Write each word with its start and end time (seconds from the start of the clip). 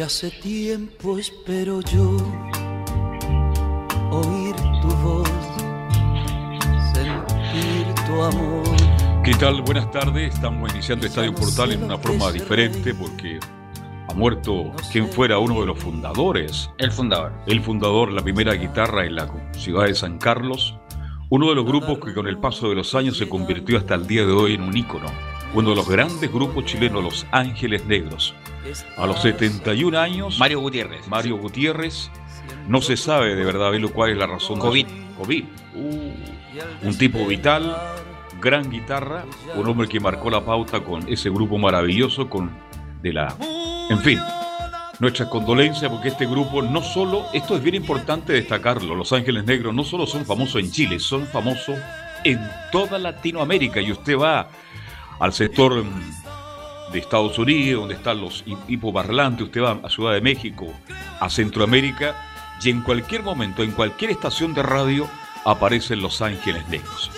Desde 0.00 0.28
hace 0.28 0.40
tiempo 0.40 1.18
espero 1.18 1.82
yo 1.82 2.16
oír 4.10 4.56
tu 4.80 4.88
voz, 4.88 5.28
sentir 6.94 7.86
tu 8.06 8.22
amor. 8.22 9.22
¿Qué 9.22 9.34
tal? 9.34 9.60
Buenas 9.60 9.90
tardes. 9.90 10.32
Estamos 10.32 10.72
iniciando 10.72 11.06
Estadio 11.06 11.34
Portal 11.34 11.72
en 11.72 11.82
una 11.82 11.98
forma 11.98 12.32
diferente 12.32 12.94
porque 12.94 13.40
ha 14.08 14.14
muerto 14.14 14.72
quien 14.90 15.06
fuera 15.06 15.38
uno 15.38 15.60
de 15.60 15.66
los 15.66 15.78
fundadores. 15.78 16.70
El 16.78 16.92
fundador. 16.92 17.34
El 17.46 17.60
fundador, 17.60 18.10
la 18.10 18.22
primera 18.22 18.54
guitarra 18.54 19.04
en 19.04 19.16
la 19.16 19.30
ciudad 19.52 19.84
de 19.84 19.94
San 19.94 20.16
Carlos. 20.16 20.78
Uno 21.28 21.50
de 21.50 21.56
los 21.56 21.66
grupos 21.66 21.98
que 21.98 22.14
con 22.14 22.26
el 22.26 22.38
paso 22.38 22.70
de 22.70 22.74
los 22.74 22.94
años 22.94 23.18
se 23.18 23.28
convirtió 23.28 23.76
hasta 23.76 23.96
el 23.96 24.06
día 24.06 24.24
de 24.24 24.32
hoy 24.32 24.54
en 24.54 24.62
un 24.62 24.74
ícono. 24.74 25.08
Uno 25.52 25.70
de 25.70 25.76
los 25.76 25.86
grandes 25.86 26.32
grupos 26.32 26.64
chilenos, 26.64 27.04
Los 27.04 27.26
Ángeles 27.32 27.84
Negros. 27.84 28.34
A 28.96 29.06
los 29.06 29.22
71 29.22 29.98
años. 29.98 30.38
Mario 30.38 30.60
Gutiérrez. 30.60 31.06
Mario 31.08 31.36
Gutiérrez. 31.36 32.10
No 32.68 32.80
se 32.80 32.96
sabe 32.96 33.34
de 33.34 33.44
verdad, 33.44 33.70
Belo, 33.70 33.92
cuál 33.92 34.10
es 34.10 34.18
la 34.18 34.26
razón. 34.26 34.58
COVID. 34.58 34.86
COVID. 35.18 35.44
Uh, 35.74 36.86
un 36.86 36.98
tipo 36.98 37.24
vital, 37.26 37.76
gran 38.40 38.70
guitarra, 38.70 39.24
un 39.54 39.66
hombre 39.68 39.88
que 39.88 40.00
marcó 40.00 40.30
la 40.30 40.44
pauta 40.44 40.80
con 40.80 41.08
ese 41.08 41.30
grupo 41.30 41.58
maravilloso, 41.58 42.28
con 42.28 42.50
de 43.02 43.12
la. 43.12 43.34
En 43.88 43.98
fin, 44.00 44.18
nuestras 45.00 45.28
condolencias 45.28 45.90
porque 45.90 46.08
este 46.08 46.26
grupo 46.26 46.62
no 46.62 46.82
solo, 46.82 47.26
esto 47.32 47.56
es 47.56 47.62
bien 47.62 47.74
importante 47.74 48.32
destacarlo, 48.32 48.94
Los 48.94 49.12
Ángeles 49.12 49.44
Negros 49.44 49.74
no 49.74 49.82
solo 49.82 50.06
son 50.06 50.24
famosos 50.24 50.62
en 50.62 50.70
Chile, 50.70 50.98
son 51.00 51.26
famosos 51.26 51.78
en 52.22 52.38
toda 52.70 52.98
Latinoamérica 52.98 53.80
y 53.80 53.90
usted 53.90 54.18
va 54.18 54.48
al 55.18 55.32
sector 55.32 55.84
de 56.92 56.98
Estados 56.98 57.38
Unidos, 57.38 57.82
donde 57.82 57.94
están 57.94 58.20
los 58.20 58.44
hipoparlantes, 58.68 59.46
usted 59.46 59.62
va 59.62 59.78
a 59.82 59.90
Ciudad 59.90 60.12
de 60.12 60.20
México, 60.20 60.72
a 61.20 61.30
Centroamérica, 61.30 62.16
y 62.62 62.70
en 62.70 62.82
cualquier 62.82 63.22
momento, 63.22 63.62
en 63.62 63.72
cualquier 63.72 64.10
estación 64.10 64.54
de 64.54 64.62
radio, 64.62 65.08
aparecen 65.44 66.00
Los 66.00 66.20
Ángeles 66.20 66.68
Negros. 66.68 67.10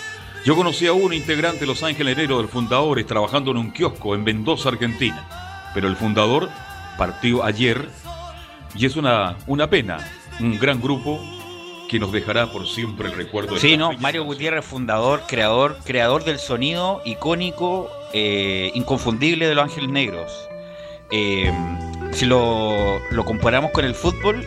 Yo 0.45 0.55
conocí 0.55 0.87
a 0.87 0.93
un 0.93 1.13
integrante 1.13 1.61
de 1.61 1.67
Los 1.67 1.83
Ángeles 1.83 2.17
Negros 2.17 2.39
del 2.39 2.49
Fundadores 2.49 3.05
trabajando 3.05 3.51
en 3.51 3.57
un 3.57 3.71
kiosco 3.71 4.15
en 4.15 4.23
Mendoza, 4.23 4.69
Argentina, 4.69 5.27
pero 5.73 5.87
el 5.87 5.95
fundador 5.95 6.49
partió 6.97 7.43
ayer 7.43 7.89
y 8.75 8.85
es 8.85 8.95
una, 8.95 9.37
una 9.47 9.69
pena, 9.69 9.99
un 10.39 10.59
gran 10.59 10.81
grupo 10.81 11.19
que 11.89 11.99
nos 11.99 12.11
dejará 12.11 12.51
por 12.51 12.67
siempre 12.67 13.07
el 13.09 13.15
recuerdo. 13.15 13.57
Sí, 13.57 13.77
no, 13.77 13.91
Mario 13.99 14.23
Gutiérrez, 14.23 14.65
fundador, 14.65 15.23
creador, 15.27 15.77
creador 15.85 16.23
del 16.23 16.39
sonido 16.39 17.01
icónico, 17.05 17.89
eh, 18.13 18.71
inconfundible 18.73 19.47
de 19.47 19.55
Los 19.55 19.65
Ángeles 19.65 19.89
Negros. 19.89 20.49
Eh, 21.11 21.51
si 22.11 22.25
lo, 22.25 22.99
lo, 23.11 23.25
comparamos 23.25 23.71
con 23.71 23.85
el 23.85 23.95
fútbol, 23.95 24.45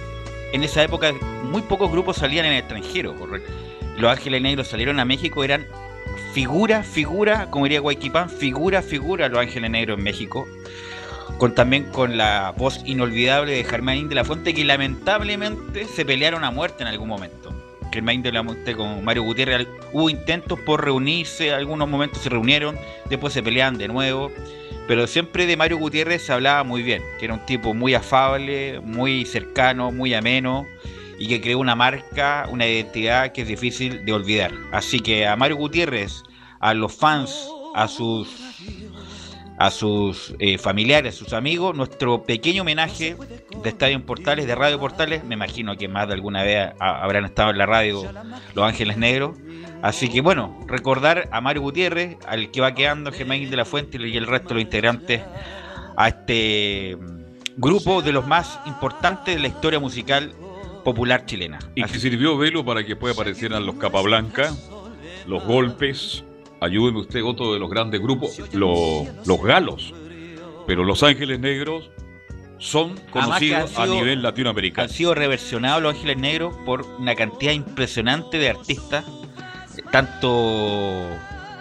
en 0.53 0.65
esa 0.65 0.82
época 0.82 1.12
muy 1.44 1.62
pocos 1.62 1.91
grupos 1.91 2.16
salían 2.16 2.47
en 2.47 2.53
el 2.53 2.59
extranjero. 2.59 3.15
Los 3.97 4.10
Ángeles 4.10 4.43
Negros 4.43 4.69
salieron 4.69 5.00
a 5.00 5.04
México, 5.04 5.44
eran 5.44 5.66
figura, 6.32 6.82
figura, 6.82 7.50
como 7.50 7.65
diría 7.65 7.81
Guayquipán, 7.81 8.31
figura, 8.31 8.82
figura 8.82 9.28
Los 9.28 9.41
Ángeles 9.41 9.71
Negros 9.71 9.98
en 9.98 10.04
México 10.04 10.47
con 11.38 11.54
también 11.54 11.84
con 11.84 12.16
la 12.16 12.53
voz 12.56 12.81
inolvidable 12.84 13.53
de 13.53 13.65
Germán 13.65 14.09
de 14.09 14.15
la 14.15 14.25
Fuente, 14.25 14.54
que 14.54 14.65
lamentablemente 14.65 15.87
se 15.87 16.04
pelearon 16.04 16.44
a 16.44 16.50
muerte 16.50 16.83
en 16.83 16.88
algún 16.88 17.09
momento. 17.09 17.53
Germán 17.97 18.21
de 18.21 18.31
la 18.31 18.45
Fuente 18.45 18.77
con 18.77 19.03
Mario 19.03 19.23
Gutiérrez 19.23 19.67
hubo 19.91 20.11
intentos 20.11 20.61
por 20.61 20.84
reunirse, 20.84 21.53
algunos 21.53 21.89
momentos 21.89 22.21
se 22.21 22.29
reunieron, 22.29 22.77
después 23.09 23.33
se 23.33 23.43
peleaban 23.43 23.79
de 23.79 23.89
nuevo, 23.89 24.31
pero 24.87 25.07
siempre 25.07 25.47
de 25.47 25.57
Mario 25.57 25.79
Gutiérrez 25.79 26.27
se 26.27 26.34
hablaba 26.34 26.62
muy 26.62 26.83
bien, 26.83 27.03
que 27.19 27.25
era 27.25 27.33
un 27.33 27.47
tipo 27.47 27.73
muy 27.73 27.95
afable, 27.95 28.81
muy 28.81 29.25
cercano, 29.25 29.93
muy 29.93 30.12
ameno 30.12 30.67
y 31.19 31.27
que 31.27 31.41
creó 31.41 31.59
una 31.59 31.75
marca, 31.75 32.47
una 32.51 32.67
identidad 32.67 33.33
que 33.33 33.43
es 33.43 33.49
difícil 33.49 34.05
de 34.05 34.13
olvidar. 34.13 34.53
Así 34.73 35.01
que 35.01 35.27
a 35.27 35.34
Mario 35.34 35.57
Gutiérrez, 35.57 36.23
a 36.61 36.75
los 36.75 36.95
fans, 36.95 37.49
a 37.75 37.89
sus 37.89 38.28
a 39.59 39.71
sus 39.71 40.34
eh, 40.39 40.59
familiares, 40.59 41.15
a 41.15 41.19
sus 41.19 41.33
amigos, 41.33 41.75
nuestro 41.75 42.25
pequeño 42.25 42.62
homenaje 42.62 43.17
de 43.62 43.69
Estadio 43.69 44.05
Portales, 44.05 44.47
de 44.47 44.55
Radio 44.55 44.78
Portales. 44.78 45.25
Me 45.25 45.34
imagino 45.34 45.77
que 45.77 45.89
más 45.89 46.09
de 46.09 46.15
alguna 46.15 46.43
vez 46.43 46.72
habrán 46.78 47.25
estado 47.25 47.50
en 47.50 47.59
la 47.59 47.66
radio 47.66 48.05
Los 48.55 48.65
Ángeles 48.65 48.97
Negros. 48.97 49.37
Así 49.83 50.09
que 50.09 50.21
bueno, 50.21 50.59
recordar 50.66 51.28
a 51.33 51.41
Mario 51.41 51.62
Gutiérrez, 51.62 52.16
al 52.27 52.50
que 52.50 52.61
va 52.61 52.75
quedando 52.75 53.12
Germán 53.12 53.49
de 53.49 53.56
la 53.56 53.65
Fuente 53.65 53.99
y 53.99 54.16
el 54.16 54.27
resto 54.27 54.49
de 54.49 54.55
los 54.55 54.62
integrantes 54.62 55.22
a 55.97 56.09
este 56.09 56.97
mm, 56.97 57.61
grupo 57.61 58.03
de 58.03 58.12
los 58.12 58.27
más 58.27 58.61
importantes 58.66 59.34
de 59.34 59.41
la 59.41 59.49
historia 59.49 59.78
musical 59.78 60.33
popular 60.84 61.27
chilena. 61.27 61.59
Y 61.75 61.83
que 61.83 61.99
sirvió 61.99 62.37
velo 62.37 62.65
para 62.65 62.84
que 62.84 62.93
aparecieran 62.93 63.66
los 63.66 63.77
Capablanca, 63.77 64.54
los 65.27 65.45
golpes, 65.45 66.25
ayúdeme 66.61 67.01
usted, 67.01 67.25
otro 67.25 67.53
de 67.53 67.59
los 67.59 67.71
grandes 67.71 68.01
grupos, 68.01 68.41
los 68.53 69.43
galos. 69.43 69.95
Pero 70.67 70.83
Los 70.83 71.03
Ángeles 71.03 71.39
Negros 71.39 71.91
son 72.59 72.97
conocidos 73.11 73.79
a 73.79 73.87
nivel 73.87 74.23
latinoamericano. 74.23 74.89
Han 74.89 74.93
sido 74.93 75.15
reversionados 75.15 75.83
Los 75.83 75.95
Ángeles 75.95 76.19
Negros 76.19 76.57
por 76.65 76.83
una 76.99 77.15
cantidad 77.15 77.53
impresionante 77.53 78.39
de 78.39 78.51
artistas, 78.51 79.05
tanto 79.93 81.07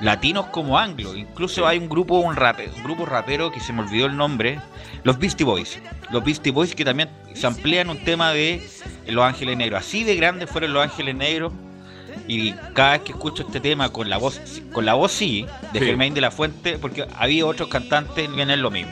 latinos 0.02 0.48
como 0.48 0.78
anglos. 0.78 1.16
Incluso 1.16 1.68
hay 1.68 1.78
un 1.78 1.88
grupo, 1.88 2.20
un, 2.20 2.36
un 2.38 2.84
grupo 2.84 3.06
rapero 3.06 3.52
que 3.52 3.60
se 3.60 3.74
me 3.74 3.82
olvidó 3.82 4.08
el 4.08 4.18
nombre, 4.18 4.60
los 5.04 5.20
Beastie 5.20 5.46
Boys. 5.46 5.80
Los 6.12 6.24
Beastie 6.24 6.52
Boys 6.52 6.76
que 6.76 6.86
también 6.86 7.10
se 7.34 7.46
amplían 7.46 7.90
un 7.90 8.04
tema 8.04 8.32
de 8.32 8.62
Los 9.08 9.24
Ángeles 9.24 9.58
Negros. 9.58 9.82
Así 9.82 10.04
de 10.04 10.16
grandes 10.16 10.50
fueron 10.50 10.74
Los 10.74 10.84
Ángeles 10.84 11.16
Negros 11.16 11.54
y 12.28 12.54
cada 12.74 12.94
vez 12.94 13.02
que 13.02 13.12
escucho 13.12 13.44
este 13.44 13.60
tema 13.60 13.90
con 13.92 14.10
la 14.10 14.18
voz, 14.18 14.42
con 14.74 14.86
la 14.86 14.94
voz 14.96 15.12
sí, 15.12 15.46
de 15.74 15.80
Sí. 15.80 15.86
Germain 15.86 16.14
de 16.14 16.22
la 16.22 16.32
Fuente, 16.32 16.78
porque 16.80 17.06
había 17.18 17.46
otros 17.46 17.70
cantantes 17.70 18.28
que 18.30 18.46
no 18.46 18.52
es 18.54 18.60
lo 18.60 18.72
mismo. 18.72 18.92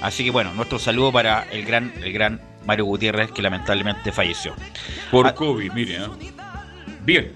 Así 0.00 0.24
que 0.24 0.30
bueno, 0.30 0.52
nuestro 0.54 0.78
saludo 0.78 1.12
para 1.12 1.42
el 1.50 1.64
gran, 1.64 1.92
el 2.02 2.12
gran 2.12 2.40
Mario 2.66 2.84
Gutiérrez, 2.86 3.30
que 3.32 3.42
lamentablemente 3.42 4.12
falleció. 4.12 4.54
Por 5.10 5.26
Ah. 5.26 5.34
COVID, 5.34 5.72
mire. 5.72 5.96
¿eh? 5.96 6.08
Bien, 7.04 7.32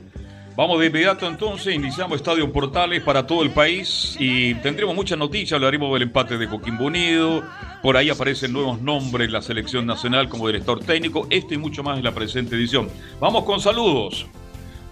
vamos 0.57 0.79
de 0.81 0.87
inmediato 0.87 1.27
entonces, 1.27 1.75
iniciamos 1.75 2.17
Estadio 2.17 2.53
Portales 2.53 3.03
para 3.03 3.27
todo 3.27 3.43
el 3.43 3.51
país 3.51 4.17
y 4.21 4.55
tendremos 4.57 4.95
muchas 4.95 5.19
noticias, 5.19 5.53
hablaremos 5.53 5.93
del 5.95 6.03
empate 6.03 6.37
de 6.37 6.49
Coquimbo 6.49 6.85
Unido, 6.85 7.43
por 7.83 7.97
ahí 7.97 8.11
aparecen 8.11 8.53
nuevos 8.53 8.81
nombres 8.83 9.31
la 9.31 9.41
selección 9.43 9.87
nacional 9.87 10.29
como 10.29 10.47
director 10.47 10.81
técnico, 10.81 11.27
esto 11.31 11.55
y 11.55 11.59
mucho 11.59 11.83
más 11.83 11.97
en 11.99 12.05
la 12.05 12.13
presente 12.13 12.55
edición. 12.57 12.89
Vamos 13.19 13.45
con 13.45 13.61
saludos. 13.61 14.27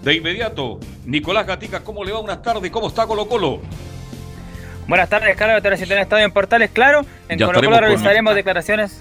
De 0.02 0.14
inmediato, 0.14 0.80
Nicolás 1.04 1.46
Gatica, 1.46 1.80
¿cómo 1.80 2.04
le 2.04 2.12
va? 2.12 2.20
Buenas 2.20 2.42
tardes, 2.42 2.70
¿cómo 2.70 2.88
está 2.88 3.06
Colo 3.06 3.28
Colo? 3.28 3.60
Buenas 4.88 5.08
tardes, 5.08 5.36
Carlos, 5.36 5.62
de 5.62 5.68
Estadio 5.74 5.98
Estadio 6.00 6.24
en 6.24 6.32
Portales, 6.32 6.70
claro. 6.70 7.04
En 7.28 7.38
Ya 7.38 7.46
Colo 7.46 7.58
estaremos 7.58 7.78
Colo 7.78 7.86
con- 7.88 7.96
revisaremos 7.96 8.34
declaraciones 8.34 8.98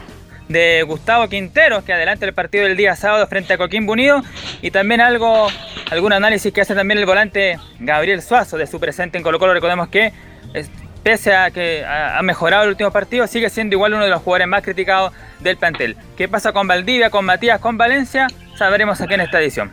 de 0.50 0.84
Gustavo 0.86 1.28
Quinteros, 1.30 1.84
que 1.84 1.94
adelanta 1.94 2.25
el 2.25 2.34
partido 2.34 2.66
del 2.66 2.75
día 2.75 2.96
sábado 2.96 3.25
frente 3.28 3.54
a 3.54 3.57
Coquimbo 3.57 3.94
Unido, 3.94 4.22
y 4.62 4.72
también 4.72 5.00
algo, 5.00 5.48
algún 5.90 6.12
análisis 6.12 6.51
que 6.51 6.62
hace 6.62 6.75
también 6.75 6.98
el 7.00 7.06
volante 7.06 7.57
Gabriel 7.80 8.22
Suazo 8.22 8.57
de 8.57 8.68
su 8.68 8.80
presente 8.80 9.18
en 9.18 9.24
Colo 9.24 9.40
Colo. 9.40 9.54
Recordemos 9.54 9.88
que 9.88 10.12
es- 10.54 10.69
pese 11.01 11.34
a 11.34 11.50
que 11.50 11.86
ha 11.86 12.18
ha 12.19 12.22
mejorado 12.24 12.63
el 12.63 12.69
último 12.72 12.92
partido, 12.92 13.25
sigue 13.25 13.50
siendo 13.50 13.74
igual 13.75 13.94
uno 13.94 14.04
de 14.04 14.10
los 14.10 14.22
jugadores 14.22 14.48
más 14.50 14.63
criticados 14.63 15.13
del 15.40 15.56
plantel. 15.56 15.96
¿Qué 16.18 16.28
pasa 16.28 16.51
con 16.51 16.68
Valdivia, 16.68 17.10
con 17.10 17.24
Matías, 17.24 17.60
con 17.62 17.78
Valencia? 17.78 18.28
Sabremos 18.57 19.00
aquí 19.00 19.13
en 19.13 19.22
esta 19.22 19.40
edición. 19.40 19.72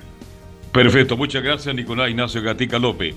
Perfecto, 0.76 1.17
muchas 1.17 1.43
gracias 1.43 1.75
Nicolás 1.75 2.11
Ignacio 2.11 2.43
Gatica 2.43 2.78
López. 2.78 3.14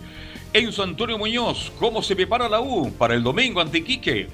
Enzo 0.54 0.82
Antonio 0.82 1.18
Muñoz, 1.18 1.74
¿cómo 1.78 2.02
se 2.02 2.16
prepara 2.16 2.48
la 2.48 2.62
U 2.62 2.90
para 2.98 3.16
el 3.16 3.22
domingo 3.22 3.60
ante 3.60 3.80
Iquique? 3.80 4.30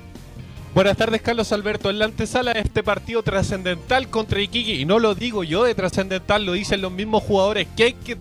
Buenas 0.76 0.96
tardes, 0.96 1.24
Carlos 1.24 1.52
Alberto. 1.52 1.90
En 1.90 1.98
la 1.98 2.06
antesala 2.06 2.54
de 2.54 2.60
este 2.60 2.84
partido 2.84 3.24
trascendental 3.24 4.10
contra 4.10 4.40
Iquique, 4.40 4.76
y 4.76 4.86
no 4.86 5.00
lo 5.00 5.16
digo 5.16 5.44
yo 5.44 5.64
de 5.64 5.74
trascendental, 5.74 6.46
lo 6.46 6.54
dicen 6.54 6.82
los 6.82 6.92
mismos 6.92 7.24
jugadores, 7.24 7.68
que 7.76 7.86
hay 7.86 7.94
que 7.94 8.16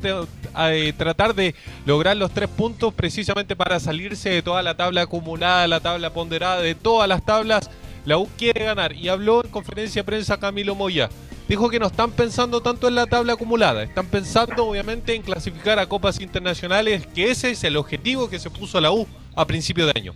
eh, 0.59 0.95
tratar 0.97 1.35
de 1.35 1.55
lograr 1.85 2.17
los 2.17 2.33
tres 2.33 2.49
puntos 2.49 2.95
precisamente 2.95 3.55
para 3.57 3.81
salirse 3.81 4.31
de 4.31 4.41
toda 4.41 4.63
la 4.63 4.75
tabla 4.75 5.03
acumulada, 5.03 5.69
la 5.69 5.81
tabla 5.81 6.15
ponderada, 6.15 6.63
de 6.63 6.75
todas 6.75 7.07
las 7.11 7.23
tablas. 7.27 7.69
La 8.07 8.17
U 8.17 8.27
quiere 8.39 8.65
ganar 8.65 8.95
y 8.95 9.11
habló 9.11 9.45
en 9.45 9.51
conferencia 9.51 10.01
de 10.01 10.07
prensa 10.07 10.41
Camilo 10.41 10.75
Moya. 10.75 11.11
Dijo 11.49 11.69
que 11.69 11.79
no 11.79 11.87
están 11.87 12.11
pensando 12.11 12.63
tanto 12.63 12.89
en 12.89 12.95
la 12.95 13.07
tabla 13.07 13.35
acumulada, 13.35 13.83
están 13.83 14.07
pensando 14.07 14.65
obviamente 14.65 15.15
en 15.15 15.21
clasificar 15.21 15.79
a 15.79 15.87
copas 15.87 16.21
internacionales, 16.21 17.07
que 17.15 17.31
ese 17.31 17.51
es 17.51 17.63
el 17.65 17.77
objetivo 17.77 18.31
que 18.31 18.39
se 18.39 18.49
puso 18.49 18.81
la 18.81 18.91
U 18.91 19.07
a 19.37 19.47
principio 19.47 19.85
de 19.87 19.93
año. 19.95 20.15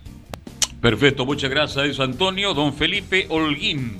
Perfecto, 0.81 1.25
muchas 1.25 1.51
gracias 1.51 1.99
Antonio. 1.99 2.55
Don 2.55 2.73
Felipe 2.73 3.27
Holguín, 3.29 3.99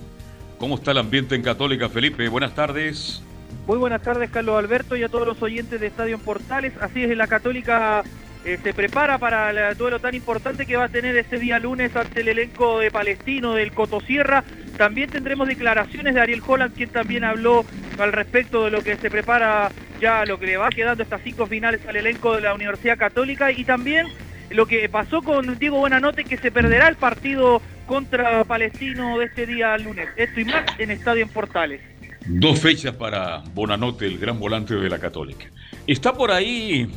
¿cómo 0.57 0.75
está 0.75 0.91
el 0.91 0.97
ambiente 0.97 1.35
en 1.35 1.43
Católica, 1.43 1.87
Felipe? 1.87 2.27
Buenas 2.29 2.55
tardes. 2.55 3.21
Muy 3.67 3.77
buenas 3.77 4.01
tardes, 4.01 4.31
Carlos 4.31 4.57
Alberto, 4.57 4.95
y 4.95 5.03
a 5.03 5.09
todos 5.09 5.27
los 5.27 5.39
oyentes 5.43 5.79
de 5.79 5.85
Estadio 5.85 6.15
en 6.15 6.21
Portales. 6.21 6.73
Así 6.81 7.03
es, 7.03 7.15
la 7.15 7.27
Católica 7.27 8.03
eh, 8.49 8.59
se 8.63 8.73
prepara 8.73 9.19
para 9.19 9.69
el 9.69 9.77
duelo 9.77 9.99
tan 9.99 10.15
importante 10.15 10.65
que 10.65 10.75
va 10.75 10.85
a 10.85 10.89
tener 10.89 11.15
este 11.15 11.37
día 11.37 11.59
lunes 11.59 11.95
ante 11.95 12.21
el 12.21 12.29
elenco 12.29 12.79
de 12.79 12.89
Palestino 12.89 13.53
del 13.53 13.71
Cotosierra. 13.71 14.43
También 14.75 15.07
tendremos 15.07 15.47
declaraciones 15.47 16.15
de 16.15 16.21
Ariel 16.21 16.41
Holland, 16.45 16.73
quien 16.73 16.89
también 16.89 17.23
habló 17.23 17.63
al 17.99 18.11
respecto 18.11 18.65
de 18.65 18.71
lo 18.71 18.81
que 18.81 18.95
se 18.97 19.11
prepara 19.11 19.69
ya, 20.01 20.25
lo 20.25 20.39
que 20.39 20.47
le 20.47 20.57
va 20.57 20.69
quedando 20.69 21.03
estas 21.03 21.21
cinco 21.23 21.45
finales 21.45 21.81
al 21.87 21.95
elenco 21.95 22.35
de 22.35 22.41
la 22.41 22.55
Universidad 22.55 22.97
Católica 22.97 23.51
y 23.51 23.65
también 23.65 24.07
lo 24.49 24.65
que 24.65 24.89
pasó 24.89 25.21
con 25.21 25.59
Diego 25.59 25.77
Buenanote, 25.77 26.23
que 26.23 26.37
se 26.37 26.49
perderá 26.49 26.87
el 26.87 26.95
partido 26.95 27.61
contra 27.85 28.45
Palestino 28.45 29.19
de 29.19 29.25
este 29.25 29.45
día 29.45 29.77
lunes. 29.77 30.09
Esto 30.15 30.39
y 30.39 30.45
más 30.45 30.65
en 30.79 30.89
Estadio 30.89 31.21
en 31.21 31.29
Portales. 31.29 31.81
Dos 32.25 32.59
fechas 32.59 32.95
para 32.95 33.43
Bonanote, 33.53 34.07
el 34.07 34.17
gran 34.17 34.39
volante 34.39 34.73
de 34.73 34.89
la 34.89 34.97
Católica. 34.97 35.45
Está 35.85 36.13
por 36.13 36.31
ahí 36.31 36.89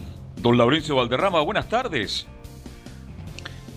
don 0.43 0.59
Laurencio 0.59 0.97
Valderrama, 0.97 1.41
buenas 1.41 1.69
tardes. 1.69 2.27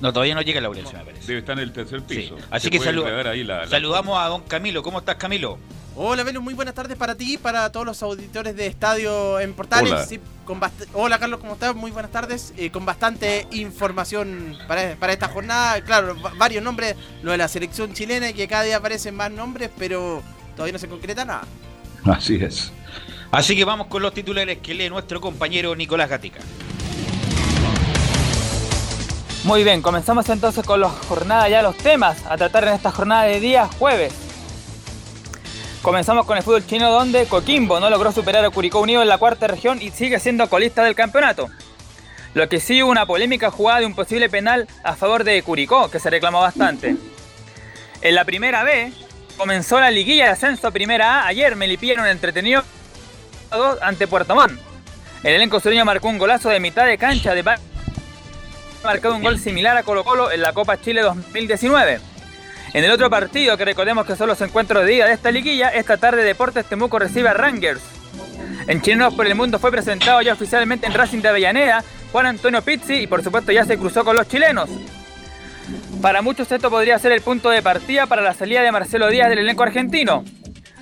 No, 0.01 0.11
todavía 0.11 0.35
no 0.35 0.41
llega 0.41 0.59
Laurencio, 0.59 0.97
me 0.97 1.05
parece. 1.05 1.27
Debe 1.27 1.39
estar 1.39 1.53
en 1.57 1.63
el 1.63 1.71
tercer 1.71 2.01
Sí. 2.07 2.15
piso. 2.15 2.35
Así 2.51 2.65
Se 2.65 2.71
que 2.71 2.79
salu- 2.79 2.99
entregar 2.99 3.27
ahí 3.27 3.43
la- 3.43 3.61
la- 3.61 3.67
saludamos 3.67 4.19
a 4.19 4.27
don 4.27 4.41
Camilo. 4.43 4.83
¿Cómo 4.83 4.99
estás, 4.99 5.15
Camilo? 5.15 5.57
Hola, 5.97 6.23
Velo, 6.23 6.41
muy 6.41 6.53
buenas 6.53 6.73
tardes 6.73 6.97
para 6.97 7.15
ti 7.15 7.35
y 7.35 7.37
para 7.37 7.71
todos 7.71 7.85
los 7.85 8.03
auditores 8.03 8.53
de 8.57 8.67
Estadio 8.67 9.39
en 9.39 9.53
Portales. 9.53 9.91
Hola. 9.93 10.05
Sí, 10.05 10.19
con 10.43 10.59
bast- 10.59 10.87
Hola, 10.93 11.17
Carlos, 11.19 11.39
¿cómo 11.39 11.53
estás? 11.53 11.73
Muy 11.73 11.91
buenas 11.91 12.11
tardes. 12.11 12.53
Eh, 12.57 12.69
con 12.69 12.85
bastante 12.85 13.47
información 13.51 14.57
para, 14.67 14.95
para 14.95 15.13
esta 15.13 15.29
jornada. 15.29 15.79
Claro, 15.81 16.17
va- 16.21 16.33
varios 16.37 16.61
nombres, 16.61 16.97
lo 17.23 17.31
de 17.31 17.37
la 17.37 17.47
selección 17.47 17.93
chilena 17.93 18.29
y 18.29 18.33
que 18.33 18.45
cada 18.49 18.63
día 18.63 18.75
aparecen 18.77 19.15
más 19.15 19.31
nombres, 19.31 19.69
pero 19.77 20.21
todavía 20.55 20.73
no 20.73 20.79
se 20.79 20.89
concreta 20.89 21.23
nada. 21.23 21.43
Así 22.03 22.35
es. 22.35 22.73
Así 23.35 23.53
que 23.53 23.65
vamos 23.65 23.87
con 23.87 24.01
los 24.01 24.13
titulares 24.13 24.59
que 24.59 24.73
lee 24.73 24.87
nuestro 24.87 25.19
compañero 25.19 25.75
Nicolás 25.75 26.09
Gatica. 26.09 26.39
Muy 29.43 29.65
bien, 29.65 29.81
comenzamos 29.81 30.29
entonces 30.29 30.65
con 30.65 30.79
la 30.79 30.87
jornada, 30.87 31.49
ya 31.49 31.61
los 31.61 31.75
temas 31.75 32.25
a 32.29 32.37
tratar 32.37 32.63
en 32.63 32.75
esta 32.75 32.91
jornada 32.91 33.23
de 33.23 33.41
día 33.41 33.67
jueves. 33.77 34.13
Comenzamos 35.81 36.25
con 36.25 36.37
el 36.37 36.43
fútbol 36.43 36.65
chino 36.65 36.89
donde 36.89 37.25
Coquimbo 37.25 37.81
no 37.81 37.89
logró 37.89 38.13
superar 38.13 38.45
a 38.45 38.49
Curicó 38.51 38.79
Unido 38.79 39.01
en 39.01 39.09
la 39.09 39.17
cuarta 39.17 39.47
región 39.47 39.81
y 39.81 39.91
sigue 39.91 40.17
siendo 40.21 40.47
colista 40.49 40.85
del 40.85 40.95
campeonato. 40.95 41.49
Lo 42.35 42.47
que 42.47 42.61
sí 42.61 42.81
hubo 42.81 42.91
una 42.91 43.05
polémica 43.05 43.51
jugada 43.51 43.81
de 43.81 43.85
un 43.85 43.95
posible 43.95 44.29
penal 44.29 44.65
a 44.81 44.95
favor 44.95 45.25
de 45.25 45.43
Curicó, 45.43 45.91
que 45.91 45.99
se 45.99 46.09
reclamó 46.09 46.39
bastante. 46.39 46.95
En 48.01 48.15
la 48.15 48.23
primera 48.23 48.63
B 48.63 48.93
comenzó 49.35 49.77
la 49.81 49.91
liguilla 49.91 50.23
de 50.23 50.31
ascenso 50.31 50.69
a 50.69 50.71
primera 50.71 51.19
A. 51.19 51.27
Ayer 51.27 51.57
Melipilla 51.57 51.95
en 51.95 51.99
un 51.99 52.07
entretenido 52.07 52.63
2 53.51 53.79
ante 53.81 54.07
Puerto 54.07 54.35
Montt. 54.35 54.59
El 55.23 55.35
elenco 55.35 55.59
sureño 55.59 55.85
marcó 55.85 56.07
un 56.07 56.17
golazo 56.17 56.49
de 56.49 56.59
mitad 56.59 56.85
de 56.85 56.97
cancha 56.97 57.33
de 57.33 57.43
marcado 58.83 59.15
un 59.15 59.23
gol 59.23 59.39
similar 59.39 59.75
a 59.75 59.83
Colo 59.83 60.03
Colo 60.03 60.31
en 60.31 60.41
la 60.41 60.53
Copa 60.53 60.79
Chile 60.79 61.01
2019. 61.01 61.99
En 62.73 62.83
el 62.83 62.91
otro 62.91 63.09
partido, 63.09 63.57
que 63.57 63.65
recordemos 63.65 64.05
que 64.05 64.15
son 64.15 64.27
los 64.27 64.39
encuentros 64.41 64.85
de 64.85 64.93
ida 64.93 65.07
de 65.07 65.13
esta 65.13 65.31
liguilla, 65.31 65.69
esta 65.69 65.97
tarde 65.97 66.23
Deportes 66.23 66.65
Temuco 66.65 66.99
recibe 66.99 67.29
a 67.29 67.33
Rangers. 67.33 67.81
En 68.67 68.81
Chilenos 68.81 69.13
por 69.13 69.25
el 69.25 69.35
Mundo 69.35 69.59
fue 69.59 69.71
presentado 69.71 70.21
ya 70.21 70.33
oficialmente 70.33 70.85
en 70.85 70.93
Racing 70.93 71.21
de 71.21 71.29
Avellaneda 71.29 71.83
Juan 72.11 72.27
Antonio 72.27 72.61
Pizzi 72.61 72.95
y 72.95 73.07
por 73.07 73.23
supuesto 73.23 73.51
ya 73.51 73.65
se 73.65 73.77
cruzó 73.77 74.05
con 74.05 74.15
los 74.15 74.27
chilenos. 74.27 74.69
Para 76.01 76.21
muchos 76.21 76.49
esto 76.51 76.69
podría 76.69 76.97
ser 76.97 77.11
el 77.11 77.21
punto 77.21 77.49
de 77.49 77.61
partida 77.61 78.05
para 78.05 78.21
la 78.21 78.33
salida 78.33 78.61
de 78.61 78.71
Marcelo 78.71 79.09
Díaz 79.09 79.29
del 79.29 79.39
elenco 79.39 79.63
argentino. 79.63 80.23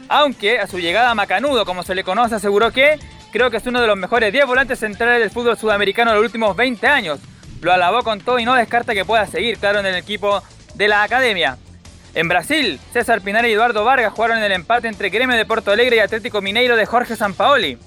Aunque 0.10 0.60
a 0.60 0.68
su 0.68 0.80
llegada 0.80 1.12
a 1.12 1.16
Macanudo, 1.16 1.66
como 1.66 1.84
se 1.84 1.96
le 1.96 2.04
conoce, 2.04 2.36
aseguró 2.36 2.72
que 2.72 3.00
creo 3.32 3.50
que 3.50 3.58
es 3.58 3.66
uno 3.66 3.82
de 3.82 3.88
los 3.88 3.98
mejores 3.98 4.32
10 4.32 4.46
volantes 4.46 4.80
centrales 4.80 5.20
del 5.20 5.32
fútbol 5.32 5.58
sudamericano 5.58 6.12
de 6.12 6.18
los 6.18 6.26
últimos 6.26 6.56
20 6.56 6.86
años. 6.88 7.20
Lo 7.62 7.72
alabó 7.72 8.04
con 8.04 8.20
todo 8.20 8.40
y 8.40 8.46
no 8.46 8.54
descarta 8.54 8.94
que 8.94 9.06
pueda 9.06 9.26
seguir, 9.26 9.58
claro, 9.58 9.80
en 9.80 9.86
el 9.86 9.96
equipo 9.96 10.44
de 10.76 10.88
la 10.88 11.04
academia. 11.04 11.58
En 12.14 12.28
Brasil, 12.28 12.80
César 12.92 13.22
Pinar 13.22 13.46
y 13.48 13.54
Eduardo 13.54 13.84
Vargas 13.84 14.14
jugaron 14.14 14.38
en 14.38 14.44
el 14.44 14.52
empate 14.52 14.88
entre 14.88 15.10
Gremio 15.10 15.36
de 15.36 15.46
Porto 15.46 15.72
Alegre 15.72 15.96
y 15.96 16.00
Atlético 16.00 16.42
Mineiro 16.42 16.76
de 16.76 16.86
Jorge 16.86 17.16
Sampaoli. 17.16 17.78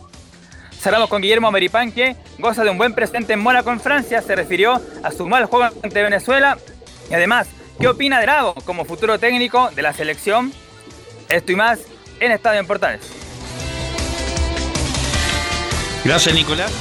Cerramos 0.81 1.09
con 1.09 1.23
Guillermo 1.23 1.53
Meripán 1.53 1.93
que 1.93 2.17
goza 2.39 2.65
de 2.65 2.71
un 2.71 2.79
buen 2.79 2.93
presente 2.93 3.35
en 3.35 3.41
Mónaco 3.41 3.71
en 3.71 3.81
Francia, 3.81 4.23
se 4.23 4.35
refirió 4.35 4.81
a 5.03 5.11
su 5.13 5.27
mal 5.29 5.47
juego 5.47 5.73
ante 5.83 6.03
Venezuela 6.03 6.59
y 7.11 7.15
además, 7.15 7.49
¿qué 7.81 7.89
opina 7.89 8.21
de 8.21 8.27
como 8.65 8.85
futuro 8.85 9.19
técnico 9.19 9.71
de 9.71 9.83
la 9.83 9.93
selección? 9.93 10.53
Esto 11.29 11.53
y 11.53 11.57
más 11.57 11.81
en 12.21 12.33
Estadio 12.33 12.61
en 12.61 12.67
Portales. 12.67 13.01
Gracias, 16.05 16.35
Nicolás. 16.35 16.73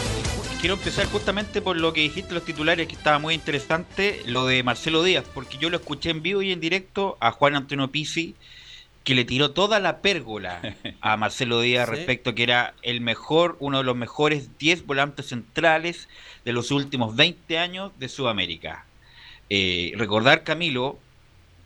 Quiero 0.60 0.76
empezar 0.76 1.06
justamente 1.08 1.62
por 1.62 1.78
lo 1.78 1.94
que 1.94 2.02
dijiste 2.02 2.34
los 2.34 2.46
titulares, 2.46 2.88
que 2.88 2.96
estaba 2.96 3.20
muy 3.20 3.34
interesante, 3.34 4.22
lo 4.26 4.46
de 4.48 4.64
Marcelo 4.64 5.04
Díaz, 5.04 5.26
porque 5.34 5.58
yo 5.58 5.70
lo 5.70 5.78
escuché 5.78 6.10
en 6.10 6.22
vivo 6.22 6.42
y 6.42 6.52
en 6.52 6.60
directo 6.60 7.18
a 7.20 7.32
Juan 7.32 7.56
Antonio 7.56 7.90
Pizzi, 7.92 8.36
que 9.04 9.14
le 9.14 9.26
tiró 9.26 9.52
toda 9.52 9.80
la 9.80 10.00
pérgola 10.00 10.62
a 11.02 11.18
Marcelo 11.18 11.62
Díaz 11.62 11.88
Sí. 11.90 11.96
respecto 11.96 12.32
a 12.32 12.36
que 12.36 12.44
era 12.44 12.74
el 12.82 13.02
mejor, 13.02 13.58
uno 13.60 13.80
de 13.80 13.84
los 13.84 13.96
mejores 13.96 14.58
10 14.58 14.86
volantes 14.88 15.28
centrales 15.28 16.08
de 16.46 16.54
los 16.54 16.72
últimos 16.72 17.16
20 17.16 17.60
años 17.60 17.92
de 18.00 18.10
Sudamérica. 18.10 18.86
Eh, 19.52 19.92
recordar, 19.98 20.44
Camilo, 20.44 20.98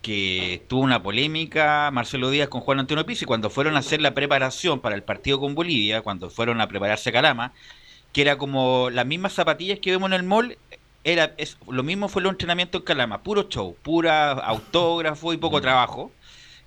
que 0.02 0.62
tuvo 0.68 0.82
una 0.82 1.02
polémica 1.02 1.90
Marcelo 1.92 2.30
Díaz 2.30 2.48
con 2.48 2.62
Juan 2.62 2.80
Antonio 2.80 3.04
Pizzi 3.04 3.26
cuando 3.26 3.50
fueron 3.50 3.76
a 3.76 3.80
hacer 3.80 4.00
la 4.00 4.14
preparación 4.14 4.80
para 4.80 4.94
el 4.94 5.02
partido 5.02 5.38
con 5.40 5.54
Bolivia, 5.54 6.02
cuando 6.02 6.30
fueron 6.30 6.60
a 6.60 6.68
prepararse 6.68 7.10
a 7.10 7.12
Calama, 7.12 7.52
que 8.12 8.22
era 8.22 8.38
como 8.38 8.88
las 8.90 9.06
mismas 9.06 9.34
zapatillas 9.34 9.78
que 9.78 9.90
vemos 9.90 10.08
en 10.08 10.14
el 10.14 10.22
mall, 10.22 10.56
era 11.04 11.34
es, 11.38 11.58
lo 11.68 11.82
mismo 11.82 12.08
fue 12.08 12.22
el 12.22 12.28
entrenamiento 12.28 12.78
en 12.78 12.84
Calama, 12.84 13.22
puro 13.22 13.48
show, 13.48 13.76
pura 13.82 14.32
autógrafo 14.32 15.32
y 15.32 15.36
poco 15.36 15.60
trabajo. 15.60 16.12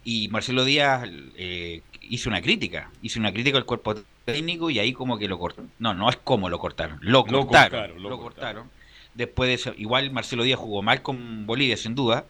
Y 0.04 0.28
Marcelo 0.30 0.66
Díaz 0.66 1.08
eh, 1.38 1.82
hizo 2.02 2.30
una 2.30 2.42
crítica, 2.42 2.92
hizo 3.02 3.20
una 3.20 3.32
crítica 3.32 3.58
al 3.58 3.66
cuerpo 3.66 3.96
técnico 4.26 4.70
y 4.70 4.80
ahí 4.80 4.94
como 4.94 5.18
que 5.18 5.28
lo 5.28 5.40
cortaron. 5.40 5.72
No, 5.80 5.94
no 5.94 6.10
es 6.10 6.18
como 6.18 6.50
lo 6.50 6.60
cortaron, 6.60 7.00
lo 7.02 7.26
Lo 7.28 7.48
cortaron. 7.48 7.70
cortaron, 7.72 8.04
lo 8.04 8.10
lo 8.10 8.18
cortaron. 8.20 8.64
cortaron. 8.64 8.72
Después 9.14 9.48
de 9.48 9.54
eso, 9.54 9.74
igual 9.78 10.12
Marcelo 10.12 10.44
Díaz 10.44 10.60
jugó 10.60 10.82
mal 10.82 11.02
con 11.04 11.46
Bolivia, 11.46 11.78
sin 11.78 11.96
duda, 11.96 12.26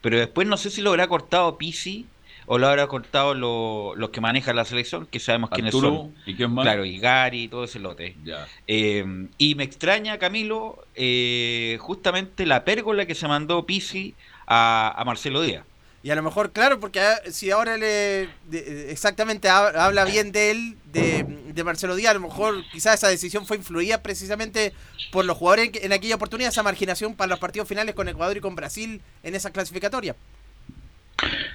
pero 0.00 0.18
después 0.18 0.46
no 0.46 0.56
sé 0.56 0.70
si 0.70 0.80
lo 0.82 0.90
habrá 0.90 1.06
cortado 1.08 1.58
Pisi 1.58 2.06
o 2.46 2.56
lo 2.56 2.66
habrá 2.66 2.86
cortado 2.86 3.34
lo- 3.34 3.94
los 3.96 4.08
que 4.10 4.20
manejan 4.22 4.56
la 4.56 4.64
selección, 4.64 5.06
que 5.06 5.18
sabemos 5.20 5.50
quiénes 5.50 5.74
son. 5.74 6.14
¿y 6.24 6.34
quién 6.34 6.50
más? 6.52 6.64
Claro, 6.64 6.84
y 6.86 6.98
Gary 6.98 7.42
y 7.44 7.48
todo 7.48 7.64
ese 7.64 7.78
lote. 7.78 8.16
Ya. 8.24 8.46
Eh, 8.66 9.04
y 9.36 9.54
me 9.54 9.64
extraña, 9.64 10.16
Camilo, 10.18 10.82
eh, 10.94 11.76
justamente 11.80 12.46
la 12.46 12.64
pérgola 12.64 13.04
que 13.06 13.14
se 13.14 13.28
mandó 13.28 13.66
Pisi 13.66 14.14
a, 14.46 14.94
a 14.96 15.04
Marcelo 15.04 15.42
Díaz. 15.42 15.64
Y 16.02 16.10
a 16.10 16.14
lo 16.14 16.22
mejor, 16.22 16.52
claro, 16.52 16.78
porque 16.78 17.00
ah, 17.00 17.20
si 17.30 17.50
ahora 17.50 17.76
le 17.76 18.28
de- 18.48 18.90
exactamente 18.90 19.48
hab- 19.48 19.74
habla 19.76 20.04
bien 20.04 20.30
de 20.30 20.52
él, 20.52 20.76
de, 20.92 21.24
de 21.52 21.64
Marcelo 21.64 21.96
Díaz, 21.96 22.12
a 22.12 22.14
lo 22.14 22.20
mejor 22.20 22.62
quizás 22.70 22.94
esa 22.94 23.08
decisión 23.08 23.46
fue 23.46 23.56
influida 23.56 24.00
precisamente 24.00 24.72
por 25.10 25.24
los 25.24 25.36
jugadores 25.36 25.70
en, 25.74 25.86
en 25.86 25.92
aquella 25.92 26.14
oportunidad, 26.14 26.50
esa 26.50 26.62
marginación 26.62 27.14
para 27.14 27.30
los 27.30 27.40
partidos 27.40 27.66
finales 27.68 27.94
con 27.96 28.08
Ecuador 28.08 28.36
y 28.36 28.40
con 28.40 28.54
Brasil 28.54 29.00
en 29.24 29.34
esa 29.34 29.50
clasificatoria. 29.50 30.14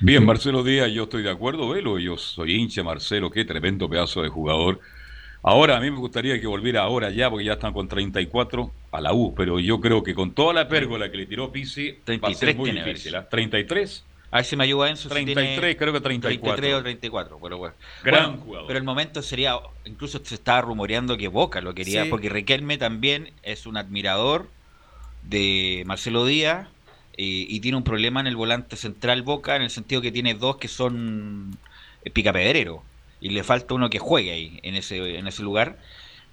Bien, 0.01 0.25
Marcelo 0.25 0.62
Díaz, 0.62 0.91
yo 0.91 1.03
estoy 1.03 1.23
de 1.23 1.29
acuerdo, 1.31 1.69
Velo, 1.69 1.97
yo 1.97 2.17
soy 2.17 2.55
hincha 2.55 2.83
Marcelo, 2.83 3.31
qué 3.31 3.45
tremendo 3.45 3.89
pedazo 3.89 4.21
de 4.21 4.27
jugador. 4.29 4.81
Ahora, 5.41 5.77
a 5.77 5.79
mí 5.79 5.89
me 5.89 5.97
gustaría 5.97 6.39
que 6.39 6.47
volviera 6.47 6.81
ahora 6.83 7.09
ya, 7.12 7.29
porque 7.29 7.45
ya 7.45 7.53
están 7.53 7.73
con 7.73 7.88
34 7.88 8.71
a 8.91 9.01
la 9.01 9.13
U, 9.13 9.33
pero 9.35 9.59
yo 9.59 9.79
creo 9.79 10.03
que 10.03 10.13
con 10.13 10.33
toda 10.33 10.53
la 10.53 10.67
pérgola 10.67 11.09
que 11.09 11.17
le 11.17 11.25
tiró 11.25 11.51
Pisi, 11.51 11.91
va 12.23 12.29
a 12.29 12.33
33 12.35 12.38
ser 12.38 12.55
muy 12.55 12.71
difícil. 12.71 13.15
Alex. 13.15 13.25
¿ah? 13.25 13.29
33, 13.29 14.03
A 14.33 14.37
ver 14.37 14.45
si 14.45 14.55
me 14.55 14.63
ayuda 14.63 14.89
Enzo. 14.89 15.03
si 15.03 15.09
33, 15.09 15.45
tiene 15.61 15.77
creo 15.77 15.93
que 15.93 16.01
34. 16.01 16.55
33 16.55 16.73
o 16.73 16.81
34, 16.81 17.39
pero 17.41 17.57
bueno. 17.59 17.75
Gran 18.03 18.25
Bueno, 18.31 18.43
jugador. 18.43 18.67
Pero 18.67 18.79
el 18.79 18.83
momento 18.85 19.21
sería, 19.21 19.57
incluso 19.85 20.19
se 20.23 20.33
estaba 20.35 20.61
rumoreando 20.61 21.15
que 21.17 21.27
Boca 21.27 21.61
lo 21.61 21.75
quería, 21.75 22.03
Sí. 22.05 22.09
porque 22.09 22.29
Riquelme 22.29 22.77
también 22.79 23.31
es 23.43 23.65
un 23.67 23.77
admirador 23.77 24.49
de 25.23 25.83
Marcelo 25.85 26.25
Díaz 26.25 26.67
y 27.15 27.59
tiene 27.59 27.77
un 27.77 27.83
problema 27.83 28.21
en 28.21 28.27
el 28.27 28.35
volante 28.35 28.75
central 28.75 29.21
Boca, 29.21 29.55
en 29.55 29.61
el 29.61 29.69
sentido 29.69 30.01
que 30.01 30.11
tiene 30.11 30.33
dos 30.33 30.57
que 30.57 30.67
son 30.67 31.55
eh, 32.03 32.09
picapedrero 32.09 32.83
y 33.21 33.29
le 33.29 33.43
falta 33.43 33.75
uno 33.75 33.89
que 33.91 33.99
juegue 33.99 34.31
ahí, 34.31 34.59
en 34.63 34.73
ese, 34.75 35.17
en 35.19 35.27
ese 35.27 35.43
lugar, 35.43 35.77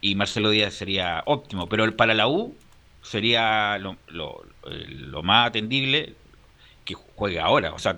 y 0.01 0.15
Marcelo 0.15 0.49
Díaz 0.51 0.73
sería 0.73 1.23
óptimo, 1.27 1.69
pero 1.69 1.85
el- 1.85 1.93
para 1.93 2.15
la 2.15 2.27
U 2.29 2.57
sería 3.03 3.77
lo, 3.79 3.97
lo- 4.09 4.43
eh, 4.71 4.87
lo 4.89 5.23
más 5.23 5.49
atendible 5.49 6.15
que 6.95 7.03
juegue 7.17 7.41
ahora, 7.41 7.73
o 7.73 7.79
sea, 7.79 7.97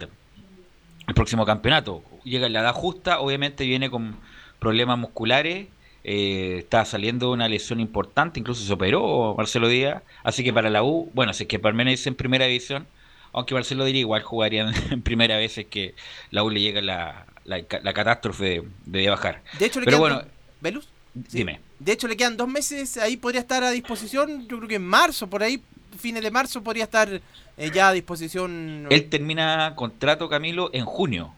el 1.07 1.15
próximo 1.15 1.45
campeonato. 1.45 2.03
Llega 2.25 2.47
en 2.47 2.53
la 2.53 2.61
edad 2.61 2.73
justa, 2.75 3.21
obviamente 3.21 3.65
viene 3.65 3.91
con 3.91 4.17
problemas 4.59 4.99
musculares, 4.99 5.67
eh, 6.05 6.57
está 6.59 6.85
saliendo 6.85 7.31
una 7.33 7.49
lesión 7.49 7.81
importante, 7.81 8.39
incluso 8.41 8.65
se 8.65 8.73
operó 8.73 9.35
Marcelo 9.37 9.69
Díaz, 9.69 10.03
así 10.23 10.43
que 10.45 10.53
para 10.53 10.71
la 10.71 10.83
U, 10.83 11.11
bueno, 11.15 11.33
si 11.33 11.45
es 11.45 11.49
que 11.49 11.59
permanece 11.59 12.09
en 12.09 12.15
primera 12.15 12.47
división, 12.47 12.87
aunque 13.33 13.55
Marcelo 13.55 13.85
Díaz 13.85 13.99
igual 13.99 14.23
jugaría 14.23 14.71
en, 14.91 15.03
primera 15.03 15.37
vez 15.37 15.59
es 15.59 15.67
que 15.67 15.95
la 16.31 16.45
U 16.45 16.51
le 16.51 16.61
llega 16.61 16.81
la, 16.83 17.27
la, 17.45 17.63
la 17.83 17.93
catástrofe 17.93 18.45
de, 18.45 18.69
de 18.87 19.11
bajar. 19.11 19.43
De 19.59 19.67
hecho, 19.67 19.81
le 19.81 19.87
Pero 19.87 19.99
quedan 19.99 20.01
bueno, 20.01 20.17
dos- 20.17 20.27
¿Velus? 20.61 20.85
Sí. 21.29 21.39
dime. 21.39 21.61
De 21.79 21.93
hecho, 21.93 22.07
le 22.09 22.17
quedan 22.17 22.37
dos 22.37 22.49
meses, 22.49 22.97
ahí 22.97 23.17
podría 23.17 23.41
estar 23.41 23.63
a 23.65 23.71
disposición, 23.71 24.47
yo 24.49 24.57
creo 24.59 24.69
que 24.69 24.77
en 24.77 24.87
marzo, 24.87 25.27
por 25.29 25.43
ahí, 25.43 25.61
fines 25.97 26.23
de 26.23 26.31
marzo, 26.31 26.63
podría 26.63 26.85
estar 26.85 27.09
eh, 27.57 27.71
ya 27.73 27.89
a 27.89 27.93
disposición. 27.93 28.87
Él 28.91 29.09
termina 29.09 29.75
contrato, 29.77 30.29
Camilo, 30.29 30.71
en 30.73 30.85
junio. 30.85 31.33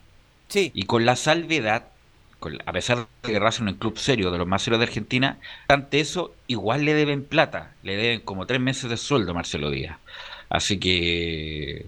Sí, 0.49 0.71
Y 0.75 0.85
con 0.85 1.05
la 1.07 1.17
salvedad, 1.17 1.85
con- 2.39 2.59
a 2.67 2.73
pesar 2.73 2.99
de 3.23 3.33
que 3.33 3.39
Racing 3.41 3.65
es 3.67 3.73
un 3.73 3.79
club 3.79 3.99
serio, 3.99 4.31
de 4.31 4.39
los 4.39 4.47
más 4.47 4.63
serios 4.63 4.79
de 4.81 4.87
Argentina, 4.87 5.39
ante 5.69 6.01
eso, 6.01 6.35
igual 6.47 6.85
le 6.85 6.95
deben 6.95 7.25
plata. 7.25 7.73
Le 7.83 7.97
deben 7.97 8.21
como 8.21 8.47
tres 8.47 8.61
meses 8.61 8.91
de 8.91 8.97
sueldo 8.97 9.33
a 9.33 9.35
Marcelo 9.35 9.71
Díaz. 9.71 9.99
Así 10.51 10.79
que 10.79 11.87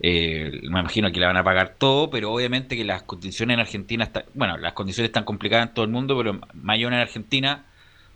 eh, 0.00 0.50
me 0.62 0.80
imagino 0.80 1.12
que 1.12 1.20
le 1.20 1.26
van 1.26 1.36
a 1.36 1.44
pagar 1.44 1.74
todo, 1.78 2.10
pero 2.10 2.32
obviamente 2.32 2.76
que 2.76 2.84
las 2.84 3.02
condiciones 3.02 3.54
en 3.54 3.60
Argentina, 3.60 4.04
están, 4.04 4.24
bueno, 4.34 4.56
las 4.56 4.72
condiciones 4.72 5.10
están 5.10 5.24
complicadas 5.24 5.68
en 5.68 5.74
todo 5.74 5.84
el 5.84 5.90
mundo, 5.90 6.16
pero 6.16 6.40
mayor 6.54 6.92
en 6.94 7.00
Argentina, 7.00 7.66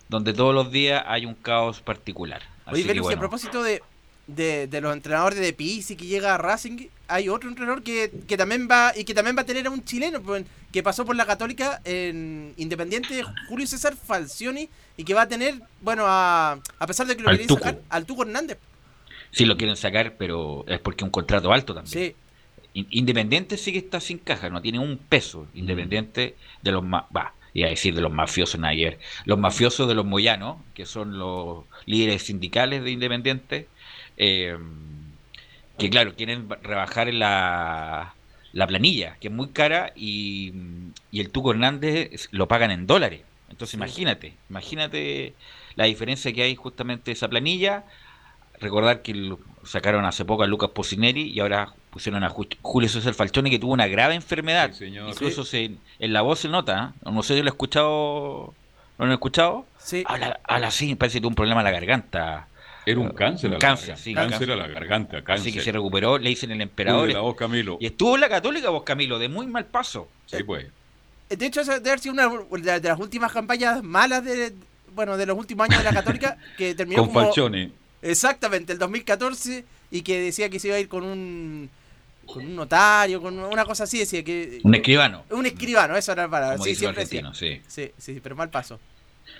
donde 0.09 0.33
todos 0.33 0.53
los 0.53 0.71
días 0.71 1.03
hay 1.07 1.25
un 1.25 1.35
caos 1.35 1.81
particular. 1.81 2.41
Oye, 2.67 2.93
y 2.93 3.13
a 3.13 3.19
propósito 3.19 3.61
de, 3.63 3.81
de, 4.27 4.67
de 4.67 4.81
los 4.81 4.93
entrenadores 4.93 5.39
de 5.39 5.53
Pizzi 5.53 5.95
que 5.95 6.05
llega 6.05 6.33
a 6.33 6.37
Racing, 6.37 6.87
hay 7.07 7.29
otro 7.29 7.49
entrenador 7.49 7.83
que, 7.83 8.11
que 8.27 8.37
también 8.37 8.67
va 8.69 8.91
y 8.95 9.03
que 9.03 9.13
también 9.13 9.37
va 9.37 9.41
a 9.41 9.45
tener 9.45 9.67
a 9.67 9.69
un 9.69 9.83
chileno 9.83 10.21
pues, 10.21 10.45
que 10.71 10.81
pasó 10.83 11.05
por 11.05 11.15
la 11.15 11.25
Católica 11.25 11.81
en 11.85 12.53
Independiente, 12.57 13.23
Julio 13.47 13.67
César 13.67 13.95
Falcioni, 13.95 14.69
y 14.97 15.03
que 15.03 15.13
va 15.13 15.23
a 15.23 15.27
tener, 15.27 15.61
bueno, 15.81 16.03
a, 16.05 16.59
a 16.79 16.87
pesar 16.87 17.07
de 17.07 17.15
que 17.15 17.23
lo 17.23 17.29
Al 17.29 17.39
Tuco. 17.45 17.63
sacar, 17.63 17.81
al 17.89 18.05
Tuco 18.05 18.23
Hernández. 18.23 18.57
Sí 19.31 19.45
lo 19.45 19.57
quieren 19.57 19.75
sacar, 19.75 20.15
pero 20.17 20.65
es 20.67 20.79
porque 20.79 21.03
es 21.03 21.05
un 21.05 21.11
contrato 21.11 21.51
alto 21.51 21.73
también. 21.73 21.91
Sí, 21.91 22.15
Independiente 22.73 23.57
sí 23.57 23.71
que 23.71 23.77
está 23.77 24.01
sin 24.01 24.17
caja, 24.17 24.49
no 24.49 24.61
tiene 24.61 24.79
un 24.79 24.97
peso. 24.97 25.47
Independiente 25.53 26.35
de 26.61 26.71
los 26.71 26.83
más, 26.83 27.03
va, 27.15 27.33
iba 27.55 27.67
a 27.67 27.71
decir 27.71 27.95
de 27.95 28.01
los 28.01 28.13
mafiosos 28.13 28.55
en 28.57 28.65
ayer, 28.65 28.99
los 29.25 29.39
mafiosos 29.39 29.87
de 29.89 29.95
los 29.95 30.05
Moyanos, 30.05 30.57
que 30.75 30.85
son 30.85 31.17
los 31.19 31.65
líderes 31.87 32.23
sindicales 32.25 32.83
de 32.83 32.91
Independiente, 32.91 33.71
eh, 34.17 34.57
que 35.77 35.89
claro, 35.89 36.15
quieren 36.15 36.47
ba- 36.47 36.59
rebajar 36.61 37.13
la, 37.13 38.15
la 38.51 38.67
planilla, 38.67 39.17
que 39.19 39.27
es 39.27 39.33
muy 39.33 39.51
cara, 39.51 39.91
y, 39.95 40.53
y 41.11 41.19
el 41.19 41.31
Tuco 41.31 41.51
Hernández 41.51 42.27
lo 42.31 42.47
pagan 42.47 42.71
en 42.71 42.87
dólares. 42.87 43.25
Entonces 43.49 43.73
imagínate, 43.75 44.39
imagínate 44.49 45.35
la 45.75 45.85
diferencia 45.85 46.33
que 46.33 46.43
hay 46.43 46.55
justamente 46.55 47.05
de 47.11 47.13
esa 47.13 47.29
planilla. 47.29 47.85
Recordar 48.59 49.01
que 49.03 49.35
sacaron 49.65 50.05
hace 50.05 50.25
poco 50.25 50.43
a 50.43 50.47
Lucas 50.47 50.71
Pocineri 50.71 51.23
y 51.31 51.39
ahora 51.41 51.75
pusieron 51.95 52.25
a 52.25 52.29
Ju- 52.29 52.57
Julio 52.61 52.89
César 52.89 53.13
Falcioni 53.13 53.49
que 53.49 53.57
tuvo 53.57 53.71
una 53.71 53.87
grave 53.87 54.15
enfermedad. 54.15 54.71
Sí, 54.73 54.79
señor. 54.79 55.07
Incluso 55.07 55.45
se, 55.45 55.71
en 55.97 56.13
la 56.13 56.21
voz 56.23 56.39
se 56.39 56.49
nota, 56.49 56.93
¿eh? 57.05 57.09
no 57.09 57.23
sé 57.23 57.35
si 57.35 57.39
lo 57.41 57.47
he 57.47 57.51
escuchado, 57.51 58.53
¿no 58.97 59.05
lo 59.05 59.11
he 59.11 59.13
escuchado? 59.13 59.65
sí. 59.79 60.03
Habla, 60.05 60.41
habla 60.43 60.67
así, 60.67 60.93
parece 60.95 61.19
que 61.19 61.21
tuvo 61.21 61.29
un 61.29 61.35
problema 61.35 61.61
en 61.61 61.65
la 61.65 61.71
garganta. 61.71 62.47
Era 62.85 62.99
un 62.99 63.11
cáncer. 63.11 63.49
a 63.49 63.53
la 63.53 63.59
Cáncer, 63.59 63.87
garganta. 63.87 64.03
sí, 64.03 64.13
Cáncer 64.13 64.31
cáncer. 64.39 64.51
a 64.51 64.55
la 64.57 64.67
garganta, 64.67 65.23
cáncer. 65.23 65.41
Así 65.47 65.53
que 65.53 65.63
se 65.63 65.71
recuperó, 65.71 66.17
le 66.17 66.29
dicen 66.29 66.51
el 66.51 66.59
emperador. 66.61 67.09
La 67.13 67.21
voz, 67.21 67.35
Camilo. 67.37 67.77
Y 67.79 67.85
estuvo 67.85 68.15
en 68.15 68.21
la 68.21 68.27
católica 68.29 68.69
vos, 68.71 68.83
Camilo, 68.83 69.17
de 69.17 69.29
muy 69.29 69.47
mal 69.47 69.65
paso. 69.65 70.09
Sí, 70.25 70.43
pues. 70.43 70.67
De 71.29 71.45
hecho, 71.45 71.61
esa 71.61 71.75
debe 71.75 71.91
haber 71.91 71.99
sido 72.01 72.13
una 72.51 72.77
de, 72.79 72.89
las 72.89 72.99
últimas 72.99 73.31
campañas 73.31 73.81
malas 73.81 74.23
de, 74.25 74.53
bueno, 74.93 75.15
de 75.15 75.25
los 75.25 75.37
últimos 75.37 75.67
años 75.69 75.79
de 75.79 75.85
la 75.85 75.93
Católica, 75.93 76.37
que 76.57 76.75
terminó 76.75 77.03
Con 77.03 77.13
como... 77.13 77.25
Falcioni. 77.25 77.71
Exactamente, 78.01 78.73
el 78.73 78.79
2014 78.79 79.63
y 79.89 80.01
que 80.01 80.19
decía 80.19 80.49
que 80.49 80.59
se 80.59 80.67
iba 80.67 80.77
a 80.77 80.79
ir 80.79 80.87
con 80.89 81.03
un 81.03 81.69
con 82.25 82.45
un 82.45 82.55
notario, 82.55 83.21
con 83.21 83.37
una 83.39 83.65
cosa 83.65 83.83
así, 83.85 83.99
decía 83.99 84.23
que 84.23 84.59
Un 84.63 84.75
escribano, 84.75 85.23
un 85.29 85.45
escribano, 85.45 85.95
eso 85.95 86.11
era 86.11 86.23
la 86.23 86.29
palabra. 86.29 86.55
como 86.57 86.65
Sí, 86.65 86.75
siempre 86.75 87.03
decía. 87.03 87.31
sí. 87.33 87.61
Sí, 87.67 87.91
sí, 87.97 88.19
pero 88.21 88.35
mal 88.35 88.49
paso. 88.49 88.79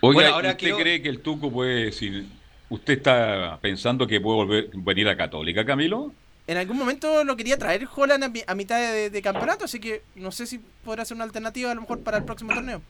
Oiga, 0.01 0.13
Bueno, 0.22 0.36
ahora 0.36 0.50
¿usted 0.50 0.60
quiero- 0.60 0.77
cree 0.77 1.01
que 1.01 1.10
el 1.10 1.20
Tuco 1.22 1.51
puede 1.51 1.86
decir... 1.86 2.25
¿Usted 2.68 2.94
está 2.98 3.60
pensando 3.62 4.08
que 4.08 4.20
puede 4.20 4.36
volver, 4.38 4.70
venir 4.74 5.08
a 5.08 5.15
Católica, 5.15 5.63
Camilo? 5.63 6.12
En 6.48 6.58
algún 6.58 6.77
momento 6.77 7.24
lo 7.24 7.36
quería 7.38 7.58
traer 7.60 7.88
Holland 7.96 8.24
a, 8.24 8.30
mi- 8.30 8.44
a 8.46 8.56
mitad 8.56 8.80
de, 8.80 9.12
de 9.12 9.22
campeonato, 9.22 9.65
así 9.65 9.80
que 9.80 10.01
no 10.15 10.32
sé 10.32 10.48
si 10.48 10.60
podrá 10.84 11.06
ser 11.06 11.13
una 11.15 11.25
alternativa 11.25 11.72
a 11.72 11.75
lo 11.75 11.82
mejor 11.82 12.00
para 12.01 12.18
el 12.18 12.24
próximo 12.24 12.54
torneo. 12.56 12.82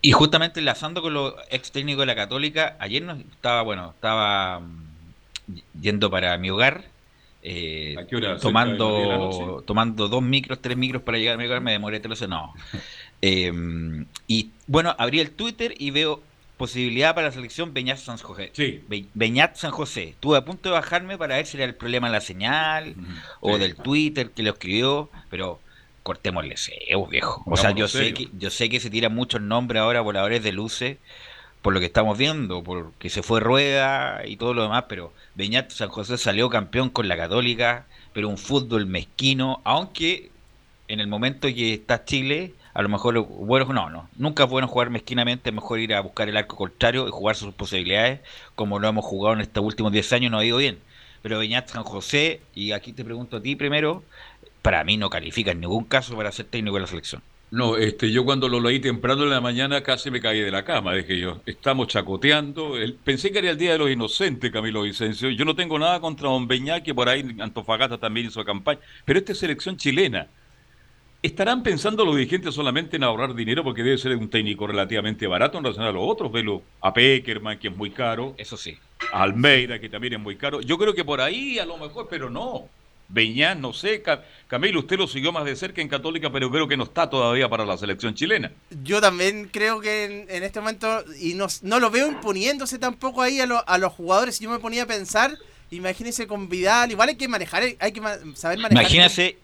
Y 0.00 0.12
justamente 0.12 0.60
enlazando 0.60 1.02
con 1.02 1.14
los 1.14 1.34
ex 1.50 1.72
técnicos 1.72 2.02
de 2.02 2.06
la 2.06 2.14
Católica, 2.14 2.76
ayer 2.78 3.02
no 3.02 3.14
estaba, 3.14 3.62
bueno, 3.62 3.90
estaba 3.94 4.60
mm, 4.60 5.54
yendo 5.80 6.08
para 6.10 6.38
mi 6.38 6.50
hogar, 6.50 6.84
eh, 7.42 7.94
¿A 7.98 8.06
qué 8.06 8.16
hora? 8.16 8.38
¿Cerca 8.38 8.64
de 8.64 8.70
las 8.70 8.78
diez 8.78 8.78
de 8.78 9.06
la 9.06 9.16
tomando, 9.18 9.62
tomando 9.66 10.08
dos 10.08 10.22
micros, 10.22 10.58
tres 10.60 10.76
micros 10.76 11.02
para 11.02 11.18
llegar 11.18 11.34
a 11.34 11.38
mi 11.38 11.44
hogar, 11.46 11.60
me 11.60 11.72
demoré 11.72 12.00
tres 12.00 12.22
horas, 12.22 12.30
no. 12.30 12.54
Eh, 13.20 13.52
y 14.28 14.50
bueno, 14.68 14.94
abrí 14.96 15.18
el 15.18 15.32
Twitter 15.32 15.74
y 15.76 15.90
veo 15.90 16.22
posibilidad 16.56 17.16
para 17.16 17.26
la 17.28 17.32
selección 17.32 17.74
Beñat 17.74 17.98
San 17.98 18.16
José. 18.18 18.50
Sí. 18.52 18.80
Be- 18.88 19.06
Beñat 19.14 19.56
San 19.56 19.72
José. 19.72 20.10
Estuve 20.10 20.38
a 20.38 20.44
punto 20.44 20.68
de 20.68 20.74
bajarme 20.74 21.18
para 21.18 21.34
ver 21.34 21.44
si 21.46 21.56
era 21.56 21.66
el 21.66 21.74
problema 21.74 22.06
de 22.06 22.12
la 22.12 22.20
señal 22.20 22.94
o 23.40 23.54
Sí. 23.54 23.58
del 23.60 23.74
Twitter 23.74 24.30
que 24.30 24.44
lo 24.44 24.50
escribió, 24.50 25.10
pero 25.30 25.58
cortémosle 26.04 26.56
viejo. 27.06 27.42
O 27.46 27.56
sea, 27.56 27.72
yo 27.72 27.88
sé 27.88 28.14
que 28.14 28.28
yo 28.38 28.50
sé 28.50 28.68
que 28.68 28.78
se 28.78 28.88
tiran 28.88 29.14
muchos 29.14 29.40
nombres 29.40 29.82
ahora 29.82 30.00
voladores 30.00 30.42
de 30.44 30.52
luces 30.52 30.98
por 31.62 31.74
lo 31.74 31.80
que 31.80 31.86
estamos 31.86 32.16
viendo, 32.16 32.62
porque 32.62 33.10
se 33.10 33.22
fue 33.22 33.40
Rueda 33.40 34.22
y 34.26 34.36
todo 34.36 34.54
lo 34.54 34.62
demás, 34.62 34.84
pero 34.88 35.12
Beñat 35.34 35.70
San 35.70 35.88
José 35.88 36.18
salió 36.18 36.48
campeón 36.48 36.90
con 36.90 37.08
la 37.08 37.16
Católica, 37.16 37.86
pero 38.12 38.28
un 38.28 38.38
fútbol 38.38 38.86
mezquino, 38.86 39.60
aunque 39.64 40.30
en 40.88 41.00
el 41.00 41.08
momento 41.08 41.48
que 41.48 41.74
está 41.74 42.04
Chile, 42.04 42.54
a 42.74 42.82
lo 42.82 42.88
mejor 42.88 43.18
bueno, 43.26 43.72
no, 43.72 43.90
no, 43.90 44.08
nunca 44.16 44.44
es 44.44 44.50
bueno 44.50 44.68
jugar 44.68 44.90
mezquinamente, 44.90 45.50
es 45.50 45.54
mejor 45.54 45.80
ir 45.80 45.94
a 45.94 46.00
buscar 46.00 46.28
el 46.28 46.36
arco 46.36 46.56
contrario 46.56 47.08
y 47.08 47.10
jugar 47.10 47.36
sus 47.36 47.52
posibilidades, 47.54 48.20
como 48.54 48.78
lo 48.78 48.88
hemos 48.88 49.04
jugado 49.04 49.34
en 49.34 49.40
estos 49.40 49.64
últimos 49.64 49.92
10 49.92 50.12
años, 50.12 50.30
no 50.30 50.38
ha 50.38 50.44
ido 50.44 50.58
bien. 50.58 50.78
Pero 51.22 51.38
Beñat 51.40 51.68
San 51.68 51.82
José, 51.82 52.40
y 52.54 52.72
aquí 52.72 52.92
te 52.92 53.04
pregunto 53.04 53.38
a 53.38 53.42
ti 53.42 53.56
primero, 53.56 54.04
para 54.62 54.84
mí 54.84 54.96
no 54.96 55.10
califica 55.10 55.50
en 55.50 55.60
ningún 55.60 55.84
caso 55.84 56.16
para 56.16 56.32
ser 56.32 56.46
técnico 56.46 56.76
de 56.76 56.82
la 56.82 56.86
selección. 56.86 57.22
No, 57.50 57.78
este, 57.78 58.10
yo 58.12 58.26
cuando 58.26 58.46
lo 58.48 58.60
leí 58.60 58.78
temprano 58.78 59.22
en 59.22 59.30
la 59.30 59.40
mañana 59.40 59.82
casi 59.82 60.10
me 60.10 60.20
caí 60.20 60.40
de 60.40 60.50
la 60.50 60.64
cama, 60.66 60.92
dije 60.94 61.18
yo. 61.18 61.40
Estamos 61.46 61.88
chacoteando. 61.88 62.76
El- 62.76 62.94
pensé 62.94 63.32
que 63.32 63.38
era 63.38 63.50
el 63.50 63.56
Día 63.56 63.72
de 63.72 63.78
los 63.78 63.90
Inocentes, 63.90 64.50
Camilo 64.52 64.82
Vicencio. 64.82 65.30
Yo 65.30 65.46
no 65.46 65.56
tengo 65.56 65.78
nada 65.78 65.98
contra 66.00 66.28
Don 66.28 66.46
Beñá, 66.46 66.82
que 66.82 66.94
por 66.94 67.08
ahí 67.08 67.24
Antofagasta 67.40 67.96
también 67.98 68.26
hizo 68.26 68.44
campaña. 68.44 68.80
Pero 69.06 69.18
esta 69.18 69.32
es 69.32 69.38
selección 69.38 69.78
chilena. 69.78 70.28
¿Estarán 71.22 71.62
pensando 71.62 72.04
los 72.04 72.16
dirigentes 72.16 72.54
solamente 72.54 72.96
en 72.96 73.02
ahorrar 73.02 73.34
dinero 73.34 73.64
porque 73.64 73.82
debe 73.82 73.98
ser 73.98 74.14
un 74.16 74.28
técnico 74.28 74.66
relativamente 74.66 75.26
barato 75.26 75.58
en 75.58 75.64
relación 75.64 75.86
a 75.86 75.92
los 75.92 76.02
otros? 76.06 76.30
Velo 76.30 76.62
a 76.82 76.92
Peckerman, 76.92 77.58
que 77.58 77.68
es 77.68 77.76
muy 77.76 77.90
caro. 77.90 78.34
Eso 78.36 78.56
sí. 78.56 78.76
A 79.12 79.22
Almeida, 79.22 79.80
que 79.80 79.88
también 79.88 80.12
es 80.14 80.20
muy 80.20 80.36
caro. 80.36 80.60
Yo 80.60 80.76
creo 80.78 80.94
que 80.94 81.04
por 81.04 81.20
ahí 81.20 81.58
a 81.58 81.66
lo 81.66 81.76
mejor, 81.78 82.06
pero 82.10 82.30
no. 82.30 82.68
Beñán, 83.08 83.60
no 83.60 83.72
sé. 83.72 84.02
Camilo, 84.46 84.80
usted 84.80 84.98
lo 84.98 85.06
siguió 85.06 85.32
más 85.32 85.44
de 85.44 85.56
cerca 85.56 85.80
en 85.80 85.88
Católica, 85.88 86.30
pero 86.30 86.50
creo 86.50 86.68
que 86.68 86.76
no 86.76 86.84
está 86.84 87.08
todavía 87.08 87.48
para 87.48 87.64
la 87.64 87.76
selección 87.78 88.14
chilena. 88.14 88.52
Yo 88.82 89.00
también 89.00 89.48
creo 89.50 89.80
que 89.80 90.26
en, 90.28 90.42
este 90.42 90.60
momento, 90.60 91.04
y 91.18 91.34
no, 91.34 91.46
no, 91.62 91.80
lo 91.80 91.90
veo 91.90 92.08
imponiéndose 92.08 92.78
tampoco 92.78 93.22
ahí 93.22 93.40
a, 93.40 93.44
a 93.44 93.78
los 93.78 93.92
jugadores. 93.92 94.36
Si 94.36 94.44
yo 94.44 94.50
me 94.50 94.58
ponía 94.58 94.82
a 94.82 94.86
pensar, 94.86 95.38
imagínese 95.70 96.26
con 96.26 96.48
Vidal, 96.48 96.90
igual 96.90 97.08
hay 97.10 97.16
que 97.16 97.28
manejar, 97.28 97.62
hay 97.78 97.92
que 97.92 98.00
saber 98.34 98.58
manejar. 98.58 98.72
Imagínese, 98.72 99.38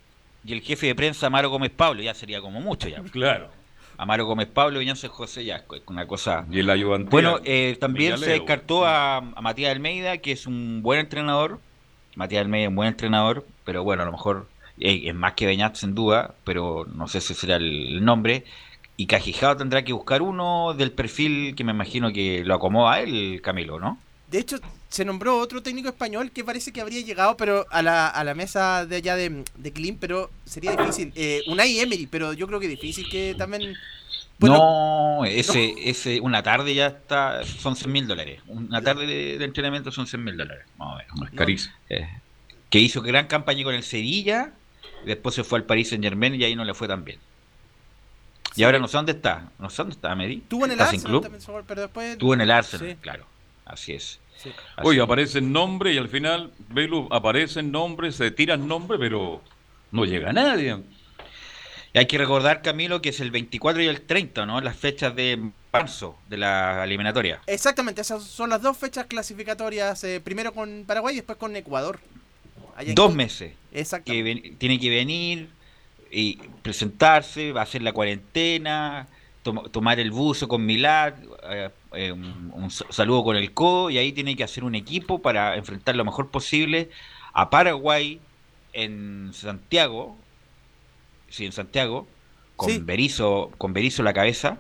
y 0.45 0.53
el 0.53 0.61
jefe 0.61 0.87
de 0.89 0.95
prensa 0.95 1.27
Amaro 1.27 1.49
Gómez 1.49 1.71
Pablo, 1.71 2.03
ya 2.03 2.15
sería 2.15 2.41
como 2.41 2.61
mucho 2.61 2.89
ya. 2.89 3.03
Claro. 3.11 3.51
Amaro 3.97 4.27
Gómez 4.27 4.49
Pablo 4.49 4.83
y 4.83 4.93
José 5.09 5.45
ya, 5.45 5.65
una 5.87 6.07
cosa. 6.07 6.45
Y 6.51 6.59
el 6.59 6.69
ayudante. 6.69 7.11
Bueno, 7.11 7.39
eh, 7.45 7.77
también 7.81 8.19
se 8.19 8.31
descartó 8.31 8.85
a, 8.85 9.19
a 9.19 9.41
Matías 9.41 9.71
Almeida, 9.71 10.19
que 10.19 10.33
es 10.33 10.47
un 10.47 10.83
buen 10.83 11.01
entrenador. 11.01 11.61
Matías 12.17 12.43
Almeida 12.43 12.65
es 12.65 12.69
un 12.69 12.77
buen 12.77 12.89
entrenador, 12.89 13.47
pero 13.65 13.83
bueno, 13.83 14.03
a 14.03 14.07
lo 14.07 14.13
mejor 14.13 14.47
eh, 14.79 15.03
es 15.07 15.15
más 15.15 15.35
que 15.35 15.47
Beñat 15.47 15.77
sin 15.77 15.95
duda, 15.95 16.35
pero 16.45 16.87
no 16.95 17.09
sé 17.09 17.21
si 17.21 17.35
será 17.35 17.57
el, 17.57 18.05
nombre. 18.05 18.45
Y 18.97 19.07
Cajijado 19.07 19.57
tendrá 19.57 19.83
que 19.85 19.93
buscar 19.93 20.23
uno 20.23 20.75
del 20.75 20.93
perfil 20.93 21.55
que 21.57 21.65
me 21.65 21.73
imagino 21.73 22.13
que 22.13 22.45
lo 22.45 22.55
acomoda 22.55 23.01
él, 23.01 23.41
Camilo, 23.43 23.81
¿no? 23.81 23.99
De 24.31 24.39
hecho, 24.39 24.59
se 24.89 25.05
nombró 25.05 25.39
otro 25.39 25.63
técnico 25.63 25.89
español 25.89 26.31
que 26.31 26.45
parece 26.45 26.73
que 26.73 26.81
habría 26.81 27.01
llegado 27.01 27.37
pero 27.37 27.67
a 27.71 27.83
la, 27.83 28.09
a 28.09 28.25
la 28.25 28.35
mesa 28.35 28.87
de 28.87 28.97
allá 28.97 29.17
de, 29.17 29.45
de 29.57 29.73
Klim, 29.73 29.97
pero 29.99 30.31
sería 30.45 30.77
difícil. 30.77 31.13
Eh, 31.17 31.43
Unai 31.49 31.81
Emery, 31.81 32.07
pero 32.07 32.33
yo 32.33 32.47
creo 32.47 32.61
que 32.61 32.69
difícil 32.69 33.09
que 33.09 33.35
también... 33.37 33.75
no, 34.39 35.25
ese, 35.25 35.75
ese, 35.79 36.21
una 36.21 36.43
tarde 36.43 36.75
ya 36.75 36.87
está, 36.87 37.45
son 37.45 37.75
100 37.75 37.93
mil 37.93 38.07
dólares. 38.07 38.41
Una 38.47 38.81
tarde 38.81 39.07
de, 39.07 39.45
entrenamiento 39.45 39.91
son 39.91 40.07
100 40.07 40.23
mil 40.23 40.37
dólares. 40.37 40.65
Vamos 40.79 40.95
a 41.01 41.25
ver, 41.25 41.35
carísimo. 41.35 41.75
Eh, 41.89 42.09
que 42.75 42.81
hizo 42.81 43.03
gran 43.03 43.29
campaña 43.29 43.63
con 43.63 43.73
el 43.73 43.85
Sevilla, 43.85 44.51
después 45.07 45.33
se 45.37 45.45
fue 45.45 45.61
al 45.61 45.65
París 45.65 45.91
Saint 45.91 46.03
Germain 46.03 46.35
y 46.35 46.43
ahí 46.43 46.57
no 46.57 46.65
le 46.65 46.75
fue 46.75 46.89
tan 46.89 47.05
bien. 47.05 47.21
Y 48.57 48.65
ahora 48.65 48.81
no 48.81 48.89
sé 48.89 48.97
dónde 48.97 49.13
está, 49.13 49.49
no 49.61 49.71
sé 49.71 49.77
dónde 49.77 49.95
está 49.95 50.13
Medi. 50.17 50.39
Tuvo 50.39 50.65
en 50.65 50.73
el 50.73 50.81
Arsenal 50.81 51.21
también, 51.21 51.43
pero 51.69 51.83
después... 51.83 52.19
Tuvo 52.19 52.35
en 52.35 52.41
el 52.41 52.51
Arsenal, 52.51 52.97
claro, 53.01 53.27
así 53.65 53.93
es. 53.93 54.19
Oye, 54.83 55.01
aparecen 55.01 55.53
nombres 55.53 55.95
y 55.95 55.99
al 55.99 56.09
final, 56.09 56.53
Velu, 56.69 57.07
aparecen 57.13 57.71
nombres, 57.71 58.17
se 58.17 58.33
tiran 58.33 58.67
nombres, 58.67 58.99
pero 58.99 59.41
no 59.93 60.05
llega 60.05 60.33
nadie. 60.33 60.77
Y 61.93 61.99
hay 61.99 62.07
que 62.07 62.19
recordar, 62.19 62.61
Camilo, 62.61 63.01
que 63.01 63.11
es 63.11 63.21
el 63.21 63.31
24 63.31 63.85
y 63.85 63.87
el 63.87 64.01
30, 64.01 64.47
¿no? 64.47 64.61
Las 64.61 64.77
fechas 64.77 65.15
de 65.15 65.53
marzo 65.73 66.19
de 66.29 66.39
la 66.39 66.83
eliminatoria. 66.83 67.41
Exactamente, 67.47 68.01
esas 68.01 68.25
son 68.25 68.51
las 68.51 68.63
dos 68.63 68.77
fechas 68.77 69.07
clasificatorias, 69.07 70.03
eh, 70.03 70.21
primero 70.21 70.53
con 70.53 70.83
Paraguay 70.89 71.15
y 71.15 71.19
después 71.19 71.39
con 71.39 71.55
Ecuador. 71.55 72.01
Dos 72.95 73.15
meses. 73.15 73.53
Exactamente. 73.73 74.43
Que 74.43 74.51
tiene 74.57 74.79
que 74.79 74.91
venir 74.91 75.49
y 76.11 76.37
presentarse, 76.63 77.53
va 77.53 77.61
a 77.61 77.65
hacer 77.65 77.83
la 77.83 77.93
cuarentena, 77.93 79.09
tomar 79.43 80.01
el 80.01 80.11
buzo 80.11 80.49
con 80.49 80.65
Milad, 80.65 81.15
eh, 81.51 81.71
eh, 81.93 82.13
un, 82.13 82.71
saludo 82.71 83.25
con 83.25 83.37
el 83.37 83.53
codo 83.53 83.91
y 83.91 83.99
ahí 83.99 84.13
tiene 84.13 84.37
que 84.37 84.45
hacer 84.45 84.65
un 84.65 84.75
equipo 84.75 85.21
para 85.21 85.57
enfrentar 85.57 85.97
lo 85.97 86.05
mejor 86.05 86.31
posible 86.31 86.91
a 87.33 87.51
Paraguay 87.51 88.21
en 88.73 89.31
Santiago, 89.35 90.17
sí, 91.29 91.45
en 91.45 91.53
Santiago, 91.53 92.07
con 92.57 92.87
Berizo, 92.87 93.51
con 93.59 93.73
Berizo 93.73 94.03
la 94.03 94.15
cabeza, 94.15 94.59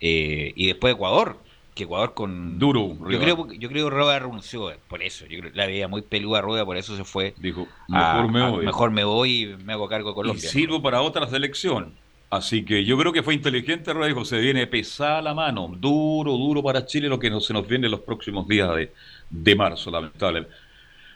eh, 0.00 0.52
y 0.56 0.66
después 0.66 0.94
Ecuador, 0.94 1.38
que 1.80 1.84
Ecuador 1.84 2.14
con 2.14 2.58
duro. 2.58 2.96
Yo 3.08 3.18
creo, 3.18 3.52
yo 3.52 3.68
creo 3.68 3.88
que 3.88 3.94
Rueda 3.94 4.18
renunció 4.18 4.72
por 4.88 5.02
eso. 5.02 5.26
Yo 5.26 5.40
creo 5.40 5.52
la 5.54 5.66
veía 5.66 5.88
muy 5.88 6.02
peluda 6.02 6.40
Rueda, 6.40 6.64
por 6.64 6.76
eso 6.76 6.96
se 6.96 7.04
fue. 7.04 7.34
Dijo, 7.38 7.66
mejor 7.88 8.30
me 8.30 8.50
voy. 8.50 8.64
mejor 8.64 8.90
me 8.90 9.04
voy 9.04 9.42
y 9.42 9.64
me 9.64 9.72
hago 9.72 9.88
cargo 9.88 10.10
de 10.10 10.14
Colombia. 10.14 10.44
Y 10.44 10.48
sirvo 10.48 10.82
para 10.82 11.02
otra 11.02 11.26
selección. 11.28 11.94
Así 12.30 12.64
que 12.64 12.84
yo 12.84 12.96
creo 12.96 13.12
que 13.12 13.24
fue 13.24 13.34
inteligente, 13.34 13.92
dijo, 14.06 14.24
se 14.24 14.38
viene 14.38 14.66
pesada 14.68 15.20
la 15.20 15.34
mano, 15.34 15.68
duro, 15.76 16.32
duro 16.32 16.62
para 16.62 16.86
Chile 16.86 17.08
lo 17.08 17.18
que 17.18 17.28
se 17.40 17.52
nos 17.52 17.66
viene 17.66 17.86
en 17.86 17.90
los 17.90 18.00
próximos 18.00 18.46
días 18.46 18.72
de, 18.76 18.92
de 19.30 19.56
marzo, 19.56 19.90
lamentablemente. 19.90 20.54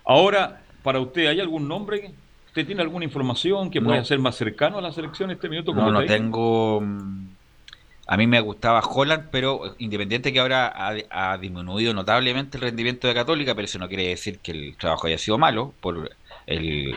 Ahora, 0.04 0.60
para 0.82 0.98
usted, 0.98 1.26
¿hay 1.28 1.38
algún 1.38 1.68
nombre? 1.68 2.10
¿Usted 2.48 2.66
tiene 2.66 2.82
alguna 2.82 3.04
información 3.04 3.70
que 3.70 3.80
pueda 3.80 4.04
ser 4.04 4.18
más 4.18 4.34
cercano 4.34 4.78
a 4.78 4.80
la 4.82 4.92
selección 4.92 5.30
en 5.30 5.36
este 5.36 5.48
minuto? 5.48 5.72
No, 5.72 5.90
no 5.92 6.04
tengo... 6.04 6.82
A 8.06 8.16
mí 8.18 8.26
me 8.26 8.40
gustaba 8.40 8.80
Holland, 8.80 9.28
pero 9.30 9.74
independiente 9.78 10.32
que 10.32 10.40
ahora 10.40 10.66
ha, 10.66 11.32
ha, 11.32 11.38
disminuido 11.38 11.94
notablemente 11.94 12.58
el 12.58 12.62
rendimiento 12.62 13.08
de 13.08 13.14
Católica, 13.14 13.54
pero 13.54 13.64
eso 13.64 13.78
no 13.78 13.88
quiere 13.88 14.08
decir 14.08 14.40
que 14.40 14.52
el 14.52 14.76
trabajo 14.76 15.06
haya 15.06 15.16
sido 15.16 15.38
malo. 15.38 15.72
Por, 15.80 16.10
el, 16.46 16.94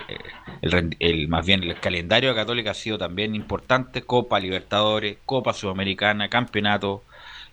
el, 1.00 1.28
más 1.28 1.46
bien 1.46 1.64
el 1.64 1.80
calendario 1.80 2.30
de 2.30 2.36
Católica 2.36 2.72
ha 2.72 2.74
sido 2.74 2.98
también 2.98 3.36
importante, 3.36 4.02
Copa 4.02 4.40
Libertadores, 4.40 5.18
Copa 5.26 5.54
Sudamericana, 5.54 6.30
Campeonato, 6.30 7.04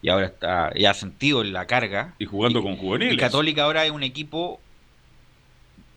y 0.03 0.09
ahora 0.09 0.27
está 0.27 0.73
ya 0.75 0.93
sentido 0.93 1.43
en 1.43 1.53
la 1.53 1.67
carga. 1.67 2.15
Y 2.19 2.27
jugando 2.27 2.63
con 2.63 2.77
juveniles. 2.77 3.15
Y 3.15 3.17
Católica 3.17 3.65
ahora 3.65 3.85
es 3.85 3.91
un 3.91 4.03
equipo 4.03 4.61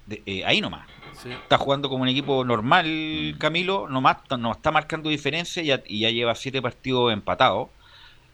de, 0.06 0.22
eh, 0.26 0.46
ahí 0.46 0.62
nomás. 0.62 0.88
Está 1.26 1.58
jugando 1.58 1.90
como 1.90 2.04
un 2.04 2.10
equipo 2.10 2.44
normal, 2.46 2.86
mm. 2.88 3.38
Camilo, 3.38 3.88
nomás 3.90 4.18
no 4.38 4.52
está 4.52 4.72
marcando 4.72 5.10
diferencia 5.10 5.64
y 5.64 5.68
ya, 5.68 5.84
y 5.86 6.00
ya 6.02 6.10
lleva 6.10 6.36
siete 6.36 6.62
partidos 6.62 7.12
empatados. 7.12 7.70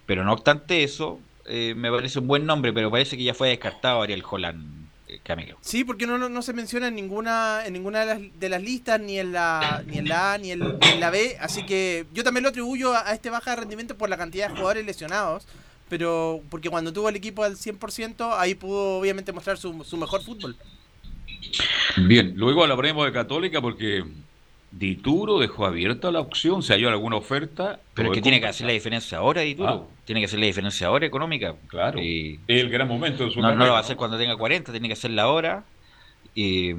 Pero 0.06 0.26
no 0.26 0.34
obstante 0.34 0.84
eso, 0.84 1.20
eh, 1.46 1.74
me 1.76 1.90
parece 1.90 2.20
un 2.20 2.28
buen 2.28 2.46
nombre, 2.46 2.74
pero 2.74 2.92
parece 2.92 3.16
que 3.16 3.24
ya 3.24 3.34
fue 3.34 3.50
descartado 3.50 4.02
Ariel 4.02 4.24
Holland 4.30 4.84
Sí, 5.62 5.84
porque 5.84 6.08
no, 6.08 6.18
no, 6.18 6.42
se 6.42 6.54
menciona 6.54 6.88
en 6.88 6.96
ninguna 6.96 7.66
en 7.66 7.74
ninguna 7.74 8.00
de 8.02 8.06
las, 8.06 8.40
de 8.40 8.50
las, 8.50 8.62
listas, 8.62 9.00
ni 9.00 9.20
en 9.20 9.32
la 9.32 9.84
ni 9.86 9.98
en 9.98 10.08
la 10.08 10.34
A 10.34 10.38
ni, 10.38 10.52
en 10.52 10.60
la 11.00 11.10
B, 11.10 11.38
así 11.40 11.66
que 11.66 12.06
yo 12.14 12.24
también 12.24 12.44
lo 12.44 12.50
atribuyo 12.50 12.94
a, 12.94 13.14
este 13.14 13.30
baja 13.30 13.52
de 13.52 13.58
rendimiento 13.58 13.98
por 13.98 14.10
la 14.10 14.18
cantidad 14.18 14.48
de 14.48 14.56
jugadores 14.56 14.86
lesionados, 14.86 15.48
pero 15.90 16.42
porque 16.50 16.70
cuando 16.70 16.94
tuvo 16.94 17.10
el 17.10 17.16
equipo 17.16 17.44
al 17.44 17.58
100%, 17.58 18.36
ahí 18.38 18.56
pudo 18.56 19.00
obviamente 19.00 19.32
mostrar 19.32 19.58
su, 19.58 19.84
su 19.84 19.98
mejor 19.98 20.24
fútbol. 20.24 20.56
Bien, 21.98 22.34
luego 22.36 22.64
hablaremos 22.64 23.06
de 23.06 23.12
Católica 23.12 23.62
porque 23.62 24.04
Dituro 24.72 25.38
dejó 25.40 25.68
abierta 25.68 26.12
la 26.12 26.20
opción, 26.20 26.64
si 26.64 26.74
hay 26.74 26.84
alguna 26.86 27.18
oferta. 27.18 27.80
Pero 27.94 28.10
es 28.10 28.16
que 28.16 28.22
tiene 28.22 28.42
que 28.42 28.48
hacer 28.48 28.66
la 28.66 28.74
diferencia 28.74 29.20
ahora, 29.20 29.42
Dituro. 29.42 29.88
Ah. 29.88 29.96
Tiene 30.06 30.22
que 30.22 30.26
hacer 30.26 30.40
la 30.40 30.48
diferencia 30.48 30.88
ahora 30.88 31.06
económica. 31.06 31.56
Claro. 31.68 32.02
Y, 32.02 32.40
el 32.48 32.70
gran 32.70 32.88
momento 32.88 33.26
de 33.26 33.32
su 33.32 33.40
no, 33.40 33.54
no 33.54 33.66
lo 33.66 33.72
va 33.72 33.78
a 33.78 33.82
hacer 33.82 33.96
cuando 33.96 34.18
tenga 34.18 34.36
40, 34.36 34.72
tiene 34.72 34.88
que 34.88 34.94
hacerla 34.94 35.24
ahora. 35.24 35.64
Y, 36.36 36.74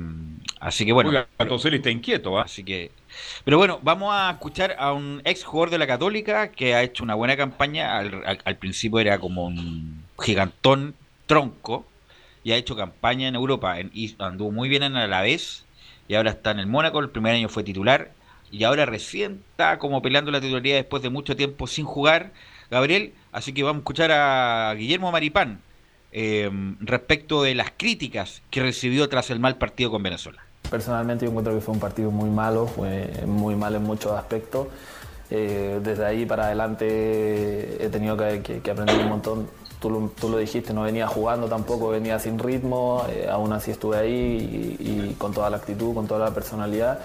así 0.59 0.85
que 0.85 0.93
bueno. 0.93 1.11
Oiga, 1.11 1.29
está 1.39 1.91
inquieto, 1.91 2.39
Así 2.39 2.65
que. 2.65 2.91
Pero 3.45 3.59
bueno, 3.59 3.79
vamos 3.83 4.13
a 4.13 4.33
escuchar 4.33 4.75
a 4.79 4.93
un 4.93 5.23
ex 5.25 5.45
jugador 5.45 5.71
de 5.71 5.79
la 5.79 5.87
Católica 5.87 6.49
que 6.51 6.75
ha 6.75 6.83
hecho 6.83 7.05
una 7.05 7.15
buena 7.15 7.37
campaña. 7.37 7.99
Al, 7.99 8.57
principio 8.57 8.99
era 8.99 9.19
como 9.19 9.47
un 9.47 10.03
gigantón 10.21 10.95
tronco 11.27 11.87
y 12.45 12.53
ha 12.53 12.57
hecho 12.57 12.77
campaña 12.77 13.27
en 13.27 13.35
Europa. 13.35 13.77
Y 13.81 14.15
anduvo 14.19 14.53
muy 14.53 14.69
bien 14.69 14.85
en 14.85 14.95
Alavés 14.95 15.65
y 16.07 16.15
ahora 16.15 16.31
está 16.31 16.53
en 16.53 16.61
el 16.61 16.67
Mónaco, 16.67 17.01
el 17.01 17.11
primer 17.11 17.35
año 17.35 17.49
fue 17.49 17.65
titular 17.65 18.13
y 18.53 18.63
ahora 18.63 18.87
recién 18.87 19.43
está 19.51 19.79
como 19.79 20.03
peleando 20.03 20.31
la 20.31 20.41
titularidad 20.41 20.77
después 20.77 21.03
de 21.03 21.11
mucho 21.11 21.35
tiempo 21.35 21.67
sin 21.67 21.87
jugar, 21.87 22.31
Gabriel, 22.71 23.15
así 23.33 23.53
que 23.53 23.63
vamos 23.63 23.79
a 23.79 23.81
escuchar 23.81 24.13
a 24.13 24.75
Guillermo 24.75 25.11
Maripán 25.11 25.61
eh, 26.13 26.51
respecto 26.81 27.43
de 27.43 27.55
las 27.55 27.73
críticas 27.77 28.43
que 28.51 28.61
recibió 28.61 29.09
tras 29.09 29.31
el 29.31 29.41
mal 29.41 29.57
partido 29.57 29.91
con 29.91 30.03
Venezuela. 30.03 30.45
Personalmente 30.71 31.25
yo 31.25 31.31
encuentro 31.31 31.55
que 31.55 31.61
fue 31.61 31.75
un 31.75 31.81
partido 31.81 32.11
muy 32.11 32.31
malo, 32.31 32.67
fue 32.67 33.11
muy 33.27 33.57
mal 33.57 33.75
en 33.75 33.83
muchos 33.83 34.13
aspectos. 34.13 34.69
Eh, 35.31 35.81
desde 35.83 36.05
ahí 36.05 36.27
para 36.27 36.47
adelante 36.47 37.83
he 37.85 37.89
tenido 37.89 38.17
que 38.17 38.71
aprender 38.71 38.99
un 38.99 39.09
montón 39.09 39.49
tú 39.81 40.11
lo, 40.29 40.39
dijiste, 40.39 40.73
no 40.73 40.83
venía 40.83 41.07
jugando 41.07 41.47
tampoco, 41.47 41.89
venía 41.89 42.19
sin 42.19 42.39
ritmo, 42.39 43.05
eh, 43.09 43.29
aún 43.31 43.53
así 43.53 43.71
estuve 43.71 43.97
ahí 43.97 44.77
y, 44.79 45.15
con 45.19 45.33
toda 45.33 45.51
la 45.51 45.59
actitud, 45.59 45.95
con 45.95 46.07
toda 46.07 46.27
la 46.27 46.35
personalidad. 46.35 47.01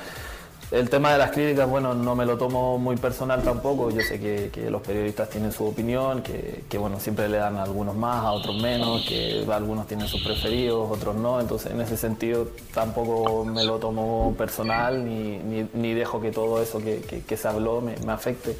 El 0.71 0.88
tema 0.88 1.12
de 1.12 1.17
las 1.17 1.32
críticas, 1.32 1.67
bueno, 1.67 1.95
no 1.95 2.15
me 2.15 2.27
lo 2.27 2.38
tomo 2.38 2.77
muy 2.77 2.95
personal 2.95 3.41
tampoco. 3.41 3.89
Yo 3.89 4.01
sé 4.01 4.19
que, 4.19 4.69
los 4.69 4.84
periodistas 4.84 5.27
tienen 5.27 5.51
su 5.51 5.65
opinión, 5.65 6.21
que, 6.21 6.77
bueno, 6.77 6.99
siempre 6.99 7.27
le 7.27 7.38
dan 7.38 7.58
a 7.58 7.63
algunos 7.63 7.95
más, 7.95 8.23
a 8.23 8.32
otros 8.34 8.55
menos, 8.62 9.03
que 9.08 9.43
algunos 9.51 9.88
tienen 9.88 10.08
sus 10.08 10.21
preferidos, 10.23 10.91
otros 10.91 11.15
no. 11.15 11.41
Entonces, 11.41 11.71
en 11.71 11.82
ese 11.82 11.97
sentido, 11.97 12.49
tampoco 12.71 13.45
me 13.45 13.63
lo 13.63 13.77
tomo 13.79 14.36
personal 14.38 15.03
ni, 15.03 15.93
dejo 15.95 16.21
que 16.21 16.32
todo 16.32 16.62
eso 16.62 16.79
que, 16.79 17.36
se 17.36 17.47
habló 17.47 17.82
me 17.82 18.12
afecte. 18.12 18.55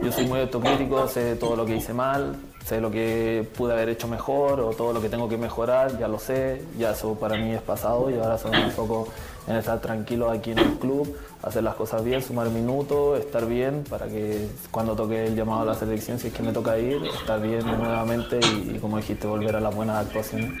Yo 0.00 0.12
soy 0.12 0.26
muy 0.26 0.38
autocrítico, 0.38 1.08
sé 1.08 1.34
todo 1.34 1.56
lo 1.56 1.66
que 1.66 1.74
hice 1.74 1.92
mal, 1.92 2.36
sé 2.68 2.82
lo 2.82 2.90
que 2.90 3.48
pude 3.56 3.72
haber 3.72 3.88
hecho 3.88 4.08
mejor 4.08 4.60
o 4.60 4.70
todo 4.70 4.92
lo 4.92 5.00
que 5.00 5.08
tengo 5.08 5.26
que 5.26 5.38
mejorar, 5.38 5.98
ya 5.98 6.06
lo 6.06 6.18
sé, 6.18 6.62
ya 6.78 6.90
eso 6.90 7.18
para 7.18 7.36
mí 7.38 7.52
es 7.52 7.62
pasado 7.62 8.10
y 8.10 8.14
ahora 8.14 8.36
solo 8.36 8.58
me 8.58 8.64
enfoco 8.64 9.08
en 9.46 9.56
estar 9.56 9.80
tranquilo 9.80 10.30
aquí 10.30 10.50
en 10.50 10.58
el 10.58 10.78
club, 10.78 11.16
hacer 11.42 11.62
las 11.62 11.76
cosas 11.76 12.04
bien, 12.04 12.22
sumar 12.22 12.50
minutos, 12.50 13.20
estar 13.20 13.46
bien 13.46 13.84
para 13.88 14.06
que 14.06 14.46
cuando 14.70 14.94
toque 14.94 15.28
el 15.28 15.34
llamado 15.34 15.62
a 15.62 15.64
la 15.64 15.74
selección, 15.74 16.18
si 16.18 16.28
es 16.28 16.34
que 16.34 16.42
me 16.42 16.52
toca 16.52 16.78
ir, 16.78 17.02
estar 17.06 17.40
bien 17.40 17.64
nuevamente 17.66 18.38
y, 18.38 18.76
y 18.76 18.78
como 18.78 18.98
dijiste, 18.98 19.26
volver 19.26 19.56
a 19.56 19.60
las 19.60 19.74
buenas 19.74 20.04
actuaciones. 20.04 20.52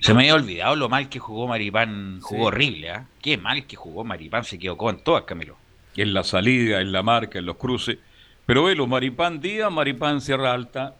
Se 0.00 0.14
me 0.14 0.22
había 0.22 0.34
olvidado 0.34 0.76
lo 0.76 0.88
mal 0.88 1.10
que 1.10 1.18
jugó 1.18 1.46
Maripán. 1.46 2.20
Jugó 2.22 2.46
horrible, 2.46 2.90
¿ah? 2.90 3.06
Qué 3.20 3.36
mal 3.36 3.66
que 3.66 3.76
jugó 3.76 4.02
Maripán. 4.02 4.44
Se 4.44 4.56
equivocó 4.56 4.90
en 4.90 4.98
todas, 4.98 5.24
Camilo. 5.24 5.56
En 5.94 6.14
la 6.14 6.24
salida, 6.24 6.80
en 6.80 6.90
la 6.90 7.02
marca, 7.02 7.38
en 7.38 7.46
los 7.46 7.56
cruces. 7.56 7.98
Pero 8.46 8.64
velo, 8.64 8.86
Maripán 8.86 9.40
Díaz, 9.40 9.70
Maripán 9.70 10.20
Sierra 10.20 10.52
Alta. 10.52 10.96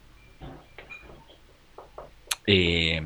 Eh, 2.47 3.01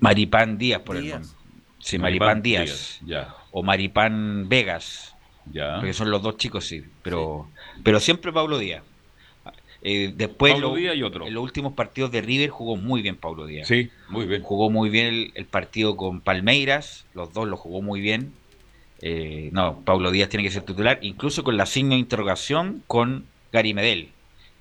Maripán 0.00 0.58
Díaz, 0.58 0.80
por 0.82 0.96
el 0.96 1.02
Díaz. 1.04 1.20
nombre. 1.20 1.38
Sí, 1.78 1.98
Maripán, 1.98 2.42
Díaz. 2.42 2.64
Díaz, 2.66 3.00
Ya, 3.04 3.34
O 3.50 3.62
Maripán 3.62 4.48
Vegas. 4.48 5.14
ya. 5.52 5.76
Porque 5.76 5.92
son 5.92 6.10
los 6.10 6.22
dos 6.22 6.36
chicos, 6.36 6.64
sí. 6.66 6.82
Pero, 7.02 7.48
pero 7.82 8.00
siempre 8.00 8.32
Pablo 8.32 8.58
Díaz. 8.58 8.82
Eh, 9.84 10.12
después, 10.14 10.52
Pablo 10.52 10.68
lo- 10.70 10.74
Díaz 10.76 10.94
y 10.96 11.02
otro. 11.02 11.26
en 11.26 11.34
los 11.34 11.42
últimos 11.42 11.72
partidos 11.72 12.12
de 12.12 12.20
River 12.20 12.50
jugó 12.50 12.76
muy 12.76 13.02
bien 13.02 13.16
Pablo 13.16 13.46
Díaz. 13.46 13.66
Sí, 13.66 13.90
muy 14.08 14.26
bien. 14.26 14.42
Jugó 14.42 14.70
muy 14.70 14.90
bien 14.90 15.06
el, 15.08 15.32
el 15.34 15.44
partido 15.46 15.96
con 15.96 16.20
Palmeiras, 16.20 17.04
los 17.14 17.32
dos 17.32 17.48
lo 17.48 17.56
jugó 17.56 17.82
muy 17.82 18.00
bien. 18.00 18.32
Eh, 19.00 19.50
no, 19.52 19.80
Pablo 19.80 20.12
Díaz 20.12 20.28
tiene 20.28 20.44
que 20.44 20.52
ser 20.52 20.62
titular, 20.62 21.00
incluso 21.02 21.42
con 21.42 21.56
la 21.56 21.66
signo 21.66 21.94
de 21.94 21.98
interrogación 22.00 22.84
con 22.86 23.24
Gary 23.52 23.74
Medel. 23.74 24.10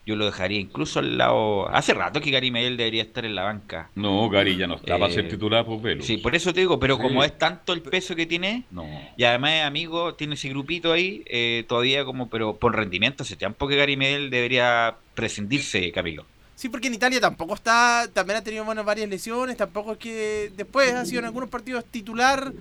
Yo 0.04 0.16
lo 0.16 0.26
dejaría 0.26 0.60
incluso 0.60 0.98
al 1.00 1.16
lado. 1.18 1.70
Hace 1.70 1.94
rato 1.94 2.20
que 2.22 2.32
Gary 2.32 2.50
Medel 2.50 2.76
debería 2.76 3.04
estar 3.04 3.24
en 3.24 3.36
la 3.36 3.44
banca. 3.44 3.92
No, 3.94 4.30
Gary 4.30 4.58
ya 4.58 4.66
no 4.66 4.76
está 4.76 4.98
para 4.98 5.12
Eh, 5.12 5.16
ser 5.16 5.30
titular, 5.30 5.64
pues 5.64 5.80
velo. 5.82 6.04
Sí, 6.04 6.18
por 6.18 6.34
eso 6.36 6.52
te 6.54 6.62
digo, 6.62 6.80
pero 6.80 6.96
Sí. 6.96 7.02
como 7.04 7.24
es 7.24 7.38
tanto 7.38 7.72
el 7.72 7.82
peso 7.84 8.16
que 8.16 8.26
tiene, 8.26 8.64
No. 8.72 8.84
y 9.16 9.24
además 9.24 9.52
es 9.54 9.64
amigo, 9.64 10.16
tiene 10.16 10.34
ese 10.34 10.50
grupito 10.50 10.92
ahí, 10.92 11.24
eh, 11.28 11.66
todavía 11.68 12.04
como, 12.04 12.30
pero 12.30 12.56
por 12.56 12.76
rendimiento, 12.76 13.22
hace 13.22 13.36
tiempo 13.36 13.68
que 13.68 13.76
Gary 13.76 13.96
Medel 13.96 14.32
debería 14.32 14.96
prescindirse, 15.14 15.92
Camilo. 15.92 16.26
Sí, 16.56 16.70
porque 16.70 16.88
en 16.88 16.96
Italia 16.96 17.20
tampoco 17.22 17.54
está, 17.54 18.08
también 18.12 18.38
ha 18.38 18.44
tenido 18.44 18.66
bueno, 18.66 18.84
varias 18.84 19.08
lesiones, 19.10 19.56
tampoco 19.58 19.94
es 19.94 19.98
que 20.00 20.52
después 20.58 20.92
ha 20.94 21.06
sido 21.06 21.20
en 21.20 21.26
algunos 21.26 21.50
partidos 21.50 21.86
titular, 21.86 22.52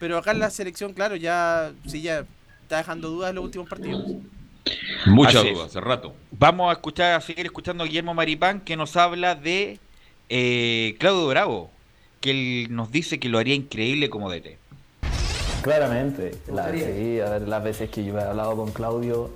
pero 0.00 0.18
acá 0.18 0.32
en 0.32 0.40
la 0.40 0.50
selección, 0.50 0.92
claro, 0.94 1.14
ya 1.16 1.72
sí 1.86 2.02
ya 2.02 2.24
está 2.62 2.78
dejando 2.78 3.08
dudas 3.08 3.30
en 3.30 3.36
los 3.36 3.44
últimos 3.44 3.68
partidos. 3.68 4.02
Muchas 5.06 5.44
dudas, 5.44 5.66
hace 5.66 5.80
rato. 5.80 6.14
Vamos 6.30 6.70
a 6.70 6.72
escuchar, 6.72 7.14
a 7.14 7.20
seguir 7.20 7.46
escuchando 7.46 7.84
a 7.84 7.86
Guillermo 7.86 8.14
Maripán 8.14 8.60
que 8.60 8.76
nos 8.76 8.96
habla 8.96 9.34
de 9.34 9.78
eh, 10.28 10.96
Claudio 10.98 11.28
Bravo, 11.28 11.70
que 12.20 12.30
él 12.30 12.68
nos 12.70 12.90
dice 12.90 13.18
que 13.18 13.28
lo 13.28 13.38
haría 13.38 13.54
increíble 13.54 14.10
como 14.10 14.30
DT. 14.30 14.58
Claramente, 15.62 16.36
la, 16.52 16.70
sí, 16.72 17.20
a 17.20 17.30
ver, 17.30 17.48
las 17.48 17.64
veces 17.64 17.90
que 17.90 18.04
yo 18.04 18.16
he 18.18 18.22
hablado 18.22 18.56
con 18.56 18.70
Claudio, 18.72 19.30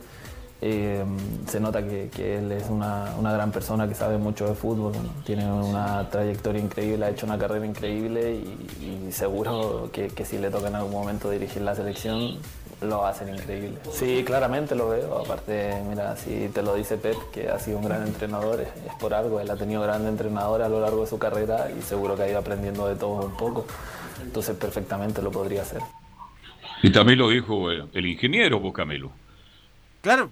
eh, 0.64 1.05
se 1.49 1.59
nota 1.59 1.83
que, 1.83 2.09
que 2.14 2.38
él 2.38 2.53
es 2.53 2.68
una, 2.68 3.16
una 3.18 3.33
gran 3.33 3.51
persona 3.51 3.88
que 3.88 3.95
sabe 3.95 4.16
mucho 4.18 4.47
de 4.47 4.55
fútbol, 4.55 4.92
¿no? 4.92 5.25
tiene 5.25 5.51
una 5.51 6.09
trayectoria 6.09 6.62
increíble, 6.62 7.05
ha 7.05 7.11
hecho 7.11 7.27
una 7.27 7.37
carrera 7.37 7.66
increíble 7.66 8.35
y, 8.81 9.09
y 9.09 9.12
seguro 9.12 9.90
que, 9.92 10.07
que 10.07 10.25
si 10.25 10.38
le 10.38 10.51
toca 10.51 10.68
en 10.68 10.77
algún 10.77 10.92
momento 10.92 11.29
dirigir 11.31 11.62
la 11.62 11.75
selección, 11.75 12.38
lo 12.85 13.07
hacer 13.07 13.29
increíble. 13.29 13.79
Sí, 13.92 14.23
claramente 14.25 14.75
lo 14.75 14.88
veo, 14.88 15.18
aparte, 15.18 15.75
mira, 15.88 16.16
si 16.16 16.49
te 16.49 16.62
lo 16.62 16.75
dice 16.75 16.97
Pep, 16.97 17.16
que 17.33 17.49
ha 17.49 17.59
sido 17.59 17.79
un 17.79 17.85
gran 17.85 18.07
entrenador, 18.07 18.61
es, 18.61 18.68
es 18.87 18.95
por 19.01 19.14
algo, 19.14 19.40
él 19.40 19.51
ha 19.51 19.57
tenido 19.57 19.83
grandes 19.83 20.11
entrenadores 20.11 20.66
a 20.66 20.68
lo 20.68 20.81
largo 20.81 21.03
de 21.03 21.07
su 21.07 21.18
carrera 21.18 21.71
y 21.71 21.83
seguro 21.83 22.16
que 22.16 22.23
ha 22.23 22.29
ido 22.29 22.38
aprendiendo 22.38 22.87
de 22.87 22.97
todo 22.97 23.27
un 23.27 23.37
poco, 23.37 23.66
entonces 24.23 24.57
perfectamente 24.57 25.23
lo 25.23 25.31
podría 25.31 25.62
hacer. 25.62 25.81
Y 26.83 26.90
también 26.90 27.18
lo 27.18 27.29
dijo 27.29 27.71
eh, 27.71 27.85
el 27.92 28.07
ingeniero, 28.07 28.61
pues 28.61 28.75
Camilo. 28.75 29.12
Claro, 30.01 30.31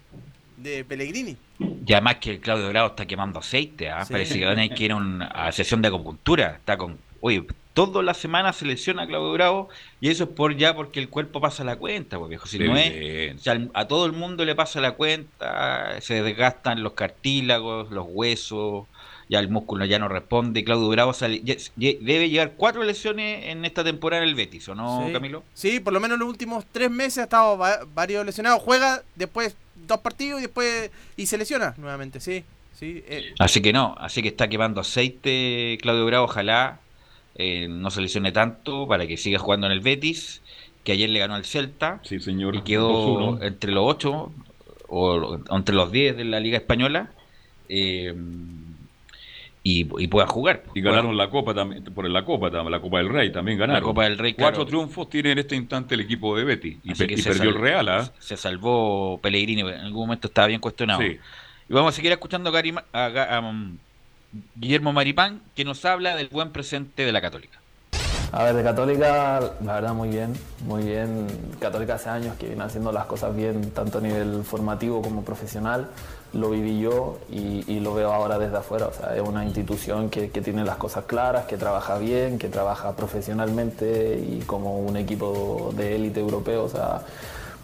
de 0.57 0.85
Pellegrini. 0.85 1.37
Y 1.59 1.93
además 1.93 2.17
que 2.17 2.33
el 2.33 2.41
Claudio 2.41 2.69
Bravo 2.69 2.89
está 2.89 3.07
quemando 3.07 3.39
aceite, 3.39 3.89
¿ah? 3.91 4.05
Sí. 4.05 4.13
parece 4.13 4.39
que 4.39 4.47
van 4.47 4.59
a 4.59 4.65
ir 4.65 4.93
a 4.93 4.97
una 4.97 5.53
sesión 5.53 5.81
de 5.81 5.89
acupuntura. 5.89 6.57
Está 6.57 6.77
con, 6.77 6.99
oye, 7.21 7.45
toda 7.87 8.03
la 8.03 8.15
semana 8.15 8.53
se 8.53 8.65
lesiona 8.67 9.03
a 9.03 9.07
Claudio 9.07 9.33
Bravo 9.33 9.69
y 10.01 10.09
eso 10.11 10.25
es 10.25 10.31
por 10.31 10.57
ya 10.57 10.75
porque 10.75 11.01
el 11.01 11.09
cuerpo 11.09 11.41
pasa 11.41 11.65
la 11.65 11.77
cuenta, 11.77 12.19
pues 12.19 12.29
viejo. 12.29 12.47
Si 12.47 12.59
no 12.59 12.77
es, 12.77 13.37
o 13.37 13.39
sea, 13.39 13.61
a 13.75 13.87
todo 13.87 14.07
el 14.07 14.13
mundo 14.13 14.45
le 14.45 14.55
pasa 14.55 14.81
la 14.81 14.93
cuenta, 14.93 16.01
se 16.01 16.23
desgastan 16.23 16.83
los 16.83 16.93
cartílagos, 16.93 17.91
los 17.91 18.07
huesos, 18.09 18.87
ya 19.29 19.39
el 19.39 19.49
músculo 19.49 19.85
ya 19.85 19.99
no 19.99 20.09
responde. 20.09 20.65
Claudio 20.65 20.89
Bravo 20.89 21.13
sale- 21.13 21.41
ya- 21.45 21.55
ya- 21.77 21.93
debe 22.01 22.29
llevar 22.29 22.53
cuatro 22.57 22.83
lesiones 22.83 23.45
en 23.47 23.65
esta 23.65 23.85
temporada 23.85 24.23
en 24.23 24.29
el 24.29 24.35
Betis, 24.35 24.69
¿o 24.69 24.75
no, 24.75 25.07
sí. 25.07 25.13
Camilo? 25.13 25.43
Sí, 25.55 25.81
por 25.81 25.93
lo 25.93 26.01
menos 26.01 26.19
los 26.19 26.29
últimos 26.29 26.65
tres 26.73 26.91
meses 26.91 27.19
ha 27.19 27.23
estado 27.25 27.57
va- 27.57 27.81
varios 27.95 28.27
lesionados. 28.27 28.61
Juega 28.63 29.03
después 29.15 29.55
dos 29.87 29.99
partidos 30.01 30.41
y 30.41 30.43
después 30.43 30.91
y 31.17 31.27
se 31.27 31.39
lesiona 31.39 31.75
nuevamente, 31.79 32.19
sí. 32.21 32.45
sí 32.77 33.03
eh, 33.07 33.33
Así 33.39 33.63
que 33.63 33.73
no, 33.73 33.95
así 33.99 34.21
que 34.23 34.29
está 34.29 34.49
quemando 34.49 34.81
aceite 34.81 35.79
Claudio 35.81 36.07
Bravo, 36.07 36.25
ojalá 36.25 36.81
eh, 37.41 37.69
no 37.69 37.91
se 37.91 38.01
lesione 38.03 38.33
tanto 38.33 38.87
para 38.87 39.07
que 39.07 39.17
siga 39.17 39.39
jugando 39.39 39.67
en 39.67 39.73
el 39.73 39.81
Betis, 39.81 40.43
que 40.85 40.93
ayer 40.93 41.09
le 41.11 41.19
ganó 41.19 41.35
al 41.35 41.45
Celta 41.45 42.01
Sí, 42.05 42.21
señor. 42.21 42.55
y 42.57 42.63
quedó 42.63 43.39
2-1. 43.39 43.43
entre 43.47 43.73
los 43.73 43.85
ocho 43.87 44.33
o, 44.89 45.41
o 45.49 45.57
entre 45.57 45.75
los 45.75 45.91
10 45.93 46.17
de 46.17 46.25
la 46.25 46.41
Liga 46.41 46.57
Española 46.59 47.11
eh, 47.69 48.15
y, 49.63 49.87
y 50.03 50.07
pueda 50.09 50.27
jugar. 50.27 50.65
Y 50.75 50.81
ganaron 50.81 51.17
la 51.17 51.29
Copa 51.29 51.53
también, 51.55 51.85
por 51.85 52.09
la 52.09 52.25
Copa 52.25 52.51
también, 52.51 52.73
la 52.73 52.81
Copa 52.81 52.99
del 52.99 53.11
Rey 53.11 53.31
también 53.31 53.59
ganaron. 53.59 53.83
La 53.83 53.87
Copa 53.87 54.05
del 54.05 54.17
Rey, 54.17 54.33
Cuatro 54.33 54.65
claro. 54.65 54.67
triunfos 54.67 55.11
tiene 55.11 55.33
en 55.33 55.39
este 55.39 55.55
instante 55.55 55.95
el 55.95 56.01
equipo 56.01 56.35
de 56.37 56.45
Betty. 56.45 56.79
Y, 56.83 56.95
pe- 56.95 57.13
y 57.13 57.17
se 57.19 57.31
perdió 57.31 57.51
el 57.51 57.57
Real, 57.57 57.89
¿ah? 57.89 58.11
Se 58.19 58.37
salvó 58.39 59.19
Pellegrini, 59.23 59.61
en 59.61 59.69
algún 59.69 60.05
momento 60.07 60.29
estaba 60.29 60.47
bien 60.49 60.61
cuestionado. 60.61 61.03
Sí. 61.03 61.19
Y 61.69 61.73
vamos 61.75 61.93
a 61.93 61.97
seguir 61.97 62.11
escuchando 62.11 62.49
a, 62.49 62.53
Gary 62.53 62.75
a 62.93 63.37
a, 63.37 63.41
um, 63.41 63.77
Guillermo 64.55 64.93
Maripán, 64.93 65.43
que 65.55 65.65
nos 65.65 65.85
habla 65.85 66.17
del 66.17 66.29
buen 66.29 66.51
presente 66.51 67.05
de 67.05 67.13
la 67.13 67.21
Católica. 67.21 67.61
A 68.33 68.45
ver, 68.45 68.55
de 68.55 68.63
Católica, 68.63 69.41
la 69.65 69.75
verdad 69.75 69.93
muy 69.93 70.09
bien, 70.09 70.35
muy 70.65 70.85
bien. 70.85 71.27
Católica 71.59 71.95
hace 71.95 72.11
años 72.11 72.37
que 72.37 72.47
viene 72.47 72.63
haciendo 72.63 72.93
las 72.93 73.07
cosas 73.07 73.35
bien, 73.35 73.73
tanto 73.73 73.99
a 73.99 74.01
nivel 74.01 74.45
formativo 74.45 75.03
como 75.03 75.25
profesional. 75.25 75.89
Lo 76.33 76.51
viví 76.51 76.79
yo 76.81 77.19
y, 77.29 77.81
lo 77.81 77.93
veo 77.93 78.13
ahora 78.13 78.39
desde 78.39 78.59
afuera. 78.59 78.87
O 78.87 78.93
sea, 78.93 79.17
es 79.17 79.23
una 79.23 79.45
institución 79.45 80.11
que, 80.11 80.31
que 80.31 80.43
tiene 80.43 80.65
las 80.65 80.77
cosas 80.77 81.07
claras, 81.07 81.47
que 81.47 81.57
trabaja 81.57 81.99
bien, 81.99 82.39
que 82.39 82.49
trabaja 82.49 82.95
profesionalmente 82.95 84.25
y 84.25 84.45
como 84.47 84.79
un 84.79 84.97
equipo 84.97 85.75
de 85.77 85.97
élite 85.97 86.21
europeo. 86.21 86.63
O 86.63 86.69
sea, 86.69 87.03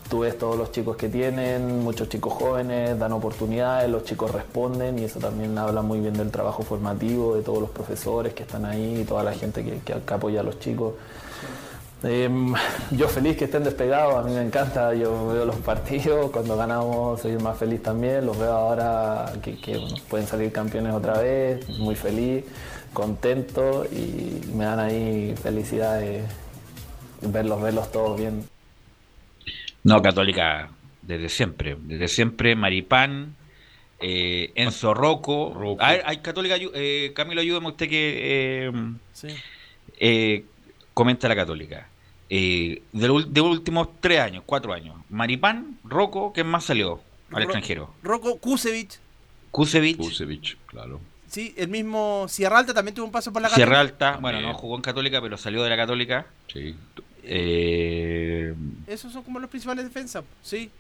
tú 0.09 0.21
ves 0.21 0.39
todos 0.39 0.57
los 0.57 0.73
chicos 0.73 0.97
que 0.97 1.09
tienen, 1.09 1.83
muchos 1.83 2.09
chicos 2.09 2.33
jóvenes, 2.33 2.99
dan 2.99 3.13
oportunidades, 3.13 3.91
los 3.91 4.05
chicos 4.05 4.31
responden 4.31 4.99
y 4.99 5.05
eso 5.05 5.19
también 5.19 5.57
habla 5.59 5.83
muy 5.83 6.01
bien 6.01 6.15
del 6.15 6.31
trabajo 6.31 6.63
formativo, 6.63 7.35
de 7.35 7.43
todos 7.43 7.61
los 7.61 7.71
profesores 7.71 8.35
que 8.35 8.43
están 8.45 8.65
ahí 8.65 9.05
toda 9.07 9.23
la 9.23 9.33
gente 9.33 9.65
que, 9.65 9.93
apoya 10.15 10.41
a 10.41 10.43
los 10.43 10.59
chicos. 10.59 10.95
Em, 12.03 12.55
yo 12.91 13.09
feliz 13.09 13.37
que 13.37 13.47
estén 13.47 13.65
despegados, 13.65 14.15
a 14.17 14.23
mí 14.23 14.35
me 14.35 14.43
encanta, 14.43 14.95
yo 14.95 15.29
veo 15.29 15.45
los 15.45 15.57
partidos, 15.57 16.31
cuando 16.31 16.57
ganamos 16.57 17.21
soy 17.21 17.37
más 17.39 17.57
feliz 17.59 17.83
también, 17.83 18.27
los 18.27 18.39
veo 18.39 18.53
ahora 18.53 19.33
que, 19.43 19.57
pueden 20.09 20.27
salir 20.27 20.53
campeones 20.53 20.95
otra 20.95 21.19
vez, 21.19 21.69
muy 21.79 21.97
feliz, 21.97 22.45
contento 22.93 23.85
y 23.87 24.41
me 24.55 24.65
dan 24.65 24.79
ahí 24.79 25.35
felicidad 25.43 25.99
de 26.01 26.23
verlos, 27.23 27.61
verlos 27.61 27.91
todos 27.91 28.19
bien. 28.19 28.56
No, 29.87 30.03
Católica 30.03 30.69
desde 31.03 31.29
siempre. 31.29 31.77
Desde 31.81 32.09
siempre, 32.09 32.57
Maripán, 32.57 33.37
eh, 34.01 34.51
Enzo 34.57 34.93
Rocco. 34.95 35.77
Hay 35.81 36.19
Católica, 36.19 36.57
eh, 36.59 37.13
Camilo, 37.15 37.41
ayúdame 37.41 37.69
usted 37.69 37.89
que 37.89 38.67
eh, 38.67 38.73
sí. 39.13 39.29
eh, 39.99 40.45
comenta 40.93 41.29
la 41.29 41.37
Católica. 41.37 41.89
Eh, 42.29 42.83
de, 42.93 43.07
los 43.09 43.23
ul- 43.25 43.29
de 43.29 43.41
los 43.41 43.51
últimos 43.51 43.89
tres 44.01 44.19
años, 44.21 44.43
cuatro 44.45 44.73
años. 44.73 44.97
Maripán, 45.11 45.79
Rocco, 45.85 46.33
¿quién 46.33 46.49
más 46.49 46.65
salió 46.65 47.01
al 47.31 47.37
Ro- 47.37 47.43
extranjero? 47.43 47.95
Rocco 48.03 48.39
Kusevich, 48.39 48.99
Kusevich, 49.53 49.97
Kusevich, 49.97 50.57
claro. 50.67 51.01
sí, 51.29 51.55
el 51.57 51.69
mismo 51.69 52.27
Sierra 52.29 52.59
Alta 52.59 52.75
también 52.75 52.97
tuvo 52.97 53.07
un 53.07 53.13
paso 53.13 53.33
por 53.33 53.41
la 53.43 53.49
Sierra 53.51 53.77
Católica. 53.77 54.09
Alta. 54.09 54.21
Bueno, 54.21 54.39
También. 54.39 54.53
no 54.53 54.59
jugó 54.59 54.75
en 54.75 54.83
Católica, 54.83 55.23
pero 55.23 55.37
salió 55.37 55.63
de 55.63 55.71
la 55.71 55.77
Católica. 55.77 56.27
Sí. 56.53 56.75
Eh, 57.29 58.55
Esos 58.87 59.13
son 59.13 59.23
como 59.23 59.39
los 59.39 59.51
principales 59.51 59.85
defensas, 59.85 60.25
sí. 60.43 60.71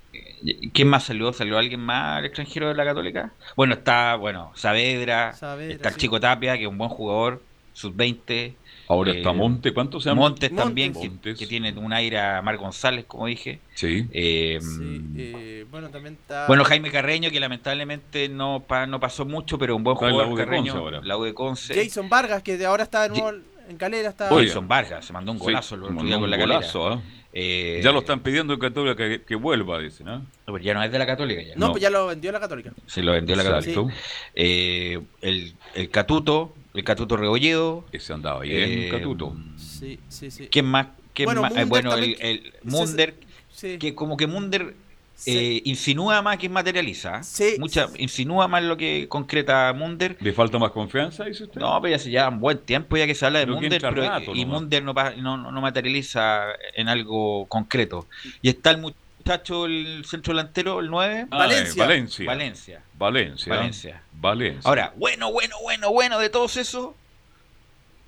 ¿Quién 0.72 0.88
más 0.88 1.04
salió? 1.04 1.32
¿Salió 1.32 1.58
alguien 1.58 1.80
más 1.80 2.18
al 2.18 2.24
extranjero 2.24 2.68
de 2.68 2.74
la 2.74 2.84
Católica? 2.84 3.32
Bueno, 3.56 3.74
está, 3.74 4.16
bueno, 4.16 4.52
Saavedra, 4.54 5.32
Saavedra, 5.34 5.74
está 5.74 5.88
el 5.88 5.94
sí. 5.94 6.00
Chico 6.02 6.20
Tapia, 6.20 6.56
que 6.56 6.62
es 6.64 6.68
un 6.68 6.78
buen 6.78 6.90
jugador. 6.90 7.42
sub-20. 7.74 8.54
Ahora 8.88 9.10
eh, 9.12 9.18
está 9.18 9.32
Monte, 9.32 9.74
¿cuánto 9.74 10.00
se 10.00 10.08
llama? 10.08 10.22
Montes 10.22 10.54
también, 10.54 10.92
que- 10.94 11.08
Montes. 11.10 11.36
Que, 11.38 11.46
tiene 11.46 11.72
un 11.72 11.92
aire 11.92 12.18
a 12.20 12.40
Mar 12.40 12.56
González, 12.56 13.04
como 13.06 13.26
dije. 13.26 13.58
Sí. 13.74 14.06
Eh, 14.12 14.58
Sí, 14.62 15.12
eh, 15.16 15.66
bueno, 15.70 15.90
también 15.90 16.14
está. 16.14 16.46
Bueno, 16.46 16.64
Jaime 16.64 16.90
Carreño, 16.90 17.30
que 17.30 17.38
lamentablemente 17.40 18.28
no, 18.30 18.60
pa- 18.66 18.86
no 18.86 18.98
pasó 19.00 19.26
mucho, 19.26 19.58
pero 19.58 19.76
un 19.76 19.82
buen 19.84 19.96
Está 19.96 20.06
en 20.08 20.16
la 20.16 20.24
jugador 20.24 20.32
U 20.34 20.36
de 20.38 20.44
Carreño. 20.44 20.72
Conce 20.72 20.78
ahora. 20.84 21.00
La 21.02 21.18
U 21.18 21.24
de 21.24 21.34
Conce. 21.34 21.74
Jason 21.74 22.08
Vargas, 22.08 22.42
que 22.42 22.56
de 22.56 22.64
ahora 22.64 22.84
está 22.84 23.02
de 23.02 23.08
nuevo 23.20 23.32
en 23.68 23.76
Calera. 23.76 24.10
Está... 24.10 24.32
Oye, 24.32 24.48
Jason 24.48 24.66
Vargas, 24.68 25.04
se 25.04 25.12
mandó 25.12 25.32
un 25.32 25.38
golazo 25.38 25.74
el 25.74 25.82
otro 25.82 25.94
mandó 25.94 26.06
día 26.06 26.16
un 26.16 26.22
con 26.22 26.30
la 26.30 26.36
golazo, 26.36 26.82
calera. 26.84 27.02
¿ah? 27.02 27.22
Eh, 27.32 27.80
Ya 27.84 27.92
lo 27.92 27.98
están 27.98 28.20
pidiendo 28.20 28.54
en 28.54 28.60
Católica 28.60 28.96
que, 28.96 29.22
que 29.22 29.34
vuelva, 29.34 29.78
dicen, 29.78 30.08
¿ah? 30.08 30.18
no, 30.46 30.52
pero 30.52 30.58
ya 30.58 30.74
no 30.74 30.82
es 30.82 30.90
de 30.90 30.98
la 30.98 31.06
Católica 31.06 31.42
ya. 31.42 31.54
No, 31.56 31.66
No. 31.66 31.72
pues 31.72 31.82
ya 31.82 31.90
lo 31.90 32.06
vendió 32.06 32.32
la 32.32 32.40
Católica. 32.40 32.72
Se 32.86 33.02
lo 33.02 33.12
vendió 33.12 33.36
la. 33.36 33.44
Católica. 33.44 33.94
Eh, 34.34 35.00
el, 35.20 35.54
el 35.74 35.90
Catuto, 35.90 36.54
el 36.74 36.84
Catuto 36.84 37.16
Rebolledo. 37.16 37.84
Ese 37.92 38.12
andaba 38.12 38.40
bien, 38.40 38.70
eh, 38.84 38.88
Catuto. 38.90 39.36
Sí, 39.56 39.98
sí, 40.08 40.30
sí. 40.30 40.48
¿Quién 40.50 40.64
más? 40.66 40.88
¿Quién 41.12 41.26
Bueno, 41.26 41.42
más? 41.42 41.52
Eh, 41.52 41.64
Munder 41.64 41.68
bueno, 41.68 41.94
el, 41.94 42.16
el 42.20 42.52
Munder, 42.62 43.14
Sí. 43.50 43.78
que 43.78 43.94
como 43.94 44.16
que 44.16 44.26
Munder 44.26 44.74
Sí. 45.18 45.30
eh, 45.36 45.62
insinúa 45.64 46.20
más 46.20 46.36
que 46.36 46.48
materializa. 46.48 47.22
Sí. 47.22 47.56
Mucha, 47.58 47.88
insinúa 47.98 48.46
más 48.48 48.62
lo 48.62 48.76
que 48.76 49.08
concreta 49.08 49.72
Munder. 49.72 50.16
¿Le 50.20 50.32
falta 50.34 50.58
más 50.58 50.70
confianza, 50.72 51.24
dice 51.24 51.44
usted? 51.44 51.58
No, 51.60 51.80
pero 51.80 51.92
ya 51.92 51.98
se 51.98 52.10
lleva 52.10 52.28
un 52.28 52.38
buen 52.38 52.58
tiempo 52.58 52.96
ya 52.98 53.06
que 53.06 53.14
se 53.14 53.24
habla 53.24 53.38
de 53.38 53.46
Munder, 53.46 53.80
pero, 53.80 54.02
rato 54.02 54.32
y 54.34 54.44
nomás. 54.44 54.60
Munder 54.60 54.82
no, 54.84 54.92
no, 54.92 55.50
no- 55.50 55.60
materializa 55.62 56.48
en 56.74 56.88
algo 56.88 57.46
concreto. 57.46 58.06
Y 58.42 58.50
está 58.50 58.70
el 58.72 58.78
muchacho, 58.78 59.64
el 59.64 60.04
centro 60.04 60.34
delantero, 60.34 60.80
el 60.80 60.90
9, 60.90 61.26
Ah, 61.30 61.38
Valencia. 61.38 61.72
eh, 61.82 61.86
Valencia. 61.86 62.26
Valencia. 62.26 62.82
Valencia. 62.94 63.54
Valencia. 63.54 64.02
Valencia. 64.12 64.68
Ahora, 64.68 64.92
bueno, 64.96 65.32
bueno, 65.32 65.56
bueno, 65.62 65.90
bueno 65.92 66.18
de 66.18 66.28
todos 66.28 66.56
esos, 66.58 66.90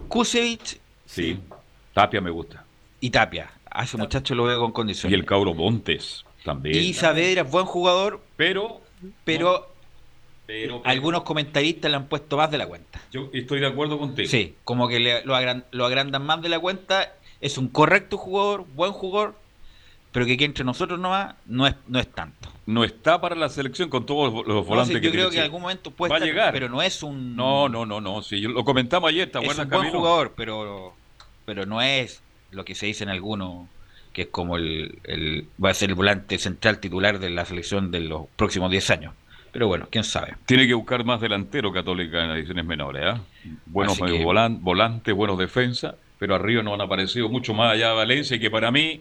Kusevich 0.09 0.79
Sí. 1.07 1.39
Tapia 1.95 2.21
me 2.21 2.31
gusta. 2.31 2.65
y 3.01 3.11
Tapia. 3.11 3.51
A 3.71 3.85
ese 3.85 3.97
muchacho 3.97 4.35
lo 4.35 4.45
veo 4.45 4.59
con 4.61 4.71
Y 4.71 4.73
condiciones. 4.73 5.19
el 5.19 5.25
Cauro 5.25 5.55
Montes 5.55 6.25
también. 6.53 6.83
Y 6.83 6.93
Saavedra 6.95 7.43
es 7.43 7.51
buen 7.51 7.67
jugador, 7.67 8.21
Pero, 8.37 8.81
pero 9.25 9.69
pero 10.47 10.81
algunos 10.87 11.23
comentaristas 11.25 11.91
le 11.91 11.97
han 11.99 12.07
puesto 12.07 12.37
más 12.39 12.51
de 12.51 12.57
la 12.59 12.67
cuenta. 12.67 13.01
yo 13.13 13.29
estoy 13.35 13.61
de 13.61 13.67
acuerdo 13.67 13.99
contigo. 13.99 14.29
Sí, 14.29 14.55
como 14.65 14.89
que 14.89 14.99
le- 14.99 15.23
lo, 15.25 15.35
agran- 15.37 15.65
lo 15.73 15.85
agrandan 15.85 16.25
más 16.25 16.41
de 16.41 16.49
la 16.49 16.59
cuenta. 16.59 17.13
Es 17.41 17.59
un 17.59 17.69
correcto 17.69 18.17
jugador, 18.17 18.65
buen 18.75 18.93
jugador, 18.93 19.35
pero 20.11 20.25
que 20.25 20.33
aquí 20.33 20.45
entre 20.45 20.65
nosotros 20.65 20.99
nomás 20.99 21.35
no 21.45 21.67
es, 21.67 21.75
no 21.87 21.99
es 22.01 22.09
tanto. 22.11 22.51
No 22.65 22.83
está 22.83 23.21
para 23.21 23.35
la 23.37 23.49
selección 23.51 23.89
con 23.91 24.07
todos 24.07 24.47
los 24.47 24.67
volantes 24.67 24.95
sí, 24.97 25.01
que 25.01 25.07
yo 25.09 25.13
creo 25.13 25.31
que 25.31 25.37
en 25.37 25.43
algún 25.45 25.61
momento 25.63 25.91
puede 25.91 26.11
Va 26.11 26.17
a 26.17 26.21
llegar. 26.21 26.53
pero 26.53 26.69
no 26.71 26.81
es 26.83 27.03
un 27.03 27.37
No, 27.37 27.69
no, 27.69 27.85
no, 27.87 28.01
no. 28.01 28.23
Sí, 28.23 28.41
yo- 28.41 28.49
lo 28.49 28.65
comentamos 28.65 29.09
ayer, 29.11 29.31
¿te 29.31 29.39
es 29.39 29.49
un 29.51 29.57
buen 29.57 29.69
Camilo? 29.69 29.99
jugador, 30.01 30.33
pero 30.37 30.95
pero 31.45 31.65
no 31.67 31.81
es 31.83 32.23
lo 32.51 32.65
que 32.65 32.75
se 32.75 32.87
dice 32.87 33.05
en 33.05 33.11
algunos 33.11 33.69
que 34.19 34.23
es 34.23 34.29
como 34.33 34.57
el, 34.57 34.99
el 35.05 35.47
va 35.65 35.71
a 35.71 35.75
ser 35.75 35.91
el 35.91 35.95
volante 35.95 36.39
central 36.39 36.81
titular 36.81 37.21
de 37.21 37.31
la 37.31 37.45
selección 37.45 37.93
de 37.93 38.01
los 38.01 38.23
próximos 38.35 38.69
10 38.71 38.91
años. 38.91 39.15
Pero 39.53 39.69
bueno, 39.69 39.87
quién 39.91 40.03
sabe. 40.03 40.35
Tiene 40.45 40.67
que 40.67 40.75
buscar 40.75 41.05
más 41.05 41.21
delantero 41.21 41.73
Católica 41.73 42.25
en 42.25 42.33
ediciones 42.33 42.65
menores, 42.65 43.05
¿ah? 43.07 43.21
Buenos 43.67 43.97
que- 43.97 44.25
volan- 44.25 44.59
volantes, 44.61 45.15
buenos 45.15 45.39
defensas, 45.39 45.95
pero 46.19 46.35
arriba 46.35 46.65
no 46.65 46.75
han 46.75 46.81
aparecido 46.81 47.29
mucho 47.29 47.55
más 47.55 47.73
allá 47.75 47.91
de 47.91 47.95
Valencia, 47.95 48.37
y 48.37 48.41
que 48.41 48.51
para 48.51 48.73
mí, 48.73 49.01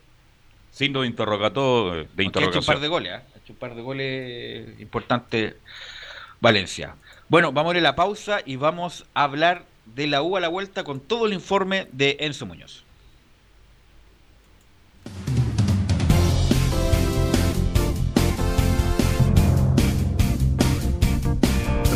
signo 0.72 1.02
de 1.02 1.08
interrogatorio, 1.08 2.04
de 2.16 2.24
Porque 2.24 2.40
ha 2.40 2.48
hecho 2.48 2.60
un 2.60 2.66
par 2.66 2.80
de 2.80 2.88
goles, 2.88 3.12
¿ah? 3.14 3.24
ha 3.36 3.38
hecho 3.40 3.54
un 3.54 3.60
par 3.60 3.74
de 3.76 3.82
goles 3.82 4.80
importantes 4.80 5.56
Valencia. 6.40 6.96
Bueno, 7.28 7.52
vamos 7.52 7.74
a 7.74 7.78
ir 7.78 7.80
a 7.82 7.90
la 7.90 7.96
pausa 7.96 8.40
y 8.46 8.56
vamos 8.56 9.06
a 9.16 9.24
hablar 9.24 9.66
de 9.96 10.06
la 10.08 10.22
U 10.22 10.38
a 10.38 10.40
la 10.40 10.48
vuelta 10.48 10.84
con 10.84 11.00
todo 11.00 11.26
el 11.26 11.34
informe 11.34 11.88
de 11.92 12.18
Enzo 12.20 12.46
Muñoz. 12.46 12.84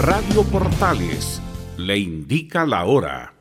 Radio 0.03 0.41
Portales 0.41 1.39
le 1.77 1.99
indica 1.99 2.65
la 2.65 2.85
hora. 2.85 3.35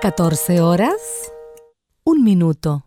14 0.00 0.60
horas, 0.60 1.30
un 2.02 2.24
minuto. 2.24 2.86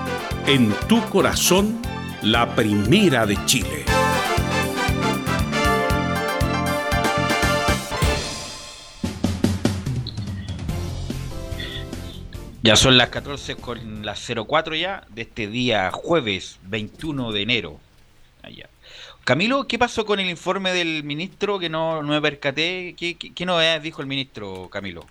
en 0.47 0.71
tu 0.87 1.01
corazón, 1.09 1.81
la 2.21 2.55
primera 2.55 3.25
de 3.25 3.37
Chile. 3.45 3.85
Ya 12.63 12.75
son 12.75 12.97
las 12.97 13.09
14 13.09 13.55
con 13.55 14.05
las 14.05 14.27
04 14.27 14.75
ya 14.75 15.05
de 15.09 15.23
este 15.23 15.47
día 15.47 15.89
jueves 15.91 16.59
21 16.63 17.31
de 17.31 17.41
enero. 17.41 17.79
Allá. 18.43 18.69
Camilo, 19.23 19.67
¿qué 19.67 19.79
pasó 19.79 20.05
con 20.05 20.19
el 20.19 20.29
informe 20.29 20.71
del 20.71 21.03
ministro 21.03 21.59
que 21.59 21.69
no, 21.69 22.03
no 22.03 22.09
me 22.09 22.21
percaté? 22.21 22.95
¿Qué, 22.97 23.15
qué, 23.15 23.33
qué 23.33 23.79
dijo 23.81 24.01
el 24.01 24.07
ministro 24.07 24.69
Camilo? 24.69 25.05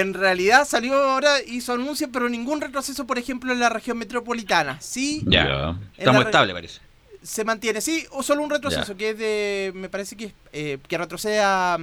En 0.00 0.14
realidad 0.14 0.66
salió 0.66 0.94
ahora, 0.94 1.42
hizo 1.46 1.72
anuncios, 1.72 2.10
pero 2.12 2.28
ningún 2.28 2.60
retroceso, 2.60 3.06
por 3.06 3.18
ejemplo, 3.18 3.52
en 3.52 3.60
la 3.60 3.68
región 3.68 3.98
metropolitana. 3.98 4.80
Sí, 4.80 5.22
Ya, 5.26 5.76
estamos 5.96 6.24
estables 6.24 6.54
parece. 6.54 6.80
se 7.22 7.44
mantiene, 7.44 7.80
sí, 7.80 8.06
o 8.12 8.22
solo 8.22 8.42
un 8.42 8.50
retroceso, 8.50 8.92
Ya. 8.92 8.98
que 8.98 9.10
es 9.10 9.18
de, 9.18 9.72
me 9.74 9.88
parece 9.88 10.16
que, 10.16 10.24
es, 10.26 10.32
eh, 10.52 10.78
que 10.86 10.98
retrocede 10.98 11.40
a, 11.40 11.76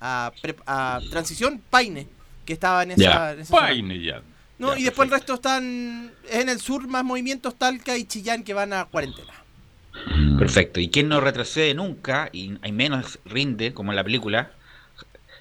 a, 0.00 0.32
pre- 0.42 0.56
a 0.66 1.00
transición 1.10 1.62
Paine, 1.70 2.08
que 2.44 2.52
estaba 2.54 2.82
en 2.82 2.90
esa... 2.92 3.02
Ya, 3.02 3.32
en 3.32 3.40
esa 3.40 3.50
zona. 3.50 3.66
Paine 3.68 4.02
ya. 4.02 4.22
No, 4.58 4.74
Ya, 4.74 4.80
y 4.80 4.84
después 4.84 5.06
el 5.06 5.12
resto 5.12 5.34
están 5.34 6.10
en 6.28 6.48
el 6.48 6.60
sur, 6.60 6.86
más 6.88 7.04
movimientos 7.04 7.54
Talca 7.56 7.96
y 7.96 8.04
Chillán 8.04 8.42
que 8.42 8.52
van 8.52 8.72
a 8.72 8.84
cuarentena. 8.86 9.32
Perfecto. 10.38 10.80
Y 10.80 10.88
quien 10.90 11.08
no 11.08 11.20
retrocede 11.20 11.74
nunca 11.74 12.28
y 12.32 12.58
hay 12.62 12.72
menos 12.72 13.18
rinde, 13.24 13.72
como 13.74 13.92
en 13.92 13.96
la 13.96 14.04
película, 14.04 14.50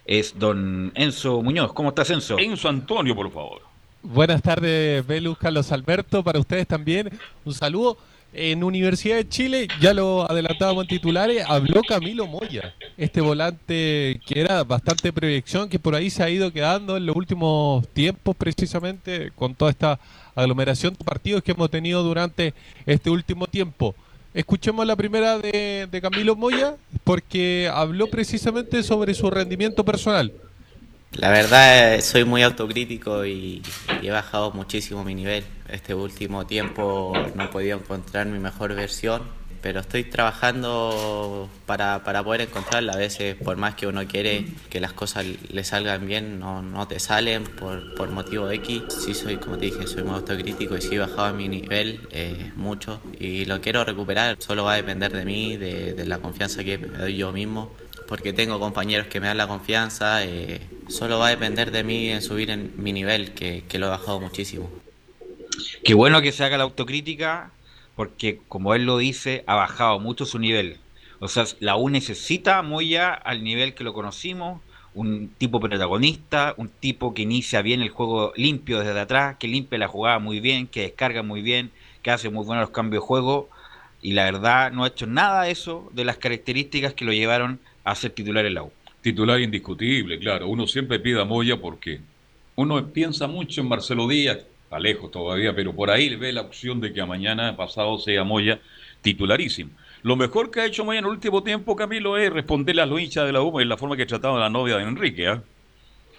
es 0.09 0.33
don 0.39 0.91
Enzo 0.95 1.43
Muñoz. 1.43 1.71
¿Cómo 1.71 1.89
estás, 1.89 2.09
Enzo? 2.09 2.39
Enzo 2.39 2.67
Antonio, 2.67 3.15
por 3.15 3.31
favor. 3.31 3.61
Buenas 4.01 4.41
tardes, 4.41 5.05
Belus, 5.05 5.37
Carlos 5.37 5.71
Alberto, 5.71 6.23
para 6.23 6.39
ustedes 6.39 6.65
también. 6.65 7.11
Un 7.45 7.53
saludo. 7.53 7.95
En 8.33 8.63
Universidad 8.63 9.17
de 9.17 9.27
Chile, 9.27 9.67
ya 9.79 9.93
lo 9.93 10.29
adelantábamos 10.29 10.83
en 10.83 10.87
titulares, 10.87 11.43
habló 11.47 11.81
Camilo 11.81 12.27
Moya, 12.27 12.75
este 12.95 13.21
volante 13.21 14.21
que 14.25 14.39
era 14.39 14.63
bastante 14.63 15.11
proyección, 15.11 15.67
que 15.67 15.79
por 15.79 15.95
ahí 15.95 16.11
se 16.11 16.21
ha 16.21 16.29
ido 16.29 16.51
quedando 16.53 16.95
en 16.95 17.07
los 17.07 17.15
últimos 17.15 17.87
tiempos 17.89 18.35
precisamente 18.35 19.31
con 19.35 19.55
toda 19.55 19.71
esta 19.71 19.99
aglomeración 20.35 20.93
de 20.93 21.03
partidos 21.03 21.41
que 21.41 21.53
hemos 21.53 21.71
tenido 21.71 22.03
durante 22.03 22.53
este 22.85 23.09
último 23.09 23.47
tiempo. 23.47 23.95
Escuchemos 24.33 24.85
la 24.85 24.95
primera 24.95 25.39
de, 25.39 25.99
Camilo 26.01 26.35
Moya 26.35 26.75
porque 27.03 27.69
habló 27.73 28.07
precisamente 28.07 28.83
sobre 28.83 29.13
su 29.13 29.29
rendimiento 29.29 29.83
personal. 29.83 30.31
La 31.13 31.29
verdad 31.29 31.95
eh, 31.95 32.01
soy 32.03 32.23
muy 32.23 32.43
autocrítico 32.43 33.25
y, 33.25 33.63
y 34.01 34.07
he 34.07 34.11
bajado 34.11 34.51
muchísimo 34.51 35.03
mi 35.03 35.15
nivel. 35.15 35.43
Este 35.67 35.95
último 35.95 36.45
tiempo 36.45 37.13
no 37.33 37.43
he 37.43 37.47
podido 37.47 37.77
encontrar 37.79 38.27
mi 38.27 38.37
mejor 38.37 38.75
versión, 38.75 39.23
pero 39.61 39.79
estoy 39.79 40.03
trabajando 40.03 41.49
para, 41.65 42.03
para 42.03 42.23
poder 42.23 42.41
encontrarla. 42.41 42.93
A 42.93 42.97
veces, 42.97 43.35
por 43.35 43.57
más 43.57 43.75
que 43.75 43.87
uno 43.87 44.07
quiere 44.07 44.45
que 44.69 44.79
las 44.79 44.93
cosas 44.93 45.25
le 45.25 45.63
salgan 45.63 46.07
bien, 46.07 46.39
no, 46.39 46.61
no 46.61 46.87
te 46.87 46.99
salen 46.99 47.43
por, 47.43 47.95
por 47.95 48.09
motivo 48.09 48.49
X. 48.49 48.83
Sí 48.89 49.13
soy, 49.13 49.37
como 49.37 49.57
te 49.57 49.65
dije, 49.65 49.87
soy 49.87 50.03
muy 50.03 50.15
autocrítico 50.15 50.77
y 50.77 50.81
sí 50.81 50.95
he 50.95 50.99
bajado 50.99 51.33
mi 51.33 51.47
nivel 51.49 52.07
eh, 52.11 52.51
mucho 52.55 53.01
y 53.19 53.45
lo 53.45 53.61
quiero 53.61 53.83
recuperar. 53.83 54.37
Solo 54.39 54.63
va 54.63 54.73
a 54.73 54.77
depender 54.77 55.11
de 55.11 55.25
mí, 55.25 55.57
de, 55.57 56.05
la 56.05 56.19
confianza 56.19 56.63
que 56.63 56.77
me 56.77 56.97
doy 56.97 57.17
yo 57.17 57.31
mismo 57.31 57.71
porque 58.07 58.33
tengo 58.33 58.59
compañeros 58.59 59.05
que 59.05 59.19
me 59.19 59.27
dan 59.27 59.37
la 59.37 59.47
confianza, 59.47 60.25
eh, 60.25 60.61
solo 60.87 61.19
va 61.19 61.27
a 61.27 61.29
depender 61.29 61.69
de 61.69 61.83
mí 61.83 62.09
en 62.09 62.23
subir 62.23 62.49
en 62.49 62.73
mi 62.77 62.91
nivel, 62.91 63.33
que, 63.35 63.63
que 63.67 63.77
lo 63.77 63.85
he 63.85 63.89
bajado 63.89 64.19
muchísimo. 64.19 64.67
Qué 65.83 65.93
bueno 65.93 66.21
que 66.21 66.31
se 66.31 66.43
haga 66.43 66.57
la 66.57 66.63
autocrítica, 66.63 67.51
porque 67.99 68.39
como 68.47 68.75
él 68.75 68.85
lo 68.85 68.97
dice, 68.97 69.43
ha 69.45 69.55
bajado 69.55 69.99
mucho 69.99 70.25
su 70.25 70.39
nivel. 70.39 70.77
O 71.19 71.27
sea, 71.27 71.43
la 71.59 71.75
U 71.75 71.89
necesita 71.89 72.57
a 72.57 72.61
Moya 72.61 73.11
al 73.13 73.43
nivel 73.43 73.73
que 73.73 73.83
lo 73.83 73.91
conocimos, 73.91 74.61
un 74.93 75.27
tipo 75.37 75.59
protagonista, 75.59 76.53
un 76.55 76.69
tipo 76.69 77.13
que 77.13 77.23
inicia 77.23 77.61
bien 77.61 77.81
el 77.81 77.89
juego 77.89 78.31
limpio 78.37 78.79
desde 78.79 78.97
atrás, 78.97 79.35
que 79.37 79.49
limpia 79.49 79.77
la 79.77 79.89
jugada 79.89 80.17
muy 80.17 80.39
bien, 80.39 80.67
que 80.67 80.83
descarga 80.83 81.23
muy 81.23 81.41
bien, 81.41 81.71
que 82.01 82.09
hace 82.09 82.29
muy 82.29 82.45
buenos 82.45 82.69
cambios 82.69 83.03
de 83.03 83.05
juego. 83.05 83.49
Y 84.01 84.13
la 84.13 84.23
verdad 84.23 84.71
no 84.71 84.85
ha 84.85 84.87
hecho 84.87 85.05
nada 85.05 85.43
de 85.43 85.51
eso, 85.51 85.91
de 85.91 86.05
las 86.05 86.15
características 86.15 86.93
que 86.93 87.03
lo 87.03 87.11
llevaron 87.11 87.59
a 87.83 87.95
ser 87.95 88.11
titular 88.11 88.45
en 88.45 88.53
la 88.53 88.63
U. 88.63 88.71
Titular 89.01 89.41
indiscutible, 89.41 90.17
claro. 90.19 90.47
Uno 90.47 90.67
siempre 90.67 90.99
pide 90.99 91.19
a 91.19 91.25
Moya 91.25 91.59
porque 91.59 91.99
uno 92.55 92.81
piensa 92.93 93.27
mucho 93.27 93.59
en 93.59 93.67
Marcelo 93.67 94.07
Díaz, 94.07 94.39
está 94.69 94.79
lejos 94.79 95.09
todavía, 95.09 95.55
pero 95.55 95.73
por 95.73 95.89
ahí 95.89 96.15
ve 96.15 96.31
la 96.31 96.41
opción 96.41 96.79
de 96.79 96.93
que 96.93 97.01
a 97.01 97.05
mañana 97.07 97.57
pasado 97.57 97.97
sea 97.97 98.23
Moya 98.23 98.59
titularísimo. 99.01 99.71
Lo 100.03 100.15
mejor 100.15 100.51
que 100.51 100.61
ha 100.61 100.65
hecho 100.65 100.85
Moya 100.85 100.99
en 100.99 101.05
el 101.05 101.11
último 101.11 101.41
tiempo, 101.41 101.75
Camilo, 101.75 102.17
es 102.19 102.31
responderle 102.31 102.83
a 102.83 102.85
los 102.85 103.01
hinchas 103.01 103.25
de 103.25 103.33
la 103.33 103.41
U 103.41 103.59
en 103.59 103.67
la 103.67 103.77
forma 103.77 103.97
que 103.97 104.05
trataba 104.05 104.37
a 104.37 104.41
la 104.41 104.49
novia 104.49 104.77
de 104.77 104.83
Enrique. 104.83 105.27
¿ah? 105.27 105.41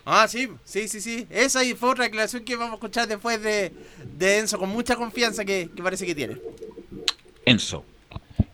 Ah, 0.04 0.26
sí, 0.26 0.48
sí, 0.64 0.88
sí, 0.88 1.00
sí. 1.00 1.26
Esa 1.30 1.62
y 1.64 1.74
fue 1.74 1.90
otra 1.90 2.04
declaración 2.04 2.44
que 2.44 2.56
vamos 2.56 2.72
a 2.72 2.74
escuchar 2.74 3.06
después 3.06 3.40
de, 3.40 3.72
de 4.18 4.38
Enzo, 4.40 4.58
con 4.58 4.68
mucha 4.68 4.96
confianza 4.96 5.44
que, 5.44 5.68
que 5.74 5.82
parece 5.82 6.04
que 6.04 6.14
tiene. 6.16 6.36
Enzo. 7.44 7.84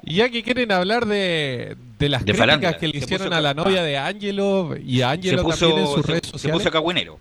Y 0.05 0.17
ya 0.17 0.29
que 0.29 0.43
quieren 0.43 0.71
hablar 0.73 1.07
de, 1.07 1.75
de 1.99 2.09
las 2.11 2.25
De 2.25 2.33
críticas 2.35 2.77
que 2.77 2.87
le 2.89 2.99
se 2.99 3.05
hicieron 3.05 3.33
a 3.33 3.41
la 3.41 3.55
novia 3.55 3.83
de 3.83 3.97
Ángelo 3.97 4.77
y 4.77 5.01
a 5.01 5.09
Se 5.09 5.13
Ángelo 5.15 5.43
también 5.49 5.79
en 5.79 5.87
sus 5.87 6.03
se- 6.05 6.13
redes 6.13 6.27
se 6.27 6.31
sociales. 6.33 6.59
puso 6.59 6.71
cagüinero. 6.71 7.19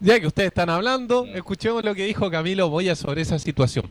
Ya 0.00 0.18
que 0.18 0.26
ustedes 0.26 0.48
están 0.48 0.70
hablando, 0.70 1.26
escuchemos 1.26 1.84
lo 1.84 1.94
que 1.94 2.06
dijo 2.06 2.30
Camilo 2.30 2.70
Moya 2.70 2.96
sobre 2.96 3.20
esa 3.22 3.38
situación. 3.38 3.90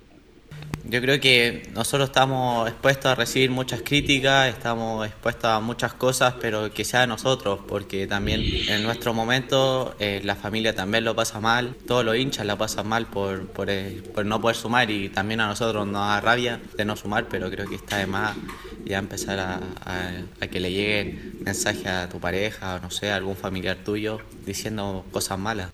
Yo 0.86 1.02
creo 1.02 1.20
que 1.20 1.70
nosotros 1.76 2.10
estamos 2.10 2.68
expuestos 2.68 3.06
a 3.12 3.14
recibir 3.14 3.52
muchas 3.52 3.84
críticas, 3.84 4.48
estamos 4.50 5.06
expuestos 5.06 5.46
a 5.46 5.60
muchas 5.60 5.94
cosas, 5.94 6.34
pero 6.42 6.74
que 6.74 6.84
sea 6.84 7.02
de 7.02 7.08
nosotros, 7.08 7.60
porque 7.68 8.08
también 8.08 8.42
en 8.68 8.82
nuestro 8.82 9.14
momento 9.14 9.96
eh, 10.00 10.20
la 10.24 10.36
familia 10.36 10.74
también 10.74 11.04
lo 11.06 11.16
pasa 11.16 11.40
mal, 11.40 11.76
todos 11.86 12.04
los 12.04 12.16
hinchas 12.18 12.48
la 12.48 12.58
pasan 12.58 12.88
mal 12.88 13.06
por, 13.06 13.46
por, 13.50 13.70
eh, 13.70 14.02
por 14.16 14.26
no 14.26 14.42
poder 14.42 14.56
sumar 14.58 14.90
y 14.90 15.10
también 15.10 15.42
a 15.42 15.48
nosotros 15.48 15.86
nos 15.86 16.08
da 16.08 16.22
rabia 16.22 16.60
de 16.76 16.86
no 16.86 16.96
sumar, 16.96 17.28
pero 17.30 17.52
creo 17.52 17.68
que 17.70 17.76
está 17.76 17.98
de 17.98 18.08
más 18.08 18.36
ya 18.84 18.98
empezar 18.98 19.38
a, 19.38 19.60
a- 19.86 20.12
a 20.42 20.48
que 20.48 20.60
le 20.60 20.72
lleguen 20.72 21.38
mensajes 21.42 21.86
a 21.86 22.10
tu 22.10 22.20
pareja 22.20 22.76
o 22.76 22.80
no 22.80 22.90
sé, 22.90 23.12
a 23.12 23.18
algún 23.18 23.36
familiar 23.36 23.78
tuyo 23.86 24.20
diciendo 24.44 25.06
cosas 25.12 25.38
malas. 25.38 25.70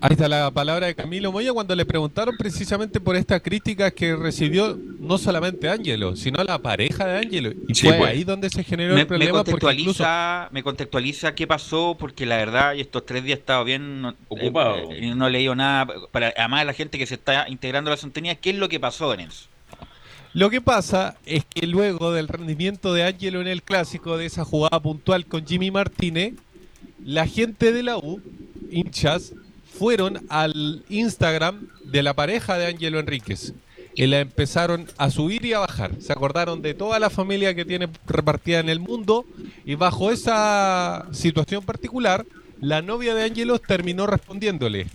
Ahí 0.00 0.10
está 0.12 0.28
la 0.28 0.50
palabra 0.50 0.86
de 0.86 0.94
Camilo 0.94 1.32
Moya 1.32 1.52
cuando 1.52 1.74
le 1.74 1.84
preguntaron 1.84 2.36
precisamente 2.36 3.00
por 3.00 3.16
estas 3.16 3.40
críticas 3.42 3.92
que 3.92 4.14
recibió 4.14 4.78
no 5.00 5.18
solamente 5.18 5.68
Ángelo, 5.68 6.16
sino 6.16 6.42
la 6.44 6.58
pareja 6.58 7.06
de 7.06 7.18
Ángelo. 7.18 7.52
Y 7.68 7.74
Sí, 7.74 7.86
fue 7.88 7.96
pues. 7.98 8.10
ahí 8.10 8.24
donde 8.24 8.50
se 8.50 8.62
generó 8.64 8.94
Me, 8.94 9.00
el 9.00 9.04
me 9.04 9.06
problema 9.06 9.30
incluso 9.40 9.44
contextualiza, 9.52 10.48
me 10.52 10.62
contextualiza 10.62 11.34
qué 11.34 11.46
pasó, 11.46 11.96
porque 11.98 12.26
la 12.26 12.36
verdad, 12.36 12.74
y 12.74 12.80
estos 12.80 13.04
tres 13.06 13.24
días 13.24 13.38
he 13.38 13.40
estado 13.40 13.64
bien 13.64 14.02
no- 14.02 14.14
Ocupado. 14.28 14.90
eh, 14.92 15.06
y 15.06 15.14
no 15.14 15.26
he 15.26 15.30
leído 15.30 15.54
nada. 15.54 15.86
Para, 16.12 16.32
además, 16.36 16.66
la 16.66 16.72
gente 16.72 16.98
que 16.98 17.06
se 17.06 17.14
está 17.14 17.48
integrando 17.48 17.90
a 17.90 17.94
la 17.94 17.96
sintonía, 17.98 18.34
¿qué 18.36 18.50
es 18.50 18.56
lo 18.56 18.68
que 18.68 18.78
pasó 18.80 19.12
en 19.14 19.20
eso? 19.20 19.46
Lo 20.32 20.50
que 20.50 20.60
pasa 20.60 21.16
es 21.24 21.44
que 21.46 21.66
luego 21.66 22.12
del 22.12 22.28
rendimiento 22.28 22.92
de 22.92 23.04
Ángelo 23.04 23.40
en 23.40 23.46
el 23.48 23.62
clásico, 23.62 24.18
de 24.18 24.26
esa 24.26 24.44
jugada 24.44 24.80
puntual 24.80 25.24
con 25.24 25.46
Jimmy 25.46 25.70
Martínez, 25.70 26.34
la 27.02 27.26
gente 27.26 27.72
de 27.72 27.82
la 27.82 27.96
U, 27.96 28.20
hinchas, 28.70 29.32
fueron 29.78 30.26
al 30.28 30.84
Instagram 30.88 31.68
de 31.84 32.02
la 32.02 32.14
pareja 32.14 32.58
de 32.58 32.66
Ángelo 32.66 32.98
Enríquez 32.98 33.52
y 33.94 34.06
la 34.06 34.20
empezaron 34.20 34.86
a 34.98 35.10
subir 35.10 35.44
y 35.44 35.54
a 35.54 35.60
bajar. 35.60 35.92
Se 36.00 36.12
acordaron 36.12 36.60
de 36.62 36.74
toda 36.74 36.98
la 36.98 37.10
familia 37.10 37.54
que 37.54 37.64
tiene 37.64 37.88
repartida 38.06 38.60
en 38.60 38.68
el 38.68 38.78
mundo 38.78 39.24
y 39.64 39.74
bajo 39.74 40.10
esa 40.12 41.06
situación 41.12 41.64
particular, 41.64 42.26
la 42.60 42.82
novia 42.82 43.14
de 43.14 43.24
Ángelo 43.24 43.58
terminó 43.58 44.06
respondiéndole 44.06 44.86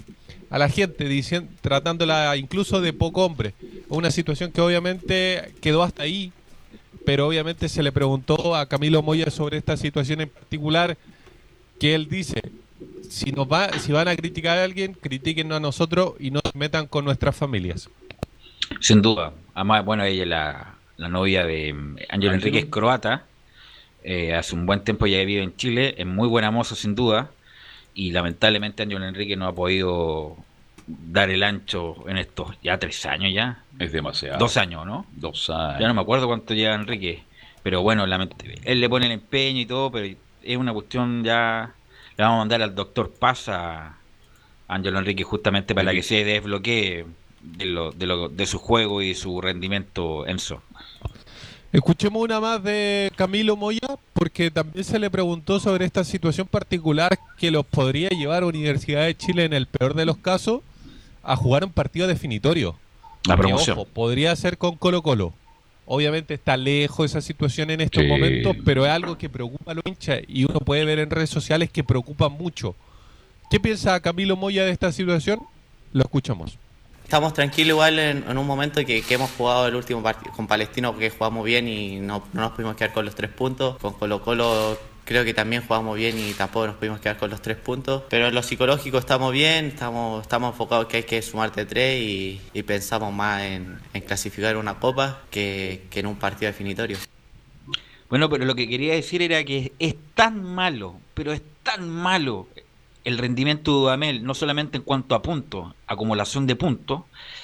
a 0.50 0.60
la 0.60 0.70
gente, 0.70 1.06
diciendo, 1.06 1.52
tratándola 1.62 2.36
incluso 2.38 2.82
de 2.82 2.94
poco 2.94 3.26
hombre. 3.26 3.54
Una 3.90 4.12
situación 4.12 4.52
que 4.52 4.62
obviamente 4.62 5.54
quedó 5.62 5.82
hasta 5.82 6.04
ahí, 6.04 6.32
pero 7.06 7.28
obviamente 7.28 7.70
se 7.70 7.82
le 7.82 7.92
preguntó 7.92 8.56
a 8.56 8.68
Camilo 8.68 9.02
Moya 9.02 9.32
sobre 9.32 9.58
esta 9.58 9.78
situación 9.78 10.22
en 10.22 10.30
particular, 10.30 10.98
que 11.80 11.96
él 11.96 12.08
dice, 12.08 12.42
si 13.12 13.32
nos 13.32 13.48
va, 13.48 13.70
si 13.80 13.92
van 13.92 14.08
a 14.08 14.16
criticar 14.16 14.58
a 14.58 14.64
alguien, 14.64 14.94
critíquenos 14.94 15.58
a 15.58 15.60
nosotros 15.60 16.14
y 16.20 16.32
no 16.32 16.40
se 16.44 16.58
metan 16.58 16.88
con 16.88 17.06
nuestras 17.06 17.36
familias. 17.36 17.90
Sin 18.80 19.02
duda. 19.02 19.34
Además, 19.54 19.84
bueno, 19.86 20.04
ella 20.04 20.24
es 20.24 20.30
la, 20.30 20.76
la 20.98 21.10
novia 21.10 21.46
de 21.46 21.74
mm, 21.74 21.96
Ángel 22.10 22.34
Enrique 22.34 22.60
es 22.60 22.66
croata. 22.66 23.26
Eh, 24.04 24.34
hace 24.34 24.56
un 24.56 24.66
buen 24.66 24.84
tiempo 24.84 25.06
ya 25.06 25.24
vive 25.24 25.44
en 25.44 25.56
Chile. 25.56 25.94
Es 25.98 26.06
muy 26.08 26.28
buena 26.28 26.50
moza, 26.52 26.76
sin 26.76 26.96
duda. 26.96 27.30
Y 27.94 28.12
lamentablemente 28.12 28.84
Ángel 28.84 29.04
Enrique 29.04 29.36
no 29.36 29.48
ha 29.48 29.54
podido 29.54 30.38
dar 30.88 31.30
el 31.30 31.44
ancho 31.44 32.08
en 32.10 32.18
estos 32.18 32.56
ya 32.64 32.78
tres 32.80 33.06
años 33.06 33.34
ya. 33.34 33.64
Es 33.78 33.92
demasiado. 33.92 34.40
Dos 34.40 34.56
años, 34.58 34.86
¿no? 34.86 35.06
Dos 35.12 35.50
años. 35.50 35.82
Ya 35.82 35.88
no 35.88 35.94
me 35.94 36.02
acuerdo 36.02 36.28
cuánto 36.28 36.54
lleva 36.54 36.74
Enrique. 36.76 37.24
Pero 37.64 37.82
bueno, 37.84 38.08
lament- 38.08 38.34
él 38.64 38.80
le 38.80 38.90
pone 38.90 39.06
el 39.06 39.12
empeño 39.12 39.60
y 39.62 39.66
todo, 39.66 39.92
pero 39.92 40.16
es 40.42 40.58
una 40.58 40.74
cuestión 40.74 41.24
ya. 41.24 41.74
Le 42.22 42.26
vamos 42.26 42.36
a 42.36 42.42
mandar 42.42 42.62
al 42.62 42.76
doctor 42.76 43.10
Paz 43.10 43.50
a 43.50 43.98
Ángelo 44.68 45.00
Enrique 45.00 45.24
justamente 45.24 45.74
para 45.74 45.92
que 45.92 46.04
se 46.04 46.24
desbloquee 46.24 47.04
de, 47.42 47.66
lo, 47.66 47.92
de, 47.94 48.06
lo, 48.06 48.30
de 48.30 48.46
su 48.46 48.60
juego 48.60 49.02
y 49.02 49.16
su 49.16 49.42
rendimiento 49.42 50.28
Enzo. 50.28 50.62
Escuchemos 51.72 52.22
una 52.22 52.40
más 52.40 52.62
de 52.62 53.12
Camilo 53.16 53.56
Moya, 53.58 53.98
porque 54.14 54.52
también 54.52 54.86
se 54.86 55.00
le 55.00 55.10
preguntó 55.10 55.60
sobre 55.60 55.86
esta 55.86 56.04
situación 56.04 56.46
particular 56.46 57.18
que 57.40 57.50
los 57.50 57.66
podría 57.66 58.10
llevar 58.10 58.44
a 58.44 58.46
Universidad 58.46 59.06
de 59.06 59.18
Chile 59.18 59.46
en 59.46 59.54
el 59.54 59.66
peor 59.66 59.96
de 59.96 60.06
los 60.06 60.18
casos 60.18 60.62
a 61.24 61.36
jugar 61.36 61.66
un 61.66 61.72
partido 61.72 62.06
definitorio. 62.06 62.76
La 63.26 63.36
promoción. 63.36 63.80
ojo, 63.80 63.88
podría 63.88 64.36
ser 64.36 64.60
con 64.60 64.76
Colo 64.76 65.02
Colo. 65.02 65.34
Obviamente 65.86 66.34
está 66.36 66.56
lejos 66.58 67.06
esa 67.12 67.22
situación 67.22 67.70
en 67.72 67.82
estos 67.82 68.04
Sí. 68.04 68.08
momentos, 68.10 68.56
pero 68.64 68.86
es 68.86 68.92
algo 68.92 69.18
que 69.18 69.30
preocupa 69.30 69.72
a 69.72 69.76
los 69.76 69.84
hinchas 69.86 70.22
y 70.28 70.46
uno 70.46 70.60
puede 70.60 70.86
ver 70.86 71.00
en 71.00 71.10
redes 71.10 71.30
sociales 71.30 71.70
que 71.70 71.84
preocupa 71.84 72.30
mucho. 72.30 72.76
¿Qué 73.50 73.60
piensa 73.60 74.00
Camilo 74.00 74.38
Moya 74.38 74.64
de 74.64 74.72
esta 74.72 74.92
situación? 74.92 75.40
Lo 75.92 76.04
escuchamos. 76.04 76.58
Estamos 77.04 77.34
tranquilos 77.34 77.70
igual 77.76 78.00
en, 78.00 78.24
en 78.30 78.38
un 78.38 78.48
momento 78.48 78.86
que, 78.86 79.02
que 79.02 79.14
hemos 79.16 79.30
jugado 79.32 79.68
el 79.68 79.76
último 79.76 80.02
partido 80.02 80.32
con 80.34 80.48
Palestino 80.48 80.98
que 80.98 81.10
jugamos 81.10 81.44
bien 81.44 81.68
y 81.68 82.00
no, 82.00 82.24
no 82.32 82.42
nos 82.42 82.52
pudimos 82.52 82.78
quedar 82.78 82.94
con 82.94 83.04
los 83.04 83.16
tres 83.16 83.30
puntos. 83.32 83.78
Con 83.80 83.94
Colo 83.94 84.22
Colo 84.22 84.80
creo 85.06 85.24
que 85.26 85.34
también 85.34 85.64
jugamos 85.66 85.98
bien 85.98 86.18
y 86.18 86.34
tampoco 86.34 86.68
nos 86.68 86.76
pudimos 86.76 87.00
quedar 87.00 87.18
con 87.18 87.30
los 87.30 87.42
tres 87.42 87.58
puntos. 87.58 88.04
Pero 88.10 88.28
en 88.28 88.36
lo 88.36 88.44
psicológico 88.44 88.98
estamos 88.98 89.32
bien, 89.34 89.66
estamos, 89.66 90.22
estamos 90.22 90.54
enfocados 90.54 90.88
que 90.88 90.98
hay 90.98 91.04
que 91.04 91.22
sumar 91.22 91.52
de 91.54 91.66
tres 91.66 92.02
y, 92.02 92.42
y 92.54 92.64
pensamos 92.64 93.14
más 93.14 93.42
en, 93.44 93.80
en 93.94 94.02
clasificar 94.02 94.58
una 94.58 94.80
copa 94.80 95.22
que, 95.30 95.86
que 95.90 96.02
en 96.02 96.08
un 96.08 96.16
partido 96.16 96.52
definitorio. 96.52 96.98
Bueno, 98.10 98.30
pero 98.30 98.44
lo 98.46 98.56
que 98.56 98.68
quería 98.68 98.94
decir 98.94 99.22
era 99.22 99.44
que 99.44 99.72
es 99.80 99.96
tan 100.16 100.44
malo, 100.44 101.00
pero 101.14 101.32
es 101.32 101.42
tan 101.64 101.90
malo 101.90 102.48
el 103.04 103.18
rendimiento 103.18 103.72
de 103.72 103.78
Dudamel, 103.78 104.24
no 104.24 104.34
solamente 104.34 104.78
en 104.78 104.84
cuanto 104.84 105.16
a 105.16 105.22
puntos, 105.22 105.74
acumulación 105.88 106.46
de 106.46 106.56
puntos, 106.56 107.04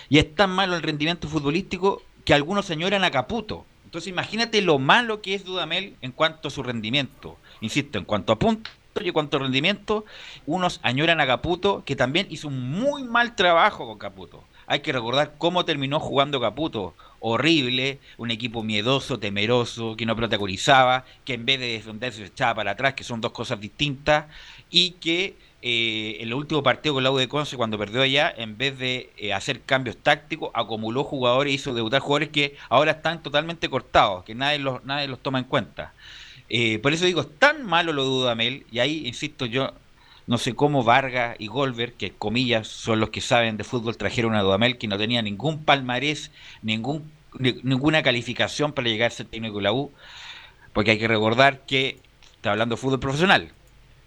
y 0.10 0.20
es 0.20 0.36
tan 0.36 0.52
malo 0.52 0.76
el 0.76 0.84
rendimiento 0.84 1.28
futbolístico 1.28 2.04
que 2.26 2.34
algunos 2.34 2.66
señoran 2.66 3.04
a 3.04 3.12
Caputo. 3.12 3.66
Entonces 3.86 4.10
imagínate 4.10 4.62
lo 4.62 4.78
malo 4.78 5.22
que 5.22 5.34
es 5.34 5.46
Dudamel 5.46 5.96
en 6.02 6.12
cuanto 6.12 6.50
a 6.50 6.52
su 6.52 6.62
rendimiento. 6.62 7.38
Insisto, 7.62 7.98
en 7.98 8.06
cuanto 8.06 8.34
a 8.34 8.40
puntos 8.40 8.72
y 9.00 9.08
en 9.08 9.14
cuanto 9.14 9.38
a 9.38 9.42
rendimiento, 9.42 10.06
unos 10.46 10.80
añoran 10.84 11.22
a 11.22 11.28
Caputo, 11.28 11.84
que 11.86 11.96
también 11.96 12.28
hizo 12.30 12.48
un 12.48 12.72
muy 12.72 13.04
mal 13.04 13.36
trabajo 13.36 13.86
con 13.86 13.98
Caputo. 13.98 14.44
Hay 14.66 14.82
que 14.82 14.92
recordar 14.92 15.36
cómo 15.38 15.66
terminó 15.66 16.00
jugando 16.00 16.42
Caputo. 16.42 16.94
Horrible, 17.20 18.00
un 18.18 18.32
equipo 18.32 18.64
miedoso, 18.64 19.18
temeroso, 19.18 19.96
que 19.96 20.06
no 20.06 20.16
protagonizaba, 20.16 21.06
que 21.26 21.34
en 21.34 21.46
vez 21.46 21.60
de 21.60 21.68
defenderse 21.68 22.20
se 22.20 22.28
echaba 22.28 22.56
para 22.56 22.72
atrás, 22.72 22.94
que 22.94 23.04
son 23.04 23.22
dos 23.22 23.32
cosas 23.32 23.60
distintas, 23.60 24.26
y 24.70 24.92
que 24.92 25.36
eh, 25.64 26.18
en 26.20 26.28
el 26.28 26.34
último 26.36 26.62
partido 26.62 26.94
con 26.94 27.04
la 27.04 27.12
U 27.12 27.18
de 27.18 27.28
Conce, 27.28 27.58
cuando 27.58 27.78
perdió 27.78 28.02
allá, 28.02 28.32
en 28.38 28.58
vez 28.58 28.78
de 28.78 29.10
eh, 29.18 29.34
hacer 29.34 29.62
cambios 29.62 29.98
tácticos, 29.98 30.52
acumuló 30.54 31.04
jugadores, 31.04 31.54
hizo 31.54 31.74
debutar 31.74 32.02
jugadores 32.02 32.30
que 32.30 32.56
ahora 32.70 32.92
están 32.92 33.24
totalmente 33.24 33.70
cortados, 33.70 34.24
que 34.24 34.36
nadie 34.36 34.60
los, 34.60 34.84
nadie 34.86 35.08
los 35.08 35.20
toma 35.20 35.40
en 35.40 35.46
cuenta. 35.46 35.94
Eh, 36.50 36.80
por 36.80 36.94
eso 36.94 37.06
digo, 37.06 37.22
es 37.22 37.40
tan 37.40 37.66
malo 37.66 37.92
lo 37.94 38.04
de 38.04 38.10
Dudamel, 38.10 38.66
y 38.72 38.80
ahí, 38.80 39.06
insisto, 39.06 39.46
yo 39.46 39.74
no 40.28 40.38
sé 40.38 40.56
cómo 40.56 40.84
Vargas 40.84 41.36
y 41.40 41.48
Goldberg, 41.48 41.94
que 41.94 42.12
comillas 42.12 42.68
son 42.68 43.00
los 43.00 43.10
que 43.10 43.22
saben 43.22 43.58
de 43.58 43.64
fútbol, 43.64 43.98
trajeron 43.98 44.36
a 44.36 44.42
Dudamel 44.42 44.78
que 44.78 44.88
no 44.88 44.98
tenía 44.98 45.22
ningún 45.22 45.64
palmarés, 45.64 46.32
ningún, 46.62 47.12
ni- 47.38 47.60
ninguna 47.64 48.02
calificación 48.04 48.74
para 48.74 48.90
llegar 48.90 49.08
a 49.08 49.16
ser 49.16 49.28
técnico 49.28 49.58
de 49.58 49.64
la 49.64 49.74
U, 49.74 49.92
porque 50.74 50.92
hay 50.92 51.00
que 51.00 51.08
recordar 51.08 51.66
que 51.66 52.00
está 52.36 52.52
hablando 52.52 52.76
de 52.76 52.82
fútbol 52.82 53.00
profesional. 53.00 53.50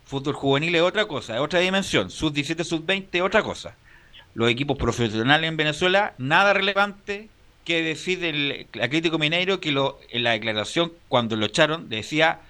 Fútbol 0.04 0.34
juvenil 0.34 0.74
es 0.74 0.82
otra 0.82 1.06
cosa, 1.06 1.34
es 1.36 1.40
otra 1.40 1.60
dimensión. 1.60 2.10
Sub 2.10 2.32
17, 2.32 2.64
sub 2.64 2.84
20 2.84 3.18
es 3.18 3.24
otra 3.24 3.42
cosa. 3.42 3.76
Los 4.34 4.50
equipos 4.50 4.76
profesionales 4.76 5.48
en 5.48 5.56
Venezuela, 5.56 6.14
nada 6.18 6.52
relevante 6.52 7.28
que 7.64 7.82
decir 7.82 8.24
el 8.24 8.66
Atlético 8.80 9.18
Mineiro 9.18 9.60
que 9.60 9.72
lo, 9.72 9.98
en 10.10 10.24
la 10.24 10.32
declaración 10.32 10.92
cuando 11.08 11.36
lo 11.36 11.46
echaron 11.46 11.88
decía 11.88 12.40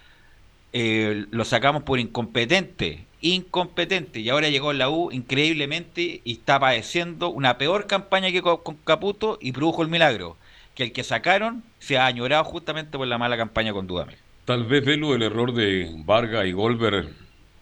eh, 0.73 1.25
lo 1.31 1.45
sacamos 1.45 1.83
por 1.83 1.99
incompetente, 1.99 3.05
incompetente, 3.21 4.19
y 4.21 4.29
ahora 4.29 4.49
llegó 4.49 4.73
la 4.73 4.89
U 4.89 5.11
increíblemente 5.11 6.21
y 6.23 6.33
está 6.33 6.59
padeciendo 6.59 7.29
una 7.29 7.57
peor 7.57 7.87
campaña 7.87 8.31
que 8.31 8.41
co- 8.41 8.63
con 8.63 8.75
Caputo 8.77 9.37
y 9.41 9.51
produjo 9.51 9.81
el 9.83 9.89
milagro, 9.89 10.37
que 10.75 10.83
el 10.83 10.91
que 10.93 11.03
sacaron 11.03 11.63
se 11.79 11.97
ha 11.97 12.05
añorado 12.05 12.43
justamente 12.45 12.97
por 12.97 13.07
la 13.07 13.17
mala 13.17 13.37
campaña 13.37 13.73
con 13.73 13.87
Dudamel. 13.87 14.17
Tal 14.45 14.65
vez 14.65 14.83
velo 14.83 15.13
el 15.13 15.21
error 15.23 15.53
de 15.53 15.89
Vargas 16.05 16.45
y 16.45 16.51
Goldberg 16.51 17.09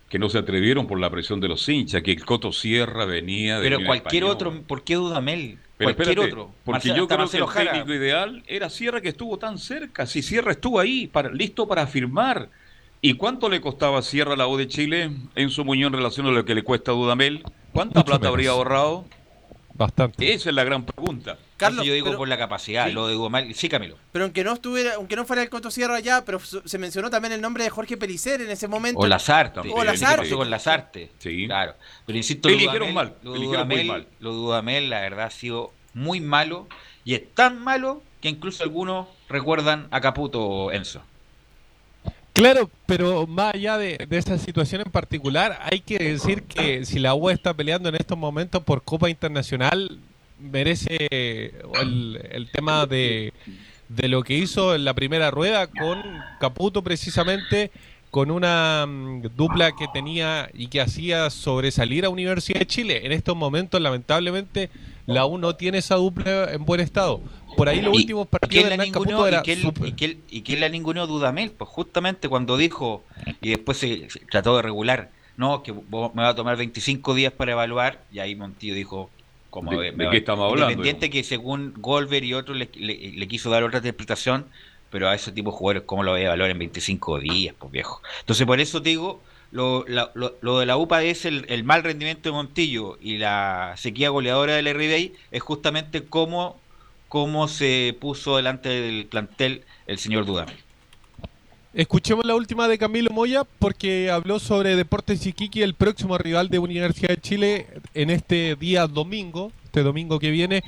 que 0.10 0.18
no 0.20 0.30
se 0.30 0.40
atrevieron 0.40 0.88
por 0.88 1.00
la 1.00 1.10
presión 1.10 1.40
de 1.40 1.48
los 1.48 1.68
hinchas, 1.70 2.02
que 2.02 2.12
el 2.12 2.26
Coto 2.26 2.52
Sierra 2.52 3.06
venía 3.06 3.60
de 3.60 3.70
Pero 3.70 3.78
cualquier 3.86 4.24
otro, 4.24 4.62
¿por 4.64 4.84
qué 4.84 4.96
Dudamel? 4.96 5.60
Pero 5.80 5.96
cualquier 5.96 6.10
espérate, 6.10 6.34
otro. 6.34 6.52
porque 6.66 6.90
Marcelo- 6.90 6.96
yo 6.98 7.08
creo 7.08 7.30
que 7.30 7.38
el 7.38 7.46
Jara. 7.46 7.72
técnico 7.72 7.94
ideal 7.94 8.44
era 8.48 8.70
Sierra 8.70 9.00
que 9.02 9.10
estuvo 9.10 9.40
tan 9.40 9.58
cerca. 9.58 10.06
Si 10.06 10.22
Sierra 10.22 10.52
estuvo 10.52 10.78
ahí, 10.80 11.08
para, 11.08 11.30
listo 11.32 11.68
para 11.68 11.88
firmar. 11.88 12.50
¿Y 13.02 13.14
cuánto 13.14 13.48
le 13.48 13.62
costaba 13.62 14.02
Sierra 14.02 14.34
a 14.34 14.36
la 14.36 14.46
U 14.48 14.58
de 14.58 14.68
Chile 14.68 15.10
en 15.36 15.50
su 15.50 15.64
muñón 15.64 15.94
en 15.94 16.00
relación 16.00 16.26
a 16.28 16.32
lo 16.32 16.44
que 16.44 16.54
le 16.54 16.64
cuesta 16.64 16.92
a 16.92 16.96
Dudamel? 16.96 17.44
¿Cuánta 17.72 18.00
Mucho 18.02 18.06
plata 18.08 18.20
menos. 18.24 18.32
habría 18.34 18.50
ahorrado? 18.52 19.06
Bastante. 19.74 20.34
Esa 20.34 20.50
es 20.50 20.56
la 20.56 20.66
gran 20.66 20.84
pregunta. 20.86 21.38
Carlos, 21.60 21.80
Eso 21.82 21.88
yo 21.90 21.94
digo 21.94 22.06
pero- 22.08 22.18
por 22.18 22.28
la 22.28 22.38
capacidad, 22.40 22.88
Sí. 22.88 22.94
lo 22.94 23.08
de 23.08 23.14
Dudamel. 23.14 23.54
Sí, 23.54 23.70
Camilo. 23.70 23.98
Pero 24.12 24.26
aunque 24.26 24.44
no 24.44 24.54
estuviera, 24.54 24.96
aunque 24.96 25.16
no 25.16 25.26
fuera 25.26 25.44
el 25.44 25.50
Coto 25.50 25.70
Sierra 25.70 26.00
ya, 26.00 26.26
pero 26.26 26.40
se 26.40 26.78
mencionó 26.80 27.10
también 27.12 27.34
el 27.34 27.42
nombre 27.42 27.64
de 27.64 27.70
Jorge 27.70 27.98
Pelicer 27.98 28.42
en 28.42 28.50
ese 28.50 28.68
momento. 28.68 29.00
O 29.00 29.06
Lazarte. 29.06 29.60
O 29.72 29.84
Lazarte. 29.84 30.16
¿Qué 30.16 30.22
pasó 30.30 30.38
con 30.38 30.50
Lazarte? 30.50 31.12
Sí. 31.20 31.46
Claro. 31.46 31.76
Pero 32.08 32.18
insisto, 32.18 32.50
Eligieron 32.50 32.90
Dudamel- 32.90 32.94
mal, 32.94 33.14
Lo 33.22 33.34
Dudamel, 33.36 33.86
mal. 33.88 34.08
lo 34.20 34.34
Dudamel, 34.34 34.90
la 34.90 35.02
verdad, 35.02 35.26
ha 35.28 35.32
sido 35.32 35.72
muy 35.94 36.20
malo. 36.22 36.68
Y 37.06 37.14
es 37.14 37.22
tan 37.36 37.60
malo 37.60 38.02
que 38.22 38.30
incluso 38.30 38.64
algunos 38.64 39.08
recuerdan 39.30 39.88
a 39.92 40.02
Caputo 40.02 40.72
Enzo. 40.72 41.02
Claro, 42.34 42.70
pero 42.86 43.28
más 43.28 43.54
allá 43.56 43.78
de, 43.78 44.06
de 44.08 44.18
esta 44.18 44.38
situación 44.38 44.82
en 44.86 44.92
particular, 44.92 45.60
hay 45.70 45.82
que 45.82 45.98
decir 46.00 46.44
que 46.44 46.86
si 46.86 46.98
la 47.00 47.14
U 47.14 47.30
está 47.30 47.54
peleando 47.54 47.90
en 47.90 47.96
estos 47.96 48.18
momentos 48.18 48.64
por 48.64 48.82
Copa 48.84 49.10
Internacional, 49.10 50.00
merece 50.40 50.98
el, 51.82 52.20
el 52.32 52.52
tema 52.52 52.86
de, 52.86 53.34
de 53.90 54.08
lo 54.08 54.24
que 54.24 54.36
hizo 54.36 54.76
en 54.76 54.86
la 54.86 54.94
primera 54.94 55.32
rueda 55.32 55.68
con 55.68 56.02
Caputo 56.40 56.84
precisamente, 56.84 57.72
con 58.12 58.32
una 58.32 58.86
mm, 58.88 59.22
dupla 59.36 59.72
que 59.74 59.86
tenía 59.94 60.50
y 60.54 60.68
que 60.68 60.82
hacía 60.82 61.30
sobresalir 61.30 62.06
a 62.06 62.10
Universidad 62.10 62.60
de 62.60 62.66
Chile. 62.68 63.06
En 63.06 63.12
estos 63.12 63.36
momentos, 63.36 63.80
lamentablemente, 63.80 64.70
la 65.06 65.26
U 65.26 65.38
no 65.38 65.56
tiene 65.56 65.78
esa 65.80 65.96
dupla 65.96 66.52
en 66.52 66.66
buen 66.66 66.82
estado. 66.82 67.22
Por 67.56 67.68
ahí 67.70 67.82
los 67.82 67.94
Y- 67.94 67.98
últimos 67.98 68.26
¿Y 68.26 68.30
partidos 68.30 68.64
de 68.66 68.70
la 68.70 68.84
Hernán? 68.84 68.92
Caputo 68.92 69.26
¿Y 69.26 69.28
era 69.28 69.42
y 69.88 69.92
quién- 69.94 70.22
y 70.30 70.42
quién 70.42 70.60
la 70.60 70.70
ninguneó 70.70 71.06
Dudamel? 71.08 71.52
Pues 71.52 71.70
justamente 71.70 72.30
cuando 72.30 72.58
dijo, 72.58 73.04
y 73.42 73.50
después 73.50 73.78
se, 73.78 74.08
trató 74.32 74.56
de 74.56 74.62
regular, 74.64 75.10
no, 75.38 75.62
que 75.64 75.72
vos- 75.72 76.14
me 76.16 76.24
va 76.24 76.30
a 76.30 76.36
tomar 76.36 76.58
25 76.58 77.14
días 77.14 77.34
para 77.34 77.52
evaluar, 77.52 78.04
y 78.12 78.20
ahí 78.20 78.36
Montillo 78.36 78.74
dijo, 78.76 79.10
como 79.50 79.72
¿De- 79.72 79.92
me 79.92 80.06
de 80.06 80.12
qué 80.12 80.18
estamos 80.18 80.50
hablando? 80.50 80.72
Independiente 80.72 81.10
que 81.10 81.24
según 81.24 81.74
Goldberg 81.78 82.24
y 82.26 82.34
otros 82.34 82.58
le, 82.58 82.70
le- 82.76 83.12
le 83.14 83.28
quiso 83.28 83.50
dar 83.50 83.64
otra 83.64 83.80
interpretación, 83.80 84.46
pero 84.90 85.08
a 85.10 85.16
ese 85.16 85.32
tipo 85.32 85.52
de 85.52 85.58
jugadores, 85.58 85.84
¿cómo 85.86 86.04
lo 86.04 86.12
voy 86.12 86.22
a 86.22 86.26
evaluar 86.26 86.50
en 86.52 86.60
25 86.60 87.20
días, 87.20 87.56
pues 87.58 87.72
viejo? 87.72 88.02
Entonces, 88.22 88.46
por 88.46 88.60
eso 88.60 88.82
te 88.82 88.90
digo, 88.90 89.22
lo, 89.52 89.86
la- 89.88 90.12
lo- 90.16 90.36
lo 90.42 90.60
de 90.60 90.66
la 90.66 90.78
UPA 90.78 91.04
es 91.04 91.26
el, 91.26 91.46
el 91.50 91.64
mal 91.64 91.84
rendimiento 91.84 92.30
de 92.30 92.34
Montillo 92.34 92.98
y 93.02 93.18
la 93.18 93.74
sequía 93.78 94.10
goleadora 94.10 94.56
del 94.56 94.68
RBI 94.68 95.14
es 95.32 95.42
justamente 95.42 96.04
cómo, 96.06 96.60
cómo 97.08 97.48
se 97.48 97.96
puso 98.00 98.38
delante 98.38 98.70
del 98.70 99.06
plantel 99.08 99.64
el 99.88 99.98
señor 100.00 100.26
Dudamel. 100.26 100.56
Escuchemos 101.74 102.26
la 102.26 102.34
última 102.34 102.68
de 102.68 102.80
Camilo 102.80 103.12
Moya 103.12 103.44
porque 103.60 104.10
habló 104.10 104.40
sobre 104.40 104.76
Deportes 104.76 105.24
Iquique, 105.28 105.64
el 105.64 105.76
próximo 105.76 106.18
rival 106.18 106.50
de 106.50 106.58
Universidad 106.58 107.10
de 107.10 107.22
Chile 107.22 107.68
en 107.94 108.10
este 108.10 108.56
día 108.56 108.88
domingo, 108.88 109.52
este 109.66 109.84
domingo 109.84 110.18
que 110.18 110.32
viene 110.32 110.64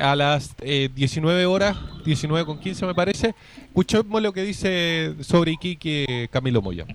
a 0.00 0.14
las 0.14 0.54
eh, 0.60 0.90
19 0.94 1.46
horas, 1.46 1.76
19 2.04 2.46
con 2.46 2.60
15 2.60 2.86
me 2.86 2.94
parece. 2.94 3.34
Escuchemos 3.66 4.22
lo 4.22 4.32
que 4.32 4.44
dice 4.44 5.16
sobre 5.22 5.52
Iquique 5.52 6.28
Camilo 6.30 6.62
Moya. 6.62 6.86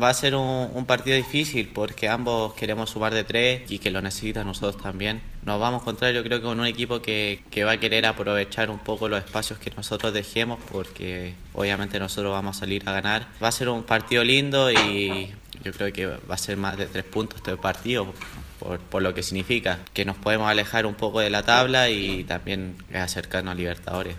Va 0.00 0.08
a 0.08 0.14
ser 0.14 0.34
un, 0.34 0.86
partido 0.86 1.16
difícil 1.16 1.68
porque 1.72 2.08
ambos 2.08 2.54
queremos 2.54 2.90
sumar 2.90 3.14
de 3.14 3.22
tres 3.22 3.70
y 3.70 3.78
que 3.78 3.92
lo 3.92 4.02
necesitan 4.02 4.44
nosotros 4.44 4.82
también. 4.82 5.22
Nos 5.44 5.60
vamos 5.60 5.80
a 5.80 5.82
encontrar 5.82 6.12
yo 6.12 6.24
creo 6.24 6.40
que 6.40 6.44
con 6.44 6.58
un 6.58 6.66
equipo 6.66 7.00
que, 7.00 7.44
que 7.50 7.62
va 7.62 7.72
a 7.72 7.76
querer 7.78 8.04
aprovechar 8.06 8.70
un 8.70 8.80
poco 8.80 9.08
los 9.08 9.22
espacios 9.22 9.60
que 9.60 9.70
nosotros 9.76 10.12
dejemos 10.12 10.58
porque 10.72 11.34
obviamente 11.52 12.00
nosotros 12.00 12.32
vamos 12.32 12.56
a 12.56 12.60
salir 12.60 12.82
a 12.88 12.92
ganar. 12.92 13.28
Va 13.40 13.48
a 13.48 13.52
ser 13.52 13.68
un 13.68 13.84
partido 13.84 14.24
lindo 14.24 14.72
y 14.72 15.32
yo 15.62 15.72
creo 15.72 15.92
que 15.92 16.06
va 16.06 16.34
a 16.34 16.38
ser 16.38 16.56
más 16.56 16.76
de 16.76 16.86
tres 16.86 17.04
puntos 17.04 17.36
este 17.36 17.56
partido 17.56 18.12
por, 18.58 18.80
por 18.80 19.00
lo 19.00 19.14
que 19.14 19.22
significa 19.22 19.78
que 19.92 20.04
nos 20.04 20.16
podemos 20.16 20.48
alejar 20.48 20.86
un 20.86 20.94
poco 20.94 21.20
de 21.20 21.30
la 21.30 21.44
tabla 21.44 21.88
y 21.88 22.24
también 22.24 22.76
acercarnos 22.92 23.52
a 23.52 23.54
Libertadores. 23.54 24.16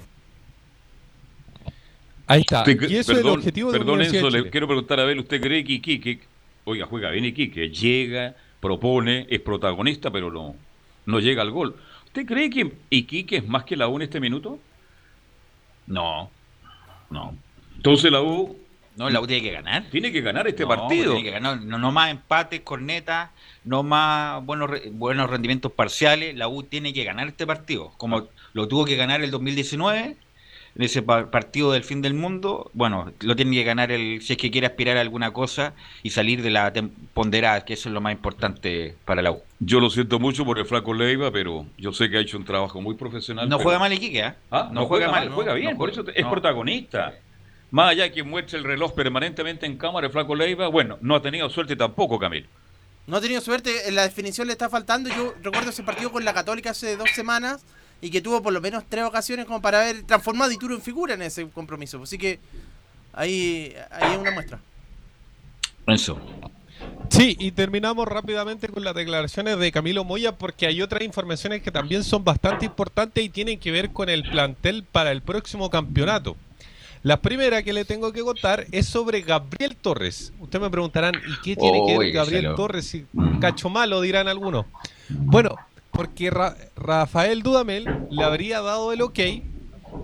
Ahí 2.28 2.42
está. 2.42 2.60
Usted- 2.62 2.90
y 2.90 2.98
eso 2.98 3.12
es 3.14 3.20
el 3.20 3.28
objetivo 3.28 3.72
de 3.72 3.80
la 3.80 3.86
perdón, 3.86 4.02
Enzo, 4.02 4.30
le 4.30 4.50
quiero 4.50 4.68
preguntar 4.68 5.00
a 5.00 5.06
ver, 5.06 5.20
¿usted 5.20 5.40
cree 5.42 5.64
que 5.64 5.74
Iquique, 5.74 6.20
oiga, 6.64 6.86
juega 6.88 7.12
bien 7.12 7.26
Iquique, 7.26 7.70
llega, 7.70 8.36
propone, 8.60 9.28
es 9.30 9.40
protagonista, 9.42 10.10
pero 10.12 10.32
no, 10.32 10.56
no 11.06 11.20
llega 11.20 11.42
al 11.42 11.52
gol? 11.52 11.76
¿Usted 12.06 12.26
cree 12.26 12.50
que 12.50 12.72
Iquique 12.90 13.38
es 13.38 13.48
más 13.48 13.64
que 13.66 13.76
la 13.76 13.88
U 13.88 13.98
en 13.98 14.04
este 14.04 14.20
minuto? 14.20 14.60
No, 15.88 16.32
no. 17.10 17.36
Entonces 17.76 18.12
la 18.12 18.22
U... 18.22 18.58
No, 18.98 19.10
la 19.10 19.20
U 19.20 19.28
tiene 19.28 19.44
que 19.44 19.52
ganar. 19.52 19.84
Tiene 19.92 20.10
que 20.10 20.22
ganar 20.22 20.48
este 20.48 20.64
No, 20.64 20.70
partido. 20.70 21.12
tiene 21.12 21.24
que 21.26 21.32
ganar. 21.32 21.62
No, 21.62 21.78
no 21.78 21.92
más 21.92 22.10
empates, 22.12 22.62
cornetas, 22.62 23.30
no 23.66 23.84
más 23.84 24.44
buenos, 24.46 24.70
re- 24.70 24.90
buenos 24.90 25.30
rendimientos 25.30 25.74
parciales. 25.74 26.34
La 26.38 26.48
U 26.48 26.64
tiene 26.64 26.94
que 26.94 27.04
ganar 27.04 27.28
este 27.28 27.46
partido. 27.46 27.92
Como 27.98 28.30
lo 28.54 28.68
tuvo 28.70 28.86
que 28.86 28.96
ganar 28.96 29.22
el 29.22 29.32
2019, 29.32 30.16
en 30.76 30.82
ese 30.84 31.02
pa- 31.02 31.32
partido 31.32 31.72
del 31.72 31.84
fin 31.84 32.02
del 32.02 32.14
mundo. 32.14 32.70
Bueno, 32.74 33.12
lo 33.22 33.36
tiene 33.36 33.54
que 33.56 33.64
ganar 33.64 33.92
el 33.92 34.22
si 34.22 34.34
es 34.34 34.38
que 34.40 34.52
quiere 34.52 34.68
aspirar 34.68 34.98
a 34.98 35.02
alguna 35.02 35.32
cosa 35.32 35.74
y 36.04 36.10
salir 36.10 36.42
de 36.42 36.50
la 36.52 36.74
ponderada, 37.14 37.64
que 37.64 37.74
eso 37.74 37.90
es 37.90 37.94
lo 37.94 38.02
más 38.02 38.12
importante 38.14 38.96
para 39.06 39.22
la 39.22 39.32
U. 39.32 39.42
Yo 39.60 39.80
lo 39.80 39.90
siento 39.90 40.20
mucho 40.20 40.44
por 40.46 40.60
el 40.60 40.66
flaco 40.66 40.94
Leiva, 40.94 41.32
pero 41.32 41.66
yo 41.78 41.94
sé 41.94 42.10
que 42.10 42.18
ha 42.18 42.22
hecho 42.22 42.38
un 42.38 42.46
trabajo 42.46 42.82
muy 42.82 42.96
profesional. 42.96 43.48
No 43.48 43.58
pero- 43.58 43.64
juega 43.64 43.80
mal 43.80 43.94
Iquique, 43.94 44.24
¿ah? 44.24 44.36
Ah, 44.52 44.70
no, 44.72 44.86
juega, 44.86 45.10
mal, 45.10 45.30
juega 45.30 45.54
bien, 45.54 45.72
no 45.72 45.78
por 45.78 45.90
eso 45.90 46.04
es 46.14 46.24
no. 46.24 46.30
protagonista. 46.32 47.14
Más 47.72 47.92
allá 47.92 48.04
de 48.04 48.12
que 48.12 48.24
muestre 48.24 48.58
el 48.60 48.64
reloj 48.64 48.94
permanentemente 48.94 49.66
en 49.66 49.78
cámara, 49.78 50.08
el 50.08 50.14
flaco 50.14 50.36
Leiva, 50.36 50.68
bueno, 50.68 50.98
no 51.02 51.16
ha 51.16 51.22
tenido 51.22 51.50
suerte 51.50 51.76
tampoco, 51.76 52.20
Camilo. 52.20 52.48
No 53.08 53.18
ha 53.18 53.22
tenido 53.22 53.40
suerte, 53.42 53.88
en 53.88 53.96
la 53.96 54.04
definición 54.04 54.48
le 54.48 54.54
está 54.54 54.70
faltando. 54.70 55.10
Yo 55.10 55.34
recuerdo 55.44 55.70
ese 55.70 55.84
partido 55.84 56.12
con 56.12 56.26
la 56.26 56.34
Católica 56.34 56.72
hace 56.72 56.98
dos 56.98 57.10
semanas 57.12 57.64
y 58.02 58.10
que 58.10 58.22
tuvo 58.22 58.42
por 58.42 58.54
lo 58.54 58.62
menos 58.62 58.84
tres 58.88 59.04
ocasiones 59.04 59.46
como 59.46 59.62
para 59.62 59.82
haber 59.82 60.04
transformado 60.04 60.46
a 60.46 60.50
Dituro 60.50 60.76
en 60.76 60.82
figura 60.82 61.14
en 61.14 61.22
ese 61.22 61.48
compromiso. 61.50 62.02
Así 62.02 62.18
que 62.18 62.40
ahí, 63.14 63.74
ahí 63.92 64.12
hay 64.12 64.18
una 64.18 64.32
muestra. 64.32 64.60
Enzo. 65.88 66.20
Sí, 67.10 67.38
y 67.40 67.52
terminamos 67.52 68.08
rápidamente 68.08 68.68
con 68.68 68.84
las 68.84 68.96
declaraciones 68.96 69.58
de 69.58 69.72
Camilo 69.72 70.04
Moya 70.04 70.38
porque 70.38 70.66
hay 70.66 70.82
otras 70.82 71.04
informaciones 71.04 71.62
que 71.62 71.72
también 71.72 72.04
son 72.04 72.24
bastante 72.24 72.66
importantes 72.66 73.24
y 73.24 73.30
tienen 73.30 73.60
que 73.60 73.72
ver 73.72 73.92
con 73.92 74.10
el 74.10 74.24
plantel 74.24 74.84
para 74.84 75.12
el 75.12 75.22
próximo 75.22 75.70
campeonato. 75.70 76.36
La 77.04 77.22
primera 77.22 77.62
que 77.62 77.72
le 77.72 77.86
tengo 77.86 78.12
que 78.12 78.22
contar 78.22 78.66
es 78.72 78.88
sobre 78.88 79.22
Gabriel 79.22 79.76
Torres. 79.76 80.34
Ustedes 80.40 80.64
me 80.64 80.72
preguntarán, 80.72 81.14
¿y 81.14 81.42
qué 81.44 81.56
tiene 81.56 81.84
que 81.86 81.98
ver 82.00 82.12
Gabriel 82.12 82.42
salió. 82.42 82.56
Torres 82.56 82.96
y 82.96 83.06
cacho 83.40 83.70
malo, 83.70 84.02
dirán 84.02 84.28
algunos? 84.28 84.66
Bueno, 85.10 85.56
porque 85.96 86.30
Ra- 86.30 86.56
Rafael 86.76 87.42
Dudamel 87.44 87.86
le 88.10 88.24
habría 88.24 88.62
dado 88.62 88.92
el 88.92 89.02
ok 89.02 89.20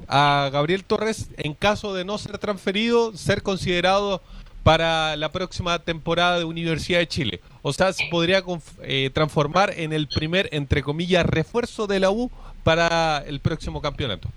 a 0.08 0.50
Gabriel 0.52 0.84
Torres 0.84 1.30
en 1.38 1.54
caso 1.54 1.94
de 1.94 2.06
no 2.06 2.18
ser 2.18 2.38
transferido, 2.38 3.16
ser 3.16 3.44
considerado 3.44 4.22
para 4.64 5.16
la 5.16 5.32
próxima 5.32 5.80
temporada 5.80 6.38
de 6.38 6.46
Universidad 6.46 7.00
de 7.00 7.08
Chile. 7.08 7.42
O 7.62 7.74
sea, 7.74 7.92
se 7.94 8.06
podría 8.10 8.44
eh, 8.84 9.10
transformar 9.14 9.74
en 9.76 9.92
el 9.92 10.08
primer, 10.08 10.50
entre 10.52 10.84
comillas, 10.84 11.26
refuerzo 11.26 11.88
de 11.88 12.00
la 12.00 12.12
U 12.12 12.32
para 12.64 13.24
el 13.26 13.40
próximo 13.40 13.82
campeonato. 13.82 14.30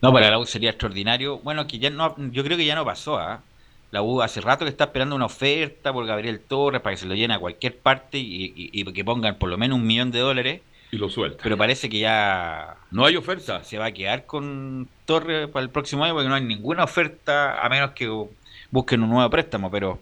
No, 0.00 0.12
para 0.12 0.30
la 0.30 0.38
U 0.38 0.46
sería 0.46 0.70
extraordinario. 0.70 1.38
Bueno, 1.38 1.66
que 1.68 1.78
ya 1.78 1.90
no, 1.90 2.14
yo 2.32 2.42
creo 2.42 2.56
que 2.58 2.66
ya 2.66 2.74
no 2.74 2.84
pasó, 2.84 3.18
¿ah? 3.18 3.40
La 3.92 4.02
U 4.02 4.20
hace 4.22 4.40
rato 4.40 4.64
que 4.64 4.70
está 4.70 4.84
esperando 4.84 5.14
una 5.14 5.26
oferta 5.26 5.92
por 5.92 6.06
Gabriel 6.06 6.40
Torres 6.40 6.80
para 6.80 6.94
que 6.94 7.00
se 7.00 7.06
lo 7.06 7.14
llene 7.14 7.34
a 7.34 7.38
cualquier 7.38 7.78
parte 7.78 8.18
y 8.18 8.84
que 8.92 9.04
pongan 9.04 9.36
por 9.38 9.48
lo 9.48 9.58
menos 9.58 9.78
un 9.78 9.86
millón 9.86 10.10
de 10.10 10.18
dólares. 10.18 10.60
Y 10.92 10.98
lo 10.98 11.08
suelta. 11.08 11.42
Pero 11.42 11.56
parece 11.56 11.88
que 11.88 11.98
ya 11.98 12.76
No 12.90 13.06
hay 13.06 13.16
oferta. 13.16 13.64
se 13.64 13.78
va 13.78 13.86
a 13.86 13.92
quedar 13.92 14.26
con 14.26 14.86
Torres 15.06 15.48
para 15.48 15.64
el 15.64 15.70
próximo 15.70 16.04
año 16.04 16.12
porque 16.12 16.28
no 16.28 16.34
hay 16.34 16.44
ninguna 16.44 16.84
oferta 16.84 17.64
a 17.64 17.68
menos 17.70 17.92
que 17.92 18.08
busquen 18.70 19.02
un 19.02 19.08
nuevo 19.08 19.30
préstamo. 19.30 19.70
Pero 19.70 20.00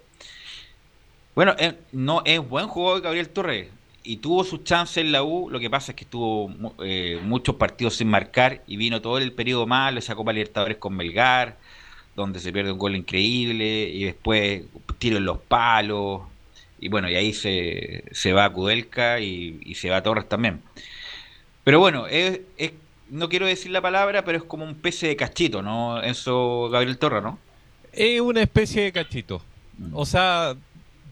bueno, 1.37 1.55
eh, 1.61 1.75
no 1.93 2.23
es 2.25 2.41
buen 2.47 2.67
jugador 2.67 3.03
Gabriel 3.03 3.29
Torres 3.29 3.69
y 4.03 4.17
tuvo 4.17 4.43
sus 4.43 4.65
chances 4.65 4.97
en 4.99 5.13
la 5.13 5.23
U. 5.23 5.49
Lo 5.49 5.61
que 5.61 5.71
pasa 5.71 5.93
es 5.93 5.97
que 5.97 6.03
estuvo 6.03 6.53
eh, 6.83 7.21
muchos 7.23 7.55
partidos 7.55 7.95
sin 7.95 8.09
marcar 8.09 8.63
y 8.67 8.77
vino 8.77 9.01
todo 9.01 9.19
el 9.19 9.33
periodo 9.33 9.69
malo, 9.69 10.01
esa 10.01 10.17
Copa 10.17 10.33
Libertadores 10.33 10.79
con 10.79 10.97
Melgar, 10.97 11.57
donde 12.17 12.41
se 12.41 12.53
pierde 12.53 12.73
un 12.73 12.79
gol 12.79 12.97
increíble 12.97 13.89
y 13.91 14.03
después 14.05 14.65
tiro 14.99 15.19
en 15.19 15.25
los 15.25 15.39
palos. 15.39 16.23
Y 16.81 16.89
bueno, 16.89 17.11
y 17.11 17.15
ahí 17.15 17.33
se, 17.33 18.05
se 18.11 18.33
va 18.33 18.47
a 18.47 18.51
Kudelka 18.53 19.21
y, 19.21 19.61
y 19.65 19.75
se 19.75 19.91
va 19.91 19.99
a 19.99 20.03
Torres 20.03 20.29
también. 20.29 20.63
Pero 21.65 21.79
bueno, 21.79 22.07
es, 22.07 22.41
es- 22.57 22.73
no 23.11 23.29
quiero 23.29 23.47
decir 23.47 23.71
la 23.73 23.81
palabra, 23.83 24.25
pero 24.25 24.39
es 24.39 24.45
como 24.45 24.65
un 24.65 24.75
pez 24.77 25.01
de 25.01 25.17
cachito, 25.17 25.63
¿no? 25.63 26.01
Eso, 26.01 26.69
Gabriel 26.71 26.97
Torres, 26.97 27.23
¿no? 27.23 27.39
Es 27.93 28.21
una 28.21 28.41
especie 28.41 28.83
de 28.85 28.93
cachito. 28.93 29.43
O 29.93 30.07
sea, 30.07 30.55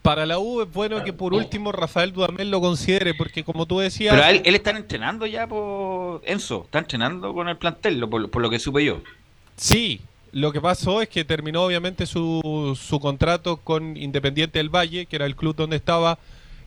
para 0.01 0.25
la 0.25 0.39
U 0.39 0.61
es 0.61 0.71
bueno 0.71 1.03
que 1.03 1.11
por 1.11 1.33
último 1.33 1.71
Rafael 1.73 2.13
Dudamel 2.13 2.49
lo 2.49 2.61
considere, 2.61 3.13
porque 3.13 3.43
como 3.43 3.65
tú 3.65 3.79
decías... 3.79 4.15
Pero 4.15 4.27
él, 4.27 4.41
él 4.45 4.55
está 4.55 4.71
entrenando 4.71 5.25
ya 5.25 5.45
por 5.45 6.21
Enzo, 6.25 6.63
está 6.65 6.79
entrenando 6.79 7.33
con 7.33 7.49
el 7.49 7.57
plantel, 7.57 8.07
por, 8.07 8.29
por 8.31 8.41
lo 8.41 8.49
que 8.49 8.59
supe 8.59 8.85
yo. 8.85 9.01
Sí, 9.57 9.99
lo 10.31 10.51
que 10.51 10.61
pasó 10.61 11.01
es 11.01 11.09
que 11.09 11.25
terminó 11.25 11.63
obviamente 11.63 12.05
su, 12.05 12.77
su 12.79 12.99
contrato 12.99 13.57
con 13.57 13.97
Independiente 13.97 14.59
del 14.59 14.69
Valle, 14.69 15.05
que 15.05 15.15
era 15.15 15.25
el 15.25 15.35
club 15.35 15.55
donde 15.55 15.75
estaba, 15.75 16.19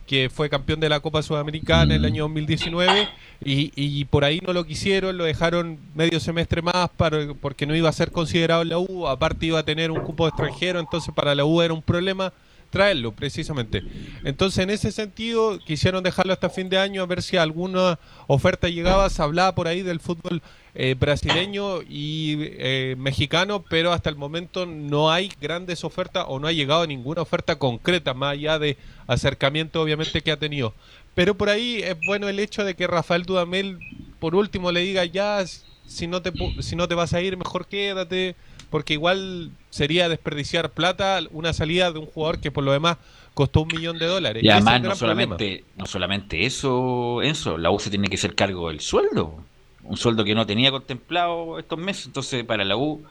que 0.05 0.29
fue 0.29 0.49
campeón 0.49 0.79
de 0.79 0.89
la 0.89 0.99
Copa 0.99 1.23
Sudamericana 1.23 1.95
en 1.95 2.01
el 2.01 2.05
año 2.05 2.23
2019, 2.23 3.07
y, 3.43 3.71
y 3.75 4.05
por 4.05 4.25
ahí 4.25 4.39
no 4.45 4.53
lo 4.53 4.65
quisieron, 4.65 5.17
lo 5.17 5.23
dejaron 5.23 5.79
medio 5.95 6.19
semestre 6.19 6.61
más 6.61 6.89
para, 6.97 7.33
porque 7.35 7.65
no 7.65 7.75
iba 7.75 7.89
a 7.89 7.93
ser 7.93 8.11
considerado 8.11 8.61
en 8.63 8.69
la 8.69 8.79
U, 8.79 9.07
aparte 9.07 9.45
iba 9.45 9.59
a 9.59 9.63
tener 9.63 9.91
un 9.91 10.01
cupo 10.01 10.27
extranjero, 10.27 10.79
entonces 10.79 11.13
para 11.13 11.35
la 11.35 11.45
U 11.45 11.61
era 11.61 11.73
un 11.73 11.81
problema 11.81 12.33
traerlo 12.73 13.11
precisamente. 13.11 13.83
Entonces 14.23 14.63
en 14.63 14.71
ese 14.71 14.91
sentido 14.91 15.59
quisieron 15.59 16.03
dejarlo 16.03 16.33
hasta 16.33 16.49
fin 16.49 16.69
de 16.69 16.79
año 16.79 17.03
a 17.03 17.05
ver 17.05 17.21
si 17.21 17.37
alguna 17.37 17.99
oferta 18.25 18.67
llegaba, 18.67 19.09
se 19.11 19.21
hablaba 19.21 19.53
por 19.53 19.67
ahí 19.67 19.83
del 19.83 19.99
fútbol 19.99 20.41
eh, 20.75 20.95
brasileño 20.99 21.81
y 21.83 22.37
eh, 22.39 22.95
mexicano, 22.97 23.63
pero 23.69 23.91
hasta 23.91 24.09
el 24.09 24.15
momento 24.15 24.65
no 24.65 25.11
hay 25.11 25.31
grandes 25.39 25.83
ofertas 25.83 26.25
o 26.27 26.39
no 26.39 26.47
ha 26.47 26.51
llegado 26.51 26.87
ninguna 26.87 27.21
oferta 27.21 27.57
concreta, 27.57 28.13
más 28.13 28.33
allá 28.33 28.57
de 28.57 28.77
acercamiento 29.05 29.81
obviamente 29.81 30.21
que 30.21 30.31
ha 30.31 30.39
tenido. 30.39 30.73
Pero 31.13 31.35
por 31.35 31.49
ahí 31.49 31.81
es 31.83 31.95
bueno 32.07 32.27
el 32.27 32.39
hecho 32.39 32.63
de 32.63 32.75
que 32.75 32.87
Rafael 32.87 33.23
Dudamel 33.23 33.77
por 34.19 34.33
último 34.35 34.71
le 34.71 34.79
diga 34.79 35.05
ya, 35.05 35.45
si 35.85 36.07
no 36.07 36.21
te, 36.21 36.33
si 36.61 36.75
no 36.75 36.87
te 36.87 36.95
vas 36.95 37.13
a 37.13 37.21
ir, 37.21 37.37
mejor 37.37 37.67
quédate, 37.67 38.35
porque 38.71 38.93
igual 38.93 39.51
sería 39.69 40.09
desperdiciar 40.09 40.71
plata 40.71 41.19
una 41.31 41.53
salida 41.53 41.91
de 41.91 41.99
un 41.99 42.07
jugador 42.07 42.39
que 42.39 42.49
por 42.49 42.63
lo 42.63 42.71
demás 42.71 42.97
costó 43.35 43.61
un 43.61 43.67
millón 43.67 43.99
de 43.99 44.07
dólares. 44.07 44.43
Y 44.43 44.49
además, 44.49 44.81
no 44.81 44.89
problema. 44.89 44.95
solamente, 44.97 45.63
no 45.77 45.85
solamente 45.85 46.45
eso, 46.47 47.21
Enzo, 47.21 47.59
la 47.59 47.69
U 47.69 47.79
se 47.79 47.91
tiene 47.91 48.07
que 48.07 48.15
hacer 48.15 48.33
cargo 48.33 48.69
del 48.69 48.79
sueldo. 48.79 49.43
Un 49.83 49.97
sueldo 49.97 50.23
que 50.23 50.35
no 50.35 50.45
tenía 50.45 50.71
contemplado 50.71 51.59
estos 51.59 51.79
meses. 51.79 52.07
Entonces, 52.07 52.43
para 52.43 52.63
la 52.63 52.77
U, 52.77 53.03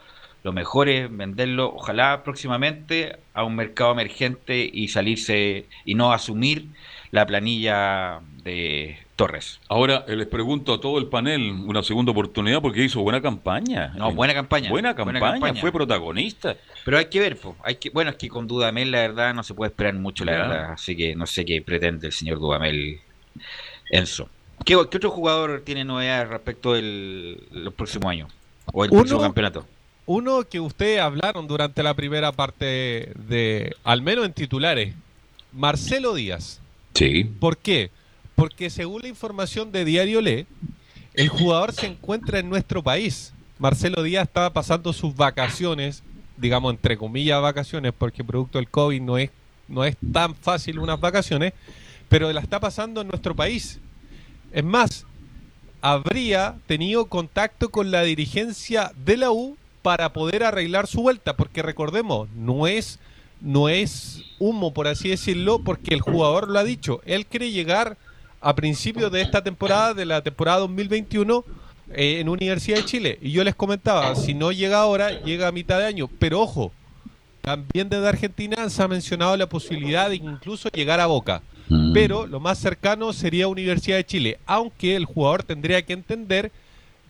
lo 0.43 0.53
mejor 0.53 0.89
es 0.89 1.14
venderlo, 1.14 1.73
ojalá 1.75 2.25
próximamente, 2.25 3.16
a 3.33 3.45
un 3.45 3.55
mercado 3.55 3.93
emergente 3.93 4.68
y 4.73 4.89
salirse 4.89 5.66
y 5.85 5.95
no 5.95 6.12
asumir 6.12 6.66
la 7.12 7.27
planilla 7.27 8.20
de 8.43 8.99
Torres. 9.14 9.61
Ahora 9.68 10.05
eh, 10.09 10.16
les 10.16 10.27
pregunto 10.27 10.75
a 10.75 10.81
todo 10.81 10.99
el 10.99 11.07
panel 11.07 11.53
una 11.64 11.83
segunda 11.83 12.11
oportunidad 12.11 12.61
porque 12.61 12.83
hizo 12.83 13.03
buena 13.03 13.20
campaña. 13.20 13.93
No, 13.97 14.11
buena 14.12 14.35
campaña. 14.35 14.70
Buena 14.70 14.95
Buena 14.95 15.20
campaña, 15.20 15.61
fue 15.61 15.70
protagonista. 15.70 16.57
Pero 16.85 16.99
hay 16.99 17.05
que 17.05 17.20
ver, 17.20 17.37
po, 17.37 17.55
hay 17.62 17.77
que, 17.77 17.91
bueno, 17.91 18.11
es 18.11 18.16
que 18.16 18.29
con 18.29 18.49
Dudamel 18.49 18.91
la 18.91 19.01
verdad 19.01 19.35
no 19.35 19.45
se 19.45 19.55
puede 19.55 19.70
esperar 19.70 19.95
mucho, 19.95 20.25
la 20.25 20.33
verdad. 20.33 20.73
Así 20.73 20.97
que 20.97 21.14
no 21.14 21.27
sé 21.27 21.45
qué 21.45 21.62
pretende 21.62 22.09
el 22.09 22.12
señor 22.12 22.41
Dudamel 22.41 23.01
Enzo. 23.91 24.29
¿Qué, 24.65 24.75
qué 24.91 24.97
otro 24.97 25.11
jugador 25.11 25.63
tiene 25.65 25.85
novedades 25.85 26.29
respecto 26.29 26.75
del 26.75 27.43
los 27.51 27.75
próximos 27.75 28.07
años? 28.11 28.33
O 28.73 28.85
el 28.85 28.91
Uno- 28.91 29.01
próximo 29.01 29.21
campeonato. 29.21 29.67
Uno 30.07 30.43
que 30.49 30.59
ustedes 30.61 31.01
hablaron 31.01 31.47
durante 31.47 31.83
la 31.83 31.95
primera 31.95 32.33
parte 32.33 33.13
de, 33.17 33.75
al 33.85 34.03
menos 34.03 34.25
en 34.27 34.33
titulares, 34.33 34.95
Marcelo 35.53 36.15
Díaz. 36.15 36.61
Sí. 36.95 37.25
¿Por 37.25 37.57
qué? 37.57 37.91
Porque 38.35 38.69
según 38.69 39.03
la 39.03 39.09
información 39.09 39.71
de 39.71 39.85
Diario 39.85 40.21
Le, 40.21 40.47
el 41.15 41.29
jugador 41.29 41.73
se 41.73 41.87
encuentra 41.87 42.41
en 42.41 42.49
nuestro 42.49 42.83
país. 42.83 43.33
Marcelo 43.59 44.03
Díaz 44.03 44.25
estaba 44.27 44.53
pasando 44.53 44.93
sus 44.93 45.15
vacaciones, 45.15 46.03
digamos 46.37 46.73
entre 46.75 46.97
comillas 46.97 47.41
vacaciones, 47.41 47.93
porque 47.97 48.25
producto 48.25 48.59
del 48.59 48.69
COVID 48.69 49.01
no 49.01 49.19
es 49.19 49.31
no 49.69 49.85
es 49.85 49.97
tan 50.13 50.35
fácil 50.35 50.79
unas 50.81 51.01
vacaciones, 51.01 51.53
pero 52.09 52.31
la 52.33 52.41
está 52.41 52.59
pasando 52.61 53.01
en 53.01 53.09
nuestro 53.09 53.35
país. 53.37 53.79
Es 54.53 54.64
más, 54.64 55.07
habría 55.80 56.57
tenido 56.66 57.07
contacto 57.07 57.70
con 57.70 57.90
la 57.90 58.03
dirigencia 58.03 58.92
de 59.05 59.16
la 59.16 59.30
U 59.30 59.57
para 59.82 60.12
poder 60.12 60.44
arreglar 60.44 60.86
su 60.86 61.03
vuelta, 61.03 61.36
porque 61.36 61.62
recordemos, 61.62 62.28
no 62.36 62.66
es 62.66 62.98
no 63.42 63.68
es 63.68 64.22
humo, 64.38 64.72
por 64.72 64.86
así 64.86 65.09
decirlo, 65.09 65.59
porque 65.59 65.94
el 65.94 66.00
jugador 66.00 66.48
lo 66.48 66.59
ha 66.59 66.64
dicho. 66.64 67.00
Él 67.05 67.26
quiere 67.26 67.50
llegar 67.50 67.96
a 68.40 68.55
principios 68.55 69.11
de 69.11 69.20
esta 69.20 69.42
temporada, 69.42 69.94
de 69.94 70.05
la 70.05 70.22
temporada 70.22 70.61
2021, 70.61 71.44
eh, 71.90 72.20
en 72.20 72.28
Universidad 72.28 72.78
de 72.78 72.84
Chile. 72.84 73.18
Y 73.20 73.32
yo 73.32 73.42
les 73.44 73.55
comentaba, 73.55 74.14
si 74.14 74.32
no 74.34 74.53
llega 74.53 74.80
ahora, 74.80 75.22
llega 75.22 75.48
a 75.48 75.53
mitad 75.53 75.78
de 75.78 75.86
año. 75.86 76.09
Pero 76.18 76.40
ojo, 76.40 76.72
también 77.40 77.88
desde 77.88 78.09
Argentina 78.09 78.70
se 78.70 78.82
ha 78.82 78.88
mencionado 78.88 79.36
la 79.36 79.48
posibilidad 79.48 80.09
de 80.09 80.16
incluso 80.16 80.68
llegar 80.70 81.00
a 81.00 81.07
Boca. 81.07 81.42
Mm. 81.73 81.93
Pero 81.95 82.27
lo 82.27 82.39
más 82.39 82.59
cercano 82.59 83.12
sería 83.12 83.49
Universidad 83.49 83.97
de 83.97 84.05
Chile, 84.05 84.39
aunque 84.47 84.95
el 84.95 85.07
jugador 85.07 85.43
tendría 85.43 85.83
que 85.83 85.95
entender 85.95 86.53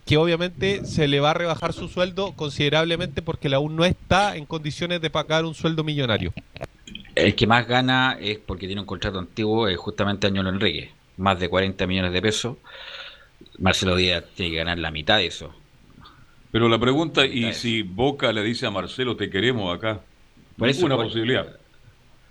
que 0.05 0.17
obviamente 0.17 0.85
se 0.85 1.07
le 1.07 1.19
va 1.19 1.31
a 1.31 1.33
rebajar 1.33 1.73
su 1.73 1.87
sueldo 1.87 2.33
considerablemente 2.33 3.21
porque 3.21 3.49
la 3.49 3.59
U 3.59 3.69
no 3.69 3.85
está 3.85 4.35
en 4.37 4.45
condiciones 4.45 5.01
de 5.01 5.09
pagar 5.09 5.45
un 5.45 5.53
sueldo 5.53 5.83
millonario. 5.83 6.33
El 7.15 7.35
que 7.35 7.45
más 7.47 7.67
gana 7.67 8.17
es 8.19 8.37
porque 8.39 8.65
tiene 8.67 8.81
un 8.81 8.87
contrato 8.87 9.19
antiguo, 9.19 9.67
es 9.67 9.77
justamente 9.77 10.27
Añolo 10.27 10.49
Enrique, 10.49 10.91
más 11.17 11.39
de 11.39 11.47
40 11.49 11.85
millones 11.87 12.11
de 12.13 12.21
pesos. 12.21 12.57
Marcelo 13.59 13.95
Díaz 13.95 14.23
tiene 14.35 14.51
que 14.51 14.57
ganar 14.57 14.79
la 14.79 14.91
mitad 14.91 15.17
de 15.17 15.27
eso. 15.27 15.53
Pero 16.51 16.69
la 16.69 16.79
pregunta, 16.79 17.25
¿y 17.25 17.53
si 17.53 17.81
Boca 17.81 18.31
le 18.31 18.43
dice 18.43 18.65
a 18.65 18.71
Marcelo 18.71 19.15
te 19.15 19.29
queremos 19.29 19.75
acá? 19.75 20.01
Por 20.57 20.69
eso, 20.69 20.79
ninguna 20.79 20.95
por- 20.95 21.05
posibilidad. 21.05 21.59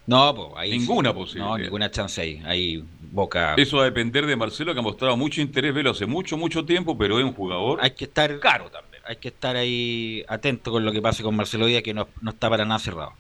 No, 0.07 0.35
pues 0.35 0.49
ahí 0.57 0.71
Ninguna 0.79 1.11
sí. 1.11 1.15
posibilidad. 1.17 1.49
No, 1.51 1.59
ninguna 1.59 1.91
chance 1.91 2.21
ahí. 2.21 2.43
Ahí 2.45 2.85
Boca. 3.13 3.55
Eso 3.57 3.77
va 3.77 3.83
a 3.83 3.87
depender 3.87 4.27
de 4.27 4.35
Marcelo, 4.37 4.73
que 4.73 4.81
ha 4.81 4.83
mostrado 4.83 5.17
mucho 5.17 5.41
interés, 5.41 5.73
velo 5.75 5.91
hace 5.91 6.07
mucho, 6.07 6.37
mucho 6.37 6.65
tiempo, 6.65 6.97
pero 6.97 7.19
es 7.19 7.25
un 7.25 7.35
jugador 7.35 7.79
Hay 7.83 7.91
que 7.93 8.05
estar 8.05 8.39
caro 8.41 8.71
también. 8.71 9.03
hay 9.07 9.17
que 9.17 9.29
estar 9.29 9.55
ahí 9.55 10.25
atento 10.29 10.71
con 10.73 10.85
lo 10.85 10.93
que 10.93 11.03
pase 11.03 11.23
con 11.23 11.37
Marcelo 11.37 11.67
Díaz, 11.67 11.83
que 11.83 11.93
no, 11.95 12.09
no 12.21 12.31
está 12.31 12.49
para 12.51 12.65
nada 12.65 12.79
cerrado. 12.81 13.13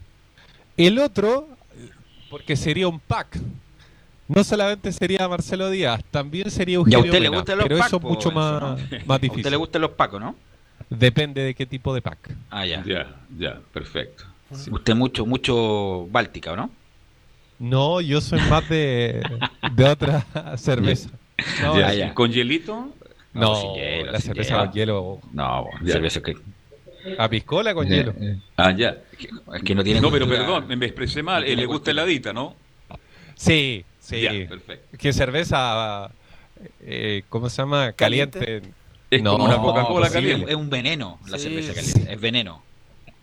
El 0.76 0.98
otro, 0.98 1.46
porque 2.30 2.56
sería 2.56 2.88
un 2.88 2.98
pack. 2.98 3.38
No 4.28 4.42
solamente 4.44 4.90
sería 4.92 5.28
Marcelo 5.28 5.68
Díaz, 5.68 6.02
también 6.10 6.50
sería 6.50 6.76
Y 6.86 6.94
a 6.94 6.98
Eugenio 6.98 7.04
usted 7.04 7.20
le 7.20 7.28
gustan 7.28 7.58
los 7.58 7.68
pero 7.68 7.76
eso 7.84 7.96
es 7.96 8.02
mucho 8.02 8.30
más, 8.30 8.62
¿no? 8.62 8.68
más 8.70 8.80
A 8.80 8.80
usted 9.16 9.20
difícil. 9.20 9.50
le 9.50 9.56
gustan 9.58 9.82
los 9.82 9.90
pacos, 9.90 10.20
¿no? 10.20 10.34
Depende 10.88 11.42
de 11.42 11.54
qué 11.54 11.66
tipo 11.66 11.94
de 11.94 12.00
pack. 12.00 12.34
Ah, 12.50 12.64
ya. 12.64 12.82
Ya, 12.86 13.14
ya, 13.38 13.60
perfecto. 13.74 14.24
Usted 14.70 14.94
mucho, 14.94 15.26
mucho 15.26 16.06
Báltica, 16.10 16.52
¿o 16.52 16.56
no? 16.56 16.70
No, 17.58 18.00
yo 18.00 18.20
soy 18.20 18.40
más 18.50 18.68
de, 18.68 19.22
de 19.74 19.84
otra 19.84 20.24
cerveza. 20.56 21.10
No, 21.62 21.78
Ya, 21.78 21.92
ya. 21.94 22.14
¿Con 22.14 22.30
hielito? 22.32 22.88
no, 23.34 23.54
sin 23.54 23.74
hielo, 23.74 24.12
la 24.12 24.18
sin 24.20 24.26
cerveza 24.34 24.50
hielo. 24.50 24.64
con 24.64 24.72
hielo. 24.74 25.20
No, 25.32 25.64
Ya. 25.84 25.92
cerveza 25.94 26.20
que, 26.22 26.34
A 27.18 27.28
piscola 27.28 27.74
con 27.74 27.88
hielo. 27.88 28.14
Ah, 28.56 28.72
ya. 28.72 28.96
es 29.54 29.62
que 29.62 29.74
no 29.74 29.82
tiene 29.84 30.00
No, 30.00 30.10
pero 30.10 30.26
cultura. 30.26 30.46
perdón, 30.46 30.78
me 30.78 30.86
expresé 30.86 31.22
mal. 31.22 31.42
No 31.42 31.48
Eh, 31.48 31.56
le 31.56 31.66
gusta 31.66 31.90
cultura. 31.90 32.02
heladita, 32.04 32.32
¿no? 32.32 32.54
Sí, 33.34 33.84
sí. 33.98 34.20
Ya, 34.22 34.30
perfecto. 34.48 34.96
¿Qué 34.98 35.12
cerveza? 35.12 36.10
eh, 36.80 37.22
¿Cómo 37.28 37.48
se 37.48 37.56
llama? 37.62 37.92
Caliente. 37.92 38.62
Es 39.10 39.22
No, 39.22 39.32
como 39.32 39.44
una 39.46 39.58
Coca-Cola 39.58 40.06
posible. 40.06 40.30
caliente. 40.30 40.50
Es 40.52 40.56
un 40.56 40.70
veneno 40.70 41.18
la 41.28 41.38
Sí, 41.38 41.44
cerveza 41.44 41.72
sí. 41.74 41.92
caliente. 41.92 42.12
Es 42.14 42.20
veneno. 42.20 42.62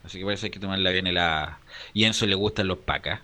Así 0.09 0.19
que 0.19 0.27
hay 0.27 0.49
que 0.49 0.59
tomarla 0.59 0.89
bien 0.89 1.05
helada. 1.05 1.59
Y 1.93 2.05
Enzo 2.05 2.25
le 2.25 2.33
gustan 2.33 2.67
los 2.67 2.79
pacas. 2.79 3.19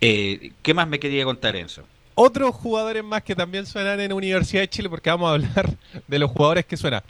Eh, 0.00 0.52
¿Qué 0.62 0.72
más 0.72 0.88
me 0.88 0.98
quería 0.98 1.24
contar, 1.24 1.56
Enzo? 1.56 1.84
Otros 2.14 2.54
jugadores 2.54 3.04
más 3.04 3.22
que 3.22 3.34
también 3.34 3.66
suenan 3.66 4.00
en 4.00 4.10
Universidad 4.14 4.62
de 4.62 4.68
Chile, 4.68 4.88
porque 4.88 5.10
vamos 5.10 5.28
a 5.28 5.34
hablar 5.34 5.76
de 6.08 6.18
los 6.18 6.30
jugadores 6.30 6.64
que 6.64 6.78
suenan. 6.78 7.02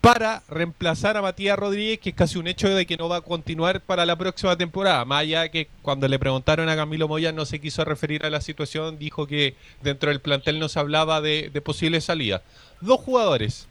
Para 0.00 0.42
reemplazar 0.48 1.18
a 1.18 1.22
Matías 1.22 1.58
Rodríguez, 1.58 1.98
que 1.98 2.10
es 2.10 2.14
casi 2.14 2.38
un 2.38 2.46
hecho 2.46 2.68
de 2.74 2.86
que 2.86 2.96
no 2.96 3.10
va 3.10 3.16
a 3.16 3.20
continuar 3.20 3.82
para 3.82 4.06
la 4.06 4.16
próxima 4.16 4.56
temporada. 4.56 5.04
Más 5.04 5.20
allá 5.20 5.42
de 5.42 5.50
que 5.50 5.68
cuando 5.82 6.08
le 6.08 6.18
preguntaron 6.18 6.70
a 6.70 6.76
Camilo 6.76 7.08
Moya 7.08 7.32
no 7.32 7.44
se 7.44 7.60
quiso 7.60 7.84
referir 7.84 8.24
a 8.24 8.30
la 8.30 8.40
situación, 8.40 8.98
dijo 8.98 9.26
que 9.26 9.54
dentro 9.82 10.08
del 10.08 10.20
plantel 10.20 10.58
no 10.60 10.70
se 10.70 10.78
hablaba 10.78 11.20
de, 11.20 11.50
de 11.52 11.60
posibles 11.60 12.04
salidas. 12.04 12.40
Dos 12.80 13.00
jugadores. 13.00 13.68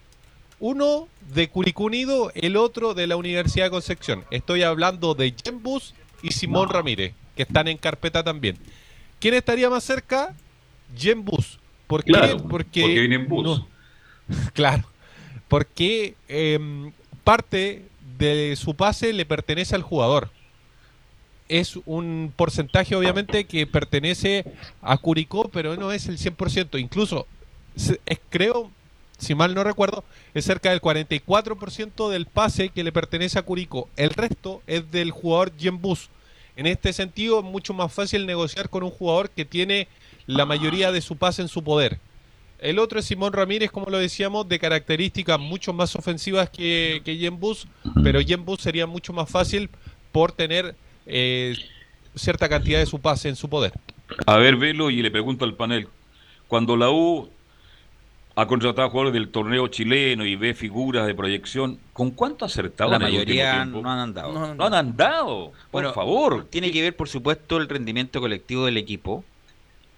Uno 0.60 1.08
de 1.34 1.50
Curicó 1.50 1.86
Unido, 1.86 2.32
el 2.34 2.56
otro 2.56 2.94
de 2.94 3.08
la 3.08 3.18
Universidad 3.18 3.66
de 3.66 3.72
Concepción. 3.72 4.24
Estoy 4.32 4.64
hablando 4.64 5.14
de 5.14 5.34
Jembus 5.44 5.94
y 6.22 6.32
Simón 6.32 6.70
Ramírez, 6.70 7.14
que 7.36 7.44
están 7.44 7.68
en 7.68 7.78
carpeta 7.78 8.24
también. 8.24 8.58
¿Quién 9.20 9.34
estaría 9.34 9.70
más 9.70 9.84
cerca? 9.84 10.36
Jembus. 10.98 11.60
¿Por 11.88 12.04
qué? 12.04 12.12
Claro, 12.14 12.38
porque, 12.48 12.82
porque 12.82 13.00
viene 13.00 13.16
en 13.16 13.28
bus. 13.28 13.44
no. 13.44 13.68
claro. 14.54 14.84
Porque 15.48 16.16
em, 16.28 16.92
parte 17.24 17.86
de 18.18 18.56
su 18.56 18.76
pase 18.76 19.14
le 19.14 19.26
pertenece 19.26 19.76
al 19.76 19.84
jugador. 19.84 20.32
Es 21.48 21.78
un 21.86 22.34
porcentaje, 22.36 22.96
obviamente, 22.96 23.46
que 23.46 23.68
pertenece 23.68 24.46
a 24.82 24.98
Curicó, 24.98 25.50
pero 25.50 25.76
no 25.76 25.92
es 25.92 26.08
el 26.08 26.18
100%. 26.18 26.80
Incluso, 26.80 27.28
es, 27.76 28.00
creo, 28.30 28.72
si 29.18 29.36
mal 29.36 29.56
no 29.56 29.64
recuerdo, 29.64 30.04
es 30.34 30.46
cerca 30.46 30.70
del 30.72 30.82
44% 30.82 32.10
del 32.10 32.26
pase 32.26 32.70
que 32.70 32.84
le 32.84 32.92
pertenece 32.92 33.40
a 33.40 33.44
Curicó. 33.44 33.90
El 33.96 34.10
resto 34.10 34.62
es 34.68 34.92
del 34.92 35.12
jugador 35.12 35.52
Bus. 35.74 36.10
En 36.56 36.68
este 36.68 36.94
sentido, 36.94 37.40
es 37.40 37.46
mucho 37.46 37.74
más 37.74 37.94
fácil 37.94 38.26
negociar 38.26 38.70
con 38.70 38.84
un 38.84 38.92
jugador 38.92 39.30
que 39.30 39.46
tiene 39.46 39.88
la 40.26 40.46
mayoría 40.46 40.92
de 40.92 41.02
su 41.02 41.18
pase 41.18 41.42
en 41.42 41.48
su 41.48 41.64
poder. 41.64 42.00
El 42.60 42.80
otro 42.80 43.00
es 43.00 43.06
Simón 43.06 43.34
Ramírez, 43.34 43.70
como 43.70 43.88
lo 43.90 43.98
decíamos, 43.98 44.48
de 44.48 44.60
características 44.60 45.40
mucho 45.40 45.74
más 45.74 45.96
ofensivas 45.96 46.50
que, 46.50 47.02
que 47.04 47.18
Jembus, 47.18 47.68
pero 48.04 48.22
Jembus 48.22 48.62
sería 48.62 48.88
mucho 48.88 49.12
más 49.12 49.30
fácil 49.30 49.70
por 50.12 50.32
tener 50.32 50.76
eh, 51.06 51.56
cierta 52.16 52.48
cantidad 52.48 52.80
de 52.80 52.86
su 52.86 53.00
pase 53.00 53.28
en 53.28 53.36
su 53.36 53.50
poder. 53.50 53.74
A 54.26 54.38
ver, 54.38 54.56
velo 54.56 54.90
y 54.90 55.02
le 55.02 55.12
pregunto 55.12 55.46
al 55.46 55.56
panel. 55.56 55.90
Cuando 56.48 56.78
la 56.78 56.90
U 56.90 57.30
ha 58.38 58.48
contratado 58.48 58.90
jugadores 58.90 59.14
del 59.14 59.30
torneo 59.30 59.68
chileno 59.70 60.26
y 60.26 60.36
ve 60.36 60.54
figuras 60.54 61.08
de 61.08 61.16
proyección, 61.16 61.80
¿con 61.94 62.12
cuánto 62.12 62.44
ha 62.46 62.48
acertado 62.48 62.90
La 62.90 62.98
en 62.98 63.04
mayoría 63.04 63.64
no 63.66 63.90
han 63.90 64.00
andado. 64.00 64.34
No, 64.34 64.48
no, 64.48 64.56
No 64.56 64.66
han 64.66 64.74
andado, 64.74 65.52
por 65.52 65.84
Bueno, 65.84 65.94
favor. 65.94 66.46
Tiene 66.50 66.72
que 66.72 66.82
ver, 66.82 66.96
por 66.96 67.08
supuesto, 67.08 67.58
el 67.58 67.70
rendimiento 67.70 68.20
colectivo 68.20 68.66
del 68.66 68.78
equipo. 68.78 69.24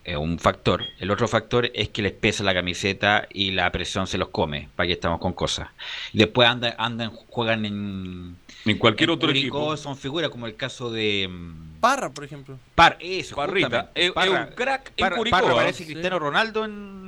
Es 0.04 0.16
un 0.16 0.40
factor. 0.40 0.84
El 1.00 1.12
otro 1.12 1.28
factor 1.28 1.70
es 1.74 1.90
que 1.90 2.02
les 2.02 2.14
pesa 2.14 2.42
la 2.42 2.54
camiseta 2.54 3.28
y 3.30 3.52
la 3.52 3.70
presión 3.74 4.08
se 4.08 4.18
los 4.18 4.30
come. 4.30 4.70
Para 4.76 4.88
que 4.88 4.94
estamos 4.94 5.20
con 5.20 5.34
cosas. 5.34 5.68
Y 6.14 6.20
después 6.20 6.48
andan, 6.48 6.76
andan 6.78 7.10
juegan 7.12 7.66
en. 7.66 8.38
En 8.64 8.78
cualquier 8.78 9.10
en 9.10 9.16
otro 9.16 9.28
Curicó, 9.28 9.58
equipo. 9.58 9.78
Son 9.78 9.98
figuras 9.98 10.30
como 10.30 10.48
el 10.48 10.56
caso 10.56 10.90
de. 10.92 11.28
mm, 11.30 11.80
Parra, 11.82 12.10
por 12.14 12.24
ejemplo. 12.24 12.58
Par, 12.74 12.98
eso, 13.02 13.36
Parrita, 13.36 13.92
es 13.96 14.10
un 14.12 14.48
crack 14.56 14.94
en 14.96 15.04
Parra, 15.04 15.18
Curicó, 15.18 15.38
Parra 15.38 15.52
¿ah? 15.52 15.56
parece 15.56 15.84
Sí. 15.84 15.92
Cristiano 15.92 16.20
Ronaldo 16.20 16.64
en 16.64 17.07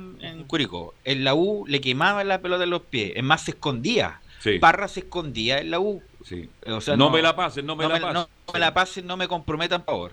Curicó. 0.50 0.94
En 1.04 1.22
la 1.22 1.34
U 1.34 1.64
le 1.68 1.80
quemaban 1.80 2.26
la 2.26 2.40
pelota 2.42 2.64
en 2.64 2.70
los 2.70 2.82
pies. 2.82 3.12
Es 3.14 3.22
más, 3.22 3.42
se 3.42 3.52
escondía. 3.52 4.20
Sí, 4.40 4.58
Parra 4.58 4.88
se 4.88 5.00
escondía 5.00 5.58
en 5.58 5.70
la 5.70 5.78
U. 5.80 6.02
sí. 6.24 6.48
O 6.66 6.80
sea, 6.80 6.96
no, 6.96 7.08
me 7.10 7.22
la 7.22 7.36
pasen, 7.36 7.64
no 7.66 7.76
me 7.76 7.84
la 7.86 7.94
me, 7.94 8.00
pasen. 8.00 8.14
no 8.14 8.28
me 8.52 8.58
la 8.58 8.74
pasen, 8.74 9.06
no 9.06 9.16
me 9.16 9.28
comprometan, 9.28 9.82
por 9.82 9.94
favor. 9.94 10.12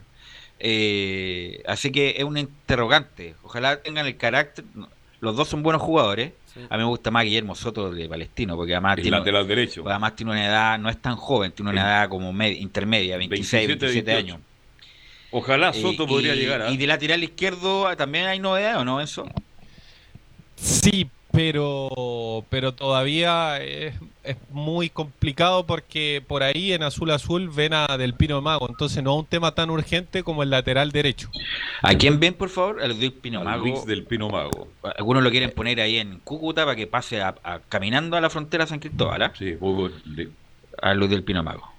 Eh, 0.60 1.64
así 1.66 1.92
que 1.92 2.16
es 2.18 2.24
un 2.24 2.38
interrogante. 2.38 3.36
Ojalá 3.44 3.82
tengan 3.82 4.06
el 4.06 4.18
carácter. 4.18 4.66
Los 5.22 5.36
dos 5.36 5.48
son 5.48 5.64
buenos 5.64 5.82
jugadores. 5.82 6.34
Sí. 6.54 6.60
A 6.70 6.78
mí 6.78 6.84
me 6.84 6.90
gusta 6.90 7.10
más 7.10 7.24
Guillermo 7.24 7.56
Soto 7.56 7.92
de 7.92 8.08
Palestino, 8.10 8.56
porque 8.56 8.74
además 8.74 8.98
El 8.98 9.04
tiene, 9.04 9.18
lateral 9.18 9.48
derecho. 9.48 9.82
porque 9.82 9.94
además 9.94 10.16
tiene 10.16 10.32
una 10.34 10.46
edad, 10.46 10.78
no 10.80 10.90
es 10.90 10.98
tan 11.02 11.16
joven, 11.16 11.52
tiene 11.52 11.72
una 11.72 11.82
edad 11.82 12.10
como 12.10 12.32
med- 12.34 12.60
intermedia, 12.60 13.18
26, 13.18 13.68
27, 13.68 13.86
27 14.04 14.12
28. 14.14 14.34
años. 14.36 14.48
Ojalá 15.32 15.74
Soto 15.74 16.04
Eh, 16.04 16.08
podría 16.08 16.36
y, 16.36 16.40
llegar 16.40 16.62
a... 16.62 16.70
Y 16.72 16.78
de 16.78 16.88
lateral 16.88 17.24
izquierdo 17.24 17.96
también 17.96 18.26
hay 18.28 18.40
novedades, 18.40 18.78
¿o 18.78 18.86
no, 18.86 19.02
eso? 19.02 19.26
Sí, 20.58 21.10
pero, 21.32 22.44
pero 22.50 22.74
todavía 22.74 23.62
es, 23.62 23.94
es 24.24 24.38
muy 24.50 24.90
complicado 24.90 25.66
porque 25.68 26.24
por 26.28 26.42
ahí 26.42 26.74
en 26.74 26.82
azul 26.84 27.12
azul 27.12 27.50
ven 27.50 27.74
a 27.74 27.98
Del 27.98 28.16
Pino 28.16 28.42
Mago, 28.42 28.68
entonces 28.68 29.04
no 29.04 29.14
es 29.14 29.20
un 29.20 29.26
tema 29.28 29.54
tan 29.54 29.70
urgente 29.70 30.24
como 30.24 30.42
el 30.44 30.50
lateral 30.50 30.92
derecho. 30.92 31.30
¿A 31.84 31.94
quién 31.94 32.20
ven, 32.20 32.34
por 32.34 32.50
favor? 32.50 32.82
A 32.82 32.88
Luis 32.88 33.12
Pino 33.12 33.40
al 33.40 33.46
Mago. 33.46 33.66
Luis 33.66 33.86
del 33.86 34.04
Pino 34.04 34.30
Mago. 34.30 34.68
Algunos 34.98 35.24
lo 35.24 35.30
quieren 35.30 35.52
poner 35.52 35.80
ahí 35.80 35.98
en 35.98 36.20
Cúcuta 36.20 36.66
para 36.66 36.76
que 36.76 36.88
pase 36.88 37.22
a- 37.22 37.36
a- 37.44 37.60
caminando 37.70 38.18
a 38.18 38.22
la 38.22 38.30
frontera 38.32 38.66
San 38.66 38.80
Cristóbal, 38.80 39.22
¿ah? 39.22 39.34
Sí, 39.38 39.56
a 40.82 40.94
Luis 40.96 41.10
del 41.12 41.24
Pino 41.24 41.44
Mago. 41.44 41.72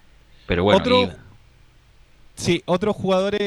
Pero 0.46 0.64
bueno, 0.64 0.78
Otro- 0.80 1.10
Sí, 2.36 2.62
otros 2.66 2.94
jugadores 2.94 3.40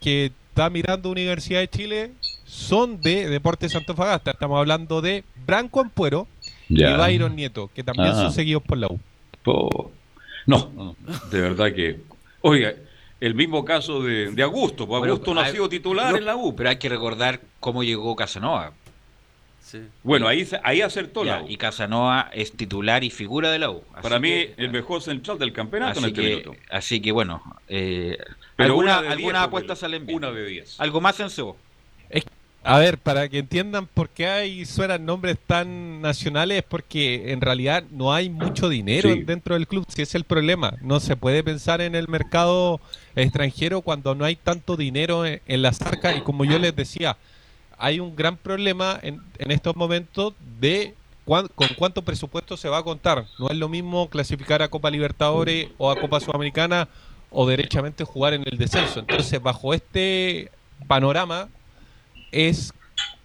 que 0.00 0.32
está 0.48 0.68
mirando 0.68 1.10
Universidad 1.10 1.60
de 1.60 1.68
Chile 1.68 2.10
son 2.54 3.00
de 3.00 3.28
Deportes 3.28 3.74
Antofagasta. 3.74 4.30
Estamos 4.30 4.58
hablando 4.58 5.00
de 5.02 5.24
Branco 5.46 5.80
Ampuero 5.80 6.28
Ya. 6.68 6.90
y 6.90 6.96
Byron 6.96 7.34
Nieto, 7.34 7.68
que 7.74 7.82
también 7.82 8.10
Ah. 8.10 8.14
son 8.14 8.32
seguidos 8.32 8.62
por 8.62 8.78
la 8.78 8.86
U. 8.88 9.00
No, 10.46 10.70
no, 10.74 10.96
de 11.30 11.40
verdad 11.40 11.72
que... 11.74 12.00
Oiga, 12.42 12.74
el 13.20 13.34
mismo 13.34 13.64
caso 13.64 14.02
de, 14.02 14.30
de 14.30 14.42
Augusto. 14.42 14.86
Bueno, 14.86 15.06
Augusto 15.12 15.34
no 15.34 15.40
ha 15.40 15.48
sido 15.50 15.68
titular 15.68 16.12
no, 16.12 16.18
en 16.18 16.24
la 16.26 16.36
U. 16.36 16.54
Pero 16.54 16.68
hay 16.68 16.76
que 16.76 16.88
recordar 16.88 17.40
cómo 17.60 17.82
llegó 17.82 18.14
Casanova. 18.14 18.72
Bueno, 20.04 20.28
ahí, 20.28 20.46
ahí 20.62 20.82
acertó 20.82 21.24
la 21.24 21.42
U. 21.42 21.46
Y 21.48 21.56
Casanova 21.56 22.30
es 22.32 22.52
titular 22.52 23.02
y 23.02 23.10
figura 23.10 23.50
de 23.50 23.58
la 23.58 23.70
U. 23.70 23.82
Así 23.94 24.02
Para 24.02 24.18
mí, 24.20 24.28
que- 24.28 24.54
el 24.58 24.70
mejor 24.70 25.02
central 25.02 25.38
del 25.38 25.52
campeonato 25.52 25.98
en 25.98 26.04
así, 26.04 26.12
este 26.12 26.22
que, 26.22 26.28
minuto. 26.36 26.54
así 26.70 27.00
que 27.00 27.10
bueno, 27.12 27.42
eh, 27.68 28.16
alguna- 28.58 28.98
algunas 28.98 29.16
diez, 29.16 29.34
apuestas 29.34 29.78
porque 29.78 29.80
salen 29.80 30.06
bien. 30.06 30.18
Una 30.18 30.30
de 30.30 30.46
10. 30.46 30.78
¿Algo 30.80 31.00
más, 31.00 31.18
Enzo? 31.18 31.56
A 32.66 32.78
ver, 32.78 32.96
para 32.96 33.28
que 33.28 33.38
entiendan 33.38 33.86
por 33.86 34.08
qué 34.08 34.26
hay 34.26 34.64
suenan 34.64 35.04
nombres 35.04 35.36
tan 35.46 36.00
nacionales, 36.00 36.58
es 36.58 36.64
porque 36.64 37.30
en 37.32 37.42
realidad 37.42 37.84
no 37.90 38.14
hay 38.14 38.30
mucho 38.30 38.70
dinero 38.70 39.12
Sí. 39.12 39.22
dentro 39.22 39.54
del 39.54 39.66
club, 39.68 39.84
si 39.88 40.00
es 40.00 40.14
el 40.14 40.24
problema. 40.24 40.74
No 40.80 40.98
se 40.98 41.14
puede 41.14 41.44
pensar 41.44 41.82
en 41.82 41.94
el 41.94 42.08
mercado 42.08 42.80
extranjero 43.16 43.82
cuando 43.82 44.14
no 44.14 44.24
hay 44.24 44.36
tanto 44.36 44.76
dinero 44.78 45.26
en, 45.26 45.42
en 45.46 45.60
las 45.60 45.82
arcas 45.82 46.16
y 46.16 46.22
como 46.22 46.46
yo 46.46 46.58
les 46.58 46.74
decía, 46.74 47.18
hay 47.76 48.00
un 48.00 48.16
gran 48.16 48.38
problema 48.38 48.98
en, 49.02 49.20
en 49.38 49.50
estos 49.50 49.76
momentos 49.76 50.32
de 50.58 50.94
cuán- 51.26 51.48
con 51.54 51.68
cuánto 51.76 52.00
presupuesto 52.00 52.56
se 52.56 52.70
va 52.70 52.78
a 52.78 52.82
contar. 52.82 53.26
No 53.38 53.50
es 53.50 53.56
lo 53.58 53.68
mismo 53.68 54.08
clasificar 54.08 54.62
a 54.62 54.68
Copa 54.68 54.90
Libertadores 54.90 55.68
o 55.76 55.90
a 55.90 56.00
Copa 56.00 56.18
Sudamericana 56.18 56.88
o 57.30 57.46
derechamente 57.46 58.04
jugar 58.04 58.32
en 58.32 58.44
el 58.50 58.56
descenso. 58.56 59.00
Entonces, 59.00 59.42
bajo 59.42 59.74
este 59.74 60.50
panorama, 60.86 61.48
es 62.34 62.72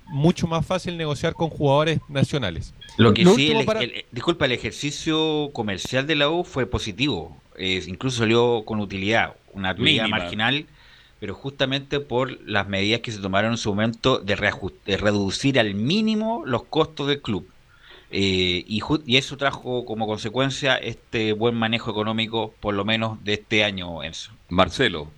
mucho 0.07 0.47
más 0.47 0.65
fácil 0.65 0.97
negociar 0.97 1.33
con 1.33 1.49
jugadores 1.49 1.99
nacionales. 2.07 2.73
Lo 2.97 3.13
que 3.13 3.23
Lo 3.23 3.35
sí, 3.35 3.51
el, 3.51 3.65
para- 3.65 3.81
el- 3.83 4.05
disculpa, 4.11 4.45
el 4.45 4.51
ejercicio 4.53 5.51
comercial 5.53 6.07
de 6.07 6.15
la 6.15 6.29
U 6.29 6.43
fue 6.43 6.65
positivo. 6.65 7.37
Incluso 7.57 8.19
salió 8.19 8.63
con 8.65 8.79
utilidad, 8.79 9.35
una 9.53 9.71
utilidad 9.71 10.03
Mínima. 10.05 10.19
marginal, 10.19 10.65
pero 11.19 11.35
justamente 11.35 11.99
por 11.99 12.39
las 12.47 12.67
medidas 12.69 13.01
que 13.01 13.11
se 13.11 13.19
tomaron 13.19 13.51
en 13.51 13.57
su 13.57 13.69
momento 13.69 14.19
de, 14.19 14.35
de 14.85 14.97
reducir 14.97 15.59
al 15.59 15.73
mínimo 15.75 16.43
los 16.45 16.63
costos 16.63 17.07
del 17.07 17.21
club. 17.21 17.47
Eh, 18.11 18.63
y, 18.67 18.81
y 19.05 19.17
eso 19.17 19.37
trajo 19.37 19.85
como 19.85 20.07
consecuencia 20.07 20.75
este 20.77 21.33
buen 21.33 21.53
manejo 21.55 21.91
económico, 21.91 22.53
por 22.59 22.73
lo 22.73 22.83
menos 22.85 23.23
de 23.23 23.33
este 23.33 23.63
año, 23.63 24.01
Enzo. 24.03 24.31
Marcelo. 24.47 25.11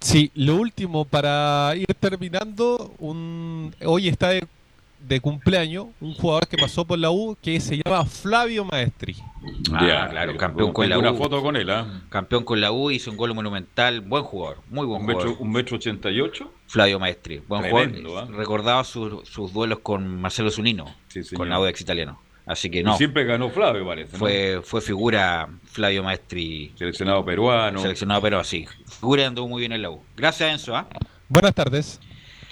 Sí, 0.00 0.30
lo 0.34 0.56
último, 0.56 1.04
para 1.04 1.72
ir 1.76 1.86
terminando, 1.98 2.94
un, 2.98 3.74
hoy 3.84 4.08
está 4.08 4.28
de, 4.30 4.46
de 5.00 5.20
cumpleaños 5.20 5.86
un 6.00 6.14
jugador 6.14 6.46
que 6.48 6.56
pasó 6.58 6.84
por 6.84 6.98
la 6.98 7.10
U 7.10 7.36
que 7.40 7.58
se 7.60 7.80
llama 7.82 8.04
Flavio 8.04 8.64
Maestri. 8.64 9.16
Ah, 9.72 10.06
claro, 10.10 10.36
campeón 10.36 10.72
con 10.72 10.88
la 10.88 10.96
Tengo 10.96 11.08
U. 11.08 11.10
una 11.12 11.18
foto 11.18 11.42
con 11.42 11.56
él, 11.56 11.70
¿ah? 11.70 12.02
Campeón 12.08 12.44
con 12.44 12.60
la 12.60 12.72
U, 12.72 12.90
hizo 12.90 13.10
un 13.10 13.16
gol 13.16 13.34
monumental, 13.34 14.00
buen 14.00 14.22
jugador, 14.24 14.58
muy 14.68 14.86
buen 14.86 15.00
Un 15.02 15.06
jugador. 15.08 15.28
metro, 15.30 15.42
un 15.44 15.52
metro 15.52 15.76
ochenta 15.76 16.10
y 16.10 16.20
ocho. 16.20 16.52
Flavio 16.66 16.98
Maestri, 16.98 17.38
buen 17.46 17.62
Tremendo, 17.62 18.10
jugador. 18.10 18.34
¿ah? 18.34 18.36
Recordaba 18.36 18.84
sus, 18.84 19.28
sus 19.28 19.52
duelos 19.52 19.78
con 19.80 20.20
Marcelo 20.20 20.50
Zunino, 20.50 20.86
señor. 21.08 21.34
con 21.34 21.52
Audax 21.52 21.80
italiano. 21.80 22.20
Así 22.46 22.70
que 22.70 22.78
Y 22.78 22.82
no, 22.84 22.96
siempre 22.96 23.24
ganó 23.24 23.50
Flavio, 23.50 23.84
parece. 23.84 24.12
¿no? 24.12 24.18
fue, 24.18 24.60
fue 24.62 24.80
figura 24.80 25.48
Flavio 25.64 26.04
Maestri. 26.04 26.72
Seleccionado 26.78 27.24
peruano. 27.24 27.80
Seleccionado 27.80 28.22
peruano, 28.22 28.44
sí. 28.44 28.66
Figura 29.00 29.26
anduvo 29.26 29.48
muy 29.48 29.60
bien 29.60 29.72
en 29.72 29.82
la 29.82 29.90
U. 29.90 30.00
Gracias, 30.16 30.52
Enzo. 30.52 30.76
¿ah? 30.76 30.86
Buenas 31.28 31.54
tardes. 31.54 32.00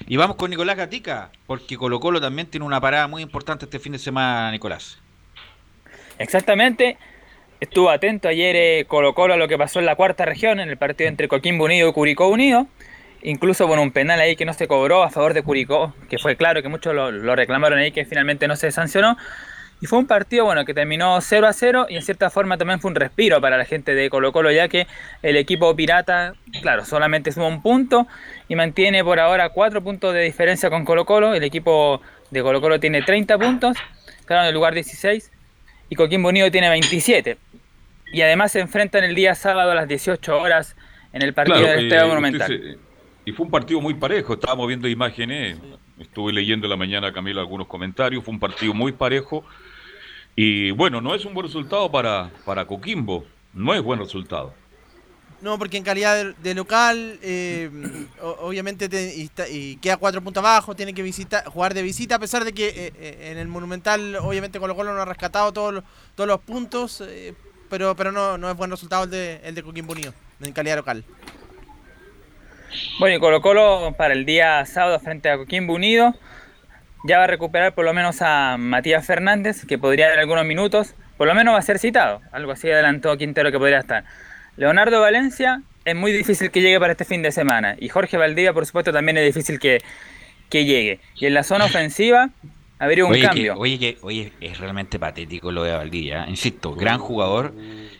Y 0.08 0.16
vamos 0.16 0.36
con 0.36 0.50
Nicolás 0.50 0.76
Gatica, 0.76 1.30
porque 1.46 1.76
Colo 1.76 2.00
Colo 2.00 2.20
también 2.20 2.48
tiene 2.48 2.66
una 2.66 2.80
parada 2.80 3.06
muy 3.06 3.22
importante 3.22 3.66
este 3.66 3.78
fin 3.78 3.92
de 3.92 3.98
semana, 3.98 4.50
Nicolás. 4.50 4.98
Exactamente. 6.18 6.98
Estuvo 7.60 7.88
atento 7.88 8.28
ayer 8.28 8.56
eh, 8.56 8.84
Colo 8.86 9.14
Colo 9.14 9.34
a 9.34 9.36
lo 9.36 9.46
que 9.46 9.56
pasó 9.56 9.78
en 9.78 9.86
la 9.86 9.94
cuarta 9.94 10.24
región, 10.24 10.58
en 10.58 10.68
el 10.68 10.76
partido 10.76 11.08
entre 11.08 11.28
Coquimbo 11.28 11.64
Unido 11.64 11.88
y 11.88 11.92
Curicó 11.92 12.26
Unido. 12.28 12.66
Incluso 13.22 13.66
con 13.68 13.78
un 13.78 13.92
penal 13.92 14.20
ahí 14.20 14.34
que 14.36 14.44
no 14.44 14.52
se 14.52 14.66
cobró 14.66 15.02
a 15.04 15.08
favor 15.08 15.32
de 15.32 15.42
Curicó, 15.42 15.94
que 16.10 16.18
fue 16.18 16.36
claro 16.36 16.62
que 16.62 16.68
muchos 16.68 16.94
lo, 16.94 17.10
lo 17.10 17.34
reclamaron 17.36 17.78
ahí, 17.78 17.92
que 17.92 18.04
finalmente 18.04 18.46
no 18.48 18.56
se 18.56 18.70
sancionó. 18.72 19.16
Y 19.84 19.86
fue 19.86 19.98
un 19.98 20.06
partido 20.06 20.46
bueno 20.46 20.64
que 20.64 20.72
terminó 20.72 21.20
0 21.20 21.46
a 21.46 21.52
0 21.52 21.88
y 21.90 21.96
en 21.96 22.00
cierta 22.00 22.30
forma 22.30 22.56
también 22.56 22.80
fue 22.80 22.90
un 22.90 22.94
respiro 22.94 23.38
para 23.42 23.58
la 23.58 23.66
gente 23.66 23.94
de 23.94 24.08
Colo 24.08 24.32
Colo, 24.32 24.50
ya 24.50 24.66
que 24.66 24.86
el 25.20 25.36
equipo 25.36 25.76
pirata, 25.76 26.32
claro, 26.62 26.86
solamente 26.86 27.30
suma 27.32 27.48
un 27.48 27.60
punto 27.60 28.06
y 28.48 28.54
mantiene 28.54 29.04
por 29.04 29.20
ahora 29.20 29.50
cuatro 29.50 29.82
puntos 29.82 30.14
de 30.14 30.22
diferencia 30.22 30.70
con 30.70 30.86
Colo 30.86 31.04
Colo. 31.04 31.34
El 31.34 31.44
equipo 31.44 32.00
de 32.30 32.42
Colo 32.42 32.62
Colo 32.62 32.80
tiene 32.80 33.02
30 33.02 33.36
puntos, 33.36 33.76
claro, 34.24 34.44
en 34.44 34.48
el 34.48 34.54
lugar 34.54 34.72
16 34.72 35.30
y 35.90 35.94
Coquimbo 35.96 36.30
Unido 36.30 36.50
tiene 36.50 36.70
27. 36.70 37.36
Y 38.10 38.22
además 38.22 38.52
se 38.52 38.60
enfrentan 38.60 39.04
el 39.04 39.14
día 39.14 39.34
sábado 39.34 39.72
a 39.72 39.74
las 39.74 39.86
18 39.86 40.40
horas 40.40 40.76
en 41.12 41.20
el 41.20 41.34
partido 41.34 41.58
Claro, 41.58 41.72
del 41.72 41.80
eh, 41.80 41.88
Estadio 41.88 42.08
Monumental. 42.08 42.78
y 43.26 43.32
fue 43.32 43.44
un 43.44 43.50
partido 43.52 43.82
muy 43.82 43.92
parejo, 43.92 44.32
estábamos 44.32 44.66
viendo 44.66 44.88
imágenes, 44.88 45.58
estuve 45.98 46.32
leyendo 46.32 46.68
en 46.68 46.70
la 46.70 46.76
mañana, 46.78 47.12
Camilo, 47.12 47.40
algunos 47.40 47.66
comentarios, 47.66 48.24
fue 48.24 48.32
un 48.32 48.40
partido 48.40 48.72
muy 48.72 48.92
parejo. 48.92 49.44
Y 50.36 50.70
bueno, 50.72 51.00
no 51.00 51.14
es 51.14 51.24
un 51.24 51.34
buen 51.34 51.46
resultado 51.46 51.90
para, 51.90 52.30
para 52.44 52.66
Coquimbo, 52.66 53.24
no 53.52 53.74
es 53.74 53.82
buen 53.82 54.00
resultado. 54.00 54.52
No, 55.40 55.58
porque 55.58 55.76
en 55.76 55.84
calidad 55.84 56.16
de, 56.16 56.32
de 56.42 56.54
local, 56.54 57.18
eh, 57.22 57.70
obviamente 58.20 58.88
te- 58.88 59.14
y, 59.14 59.22
está- 59.22 59.48
y 59.48 59.76
queda 59.76 59.98
cuatro 59.98 60.22
puntos 60.22 60.42
abajo, 60.42 60.74
tiene 60.74 60.94
que 60.94 61.02
visita, 61.02 61.44
jugar 61.46 61.74
de 61.74 61.82
visita, 61.82 62.14
a 62.14 62.18
pesar 62.18 62.44
de 62.44 62.52
que 62.52 62.68
eh, 62.68 62.92
eh, 62.98 63.28
en 63.32 63.38
el 63.38 63.46
Monumental, 63.48 64.16
obviamente 64.16 64.58
Colo 64.58 64.74
Colo 64.74 64.94
no 64.94 65.02
ha 65.02 65.04
rescatado 65.04 65.52
todos 65.52 65.74
los, 65.74 65.84
todos 66.14 66.26
los 66.28 66.40
puntos, 66.40 67.02
eh, 67.06 67.34
pero 67.68 67.94
pero 67.94 68.10
no, 68.10 68.38
no 68.38 68.50
es 68.50 68.56
buen 68.56 68.70
resultado 68.70 69.04
el 69.04 69.10
de, 69.10 69.40
el 69.44 69.54
de 69.54 69.62
Coquimbo 69.62 69.92
Unido, 69.92 70.14
en 70.40 70.52
calidad 70.52 70.76
local. 70.76 71.04
Bueno, 72.98 73.16
y 73.16 73.20
Colo 73.20 73.40
Colo 73.42 73.94
para 73.98 74.14
el 74.14 74.24
día 74.24 74.64
sábado 74.66 74.98
frente 74.98 75.28
a 75.28 75.36
Coquimbo 75.36 75.74
Unido 75.74 76.14
ya 77.04 77.18
va 77.18 77.24
a 77.24 77.26
recuperar 77.26 77.74
por 77.74 77.84
lo 77.84 77.92
menos 77.92 78.22
a 78.22 78.56
Matías 78.58 79.06
Fernández, 79.06 79.66
que 79.66 79.78
podría 79.78 80.12
en 80.12 80.18
algunos 80.18 80.46
minutos, 80.46 80.94
por 81.18 81.28
lo 81.28 81.34
menos 81.34 81.54
va 81.54 81.58
a 81.58 81.62
ser 81.62 81.78
citado. 81.78 82.22
Algo 82.32 82.52
así 82.52 82.70
adelantó 82.70 83.16
Quintero 83.18 83.52
que 83.52 83.58
podría 83.58 83.78
estar. 83.78 84.04
Leonardo 84.56 85.00
Valencia 85.02 85.62
es 85.84 85.94
muy 85.94 86.12
difícil 86.12 86.50
que 86.50 86.62
llegue 86.62 86.80
para 86.80 86.92
este 86.92 87.04
fin 87.04 87.22
de 87.22 87.30
semana. 87.30 87.76
Y 87.78 87.90
Jorge 87.90 88.16
Valdivia, 88.16 88.54
por 88.54 88.64
supuesto, 88.64 88.90
también 88.90 89.18
es 89.18 89.26
difícil 89.26 89.58
que, 89.58 89.82
que 90.48 90.64
llegue. 90.64 90.98
Y 91.16 91.26
en 91.26 91.34
la 91.34 91.42
zona 91.42 91.66
ofensiva 91.66 92.30
habría 92.78 93.04
un 93.04 93.12
oye, 93.12 93.22
cambio. 93.22 93.54
Que, 93.54 93.60
oye, 93.60 93.78
que, 93.78 93.98
oye, 94.00 94.32
es 94.40 94.58
realmente 94.58 94.98
patético 94.98 95.52
lo 95.52 95.62
de 95.64 95.72
Valdivia. 95.72 96.24
¿eh? 96.24 96.30
Insisto, 96.30 96.74
gran 96.74 96.98
jugador. 96.98 97.52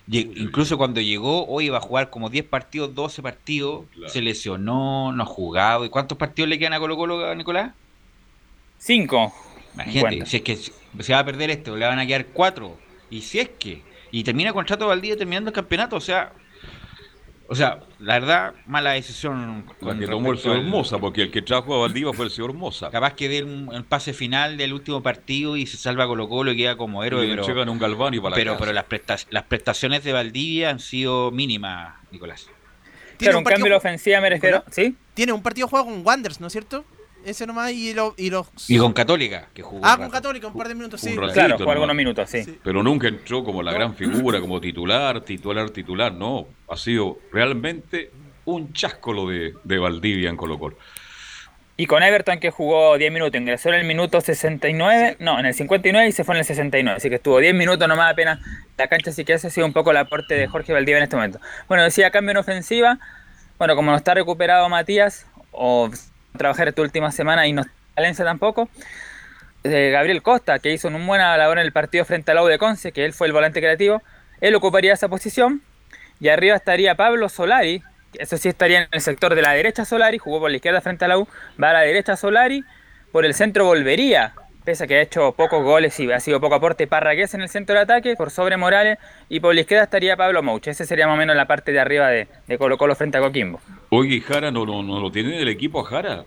Incluso 0.08 0.78
cuando 0.78 1.02
llegó, 1.02 1.46
hoy 1.46 1.66
iba 1.66 1.76
a 1.76 1.82
jugar 1.82 2.08
como 2.08 2.30
10 2.30 2.46
partidos, 2.46 2.94
12 2.94 3.20
partidos. 3.20 3.84
Se 4.06 4.22
lesionó, 4.22 5.12
no 5.12 5.24
ha 5.24 5.26
jugado. 5.26 5.84
¿Y 5.84 5.90
cuántos 5.90 6.16
partidos 6.16 6.48
le 6.48 6.58
quedan 6.58 6.72
a 6.72 6.78
Colo 6.78 6.96
Colo, 6.96 7.34
Nicolás? 7.34 7.72
Cinco. 8.86 9.32
Imagínate, 9.74 10.26
si 10.26 10.36
es 10.36 10.42
que 10.42 10.56
se 10.56 11.12
va 11.14 11.20
a 11.20 11.24
perder 11.24 11.50
esto, 11.50 11.74
le 11.74 11.86
van 11.86 11.98
a 11.98 12.06
quedar 12.06 12.26
cuatro. 12.26 12.78
Y 13.08 13.22
si 13.22 13.40
es 13.40 13.48
que. 13.58 13.82
Y 14.10 14.22
termina 14.24 14.50
el 14.50 14.54
contrato 14.54 14.84
de 14.84 14.88
Valdivia 14.90 15.16
terminando 15.16 15.48
el 15.50 15.54
campeonato, 15.54 15.96
o 15.96 16.00
sea. 16.00 16.32
O 17.46 17.54
sea, 17.54 17.80
la 17.98 18.14
verdad, 18.20 18.54
mala 18.66 18.92
decisión. 18.92 19.64
La 19.80 19.98
que 19.98 20.06
tomó 20.06 20.32
el 20.32 20.38
señor 20.38 20.58
al- 20.58 20.64
Moza, 20.64 20.98
porque 20.98 21.22
el 21.22 21.30
que 21.30 21.40
trajo 21.42 21.74
a 21.74 21.78
Valdivia 21.80 22.12
fue 22.12 22.26
el 22.26 22.30
señor 22.30 22.52
Moza. 22.52 22.90
Capaz 22.90 23.14
que 23.14 23.28
dé 23.28 23.42
un, 23.42 23.70
el 23.72 23.84
pase 23.84 24.12
final 24.12 24.56
del 24.58 24.72
último 24.74 25.02
partido 25.02 25.56
y 25.56 25.66
se 25.66 25.76
salva 25.78 26.06
Colo 26.06 26.28
Colo 26.28 26.52
y 26.52 26.56
queda 26.56 26.76
como 26.76 27.04
héroe. 27.04 27.26
Y 27.26 27.30
pero, 27.30 27.46
llegan 27.46 27.68
un 27.70 27.78
Galván 27.78 28.12
y 28.14 28.18
para 28.18 28.30
la 28.30 28.36
pero, 28.36 28.52
casa. 28.52 28.60
pero 28.60 28.72
las, 28.74 28.84
presta- 28.84 29.26
las 29.30 29.42
prestaciones 29.44 30.04
de 30.04 30.12
Valdivia 30.12 30.70
han 30.70 30.78
sido 30.80 31.30
mínimas, 31.30 31.94
Nicolás. 32.12 32.48
Claro, 33.18 33.38
un 33.38 33.44
partido 33.44 33.56
cambio 33.58 33.70
la 33.72 33.76
ofensiva 33.78 34.20
me 34.20 34.28
refiero. 34.30 34.58
Nicolás, 34.58 34.74
¿Sí? 34.74 34.96
Tiene 35.14 35.32
un 35.32 35.42
partido 35.42 35.68
jugado 35.68 35.86
con 35.88 36.04
Wanderers, 36.06 36.40
¿no 36.40 36.46
es 36.48 36.52
cierto? 36.52 36.84
Ese 37.24 37.46
nomás 37.46 37.72
y, 37.72 37.94
lo- 37.94 38.14
y 38.16 38.30
los... 38.30 38.48
Y 38.68 38.78
con 38.78 38.92
Católica, 38.92 39.48
que 39.54 39.62
jugó. 39.62 39.80
Ah, 39.84 39.96
con. 39.96 40.10
Católica, 40.10 40.46
un 40.48 40.54
par 40.54 40.68
de 40.68 40.74
minutos, 40.74 41.00
sí. 41.00 41.14
Ratito 41.16 41.32
Claro, 41.32 41.58
jugó 41.58 41.70
algunos 41.72 41.96
minutos, 41.96 42.28
sí. 42.30 42.58
Pero 42.62 42.82
nunca 42.82 43.08
entró 43.08 43.42
como 43.44 43.62
la 43.62 43.72
gran 43.72 43.94
figura, 43.94 44.40
como 44.40 44.60
titular, 44.60 45.20
titular, 45.22 45.70
titular. 45.70 46.12
No, 46.12 46.46
ha 46.68 46.76
sido 46.76 47.18
realmente 47.32 48.10
un 48.44 48.72
chasco 48.72 49.12
lo 49.12 49.28
de, 49.28 49.54
de 49.64 49.78
Valdivia 49.78 50.28
en 50.30 50.36
Colo 50.36 50.58
Colo. 50.58 50.76
Y 51.76 51.86
con 51.86 52.04
Everton 52.04 52.38
que 52.38 52.50
jugó 52.50 52.96
10 52.96 53.12
minutos, 53.12 53.40
ingresó 53.40 53.70
en 53.70 53.74
el 53.76 53.84
minuto 53.84 54.20
69, 54.20 55.16
no, 55.18 55.40
en 55.40 55.46
el 55.46 55.54
59 55.54 56.06
y 56.06 56.12
se 56.12 56.22
fue 56.22 56.36
en 56.36 56.38
el 56.40 56.44
69, 56.44 56.98
así 56.98 57.08
que 57.08 57.16
estuvo 57.16 57.40
10 57.40 57.52
minutos 57.52 57.88
nomás 57.88 58.12
apenas 58.12 58.38
la 58.78 58.86
cancha, 58.86 59.10
así 59.10 59.24
que 59.24 59.32
ese 59.32 59.48
ha 59.48 59.50
sido 59.50 59.66
un 59.66 59.72
poco 59.72 59.90
el 59.90 59.96
aporte 59.96 60.34
de 60.34 60.46
Jorge 60.46 60.72
Valdivia 60.72 60.98
en 60.98 61.02
este 61.02 61.16
momento. 61.16 61.40
Bueno, 61.66 61.82
decía 61.82 62.12
cambio 62.12 62.30
en 62.30 62.36
ofensiva, 62.36 63.00
bueno, 63.58 63.74
como 63.74 63.90
no 63.90 63.96
está 63.96 64.14
recuperado 64.14 64.68
Matías, 64.68 65.26
o 65.50 65.90
trabajar 66.36 66.68
esta 66.68 66.82
última 66.82 67.12
semana 67.12 67.46
y 67.46 67.52
no 67.52 67.64
Valencia 67.94 68.24
tampoco, 68.24 68.68
eh, 69.62 69.90
Gabriel 69.92 70.20
Costa, 70.20 70.58
que 70.58 70.72
hizo 70.72 70.88
una 70.88 70.98
buena 71.06 71.36
labor 71.36 71.58
en 71.58 71.64
el 71.64 71.72
partido 71.72 72.04
frente 72.04 72.32
al 72.32 72.38
U 72.38 72.46
de 72.46 72.58
Conce, 72.58 72.90
que 72.90 73.04
él 73.04 73.12
fue 73.12 73.28
el 73.28 73.32
volante 73.32 73.60
creativo, 73.60 74.02
él 74.40 74.54
ocuparía 74.56 74.92
esa 74.92 75.08
posición, 75.08 75.62
y 76.18 76.28
arriba 76.28 76.56
estaría 76.56 76.96
Pablo 76.96 77.28
Solari, 77.28 77.82
eso 78.18 78.36
sí 78.36 78.48
estaría 78.48 78.82
en 78.82 78.88
el 78.90 79.00
sector 79.00 79.36
de 79.36 79.42
la 79.42 79.52
derecha 79.52 79.84
Solari, 79.84 80.18
jugó 80.18 80.40
por 80.40 80.50
la 80.50 80.56
izquierda 80.56 80.80
frente 80.80 81.04
a 81.04 81.08
la 81.08 81.18
U, 81.18 81.28
va 81.62 81.70
a 81.70 81.74
la 81.74 81.80
derecha 81.82 82.16
Solari, 82.16 82.64
por 83.12 83.24
el 83.24 83.34
centro 83.34 83.64
volvería 83.64 84.32
pese 84.64 84.84
a 84.84 84.86
que 84.86 84.96
ha 84.96 85.02
hecho 85.02 85.32
pocos 85.32 85.62
goles 85.62 85.98
y 86.00 86.10
ha 86.10 86.20
sido 86.20 86.40
poco 86.40 86.54
aporte 86.54 86.86
Parragués 86.86 87.34
en 87.34 87.42
el 87.42 87.48
centro 87.48 87.74
de 87.76 87.82
ataque, 87.82 88.14
por 88.16 88.30
sobre 88.30 88.56
Morales, 88.56 88.98
y 89.28 89.40
por 89.40 89.54
la 89.54 89.60
izquierda 89.60 89.84
estaría 89.84 90.16
Pablo 90.16 90.42
Mouch. 90.42 90.66
Ese 90.68 90.86
sería 90.86 91.06
más 91.06 91.14
o 91.14 91.18
menos 91.18 91.36
la 91.36 91.46
parte 91.46 91.72
de 91.72 91.80
arriba 91.80 92.08
de, 92.08 92.28
de 92.46 92.58
Colo 92.58 92.78
Colo 92.78 92.94
frente 92.94 93.18
a 93.18 93.20
Coquimbo. 93.20 93.60
Oye, 93.90 94.20
Jara, 94.20 94.50
¿no, 94.50 94.64
no, 94.64 94.82
no 94.82 95.00
lo 95.00 95.10
tiene 95.12 95.40
el 95.40 95.48
equipo 95.48 95.80
a 95.80 95.84
Jara? 95.84 96.24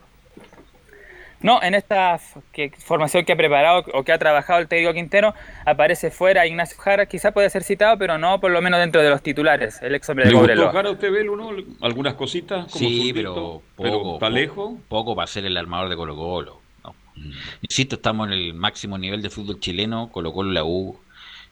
No, 1.40 1.62
en 1.62 1.76
esta 1.76 2.20
que, 2.52 2.72
formación 2.84 3.24
que 3.24 3.34
ha 3.34 3.36
preparado 3.36 3.86
o 3.94 4.04
que 4.04 4.12
ha 4.12 4.18
trabajado 4.18 4.60
el 4.60 4.68
técnico 4.68 4.92
Quintero, 4.94 5.36
aparece 5.66 6.10
fuera 6.10 6.48
Ignacio 6.48 6.78
Jara, 6.80 7.06
quizá 7.06 7.32
puede 7.32 7.50
ser 7.52 7.64
citado, 7.64 7.96
pero 8.00 8.18
no 8.18 8.40
por 8.40 8.50
lo 8.50 8.60
menos 8.60 8.80
dentro 8.80 9.04
de 9.04 9.10
los 9.12 9.22
titulares, 9.22 9.80
el 9.84 9.94
ex 9.94 10.10
hombre 10.10 10.26
de 10.26 10.32
¿Le 10.32 10.36
gustó 10.36 10.48
Cobreloa. 10.48 10.72
Jara 10.72 10.90
usted 10.90 11.12
ve 11.12 11.30
uno? 11.30 11.52
¿Algunas 11.82 12.16
cositas? 12.16 12.66
Como 12.72 12.80
Sí, 12.80 13.12
pero 13.14 13.62
pero 13.78 13.92
poco, 14.00 14.14
¿Está 14.16 14.30
lejos? 14.32 14.56
poco, 14.56 14.82
poco 14.90 15.16
para 15.16 15.28
ser 15.28 15.46
el 15.46 15.56
armador 15.58 15.90
de 15.90 15.96
Colo 15.96 16.16
Colo. 16.16 16.57
Insisto, 17.62 17.96
estamos 17.96 18.28
en 18.28 18.34
el 18.34 18.54
máximo 18.54 18.98
nivel 18.98 19.22
de 19.22 19.30
fútbol 19.30 19.60
chileno, 19.60 20.12
Colo 20.12 20.34
Colo 20.34 20.52
la 20.52 20.64
U, 20.64 21.04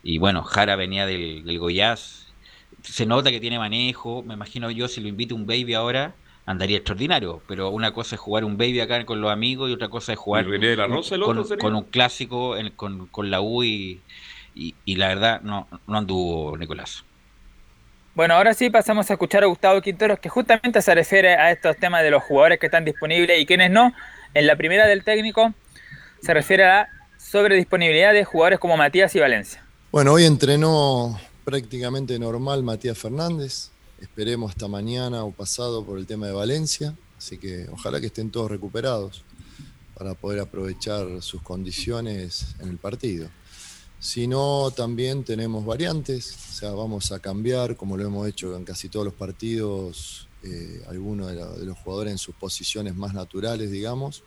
y 0.03 0.17
bueno, 0.19 0.43
Jara 0.43 0.75
venía 0.75 1.05
del, 1.05 1.43
del 1.45 1.59
Goiás, 1.59 2.35
se 2.81 3.05
nota 3.05 3.31
que 3.31 3.39
tiene 3.39 3.57
manejo, 3.59 4.23
me 4.23 4.33
imagino 4.35 4.69
yo 4.71 4.87
si 4.87 5.01
lo 5.01 5.07
invito 5.07 5.35
un 5.35 5.45
baby 5.47 5.73
ahora, 5.73 6.15
andaría 6.45 6.77
extraordinario, 6.77 7.43
pero 7.47 7.69
una 7.69 7.91
cosa 7.93 8.15
es 8.15 8.21
jugar 8.21 8.43
un 8.45 8.57
baby 8.57 8.79
acá 8.81 9.03
con 9.05 9.21
los 9.21 9.31
amigos 9.31 9.69
y 9.69 9.73
otra 9.73 9.89
cosa 9.89 10.13
es 10.13 10.19
jugar 10.19 10.45
¿Y 10.45 10.49
René 10.51 10.67
de 10.67 10.75
la 10.77 10.87
Rosa 10.87 11.15
el 11.15 11.23
otro 11.23 11.45
con, 11.57 11.75
un 11.75 11.83
clásico 11.89 12.57
en- 12.57 12.71
con, 12.75 13.07
con 13.07 13.31
la 13.31 13.41
U 13.41 13.63
y, 13.63 14.05
y, 14.53 14.75
y 14.85 14.95
la 14.97 15.07
verdad 15.09 15.41
no, 15.41 15.67
no 15.87 15.97
anduvo 15.97 16.57
Nicolás. 16.57 17.03
Bueno, 18.13 18.35
ahora 18.35 18.53
sí 18.53 18.69
pasamos 18.69 19.09
a 19.09 19.13
escuchar 19.13 19.43
a 19.43 19.47
Gustavo 19.47 19.81
Quinteros, 19.81 20.19
que 20.19 20.29
justamente 20.29 20.81
se 20.81 20.95
refiere 20.95 21.33
a 21.35 21.51
estos 21.51 21.77
temas 21.77 22.01
de 22.01 22.11
los 22.11 22.23
jugadores 22.23 22.59
que 22.59 22.67
están 22.67 22.85
disponibles 22.85 23.39
y 23.39 23.45
quienes 23.45 23.71
no. 23.71 23.93
En 24.35 24.47
la 24.47 24.57
primera 24.57 24.85
del 24.85 25.05
técnico 25.05 25.53
se 26.21 26.33
refiere 26.33 26.65
a 26.65 26.89
sobredisponibilidad 27.17 28.11
de 28.11 28.25
jugadores 28.25 28.59
como 28.59 28.75
Matías 28.75 29.15
y 29.15 29.19
Valencia. 29.19 29.63
Bueno, 29.93 30.11
hoy 30.11 30.25
entrenó 30.25 31.17
prácticamente 31.45 32.19
normal 32.19 32.61
Matías 32.61 32.97
Fernández. 32.97 33.69
Esperemos 34.01 34.51
hasta 34.51 34.67
mañana 34.67 35.23
o 35.23 35.31
pasado 35.31 35.85
por 35.85 35.97
el 35.97 36.05
tema 36.05 36.27
de 36.27 36.33
Valencia. 36.33 36.93
Así 37.17 37.37
que 37.37 37.67
ojalá 37.71 38.01
que 38.01 38.07
estén 38.07 38.29
todos 38.29 38.51
recuperados 38.51 39.23
para 39.97 40.15
poder 40.15 40.41
aprovechar 40.41 41.21
sus 41.21 41.41
condiciones 41.41 42.57
en 42.59 42.67
el 42.67 42.77
partido. 42.77 43.29
Si 43.99 44.27
no, 44.27 44.69
también 44.75 45.23
tenemos 45.23 45.65
variantes, 45.65 46.35
o 46.49 46.53
sea, 46.53 46.71
vamos 46.71 47.13
a 47.13 47.19
cambiar, 47.19 47.77
como 47.77 47.95
lo 47.95 48.05
hemos 48.05 48.27
hecho 48.27 48.57
en 48.57 48.65
casi 48.65 48.89
todos 48.89 49.05
los 49.05 49.15
partidos, 49.15 50.24
eh, 50.45 50.83
algunos 50.87 51.27
de, 51.27 51.65
los 51.65 51.77
jugadores 51.79 52.11
en 52.11 52.17
sus 52.19 52.35
posiciones 52.35 52.95
más 52.95 53.13
naturales, 53.13 53.71
digamos, 53.71 54.23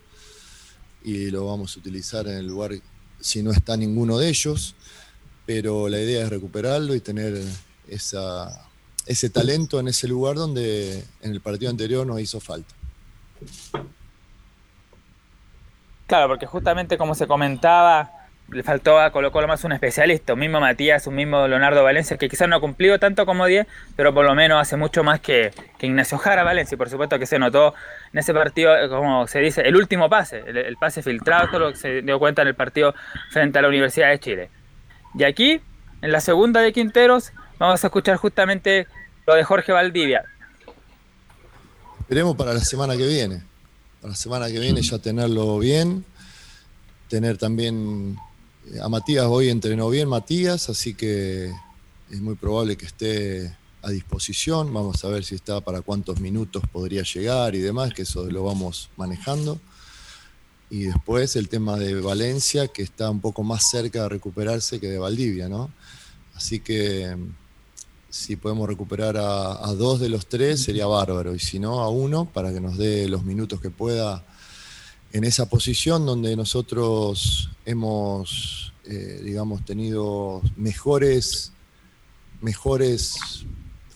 y 1.05 1.31
lo 1.31 1.47
vamos 1.47 1.77
a 1.77 1.79
utilizar 1.79 2.27
en 2.27 2.39
el 2.39 2.47
lugar 2.47 2.73
si 3.21 3.43
no 3.43 3.53
está 3.53 3.77
ninguno 3.77 4.19
de 4.19 4.29
ellos, 4.29 4.75
pero 5.47 5.89
la 5.89 6.01
idea 6.01 6.25
es 6.25 6.29
recuperarlo 6.29 6.95
y 6.97 7.01
tener 7.01 7.41
esa, 7.87 8.69
ese 9.07 9.31
talento 9.31 9.79
en 9.79 9.89
ese 9.89 10.09
lugar 10.09 10.35
donde 10.35 11.05
en 11.23 11.31
el 11.31 11.41
partido 11.41 11.71
anterior 11.71 12.07
nos 12.07 12.21
hizo 12.21 12.41
falta. 12.41 12.75
Claro, 16.09 16.29
porque 16.29 16.47
justamente 16.47 16.99
como 16.99 17.15
se 17.15 17.27
comentaba, 17.27 18.18
le 18.51 18.63
faltó 18.63 18.99
a 18.99 19.11
Colo 19.11 19.31
Colo 19.31 19.47
más 19.47 19.65
un 19.65 19.73
especialista, 19.73 20.33
un 20.33 20.41
mismo 20.41 20.61
Matías, 20.61 21.07
un 21.07 21.15
mismo 21.15 21.47
Leonardo 21.47 21.83
Valencia, 21.83 22.17
que 22.17 22.29
quizás 22.29 22.49
no 22.49 22.57
ha 22.57 22.61
cumplido 22.61 22.99
tanto 22.99 23.27
como 23.27 23.47
10, 23.47 23.67
pero 23.95 24.15
por 24.15 24.25
lo 24.25 24.35
menos 24.35 24.61
hace 24.61 24.77
mucho 24.77 25.05
más 25.05 25.21
que, 25.21 25.53
que 25.79 25.87
Ignacio 25.87 26.17
Jara 26.17 26.45
Valencia, 26.45 26.75
y 26.75 26.79
por 26.79 26.89
supuesto 26.89 27.19
que 27.19 27.27
se 27.27 27.39
notó 27.39 27.75
en 28.13 28.19
ese 28.19 28.33
partido, 28.33 28.75
eh, 28.75 28.89
como 28.89 29.27
se 29.27 29.41
dice, 29.41 29.63
el 29.63 29.77
último 29.77 30.09
pase, 30.09 30.43
el, 30.47 30.77
pase 30.77 31.03
filtrado, 31.03 31.73
que 31.73 31.77
se 31.77 32.03
dio 32.03 32.19
cuenta 32.19 32.43
en 32.43 32.49
el 32.49 32.55
partido 32.55 32.95
frente 33.31 33.59
a 33.59 33.63
la 33.63 33.69
Universidad 33.69 34.09
de 34.09 34.19
Chile. 34.19 34.51
Y 35.15 35.25
aquí, 35.25 35.61
en 36.01 36.13
la 36.13 36.21
segunda 36.21 36.63
de 36.63 36.73
Quinteros, 36.73 37.33
vamos 37.59 37.85
a 37.85 37.87
escuchar 37.89 38.17
justamente 38.17 38.87
lo 39.27 39.35
de 39.35 39.45
Jorge 39.45 39.73
Valdivia. 39.73 40.25
Esperemos 42.01 42.37
para 42.37 42.55
la 42.55 42.61
semana 42.61 42.97
que 42.97 43.07
viene. 43.07 43.43
Para 44.01 44.13
la 44.13 44.17
semana 44.17 44.47
que 44.47 44.59
viene 44.59 44.81
ya 44.81 44.99
tenerlo 44.99 45.59
bien. 45.59 46.07
Tener 47.09 47.37
también 47.37 48.17
a 48.83 48.89
Matías 48.89 49.27
hoy 49.27 49.49
entrenó 49.49 49.89
bien 49.89 50.09
Matías, 50.09 50.69
así 50.69 50.95
que 50.95 51.53
es 52.11 52.21
muy 52.21 52.35
probable 52.35 52.77
que 52.77 52.87
esté 52.87 53.57
a 53.83 53.91
disposición. 53.91 54.73
Vamos 54.73 55.05
a 55.05 55.09
ver 55.09 55.25
si 55.25 55.35
está 55.35 55.61
para 55.61 55.81
cuántos 55.81 56.21
minutos 56.21 56.63
podría 56.71 57.03
llegar 57.03 57.55
y 57.55 57.61
demás, 57.61 57.95
que 57.95 58.03
eso 58.03 58.25
lo 58.31 58.45
vamos 58.45 58.91
manejando. 58.97 59.59
Y 60.71 60.85
después 60.85 61.35
el 61.37 61.49
tema 61.49 61.77
de 61.77 62.01
Valencia, 62.01 62.69
que 62.69 62.83
está 62.83 63.11
un 63.11 63.21
poco 63.21 63.43
más 63.43 63.71
cerca 63.71 64.03
de 64.03 64.09
recuperarse 64.11 64.79
que 64.81 64.89
de 64.89 64.99
Valdivia, 64.99 65.49
¿no? 65.49 65.71
Así 66.35 66.61
que 66.61 67.17
si 68.11 68.37
podemos 68.37 68.69
recuperar 68.69 69.17
a, 69.17 69.65
a 69.65 69.75
dos 69.75 70.01
de 70.01 70.09
los 70.09 70.27
tres 70.27 70.63
sería 70.63 70.87
bárbaro, 70.87 71.35
y 71.35 71.39
si 71.39 71.59
no, 71.59 71.81
a 71.81 71.89
uno, 71.89 72.27
para 72.27 72.53
que 72.53 72.61
nos 72.61 72.77
dé 72.77 73.09
los 73.09 73.25
minutos 73.25 73.61
que 73.61 73.71
pueda 73.71 74.25
en 75.13 75.25
esa 75.25 75.49
posición 75.49 76.07
donde 76.07 76.37
nosotros 76.37 77.51
hemos, 77.65 78.73
eh, 78.85 79.21
digamos, 79.25 79.65
tenido 79.65 80.43
mejores, 80.57 81.53
mejores 82.41 83.45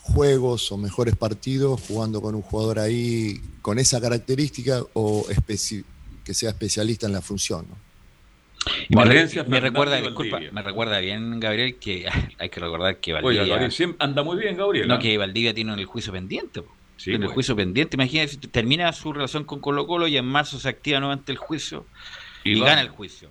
juegos 0.01 0.71
o 0.71 0.77
mejores 0.77 1.15
partidos 1.15 1.81
jugando 1.87 2.21
con 2.21 2.35
un 2.35 2.41
jugador 2.41 2.79
ahí 2.79 3.41
con 3.61 3.79
esa 3.79 4.01
característica 4.01 4.83
o 4.93 5.25
que 6.25 6.33
sea 6.33 6.49
especialista 6.49 7.07
en 7.07 7.13
la 7.13 7.21
función. 7.21 7.65
¿no? 7.69 7.75
Y 8.89 8.95
me, 8.95 9.03
Valencia, 9.03 9.43
me 9.43 9.49
Fernández 9.49 9.71
recuerda, 9.71 10.01
disculpa, 10.01 10.39
me 10.51 10.61
recuerda 10.61 10.99
bien, 10.99 11.39
Gabriel, 11.39 11.75
que 11.75 12.05
hay 12.39 12.49
que 12.49 12.59
recordar 12.59 12.97
que 12.97 13.13
Valdivia... 13.13 13.45
Gabriel, 13.45 13.71
siempre 13.71 13.97
anda 14.05 14.23
muy 14.23 14.37
bien, 14.37 14.57
Gabriel. 14.57 14.87
No, 14.87 14.95
¿ah? 14.95 14.99
que 14.99 15.17
Valdivia 15.17 15.53
tiene 15.53 15.73
el 15.73 15.85
juicio 15.85 16.11
pendiente. 16.11 16.61
po. 16.61 16.71
Sí, 16.97 17.11
tiene 17.11 17.25
el 17.25 17.29
pues. 17.29 17.33
juicio 17.35 17.55
pendiente. 17.55 17.95
Imagínate, 17.97 18.29
si 18.29 18.37
termina 18.37 18.91
su 18.93 19.11
relación 19.13 19.43
con 19.43 19.59
Colo 19.59 19.85
Colo 19.87 20.07
y 20.07 20.17
en 20.17 20.25
marzo 20.25 20.59
se 20.59 20.69
activa 20.69 20.99
nuevamente 20.99 21.31
el 21.31 21.37
juicio 21.37 21.85
y, 22.43 22.59
gana 22.59 22.81
el 22.81 22.89
juicio. 22.89 23.29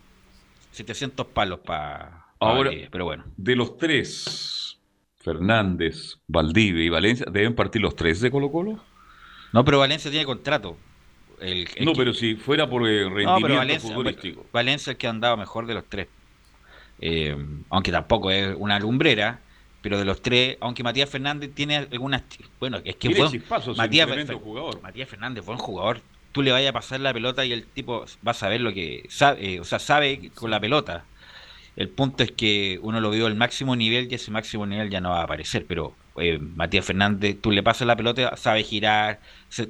700 0.72 1.26
palos 1.28 1.60
para 1.60 2.24
Ahora, 2.40 2.70
Valdivia, 2.70 2.88
pero 2.90 3.04
bueno. 3.04 3.24
de 3.36 3.56
los 3.56 3.76
tres, 3.78 4.78
Fernández, 5.18 6.16
Valdivia 6.26 6.84
y 6.84 6.88
Valencia, 6.88 7.26
¿deben 7.30 7.54
partir 7.54 7.80
los 7.82 7.94
tres 7.94 8.20
de 8.20 8.30
Colo 8.30 8.50
Colo? 8.50 8.82
No, 9.52 9.64
pero 9.64 9.78
Valencia 9.78 10.10
tiene 10.10 10.26
contrato. 10.26 10.76
El- 11.40 11.68
el 11.76 11.84
No, 11.84 11.92
que- 11.92 11.98
pero 11.98 12.14
si 12.14 12.34
fuera 12.36 12.68
por 12.68 12.88
eh, 12.88 13.02
No, 13.02 13.10
rendimiento 13.10 13.42
pero 13.42 13.56
Valencia, 13.56 13.88
futbolístico. 13.90 14.46
Valencia 14.52 14.90
es 14.90 14.94
el 14.94 14.96
que 14.96 15.06
ha 15.06 15.10
andado 15.10 15.36
mejor 15.36 15.66
de 15.66 15.74
los 15.74 15.84
tres. 15.88 16.08
Eh, 17.00 17.36
aunque 17.70 17.90
tampoco 17.92 18.30
es 18.30 18.54
una 18.58 18.78
lumbrera, 18.78 19.40
pero 19.82 19.98
de 19.98 20.04
los 20.04 20.22
tres, 20.22 20.56
aunque 20.60 20.82
Matías 20.82 21.10
Fernández 21.10 21.50
tiene 21.54 21.76
algunas. 21.76 22.22
Bueno, 22.60 22.78
es 22.84 22.96
que 22.96 23.10
fue. 23.10 23.40
Matías, 23.76 24.08
jugador. 24.40 24.80
Matías 24.80 25.08
Fernández, 25.08 25.44
buen 25.44 25.58
jugador. 25.58 26.00
Tú 26.30 26.40
le 26.40 26.52
vayas 26.52 26.70
a 26.70 26.72
pasar 26.72 27.00
la 27.00 27.12
pelota 27.12 27.44
y 27.44 27.52
el 27.52 27.66
tipo 27.66 28.06
va 28.26 28.30
a 28.30 28.34
saber 28.34 28.60
lo 28.62 28.72
que 28.72 29.04
sabe, 29.10 29.54
eh, 29.54 29.60
o 29.60 29.64
sea, 29.64 29.78
sabe 29.78 30.30
con 30.34 30.50
la 30.50 30.60
pelota. 30.60 31.04
El 31.74 31.88
punto 31.88 32.22
es 32.22 32.30
que 32.30 32.78
uno 32.82 33.00
lo 33.00 33.10
vio 33.10 33.26
al 33.26 33.34
máximo 33.34 33.76
nivel 33.76 34.10
y 34.10 34.14
ese 34.14 34.30
máximo 34.30 34.66
nivel 34.66 34.88
ya 34.88 35.00
no 35.00 35.10
va 35.10 35.20
a 35.20 35.24
aparecer, 35.24 35.66
pero 35.66 35.94
eh, 36.16 36.38
Matías 36.38 36.84
Fernández, 36.84 37.38
tú 37.40 37.50
le 37.50 37.62
pasas 37.62 37.86
la 37.86 37.96
pelota, 37.96 38.36
sabe 38.36 38.62
girar, 38.62 39.20
se 39.48 39.68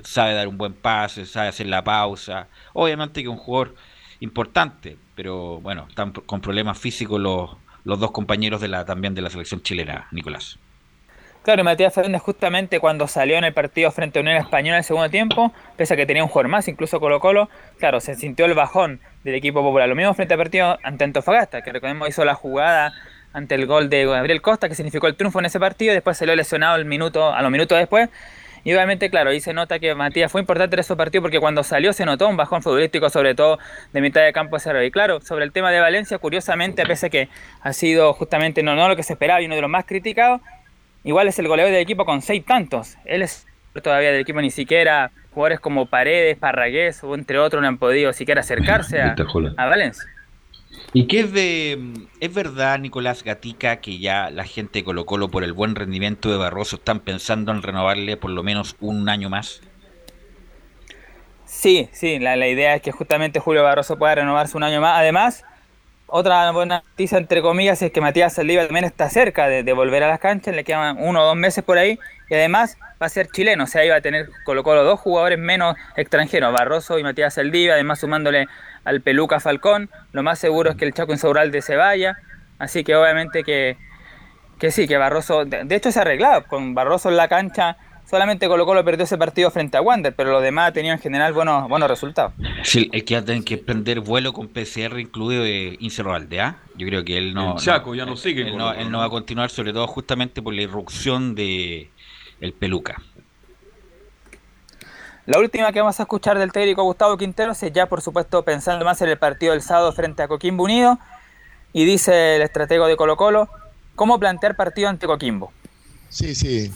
sabe 0.00 0.34
dar 0.34 0.48
un 0.48 0.58
buen 0.58 0.74
pase, 0.74 1.26
sabe 1.26 1.48
hacer 1.48 1.66
la 1.66 1.82
pausa. 1.82 2.48
Obviamente 2.74 3.22
que 3.22 3.28
es 3.28 3.32
un 3.32 3.38
jugador 3.38 3.74
importante, 4.20 4.96
pero 5.14 5.60
bueno, 5.60 5.86
están 5.88 6.12
con 6.12 6.40
problemas 6.40 6.78
físicos 6.78 7.20
los, 7.20 7.50
los 7.84 8.00
dos 8.00 8.10
compañeros 8.10 8.60
de 8.60 8.68
la 8.68 8.84
también 8.84 9.14
de 9.14 9.22
la 9.22 9.30
selección 9.30 9.62
chilena, 9.62 10.08
Nicolás. 10.10 10.58
Claro, 11.44 11.62
Matías 11.62 11.92
Fernández 11.92 12.22
justamente 12.22 12.80
cuando 12.80 13.06
salió 13.06 13.36
en 13.36 13.44
el 13.44 13.52
partido 13.52 13.90
frente 13.90 14.18
a 14.18 14.22
Unión 14.22 14.36
Española 14.36 14.76
en 14.76 14.78
el 14.78 14.84
segundo 14.84 15.10
tiempo, 15.10 15.52
pese 15.76 15.92
a 15.92 15.96
que 15.98 16.06
tenía 16.06 16.22
un 16.22 16.30
jugador 16.30 16.50
más, 16.50 16.68
incluso 16.68 16.98
Colo 17.00 17.20
Colo, 17.20 17.50
claro, 17.78 18.00
se 18.00 18.14
sintió 18.14 18.46
el 18.46 18.54
bajón 18.54 18.98
del 19.24 19.34
equipo 19.34 19.62
popular. 19.62 19.86
Lo 19.86 19.94
mismo 19.94 20.14
frente 20.14 20.32
al 20.32 20.38
partido 20.38 20.78
ante 20.82 21.04
Antofagasta, 21.04 21.60
que 21.60 21.70
recordemos 21.70 22.08
hizo 22.08 22.24
la 22.24 22.34
jugada 22.34 22.94
ante 23.34 23.56
el 23.56 23.66
gol 23.66 23.90
de 23.90 24.06
Gabriel 24.06 24.40
Costa, 24.40 24.70
que 24.70 24.74
significó 24.74 25.06
el 25.06 25.16
triunfo 25.16 25.38
en 25.38 25.44
ese 25.44 25.60
partido, 25.60 25.92
después 25.92 26.16
salió 26.16 26.34
lesionado 26.34 26.76
el 26.76 26.86
minuto, 26.86 27.34
a 27.34 27.42
los 27.42 27.50
minutos 27.50 27.76
después. 27.76 28.08
Y 28.64 28.72
obviamente, 28.72 29.10
claro, 29.10 29.30
ahí 29.30 29.40
se 29.40 29.52
nota 29.52 29.78
que 29.78 29.94
Matías 29.94 30.32
fue 30.32 30.40
importante 30.40 30.74
en 30.76 30.80
esos 30.80 30.96
partidos 30.96 31.22
porque 31.22 31.38
cuando 31.38 31.62
salió 31.62 31.92
se 31.92 32.04
notó 32.04 32.28
un 32.28 32.36
bajón 32.36 32.62
futbolístico, 32.62 33.10
sobre 33.10 33.34
todo 33.34 33.58
de 33.92 34.00
mitad 34.00 34.22
de 34.22 34.32
campo 34.32 34.56
arriba. 34.56 34.84
Y 34.84 34.90
claro, 34.90 35.20
sobre 35.20 35.44
el 35.44 35.52
tema 35.52 35.70
de 35.70 35.80
Valencia, 35.80 36.18
curiosamente, 36.18 36.84
pese 36.86 37.06
a 37.06 37.10
que 37.10 37.28
ha 37.60 37.72
sido 37.72 38.12
justamente 38.14 38.62
no, 38.62 38.74
no 38.74 38.88
lo 38.88 38.96
que 38.96 39.02
se 39.02 39.12
esperaba 39.12 39.42
y 39.42 39.46
uno 39.46 39.54
de 39.54 39.60
los 39.60 39.70
más 39.70 39.84
criticados, 39.84 40.40
Igual 41.04 41.28
es 41.28 41.38
el 41.38 41.46
goleador 41.46 41.70
del 41.70 41.82
equipo 41.82 42.06
con 42.06 42.22
seis 42.22 42.44
tantos. 42.46 42.96
Él 43.04 43.20
es 43.20 43.46
todavía 43.82 44.10
del 44.10 44.22
equipo, 44.22 44.40
ni 44.40 44.50
siquiera 44.50 45.10
jugadores 45.32 45.60
como 45.60 45.86
Paredes, 45.86 46.38
Parragués 46.38 47.04
o 47.04 47.14
entre 47.14 47.38
otros 47.38 47.60
no 47.60 47.68
han 47.68 47.76
podido 47.76 48.12
siquiera 48.14 48.40
acercarse 48.40 49.02
a, 49.02 49.14
a 49.56 49.66
Valencia. 49.66 50.08
¿Y 50.96 51.08
qué 51.08 51.20
es 51.20 51.32
de... 51.32 52.06
¿Es 52.20 52.32
verdad, 52.32 52.78
Nicolás 52.78 53.24
Gatica, 53.24 53.80
que 53.80 53.98
ya 53.98 54.30
la 54.30 54.44
gente 54.44 54.78
de 54.78 54.84
Colo 54.84 55.04
Colo 55.04 55.28
por 55.28 55.42
el 55.42 55.52
buen 55.52 55.74
rendimiento 55.74 56.30
de 56.30 56.36
Barroso 56.36 56.76
están 56.76 57.00
pensando 57.00 57.50
en 57.50 57.62
renovarle 57.62 58.16
por 58.16 58.30
lo 58.30 58.44
menos 58.44 58.76
un 58.78 59.08
año 59.08 59.28
más? 59.28 59.60
Sí, 61.46 61.88
sí, 61.92 62.20
la, 62.20 62.36
la 62.36 62.46
idea 62.46 62.76
es 62.76 62.82
que 62.82 62.92
justamente 62.92 63.40
Julio 63.40 63.64
Barroso 63.64 63.98
pueda 63.98 64.14
renovarse 64.14 64.56
un 64.56 64.62
año 64.62 64.80
más. 64.80 64.96
Además, 64.96 65.44
otra 66.06 66.48
buena 66.52 66.84
noticia, 66.88 67.18
entre 67.18 67.42
comillas, 67.42 67.82
es 67.82 67.90
que 67.90 68.00
Matías 68.00 68.34
Saldívar 68.34 68.66
también 68.66 68.84
está 68.84 69.10
cerca 69.10 69.48
de, 69.48 69.64
de, 69.64 69.72
volver 69.72 70.04
a 70.04 70.08
las 70.08 70.20
canchas, 70.20 70.54
le 70.54 70.62
quedan 70.62 70.96
uno 71.00 71.22
o 71.22 71.26
dos 71.26 71.36
meses 71.36 71.64
por 71.64 71.76
ahí, 71.76 71.98
y 72.30 72.34
además 72.34 72.78
va 73.02 73.06
a 73.06 73.08
ser 73.08 73.26
chileno, 73.28 73.64
o 73.64 73.66
sea, 73.66 73.84
iba 73.84 73.96
a 73.96 74.00
tener 74.00 74.28
Colo 74.44 74.62
Colo 74.62 74.84
dos 74.84 75.00
jugadores 75.00 75.40
menos 75.40 75.74
extranjeros, 75.96 76.52
Barroso 76.52 77.00
y 77.00 77.02
Matías 77.02 77.34
Saldívar, 77.34 77.74
además 77.74 77.98
sumándole 77.98 78.46
al 78.84 79.00
Peluca 79.00 79.40
Falcón, 79.40 79.90
lo 80.12 80.22
más 80.22 80.38
seguro 80.38 80.70
es 80.70 80.76
que 80.76 80.84
el 80.84 80.92
Chaco 80.92 81.12
Insaurralde 81.12 81.62
se 81.62 81.76
vaya, 81.76 82.18
así 82.58 82.84
que 82.84 82.94
obviamente 82.94 83.42
que, 83.44 83.76
que 84.58 84.70
sí, 84.70 84.86
que 84.86 84.96
Barroso, 84.96 85.44
de, 85.44 85.64
de 85.64 85.74
hecho 85.74 85.90
se 85.90 85.98
ha 85.98 86.02
arreglado, 86.02 86.44
con 86.46 86.74
Barroso 86.74 87.08
en 87.08 87.16
la 87.16 87.28
cancha 87.28 87.76
solamente 88.08 88.46
Colo 88.48 88.66
Colo 88.66 88.84
perdió 88.84 89.04
ese 89.04 89.18
partido 89.18 89.50
frente 89.50 89.76
a 89.76 89.82
Wander, 89.82 90.14
pero 90.14 90.30
los 90.30 90.42
demás 90.42 90.72
tenían 90.72 90.96
en 90.96 91.02
general 91.02 91.32
buenos, 91.32 91.68
buenos 91.68 91.88
resultados. 91.88 92.32
Sí, 92.62 92.88
el 92.92 93.04
que 93.04 93.14
va 93.14 93.20
a 93.20 93.24
tener 93.24 93.44
que 93.44 93.58
prender 93.58 94.00
vuelo 94.00 94.32
con 94.32 94.48
PCR 94.48 94.98
incluido 94.98 95.42
de 95.42 95.76
Incerralde, 95.80 96.40
¿ah? 96.40 96.56
Yo 96.76 96.86
creo 96.86 97.04
que 97.04 97.18
él 97.18 97.34
no. 97.34 97.52
El 97.54 97.58
Chaco 97.58 97.90
no, 97.90 97.96
ya 97.96 98.06
no 98.06 98.16
sigue. 98.16 98.42
Él, 98.42 98.56
no, 98.56 98.72
él 98.72 98.90
no 98.90 98.98
va 98.98 99.06
a 99.06 99.10
continuar, 99.10 99.50
sobre 99.50 99.72
todo 99.72 99.86
justamente 99.86 100.42
por 100.42 100.54
la 100.54 100.62
irrupción 100.62 101.34
de 101.34 101.90
el 102.40 102.52
Peluca. 102.52 103.00
La 105.26 105.38
última 105.38 105.72
que 105.72 105.80
vamos 105.80 105.98
a 106.00 106.02
escuchar 106.02 106.38
del 106.38 106.52
técnico 106.52 106.82
Gustavo 106.82 107.16
Quinteros 107.16 107.62
es 107.62 107.72
ya, 107.72 107.86
por 107.86 108.02
supuesto, 108.02 108.44
pensando 108.44 108.84
más 108.84 109.00
en 109.00 109.08
el 109.08 109.16
partido 109.16 109.52
del 109.52 109.62
sábado 109.62 109.90
frente 109.92 110.22
a 110.22 110.28
Coquimbo 110.28 110.64
Unido. 110.64 110.98
Y 111.72 111.86
dice 111.86 112.36
el 112.36 112.42
estratego 112.42 112.86
de 112.86 112.96
Colo 112.96 113.16
Colo, 113.16 113.48
¿cómo 113.94 114.20
plantear 114.20 114.54
partido 114.54 114.90
ante 114.90 115.06
Coquimbo? 115.06 115.50
Sí, 116.10 116.34
sí. 116.34 116.70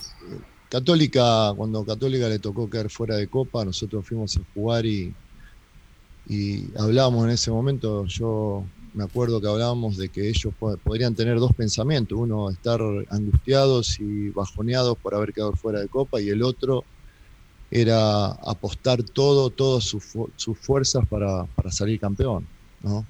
Católica, 0.70 1.52
cuando 1.56 1.84
Católica 1.84 2.26
le 2.26 2.38
tocó 2.38 2.70
caer 2.70 2.88
fuera 2.88 3.16
de 3.16 3.28
Copa, 3.28 3.66
nosotros 3.66 4.06
fuimos 4.06 4.34
a 4.38 4.40
jugar 4.54 4.86
y, 4.86 5.14
y 6.26 6.70
hablábamos 6.78 7.24
en 7.24 7.30
ese 7.30 7.50
momento, 7.50 8.06
yo 8.06 8.64
me 8.94 9.04
acuerdo 9.04 9.42
que 9.42 9.48
hablábamos 9.48 9.98
de 9.98 10.08
que 10.08 10.26
ellos 10.26 10.54
podrían 10.58 11.14
tener 11.14 11.38
dos 11.38 11.52
pensamientos, 11.52 12.18
uno 12.18 12.48
estar 12.48 12.80
angustiados 13.10 14.00
y 14.00 14.30
bajoneados 14.30 14.96
por 14.96 15.14
haber 15.14 15.34
quedado 15.34 15.52
fuera 15.52 15.80
de 15.80 15.88
Copa 15.88 16.18
y 16.20 16.30
el 16.30 16.42
otro 16.42 16.84
era 17.70 18.26
apostar 18.26 19.02
todo, 19.02 19.50
todas 19.50 19.84
sus, 19.84 20.04
fuerzas 20.58 21.06
para, 21.08 21.44
para, 21.44 21.70
salir 21.70 22.00
campeón. 22.00 22.46
¿no? 22.82 23.04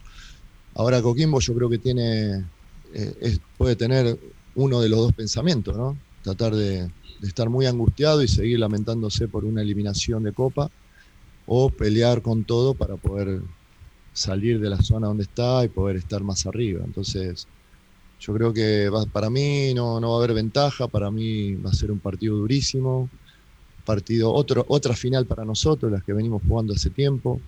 Ahora 0.74 1.00
Coquimbo 1.00 1.40
yo 1.40 1.54
creo 1.54 1.70
que 1.70 1.78
tiene, 1.78 2.44
eh, 2.92 3.38
puede 3.56 3.76
tener 3.76 4.18
uno 4.54 4.80
de 4.80 4.88
los 4.88 4.98
dos 4.98 5.12
pensamientos, 5.12 5.76
¿no? 5.76 5.96
tratar 6.22 6.54
de, 6.54 6.82
de 7.20 7.28
estar 7.28 7.48
muy 7.48 7.66
angustiado 7.66 8.22
y 8.22 8.28
seguir 8.28 8.58
lamentándose 8.58 9.28
por 9.28 9.44
una 9.44 9.62
eliminación 9.62 10.22
de 10.24 10.32
Copa, 10.32 10.70
o 11.46 11.70
pelear 11.70 12.20
con 12.20 12.44
todo 12.44 12.74
para 12.74 12.96
poder 12.96 13.40
salir 14.12 14.60
de 14.60 14.68
la 14.68 14.82
zona 14.82 15.06
donde 15.06 15.22
está 15.22 15.64
y 15.64 15.68
poder 15.68 15.96
estar 15.96 16.22
más 16.22 16.46
arriba. 16.46 16.82
Entonces, 16.84 17.46
yo 18.20 18.34
creo 18.34 18.52
que 18.52 18.88
va, 18.90 19.06
para 19.06 19.30
mí 19.30 19.72
no, 19.74 19.98
no, 19.98 20.10
va 20.10 20.16
a 20.16 20.18
haber 20.18 20.34
ventaja, 20.34 20.88
para 20.88 21.10
mí 21.10 21.54
va 21.54 21.70
a 21.70 21.74
ser 21.74 21.90
un 21.90 22.00
partido 22.00 22.36
durísimo, 22.36 23.08
partido, 23.88 24.34
otro, 24.34 24.66
otra 24.68 24.94
final 24.94 25.24
para 25.24 25.46
nosotros, 25.46 25.90
las 25.90 26.04
que 26.04 26.12
venimos 26.12 26.42
jugando 26.46 26.74
hace 26.74 26.90
tiempo. 26.90 27.40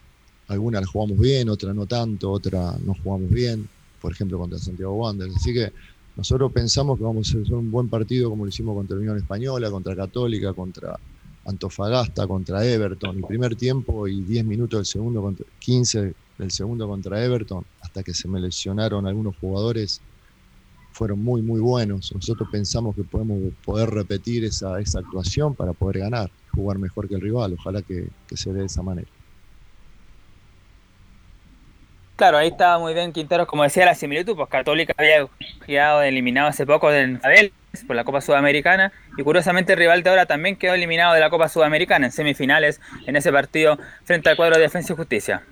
Algunas 0.48 0.80
las 0.80 0.90
jugamos 0.90 1.18
bien, 1.18 1.50
otras 1.50 1.74
no 1.76 1.84
tanto, 1.84 2.30
otras 2.30 2.80
no 2.80 2.94
jugamos 2.94 3.28
bien, 3.28 3.68
por 4.00 4.12
ejemplo 4.12 4.38
contra 4.38 4.58
Santiago 4.58 4.94
Wanderers. 4.94 5.36
Así 5.36 5.52
que 5.52 5.70
nosotros 6.16 6.50
pensamos 6.50 6.96
que 6.96 7.04
vamos 7.04 7.28
a 7.28 7.38
hacer 7.38 7.54
un 7.54 7.70
buen 7.70 7.90
partido 7.90 8.30
como 8.30 8.46
lo 8.46 8.48
hicimos 8.48 8.74
contra 8.74 8.96
Unión 8.96 9.18
Española, 9.18 9.70
contra 9.70 9.94
Católica, 9.94 10.54
contra 10.54 10.98
Antofagasta, 11.44 12.26
contra 12.26 12.64
Everton. 12.64 13.18
El 13.18 13.24
primer 13.24 13.54
tiempo 13.54 14.08
y 14.08 14.22
10 14.22 14.46
minutos 14.46 14.78
del 14.78 14.86
segundo, 14.86 15.20
contra, 15.20 15.44
15 15.58 16.14
del 16.38 16.50
segundo 16.50 16.88
contra 16.88 17.22
Everton, 17.22 17.66
hasta 17.82 18.02
que 18.02 18.14
se 18.14 18.28
me 18.28 18.40
lesionaron 18.40 19.06
algunos 19.06 19.36
jugadores, 19.36 20.00
fueron 20.92 21.22
muy, 21.22 21.42
muy 21.42 21.60
buenos. 21.60 22.12
Nosotros 22.14 22.48
pensamos 22.50 22.94
que 22.94 23.02
podemos 23.02 23.38
poder 23.64 23.90
repetir 23.90 24.44
esa, 24.44 24.80
esa 24.80 25.00
actuación 25.00 25.54
para 25.54 25.72
poder 25.72 26.00
ganar, 26.00 26.30
jugar 26.54 26.78
mejor 26.78 27.08
que 27.08 27.14
el 27.14 27.20
rival. 27.20 27.54
Ojalá 27.58 27.82
que, 27.82 28.08
que 28.28 28.36
se 28.36 28.52
dé 28.52 28.60
de 28.60 28.66
esa 28.66 28.82
manera. 28.82 29.08
Claro, 32.20 32.36
ahí 32.36 32.48
estaba 32.48 32.78
muy 32.78 32.92
bien 32.92 33.14
Quinteros, 33.14 33.46
como 33.46 33.62
decía 33.62 33.86
la 33.86 33.94
similitud, 33.94 34.36
pues 34.36 34.46
Católica 34.50 34.92
había 34.98 35.26
quedado 35.64 36.02
eliminado 36.02 36.48
hace 36.48 36.66
poco 36.66 36.90
del 36.90 37.18
Abel 37.22 37.50
por 37.86 37.96
la 37.96 38.04
Copa 38.04 38.20
Sudamericana 38.20 38.92
y 39.16 39.22
curiosamente 39.22 39.72
el 39.72 39.78
rival 39.78 40.02
de 40.02 40.10
ahora 40.10 40.26
también 40.26 40.56
quedó 40.56 40.74
eliminado 40.74 41.14
de 41.14 41.20
la 41.20 41.30
Copa 41.30 41.48
Sudamericana 41.48 42.04
en 42.06 42.12
semifinales 42.12 42.78
en 43.06 43.16
ese 43.16 43.32
partido 43.32 43.78
frente 44.04 44.28
al 44.28 44.36
cuadro 44.36 44.56
de 44.56 44.62
Defensa 44.62 44.92
y 44.92 44.96
Justicia. 44.96 45.44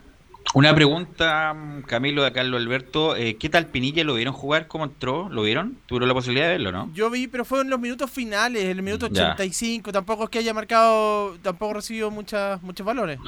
Una 0.54 0.74
pregunta, 0.74 1.54
Camilo, 1.86 2.24
de 2.24 2.32
Carlos 2.32 2.60
Alberto. 2.60 3.14
Eh, 3.16 3.36
¿Qué 3.36 3.48
tal 3.50 3.66
Pinilla? 3.66 4.02
¿Lo 4.02 4.14
vieron 4.14 4.32
jugar? 4.32 4.66
¿Cómo 4.66 4.84
entró? 4.84 5.28
¿Lo 5.28 5.42
vieron? 5.42 5.76
¿Tuvieron 5.86 6.08
la 6.08 6.14
posibilidad 6.14 6.46
de 6.46 6.52
verlo, 6.52 6.72
no? 6.72 6.90
Yo 6.94 7.10
vi, 7.10 7.26
pero 7.28 7.44
fue 7.44 7.60
en 7.60 7.70
los 7.70 7.78
minutos 7.78 8.10
finales, 8.10 8.64
en 8.64 8.70
el 8.70 8.82
minuto 8.82 9.06
85. 9.06 9.90
Ya. 9.90 9.92
Tampoco 9.92 10.24
es 10.24 10.30
que 10.30 10.38
haya 10.38 10.54
marcado, 10.54 11.36
tampoco 11.42 11.74
recibido 11.74 12.10
muchas, 12.10 12.62
muchos 12.62 12.86
valores. 12.86 13.18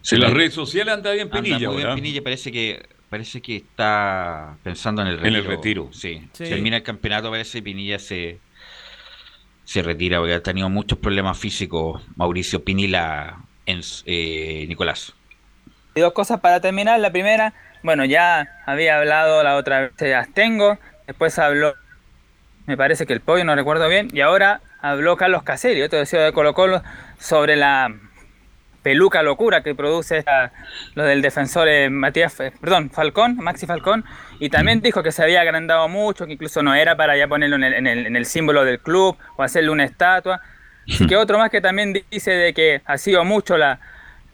Si 0.00 0.16
las 0.16 0.32
redes 0.32 0.54
sociales 0.54 0.94
anda 0.94 1.12
bien 1.12 1.28
Pinilla. 1.28 1.56
Anda 1.56 1.68
muy 1.68 1.82
bien 1.82 1.94
Pinilla, 1.94 2.22
parece 2.22 2.50
que 2.50 2.88
parece 3.10 3.40
que 3.40 3.56
está 3.56 4.56
pensando 4.62 5.02
en 5.02 5.08
el 5.08 5.18
retiro. 5.18 5.28
En 5.28 5.44
el 5.44 5.44
retiro. 5.44 5.88
Sí. 5.92 6.22
sí. 6.32 6.44
Termina 6.44 6.78
el 6.78 6.82
campeonato, 6.82 7.30
parece 7.30 7.58
que 7.58 7.62
Pinilla 7.64 7.98
se, 7.98 8.38
se 9.64 9.82
retira 9.82 10.18
porque 10.18 10.34
ha 10.34 10.42
tenido 10.42 10.70
muchos 10.70 10.98
problemas 10.98 11.38
físicos 11.38 12.02
Mauricio 12.16 12.64
Pinilla 12.64 13.36
en 13.66 13.80
eh, 14.06 14.64
Nicolás. 14.68 15.12
Y 15.96 16.02
dos 16.02 16.12
cosas 16.12 16.40
para 16.40 16.60
terminar. 16.60 17.00
La 17.00 17.10
primera, 17.10 17.54
bueno, 17.82 18.04
ya 18.04 18.60
había 18.66 18.98
hablado 18.98 19.42
la 19.42 19.56
otra 19.56 19.80
vez 19.80 19.96
de 19.96 20.14
Astengo, 20.14 20.78
después 21.06 21.38
habló, 21.38 21.74
me 22.66 22.76
parece 22.76 23.06
que 23.06 23.14
el 23.14 23.22
pollo, 23.22 23.44
no 23.44 23.56
recuerdo 23.56 23.88
bien, 23.88 24.10
y 24.12 24.20
ahora 24.20 24.60
habló 24.82 25.16
Carlos 25.16 25.42
Caselli, 25.42 25.80
otro 25.80 25.98
deseo 25.98 26.22
de 26.22 26.34
Colo 26.34 26.52
Colo, 26.52 26.82
sobre 27.18 27.56
la 27.56 27.94
peluca 28.82 29.22
locura 29.22 29.62
que 29.62 29.74
produce 29.74 30.18
esta, 30.18 30.52
lo 30.94 31.04
del 31.04 31.22
defensor 31.22 31.66
eh, 31.66 31.88
Matías, 31.88 32.38
eh, 32.40 32.52
perdón, 32.60 32.90
Falcón, 32.90 33.36
Maxi 33.38 33.64
Falcón, 33.64 34.04
y 34.38 34.50
también 34.50 34.82
dijo 34.82 35.02
que 35.02 35.12
se 35.12 35.22
había 35.22 35.40
agrandado 35.40 35.88
mucho, 35.88 36.26
que 36.26 36.34
incluso 36.34 36.62
no 36.62 36.74
era 36.74 36.98
para 36.98 37.16
ya 37.16 37.26
ponerlo 37.26 37.56
en 37.56 37.64
el, 37.64 37.72
en 37.72 37.86
el, 37.86 38.06
en 38.06 38.16
el 38.16 38.26
símbolo 38.26 38.66
del 38.66 38.80
club 38.80 39.16
o 39.36 39.42
hacerle 39.42 39.70
una 39.70 39.84
estatua. 39.84 40.42
Así 40.86 41.06
que 41.06 41.16
otro 41.16 41.38
más 41.38 41.50
que 41.50 41.62
también 41.62 41.94
dice 42.10 42.32
de 42.32 42.52
que 42.52 42.82
ha 42.84 42.98
sido 42.98 43.24
mucho 43.24 43.56
la, 43.56 43.80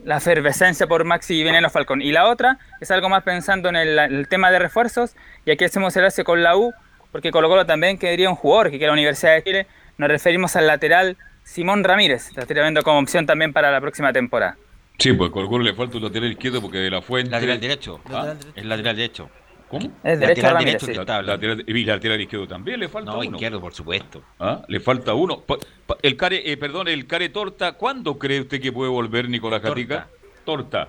la 0.04 0.18
efervescencia 0.18 0.86
por 0.86 1.04
Maxi 1.04 1.34
y 1.34 1.44
Veneno 1.44 1.70
Falcón. 1.70 2.02
Y 2.02 2.12
la 2.12 2.28
otra 2.28 2.58
es 2.80 2.90
algo 2.90 3.08
más 3.08 3.22
pensando 3.22 3.68
en 3.68 3.76
el, 3.76 3.98
el, 3.98 4.28
tema 4.28 4.50
de 4.50 4.58
refuerzos, 4.58 5.14
y 5.44 5.50
aquí 5.50 5.64
hacemos 5.64 5.96
el 5.96 6.04
hace 6.04 6.24
con 6.24 6.42
la 6.42 6.56
U, 6.56 6.72
porque 7.10 7.30
Colo 7.30 7.48
Colo 7.48 7.66
también 7.66 7.98
quería 7.98 8.28
un 8.30 8.36
jugador 8.36 8.70
que 8.70 8.78
quiere 8.78 8.86
la 8.86 8.94
Universidad 8.94 9.34
de 9.34 9.42
Chile. 9.42 9.66
Nos 9.98 10.08
referimos 10.08 10.56
al 10.56 10.66
lateral 10.66 11.16
Simón 11.44 11.84
Ramírez, 11.84 12.30
la 12.34 12.42
estoy 12.42 12.54
viendo 12.54 12.82
como 12.82 12.98
opción 12.98 13.26
también 13.26 13.52
para 13.52 13.70
la 13.70 13.80
próxima 13.80 14.12
temporada. 14.12 14.56
Sí, 14.98 15.12
pues 15.12 15.30
Colo 15.30 15.48
Colo 15.48 15.64
le 15.64 15.74
falta 15.74 15.96
un 15.96 16.04
lateral 16.04 16.30
izquierdo 16.32 16.60
porque 16.62 16.78
de 16.78 16.90
la 16.90 17.02
fuente. 17.02 17.30
Lateral 17.30 17.60
derecho. 17.60 18.00
¿Ah? 18.10 18.34
Es 18.54 18.64
lateral 18.64 18.96
derecho. 18.96 19.30
¿Cómo? 19.72 19.90
Es 20.04 20.20
derecho 20.20 20.42
lateral 20.42 20.64
derecho 20.66 20.84
sí. 20.84 20.92
la, 20.92 21.22
lateral, 21.22 21.64
y 21.66 21.84
lateral 21.86 22.20
izquierdo 22.20 22.46
también 22.46 22.78
le 22.78 22.90
falta 22.90 23.12
no, 23.12 23.20
uno. 23.20 23.30
izquierdo, 23.30 23.58
por 23.58 23.72
supuesto. 23.72 24.22
¿Ah? 24.38 24.60
Le 24.68 24.80
falta 24.80 25.14
uno. 25.14 25.40
Pa, 25.40 25.56
pa, 25.86 25.96
el 26.02 26.14
care, 26.14 26.52
eh, 26.52 26.58
perdón, 26.58 26.88
el 26.88 27.06
care 27.06 27.30
torta, 27.30 27.72
¿cuándo 27.72 28.18
cree 28.18 28.42
usted 28.42 28.60
que 28.60 28.70
puede 28.70 28.90
volver 28.90 29.30
Nicolás 29.30 29.62
Gatica? 29.62 30.08
Torta. 30.44 30.88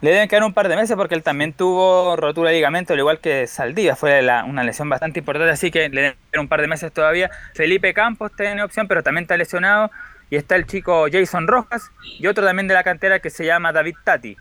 Le 0.00 0.10
deben 0.10 0.28
quedar 0.28 0.42
un 0.42 0.52
par 0.52 0.68
de 0.68 0.74
meses 0.74 0.96
porque 0.96 1.14
él 1.14 1.22
también 1.22 1.52
tuvo 1.52 2.16
rotura 2.16 2.50
de 2.50 2.56
ligamento, 2.56 2.92
al 2.92 2.98
igual 2.98 3.20
que 3.20 3.46
Saldivia, 3.46 3.94
fue 3.94 4.20
la, 4.20 4.42
una 4.42 4.64
lesión 4.64 4.88
bastante 4.88 5.20
importante, 5.20 5.52
así 5.52 5.70
que 5.70 5.88
le 5.88 6.00
deben 6.00 6.16
quedar 6.32 6.40
un 6.40 6.48
par 6.48 6.62
de 6.62 6.66
meses 6.66 6.92
todavía. 6.92 7.30
Felipe 7.54 7.94
Campos 7.94 8.32
tiene 8.36 8.64
opción, 8.64 8.88
pero 8.88 9.04
también 9.04 9.22
está 9.22 9.36
lesionado. 9.36 9.92
Y 10.28 10.34
está 10.34 10.56
el 10.56 10.66
chico 10.66 11.06
Jason 11.10 11.46
Rojas 11.46 11.92
y 12.18 12.26
otro 12.26 12.44
también 12.44 12.66
de 12.66 12.74
la 12.74 12.82
cantera 12.82 13.20
que 13.20 13.30
se 13.30 13.46
llama 13.46 13.72
David 13.72 13.94
Tati. 14.02 14.36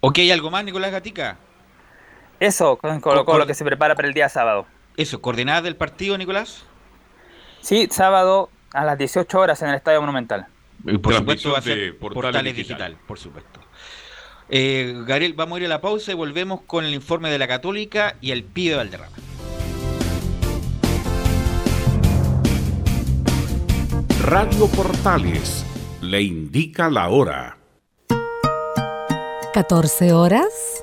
Ok, 0.00 0.18
¿algo 0.32 0.50
más, 0.50 0.64
Nicolás 0.64 0.90
Gatica? 0.90 1.36
Eso, 2.42 2.76
con, 2.76 3.00
con, 3.00 3.24
con 3.24 3.38
lo 3.38 3.46
que 3.46 3.54
se 3.54 3.64
prepara 3.64 3.94
para 3.94 4.08
el 4.08 4.14
día 4.14 4.28
sábado. 4.28 4.66
Eso, 4.96 5.22
¿coordenadas 5.22 5.62
del 5.62 5.76
partido, 5.76 6.18
Nicolás? 6.18 6.64
Sí, 7.60 7.86
sábado 7.88 8.50
a 8.72 8.84
las 8.84 8.98
18 8.98 9.38
horas 9.38 9.62
en 9.62 9.68
el 9.68 9.76
Estadio 9.76 10.00
Monumental. 10.00 10.48
Y 10.84 10.98
por 10.98 11.14
supuesto 11.14 11.52
va 11.52 11.58
a 11.58 11.62
ser 11.62 11.96
Portales, 11.98 12.14
portales 12.32 12.56
digital. 12.56 12.78
digital. 12.90 13.06
por 13.06 13.18
supuesto. 13.20 13.60
Eh, 14.48 14.92
Gabriel, 15.06 15.34
vamos 15.34 15.56
a 15.56 15.60
ir 15.60 15.66
a 15.66 15.68
la 15.68 15.80
pausa 15.80 16.10
y 16.10 16.14
volvemos 16.16 16.62
con 16.62 16.84
el 16.84 16.92
informe 16.94 17.30
de 17.30 17.38
la 17.38 17.46
Católica 17.46 18.16
y 18.20 18.32
el 18.32 18.42
pibe 18.42 18.74
Valderrama. 18.74 19.16
Radio 24.24 24.66
Portales 24.66 25.64
le 26.00 26.22
indica 26.22 26.90
la 26.90 27.08
hora. 27.08 27.56
14 29.54 30.12
horas 30.12 30.82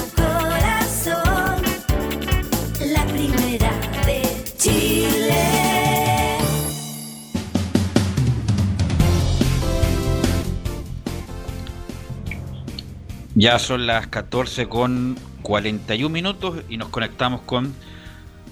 Ya 13.35 13.59
son 13.59 13.87
las 13.87 14.07
14 14.07 14.67
con 14.67 15.15
41 15.41 16.09
minutos 16.11 16.63
y 16.67 16.77
nos 16.77 16.89
conectamos 16.89 17.41
con 17.41 17.73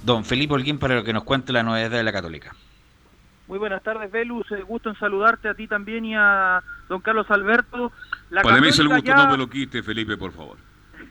don 0.06 0.24
Felipe 0.24 0.54
Holguín 0.54 0.80
para 0.80 1.04
que 1.04 1.12
nos 1.12 1.24
cuente 1.24 1.52
la 1.52 1.64
novedad 1.64 1.90
de 1.90 2.04
la 2.04 2.14
Católica. 2.14 2.56
Muy 3.48 3.60
buenas 3.60 3.84
tardes, 3.84 4.10
Velus. 4.10 4.50
Eh, 4.52 4.62
gusto 4.62 4.90
en 4.90 4.96
saludarte 4.96 5.50
a 5.50 5.54
ti 5.54 5.68
también 5.68 6.06
y 6.06 6.16
a 6.16 6.62
don 6.88 7.02
Carlos 7.02 7.30
Alberto. 7.30 7.92
La 8.30 8.42
para 8.42 8.62
mí 8.62 8.70
es 8.70 8.80
el 8.80 8.88
gusto, 8.88 9.14
no 9.14 9.32
me 9.32 9.38
lo 9.38 9.50
quite, 9.50 9.84
Felipe, 9.84 10.16
por 10.16 10.32
favor. 10.32 10.58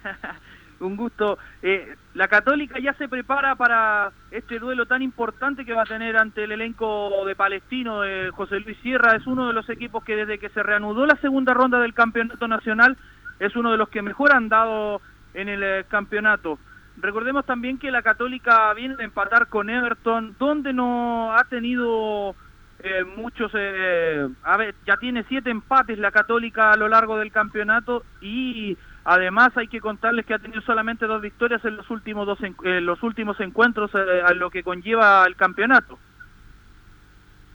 Un 0.81 0.97
gusto. 0.97 1.39
Eh, 1.61 1.97
la 2.15 2.29
Católica 2.29 2.79
ya 2.79 2.95
se 2.95 3.09
prepara 3.09 3.57
para 3.57 4.13
este 4.31 4.61
duelo 4.61 4.87
tan 4.87 5.03
importante 5.03 5.65
que 5.65 5.75
va 5.75 5.83
a 5.83 5.87
tener 5.87 6.17
ante 6.17 6.45
el 6.45 6.53
elenco 6.53 7.27
de 7.27 7.35
Palestino 7.35 8.03
de 8.03 8.31
José 8.31 8.61
Luis 8.61 8.79
Sierra. 8.83 9.17
Es 9.17 9.27
uno 9.27 9.49
de 9.49 9.53
los 9.53 9.69
equipos 9.69 10.05
que 10.05 10.15
desde 10.15 10.39
que 10.39 10.49
se 10.51 10.63
reanudó 10.63 11.05
la 11.05 11.17
segunda 11.17 11.53
ronda 11.53 11.81
del 11.81 11.95
Campeonato 11.95 12.47
Nacional 12.47 12.97
es 13.39 13.55
uno 13.57 13.73
de 13.73 13.79
los 13.79 13.89
que 13.89 14.03
mejor 14.03 14.33
han 14.33 14.49
dado 14.49 15.01
en 15.35 15.49
el 15.49 15.63
eh, 15.63 15.85
campeonato. 15.89 16.59
Recordemos 16.97 17.47
también 17.47 17.79
que 17.79 17.91
la 17.91 18.03
Católica 18.03 18.73
viene 18.75 18.97
de 18.97 19.05
empatar 19.05 19.47
con 19.49 19.71
Everton, 19.71 20.35
donde 20.39 20.73
no 20.73 21.33
ha 21.33 21.45
tenido 21.45 22.35
eh, 22.81 23.05
muchos, 23.05 23.53
eh, 23.55 24.29
a 24.43 24.57
ver, 24.57 24.75
ya 24.85 24.97
tiene 24.97 25.25
siete 25.29 25.51
empates 25.51 25.99
la 25.99 26.11
Católica 26.11 26.73
a 26.73 26.77
lo 26.77 26.89
largo 26.89 27.17
del 27.19 27.31
campeonato 27.31 28.05
y 28.21 28.77
además 29.05 29.57
hay 29.57 29.69
que 29.69 29.81
contarles 29.81 30.27
que 30.27 30.35
ha 30.35 30.41
tenido 30.41 30.61
solamente 30.63 31.07
dos 31.07 31.23
victorias 31.23 31.65
en 31.65 31.77
los 31.77 31.89
últimos 31.91 32.27
dos 32.27 32.39
los 32.63 33.03
últimos 33.03 33.39
encuentros 33.41 33.95
a 33.95 34.35
lo 34.35 34.51
que 34.51 34.63
conlleva 34.65 35.25
el 35.25 35.37
campeonato. 35.37 35.99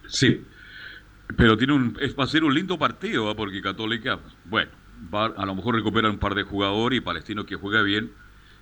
Sí, 0.07 0.45
pero 1.37 1.57
tiene 1.57 1.73
un, 1.73 1.97
es, 1.99 2.17
va 2.17 2.23
a 2.23 2.27
ser 2.27 2.43
un 2.43 2.53
lindo 2.53 2.77
partido 2.77 3.35
porque 3.35 3.61
Católica, 3.61 4.19
bueno 4.45 4.82
a 5.11 5.45
lo 5.45 5.55
mejor 5.55 5.75
recupera 5.75 6.09
un 6.09 6.17
par 6.17 6.35
de 6.35 6.43
jugadores 6.43 6.97
y 6.97 7.01
Palestino 7.01 7.45
que 7.45 7.55
juega 7.55 7.81
bien, 7.81 8.11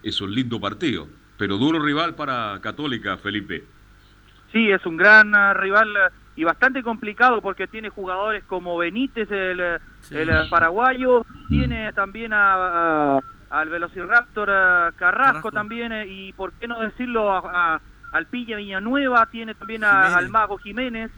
es 0.04 0.22
un 0.22 0.34
lindo 0.34 0.60
partido. 0.60 1.08
Pero 1.38 1.58
duro 1.58 1.80
rival 1.80 2.16
para 2.16 2.60
Católica, 2.62 3.18
Felipe. 3.18 3.64
Sí, 4.52 4.70
es 4.70 4.86
un 4.86 4.98
gran 4.98 5.34
uh, 5.34 5.54
rival 5.54 5.90
uh, 5.90 6.14
y 6.36 6.44
bastante 6.44 6.84
complicado 6.84 7.42
porque 7.42 7.68
tiene 7.68 7.90
jugadores 7.90 8.44
como 8.44 8.78
Benítez, 8.78 9.32
el, 9.32 9.60
uh, 9.60 10.16
el 10.16 10.50
paraguayo, 10.50 11.26
tiene 11.48 11.94
también 11.94 12.32
a, 12.34 13.20
al 13.50 13.70
Velociraptor 13.70 14.94
Carrasco, 14.96 15.52
también, 15.52 15.92
eh, 15.92 16.06
y 16.08 16.34
por 16.34 16.54
qué 16.54 16.68
no 16.68 16.80
decirlo, 16.80 17.32
a, 17.32 17.82
al 18.12 18.26
Pilla 18.28 18.58
Villanueva, 18.58 19.26
tiene 19.28 19.56
también 19.56 19.84
al 19.84 20.30
Mago 20.30 20.58
Jiménez. 20.58 21.12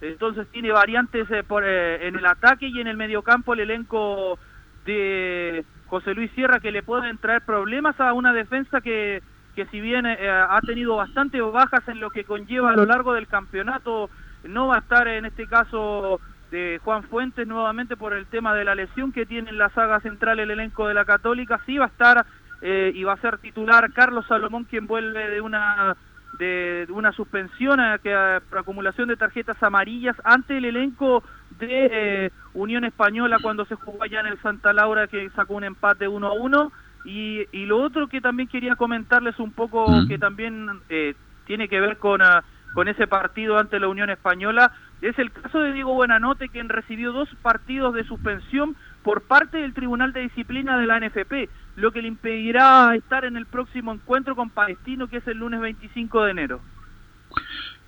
Entonces 0.00 0.48
tiene 0.50 0.72
variantes 0.72 1.30
eh, 1.30 1.44
por, 1.44 1.62
eh, 1.64 2.08
en 2.08 2.16
el 2.16 2.26
ataque 2.26 2.66
y 2.66 2.80
en 2.80 2.88
el 2.88 2.96
mediocampo 2.96 3.54
el 3.54 3.60
elenco 3.60 4.38
de 4.84 5.64
José 5.86 6.14
Luis 6.14 6.30
Sierra 6.32 6.60
que 6.60 6.72
le 6.72 6.82
pueden 6.82 7.18
traer 7.18 7.42
problemas 7.42 7.98
a 8.00 8.12
una 8.12 8.32
defensa 8.32 8.80
que, 8.80 9.22
que 9.54 9.66
si 9.66 9.80
bien 9.80 10.06
eh, 10.06 10.28
ha 10.28 10.60
tenido 10.66 10.96
bastante 10.96 11.40
bajas 11.40 11.86
en 11.88 12.00
lo 12.00 12.10
que 12.10 12.24
conlleva 12.24 12.70
a 12.70 12.76
lo 12.76 12.86
largo 12.86 13.12
del 13.14 13.26
campeonato, 13.26 14.10
no 14.44 14.68
va 14.68 14.76
a 14.76 14.80
estar 14.80 15.06
en 15.08 15.26
este 15.26 15.46
caso 15.46 16.20
de 16.50 16.80
Juan 16.84 17.02
Fuentes 17.04 17.46
nuevamente 17.46 17.96
por 17.96 18.12
el 18.12 18.26
tema 18.26 18.54
de 18.54 18.64
la 18.64 18.74
lesión 18.74 19.12
que 19.12 19.26
tiene 19.26 19.50
en 19.50 19.58
la 19.58 19.70
saga 19.70 20.00
central 20.00 20.38
el 20.38 20.50
elenco 20.50 20.86
de 20.86 20.94
la 20.94 21.04
Católica, 21.04 21.60
sí 21.66 21.78
va 21.78 21.86
a 21.86 21.88
estar 21.88 22.26
eh, 22.60 22.92
y 22.94 23.04
va 23.04 23.14
a 23.14 23.20
ser 23.20 23.38
titular 23.38 23.92
Carlos 23.92 24.26
Salomón 24.28 24.64
quien 24.64 24.86
vuelve 24.86 25.28
de 25.28 25.40
una 25.40 25.96
de, 26.38 26.86
una 26.90 27.12
suspensión 27.12 27.80
a, 27.80 27.98
que, 27.98 28.40
por 28.48 28.58
acumulación 28.58 29.08
de 29.08 29.16
tarjetas 29.16 29.62
amarillas 29.62 30.16
ante 30.24 30.56
el 30.56 30.64
elenco 30.64 31.22
de 31.66 32.26
eh, 32.26 32.30
Unión 32.54 32.84
Española 32.84 33.38
cuando 33.42 33.64
se 33.64 33.74
jugó 33.74 34.02
allá 34.02 34.20
en 34.20 34.26
el 34.26 34.40
Santa 34.42 34.72
Laura 34.72 35.06
que 35.06 35.28
sacó 35.30 35.54
un 35.54 35.64
empate 35.64 36.08
1 36.08 36.26
a 36.26 36.32
1 36.32 36.72
Y, 37.04 37.46
y 37.50 37.66
lo 37.66 37.82
otro 37.82 38.06
que 38.06 38.20
también 38.20 38.48
quería 38.48 38.76
comentarles 38.76 39.38
un 39.40 39.50
poco, 39.52 39.88
Mm. 39.88 40.06
que 40.08 40.18
también 40.18 40.68
eh, 40.88 41.14
tiene 41.46 41.66
que 41.68 41.80
ver 41.80 41.96
con, 41.96 42.22
ah, 42.22 42.44
con 42.74 42.86
ese 42.86 43.06
partido 43.08 43.58
ante 43.58 43.80
la 43.80 43.88
Unión 43.88 44.08
Española, 44.08 44.70
es 45.00 45.18
el 45.18 45.32
caso 45.32 45.58
de 45.58 45.72
Diego 45.72 45.94
Buenanote, 45.94 46.48
quien 46.48 46.68
recibió 46.68 47.10
dos 47.12 47.28
partidos 47.42 47.92
de 47.94 48.04
suspensión 48.04 48.76
por 49.02 49.22
parte 49.22 49.58
del 49.58 49.74
Tribunal 49.74 50.12
de 50.12 50.20
Disciplina 50.20 50.78
de 50.78 50.86
la 50.86 51.00
NFP, 51.00 51.48
lo 51.74 51.90
que 51.90 52.02
le 52.02 52.08
impedirá 52.08 52.94
estar 52.94 53.24
en 53.24 53.36
el 53.36 53.46
próximo 53.46 53.92
encuentro 53.92 54.36
con 54.36 54.50
Palestino, 54.50 55.08
que 55.08 55.16
es 55.16 55.26
el 55.26 55.38
lunes 55.38 55.60
25 55.60 56.22
de 56.24 56.30
enero. 56.30 56.60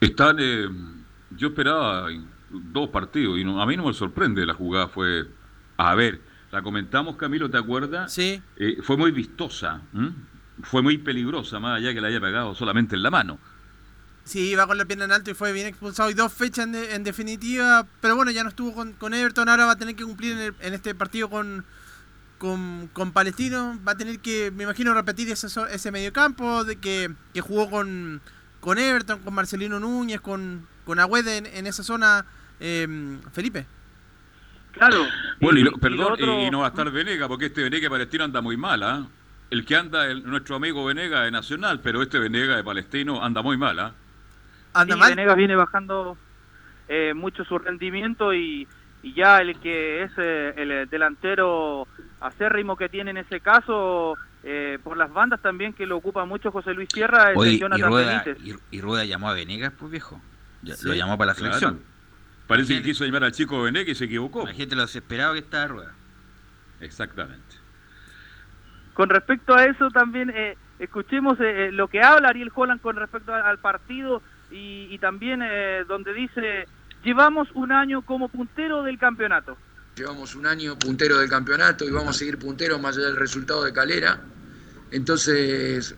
Están, 0.01 0.38
eh, 0.40 0.66
yo 1.36 1.48
esperaba 1.48 2.09
dos 2.72 2.89
partidos 2.90 3.39
y 3.39 3.44
no- 3.44 3.60
a 3.60 3.66
mí 3.66 3.76
no 3.76 3.86
me 3.86 3.93
sorprende 3.94 4.44
la 4.47 4.55
jugada. 4.55 4.89
Fue, 4.89 5.24
a 5.76 5.94
ver, 5.94 6.20
la 6.52 6.62
comentamos, 6.62 7.16
Camilo, 7.16 7.51
¿te 7.51 7.59
acuerdas? 7.59 8.12
Sí. 8.12 8.40
Eh, 8.56 8.78
fue 8.82 8.97
muy 8.97 9.10
vistosa, 9.10 9.82
¿m? 9.93 10.12
fue 10.62 10.82
muy 10.82 10.98
peligrosa, 10.98 11.59
más 11.59 11.78
allá 11.78 11.93
que 11.93 12.01
la 12.01 12.09
haya 12.09 12.20
pegado 12.20 12.55
solamente 12.55 12.94
en 12.97 13.02
la 13.02 13.10
mano. 13.10 13.39
Sí, 14.22 14.51
iba 14.52 14.66
con 14.66 14.78
la 14.78 14.86
pierna 14.86 15.05
en 15.05 15.12
alto 15.12 15.31
y 15.31 15.35
fue 15.35 15.52
bien 15.52 15.66
expulsado. 15.66 16.09
Y 16.09 16.14
dos 16.14 16.32
fechas 16.32 16.64
en, 16.64 16.72
de- 16.72 16.94
en 16.94 17.05
definitiva. 17.05 17.86
Pero 18.01 18.16
bueno, 18.16 18.31
ya 18.31 18.43
no 18.43 18.48
estuvo 18.48 18.72
con, 18.74 18.94
con 18.94 19.12
Everton. 19.12 19.51
Ahora 19.51 19.66
va 19.66 19.72
a 19.72 19.76
tener 19.76 19.97
que 19.97 20.05
cumplir 20.05 20.32
en, 20.32 20.39
el- 20.39 20.55
en 20.60 20.72
este 20.72 20.94
partido 20.94 21.28
con, 21.28 21.62
con, 22.39 22.89
con 22.94 23.12
Palestino. 23.12 23.78
Va 23.86 23.93
a 23.93 23.97
tener 23.98 24.20
que, 24.20 24.51
me 24.51 24.62
imagino, 24.64 24.94
repetir 24.94 25.28
ese, 25.31 25.48
ese 25.70 25.90
mediocampo 25.90 26.64
de 26.64 26.76
que, 26.76 27.12
que 27.35 27.40
jugó 27.43 27.68
con, 27.68 28.22
con 28.60 28.78
Everton, 28.78 29.18
con 29.18 29.35
Marcelino 29.35 29.78
Núñez, 29.78 30.22
con, 30.22 30.66
con 30.86 30.98
Agüede 31.01 31.36
en, 31.39 31.47
en 31.47 31.66
esa 31.66 31.82
zona. 31.82 32.24
Eh, 32.60 33.18
Felipe. 33.32 33.66
Claro. 34.72 35.05
Bueno, 35.40 35.59
y, 35.60 35.62
lo- 35.62 35.72
perdón, 35.72 36.12
otro- 36.14 36.40
y 36.43 36.51
no 36.51 36.60
va 36.60 36.66
a 36.66 36.68
estar 36.70 36.90
Venega, 36.90 37.28
porque 37.28 37.47
este 37.47 37.62
Venega 37.62 37.85
de 37.85 37.90
Palestino 37.90 38.24
anda 38.24 38.40
muy 38.40 38.56
mal, 38.56 38.82
¿ah? 38.82 39.06
El 39.51 39.64
que 39.64 39.76
anda, 39.76 40.06
el- 40.06 40.24
nuestro 40.24 40.56
amigo 40.56 40.85
Venega 40.85 41.22
de 41.22 41.31
Nacional, 41.31 41.81
pero 41.81 42.02
este 42.02 42.18
Venega 42.18 42.56
de 42.56 42.64
Palestino 42.64 43.22
anda 43.22 43.40
muy 43.43 43.56
mal, 43.56 43.78
¿ah? 43.78 43.93
Anda 44.72 44.94
Sí, 44.94 45.01
mal. 45.01 45.10
Venegas 45.10 45.36
viene 45.36 45.55
bajando 45.55 46.16
eh, 46.89 47.14
mucho 47.14 47.44
su 47.44 47.56
rendimiento 47.59 48.35
y, 48.35 48.66
y 49.02 49.14
ya 49.14 49.39
el 49.39 49.59
que 49.60 50.02
es 50.02 50.10
eh, 50.18 50.55
el 50.56 50.70
eh, 50.72 50.86
delantero 50.86 51.86
acérrimo 52.20 52.76
que 52.76 52.89
tiene 52.89 53.12
en 53.12 53.18
ese 53.18 53.39
caso, 53.40 54.18
eh, 54.43 54.78
por 54.82 54.97
las 54.97 55.12
bandas 55.12 55.40
también 55.40 55.72
que 55.72 55.86
lo 55.86 55.97
ocupa 55.98 56.24
mucho 56.24 56.51
José 56.51 56.74
Luis 56.74 56.89
Sierra, 56.93 57.31
es 57.31 57.36
Oye, 57.36 57.51
el 57.64 57.78
y 57.78 57.82
Rueda, 57.82 58.22
Benítez. 58.24 58.39
y, 58.70 58.76
y 58.76 58.81
Rueda 58.81 59.05
llamó 59.05 59.28
a 59.31 59.35
Venegas, 59.35 59.72
pues 59.78 59.93
viejo. 59.93 60.20
Ya- 60.62 60.74
Sí, 60.74 60.89
lo 60.89 60.94
llamó 60.94 61.16
para 61.16 61.32
la 61.32 61.39
claro. 61.39 61.78
Parece 62.46 62.74
que 62.76 62.82
quiso 62.82 63.04
llamar 63.04 63.24
al 63.24 63.32
chico 63.32 63.62
Venega 63.62 63.90
y 63.90 63.94
se 63.94 64.04
equivocó. 64.04 64.46
La 64.46 64.52
gente 64.52 64.76
lo 64.76 64.82
desesperado 64.82 65.32
que 65.32 65.38
está 65.40 65.66
Rueda. 65.66 65.94
Exactamente. 66.80 67.56
Con 68.92 69.08
respecto 69.08 69.54
a 69.54 69.64
eso 69.64 69.88
también 69.90 70.30
eh, 70.30 70.56
escuchemos 70.78 71.38
eh, 71.40 71.66
eh, 71.66 71.72
lo 71.72 71.88
que 71.88 72.00
habla 72.02 72.28
Ariel 72.28 72.52
Holland 72.54 72.80
con 72.80 72.96
respecto 72.96 73.32
a- 73.34 73.48
al 73.48 73.58
partido 73.58 74.22
y, 74.50 74.88
y 74.90 74.98
también 74.98 75.40
eh, 75.42 75.84
donde 75.88 76.12
dice, 76.12 76.66
llevamos 77.02 77.48
un 77.54 77.72
año 77.72 78.02
como 78.02 78.28
puntero 78.28 78.82
del 78.82 78.98
campeonato. 78.98 79.56
Llevamos 79.96 80.34
un 80.34 80.46
año 80.46 80.78
puntero 80.78 81.18
del 81.18 81.28
campeonato 81.30 81.84
y 81.86 81.90
vamos 81.90 82.10
a 82.10 82.18
seguir 82.18 82.38
punteros 82.38 82.80
más 82.80 82.96
allá 82.96 83.06
del 83.06 83.16
resultado 83.16 83.64
de 83.64 83.72
Calera. 83.72 84.20
Entonces, 84.92 85.94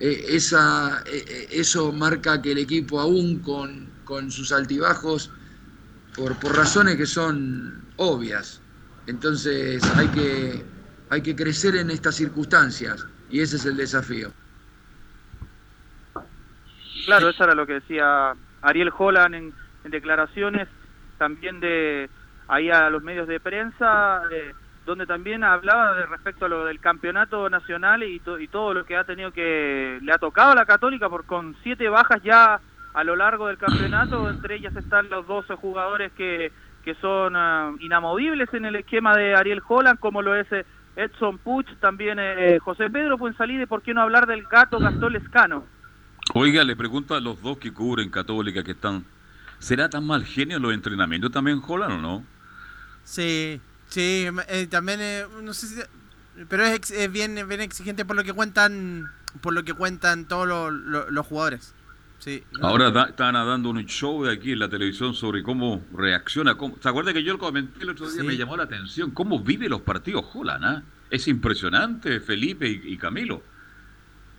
eh, 0.00 0.24
esa, 0.28 1.02
eso 1.50 1.92
marca 1.92 2.40
que 2.40 2.52
el 2.52 2.58
equipo 2.58 3.00
aún 3.00 3.40
con, 3.40 3.90
con 4.04 4.30
sus 4.30 4.52
altibajos, 4.52 5.32
por, 6.16 6.38
por 6.38 6.56
razones 6.56 6.96
que 6.96 7.06
son 7.06 7.92
obvias, 7.96 8.62
entonces 9.06 9.82
hay 9.96 10.08
que, 10.08 10.64
hay 11.10 11.22
que 11.22 11.34
crecer 11.36 11.76
en 11.76 11.90
estas 11.90 12.16
circunstancias 12.16 13.06
y 13.30 13.40
ese 13.40 13.56
es 13.56 13.66
el 13.66 13.76
desafío. 13.76 14.30
Claro, 17.04 17.28
eso 17.30 17.44
era 17.44 17.54
lo 17.54 17.66
que 17.66 17.74
decía 17.74 18.34
Ariel 18.60 18.92
Holland 18.96 19.34
en, 19.34 19.54
en 19.84 19.90
declaraciones 19.90 20.68
también 21.18 21.60
de 21.60 22.10
ahí 22.48 22.70
a 22.70 22.90
los 22.90 23.02
medios 23.02 23.26
de 23.28 23.40
prensa, 23.40 24.22
eh, 24.30 24.52
donde 24.84 25.06
también 25.06 25.44
hablaba 25.44 25.94
de 25.94 26.06
respecto 26.06 26.44
a 26.44 26.48
lo 26.48 26.64
del 26.64 26.80
campeonato 26.80 27.48
nacional 27.48 28.02
y, 28.02 28.20
to- 28.20 28.38
y 28.38 28.48
todo 28.48 28.74
lo 28.74 28.84
que 28.84 28.96
ha 28.96 29.04
tenido 29.04 29.32
que 29.32 29.98
le 30.02 30.12
ha 30.12 30.18
tocado 30.18 30.52
a 30.52 30.56
la 30.56 30.66
Católica 30.66 31.08
por 31.08 31.24
con 31.24 31.56
siete 31.62 31.88
bajas 31.88 32.20
ya 32.22 32.60
a 32.94 33.04
lo 33.04 33.16
largo 33.16 33.46
del 33.48 33.58
campeonato, 33.58 34.28
entre 34.28 34.56
ellas 34.56 34.74
están 34.76 35.08
los 35.08 35.26
12 35.26 35.54
jugadores 35.56 36.12
que, 36.12 36.52
que 36.84 36.94
son 36.96 37.34
ah, 37.36 37.72
inamovibles 37.80 38.52
en 38.52 38.64
el 38.66 38.76
esquema 38.76 39.16
de 39.16 39.34
Ariel 39.34 39.62
Holland, 39.66 39.98
como 39.98 40.20
lo 40.22 40.34
es 40.34 40.46
eh, 40.52 40.64
Edson 40.96 41.38
Puch, 41.38 41.66
también 41.80 42.18
eh, 42.20 42.58
José 42.60 42.90
Pedro 42.90 43.16
Fuensalide, 43.18 43.66
¿por 43.66 43.82
qué 43.82 43.94
no 43.94 44.02
hablar 44.02 44.26
del 44.26 44.42
gato 44.44 44.78
Gastón 44.78 45.14
Lescano? 45.14 45.64
Oiga, 46.34 46.64
le 46.64 46.76
pregunto 46.76 47.14
a 47.14 47.20
los 47.20 47.40
dos 47.42 47.58
que 47.58 47.72
cubren 47.72 48.10
Católica 48.10 48.62
que 48.62 48.72
están. 48.72 49.04
¿Será 49.58 49.88
tan 49.88 50.06
mal 50.06 50.24
genio 50.24 50.56
en 50.56 50.62
los 50.62 50.74
entrenamientos 50.74 51.30
también, 51.30 51.62
Holland, 51.66 51.94
o 51.94 51.98
no? 51.98 52.24
Sí, 53.04 53.60
sí, 53.88 54.26
eh, 54.48 54.66
también, 54.70 55.00
eh, 55.00 55.24
no 55.42 55.54
sé 55.54 55.66
si... 55.66 55.80
Pero 56.48 56.64
es, 56.64 56.74
ex- 56.74 56.90
es 56.90 57.12
bien, 57.12 57.34
bien 57.48 57.60
exigente 57.60 58.04
por 58.04 58.16
lo 58.16 58.24
que 58.24 58.32
cuentan 58.32 59.06
por 59.40 59.52
lo 59.54 59.62
que 59.64 59.72
cuentan 59.72 60.26
todos 60.26 60.46
los, 60.46 60.72
los- 60.72 61.10
los 61.10 61.26
jugadores. 61.26 61.74
Sí. 62.22 62.40
Ahora 62.60 62.92
da- 62.92 63.06
están 63.06 63.34
dando 63.34 63.70
un 63.70 63.84
show 63.86 64.22
de 64.24 64.32
aquí 64.32 64.52
en 64.52 64.60
la 64.60 64.68
televisión 64.68 65.12
sobre 65.12 65.42
cómo 65.42 65.84
reacciona. 65.92 66.54
Cómo... 66.56 66.76
¿Se 66.80 66.88
acuerda 66.88 67.12
que 67.12 67.24
yo 67.24 67.32
lo 67.32 67.38
comenté 67.40 67.82
el 67.82 67.90
otro 67.90 68.08
día? 68.08 68.20
Sí. 68.20 68.26
Me 68.26 68.36
llamó 68.36 68.56
la 68.56 68.62
atención. 68.62 69.10
¿Cómo 69.10 69.40
vive 69.40 69.68
los 69.68 69.80
partidos 69.80 70.24
Holland? 70.32 70.64
ah? 70.64 70.82
Es 71.10 71.26
impresionante, 71.26 72.20
Felipe 72.20 72.68
y, 72.68 72.80
y 72.92 72.96
Camilo. 72.96 73.42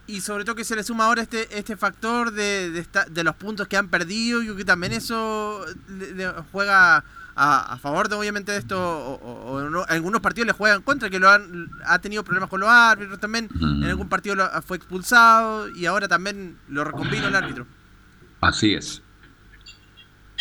Y 0.07 0.21
sobre 0.21 0.45
todo 0.45 0.55
que 0.55 0.63
se 0.63 0.75
le 0.77 0.83
suma 0.83 1.05
ahora 1.05 1.21
este 1.23 1.57
este 1.57 1.75
factor 1.77 2.31
de, 2.31 2.69
de, 2.71 2.79
esta- 2.79 3.05
de 3.05 3.23
los 3.23 3.35
puntos 3.35 3.67
que 3.67 3.75
han 3.77 3.89
perdido. 3.89 4.41
Yo 4.41 4.55
que 4.55 4.63
también 4.65 4.93
eso 4.93 5.65
le- 5.89 6.13
le 6.13 6.29
juega 6.53 7.03
a, 7.35 7.73
a 7.73 7.77
favor 7.77 8.09
de 8.09 8.15
obviamente 8.15 8.51
de 8.51 8.57
esto. 8.59 8.77
O, 8.79 9.13
o- 9.15 9.51
o 9.53 9.69
no- 9.69 9.85
algunos 9.89 10.21
partidos 10.21 10.47
le 10.47 10.53
juegan 10.53 10.81
contra, 10.81 11.09
que 11.09 11.19
lo 11.19 11.29
han, 11.29 11.69
ha 11.85 11.99
tenido 11.99 12.23
problemas 12.23 12.49
con 12.49 12.59
los 12.61 12.69
árbitros 12.69 13.19
también. 13.19 13.47
En 13.61 13.83
algún 13.85 14.09
partido 14.09 14.35
lo- 14.35 14.49
fue 14.61 14.77
expulsado 14.77 15.69
y 15.75 15.85
ahora 15.85 16.07
también 16.07 16.57
lo 16.69 16.83
recombinó 16.83 17.27
el 17.27 17.35
árbitro. 17.35 17.65
Así 18.41 18.73
es. 18.73 19.01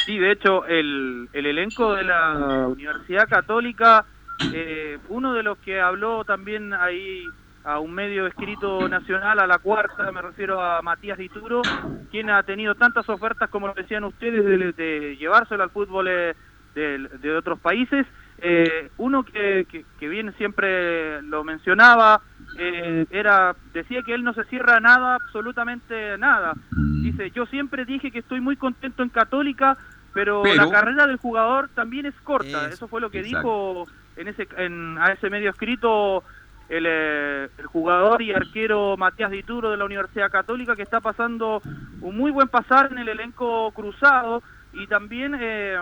Sí, 0.05 0.19
de 0.19 0.33
hecho, 0.33 0.65
el, 0.67 1.29
el 1.33 1.47
elenco 1.47 1.95
de 1.95 2.03
la 2.05 2.67
Universidad 2.67 3.29
Católica, 3.29 4.05
eh, 4.53 4.99
uno 5.09 5.33
de 5.35 5.45
los 5.45 5.59
que 5.59 5.81
habló 5.81 6.25
también 6.25 6.75
ahí 6.75 7.25
a 7.65 7.79
un 7.79 7.95
medio 7.95 8.27
escrito 8.27 8.89
nacional, 8.89 9.39
a 9.39 9.47
la 9.47 9.59
cuarta, 9.61 10.11
me 10.11 10.21
refiero 10.21 10.61
a 10.61 10.83
Matías 10.83 11.17
Dituro, 11.19 11.63
quien 12.11 12.31
ha 12.31 12.43
tenido 12.43 12.75
tantas 12.75 13.09
ofertas, 13.09 13.49
como 13.51 13.69
lo 13.69 13.75
decían 13.75 14.03
ustedes, 14.03 14.45
de, 14.45 14.73
de 14.73 15.17
llevárselo 15.17 15.63
al 15.63 15.71
fútbol 15.71 16.09
eh, 16.09 16.35
de, 16.75 16.99
de 17.21 17.37
otros 17.37 17.59
países. 17.61 18.07
Eh, 18.45 18.91
uno 18.97 19.23
que, 19.23 19.67
que, 19.71 19.85
que 20.01 20.09
bien 20.09 20.35
siempre 20.37 21.23
lo 21.23 21.45
mencionaba, 21.45 22.21
eh, 22.59 23.07
era 23.11 23.55
decía 23.73 24.01
que 24.05 24.15
él 24.15 24.25
no 24.25 24.33
se 24.35 24.43
cierra 24.45 24.81
nada, 24.81 25.15
absolutamente 25.15 26.19
nada. 26.19 26.55
Dice, 27.03 27.31
yo 27.31 27.47
siempre 27.47 27.85
dije 27.85 28.11
que 28.11 28.19
estoy 28.19 28.41
muy 28.41 28.57
contento 28.57 29.03
en 29.05 29.11
Católica, 29.11 29.77
pero, 30.13 30.43
Pero- 30.43 30.57
la 30.57 30.71
carrera 30.71 31.07
del 31.07 31.19
jugador 31.19 31.69
también 31.75 32.07
es 32.07 32.15
corta. 32.23 32.65
Eso, 32.67 32.75
Eso 32.75 32.89
fue 32.89 33.01
lo 33.01 33.11
que 33.11 33.21
exacto. 33.21 33.39
dijo 33.39 33.87
en 34.17 34.29
ese 34.29 34.49
en, 34.57 34.99
a 34.99 35.13
ese 35.13 35.31
medio 35.31 35.51
escrito 35.51 36.25
el, 36.69 36.85
eh, 36.89 37.49
el 37.59 37.67
jugador 37.67 38.23
y 38.23 38.33
arquero 38.33 38.97
Matías 38.97 39.31
Dituro 39.31 39.71
de 39.71 39.77
la 39.77 39.85
Universidad 39.85 40.31
Católica, 40.33 40.75
que 40.75 40.83
está 40.83 41.01
pasando 41.01 41.63
un 42.01 42.17
muy 42.17 42.33
buen 42.33 42.49
pasar 42.49 42.91
en 42.91 42.99
el 42.99 43.09
elenco 43.09 43.71
cruzado 43.71 44.43
y 44.73 44.89
también... 44.89 45.37
eh, 45.39 45.77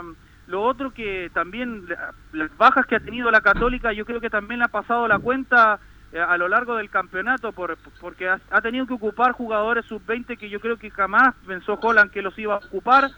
lo 0.50 0.62
otro 0.62 0.92
que 0.92 1.30
también 1.32 1.86
la- 1.88 2.12
las 2.32 2.56
bajas 2.56 2.84
que 2.86 2.96
ha 2.96 3.00
tenido 3.00 3.30
la 3.30 3.40
Católica, 3.40 3.92
yo 3.92 4.04
creo 4.04 4.20
que 4.20 4.30
también 4.30 4.58
le 4.58 4.64
ha 4.66 4.68
pasado 4.68 5.06
la 5.08 5.18
cuenta 5.18 5.78
eh, 6.12 6.18
a 6.20 6.36
lo 6.36 6.48
largo 6.48 6.74
del 6.76 6.90
campeonato 6.90 7.52
por, 7.52 7.78
porque 8.00 8.28
ha, 8.28 8.40
ha 8.50 8.60
tenido 8.60 8.84
que 8.86 8.94
ocupar 8.94 9.30
jugadores 9.32 9.86
sub-20 9.86 10.36
que 10.36 10.50
yo 10.50 10.58
creo 10.60 10.76
que 10.76 10.90
jamás 10.90 11.34
pensó 11.46 11.74
Holland 11.80 12.10
que 12.10 12.20
los 12.20 12.36
iba 12.38 12.54
a 12.54 12.58
ocupar 12.58 13.10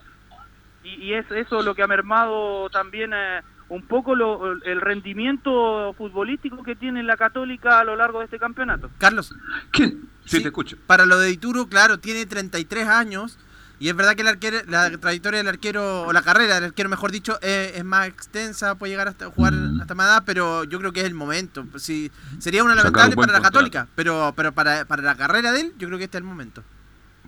y, 0.85 0.91
y 1.03 1.15
es 1.15 1.31
eso 1.31 1.63
lo 1.63 1.75
que 1.75 1.83
ha 1.83 1.87
mermado 1.87 2.69
también 2.69 3.13
eh, 3.15 3.41
un 3.71 3.87
poco 3.87 4.15
lo- 4.15 4.53
el 4.63 4.81
rendimiento 4.83 5.95
futbolístico 5.97 6.63
que 6.63 6.77
tiene 6.77 7.03
la 7.03 7.17
Católica 7.17 7.79
a 7.81 7.85
lo 7.85 7.97
largo 7.97 8.19
de 8.19 8.27
este 8.27 8.39
campeonato. 8.39 8.91
Carlos. 8.99 9.35
¿Quién? 9.71 10.03
Sí, 10.25 10.37
Sí. 10.37 10.43
te 10.43 10.49
escucho. 10.49 10.77
Para 10.87 11.07
lo 11.07 11.19
de 11.19 11.29
Dituro, 11.29 11.67
claro, 11.69 11.99
tiene 11.99 12.27
33 12.27 12.87
años. 12.89 13.39
Y 13.83 13.89
es 13.89 13.97
verdad 13.97 14.15
que 14.15 14.23
el 14.23 14.29
arquero, 14.29 14.59
la 14.69 14.97
trayectoria 14.97 15.39
del 15.39 15.49
arquero, 15.49 16.03
o 16.03 16.13
la 16.13 16.23
carrera 16.23 16.55
del 16.55 16.65
arquero, 16.67 16.89
mejor 16.89 17.11
dicho, 17.11 17.37
es, 17.43 17.75
es 17.77 17.85
más 17.85 18.07
extensa, 18.07 18.77
puede 18.77 18.93
llegar 18.93 19.09
hasta 19.09 19.29
jugar 19.29 19.55
hasta 19.81 19.97
más 19.97 20.07
edad, 20.07 20.23
pero 20.25 20.63
yo 20.63 20.79
creo 20.79 20.93
que 20.93 21.01
es 21.01 21.07
el 21.07 21.15
momento. 21.15 21.67
Sí, 21.79 22.09
sería 22.39 22.63
una 22.63 22.77
lamentable 22.77 23.17
para 23.17 23.33
la 23.33 23.39
contrato. 23.41 23.55
Católica, 23.55 23.89
pero, 23.97 24.35
pero 24.37 24.53
para, 24.53 24.85
para 24.85 25.03
la 25.03 25.17
carrera 25.17 25.51
de 25.51 25.63
él, 25.63 25.73
yo 25.79 25.89
creo 25.89 25.99
que 25.99 26.05
este 26.05 26.17
es 26.17 26.21
el 26.21 26.29
momento. 26.29 26.63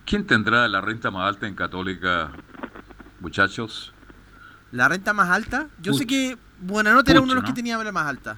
¿Quién 0.06 0.28
tendrá 0.28 0.68
la 0.68 0.80
renta 0.80 1.10
más 1.10 1.26
alta 1.26 1.48
en 1.48 1.56
Católica, 1.56 2.30
muchachos? 3.18 3.92
La 4.70 4.86
renta 4.86 5.12
más 5.12 5.30
alta, 5.30 5.66
yo 5.80 5.90
Puch. 5.90 5.98
sé 6.02 6.06
que 6.06 6.38
Buenanote 6.60 7.10
era 7.10 7.20
uno 7.20 7.30
de 7.34 7.40
los 7.40 7.44
que 7.44 7.52
tenía 7.52 7.82
la 7.82 7.90
más 7.90 8.06
alta. 8.06 8.36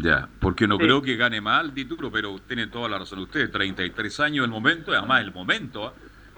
Ya, 0.00 0.28
porque 0.38 0.68
no 0.68 0.76
Sí. 0.76 0.84
creo 0.84 1.02
que 1.02 1.16
gane 1.16 1.40
mal 1.40 1.74
Dituro, 1.74 2.10
pero 2.12 2.38
tienen 2.46 2.70
toda 2.70 2.88
la 2.88 2.98
razón 3.00 3.18
ustedes. 3.18 3.50
33 3.50 4.20
años 4.20 4.44
el 4.44 4.50
momento, 4.50 4.92
además 4.92 5.22
el 5.22 5.32
momento, 5.34 5.88
¿ah? 5.88 5.92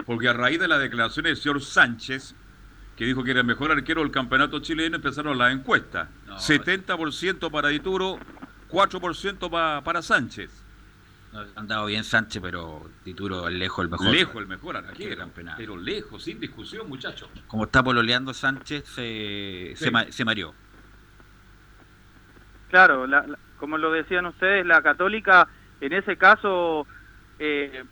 Porque 0.06 0.28
a 0.28 0.32
raíz 0.32 0.58
de 0.60 0.68
la 0.68 0.78
declaración 0.78 1.24
del 1.24 1.36
señor 1.36 1.60
Sánchez, 1.62 2.34
que 2.96 3.04
dijo 3.04 3.24
que 3.24 3.30
era 3.32 3.40
el 3.40 3.46
mejor 3.46 3.70
arquero 3.72 4.02
del 4.02 4.10
campeonato 4.10 4.60
chileno, 4.60 4.96
empezaron 4.96 5.36
las 5.38 5.52
encuestas. 5.52 6.08
70% 6.38 7.50
para 7.50 7.68
Dituro, 7.68 8.18
4% 8.70 9.50
pa- 9.50 9.82
para 9.82 10.02
Sánchez. 10.02 10.50
No, 11.32 11.44
han 11.56 11.66
dado 11.66 11.86
bien 11.86 12.04
Sánchez, 12.04 12.40
pero 12.40 12.88
Dituro 13.04 13.48
es 13.48 13.54
lejos 13.54 13.84
el 13.84 13.90
mejor. 13.90 14.06
Lejos 14.10 14.36
el 14.36 14.46
mejor 14.46 14.76
arquero, 14.76 15.08
del 15.10 15.18
campeonato. 15.18 15.56
pero 15.58 15.76
lejos, 15.76 16.22
sin 16.22 16.38
discusión, 16.38 16.88
muchachos. 16.88 17.28
Como 17.48 17.64
está 17.64 17.82
pololeando 17.82 18.32
Sánchez, 18.32 18.84
se, 18.86 19.74
Sí. 19.76 19.84
se, 19.90 20.12
se 20.12 20.24
mareó. 20.24 20.54
Claro, 22.70 23.06
la- 23.06 23.26
la- 23.26 23.38
como 23.58 23.78
lo 23.78 23.90
decían 23.92 24.26
ustedes, 24.26 24.66
la 24.66 24.82
católica, 24.82 25.48
en 25.80 25.92
ese 25.92 26.16
caso, 26.16 26.86
eh, 27.38 27.84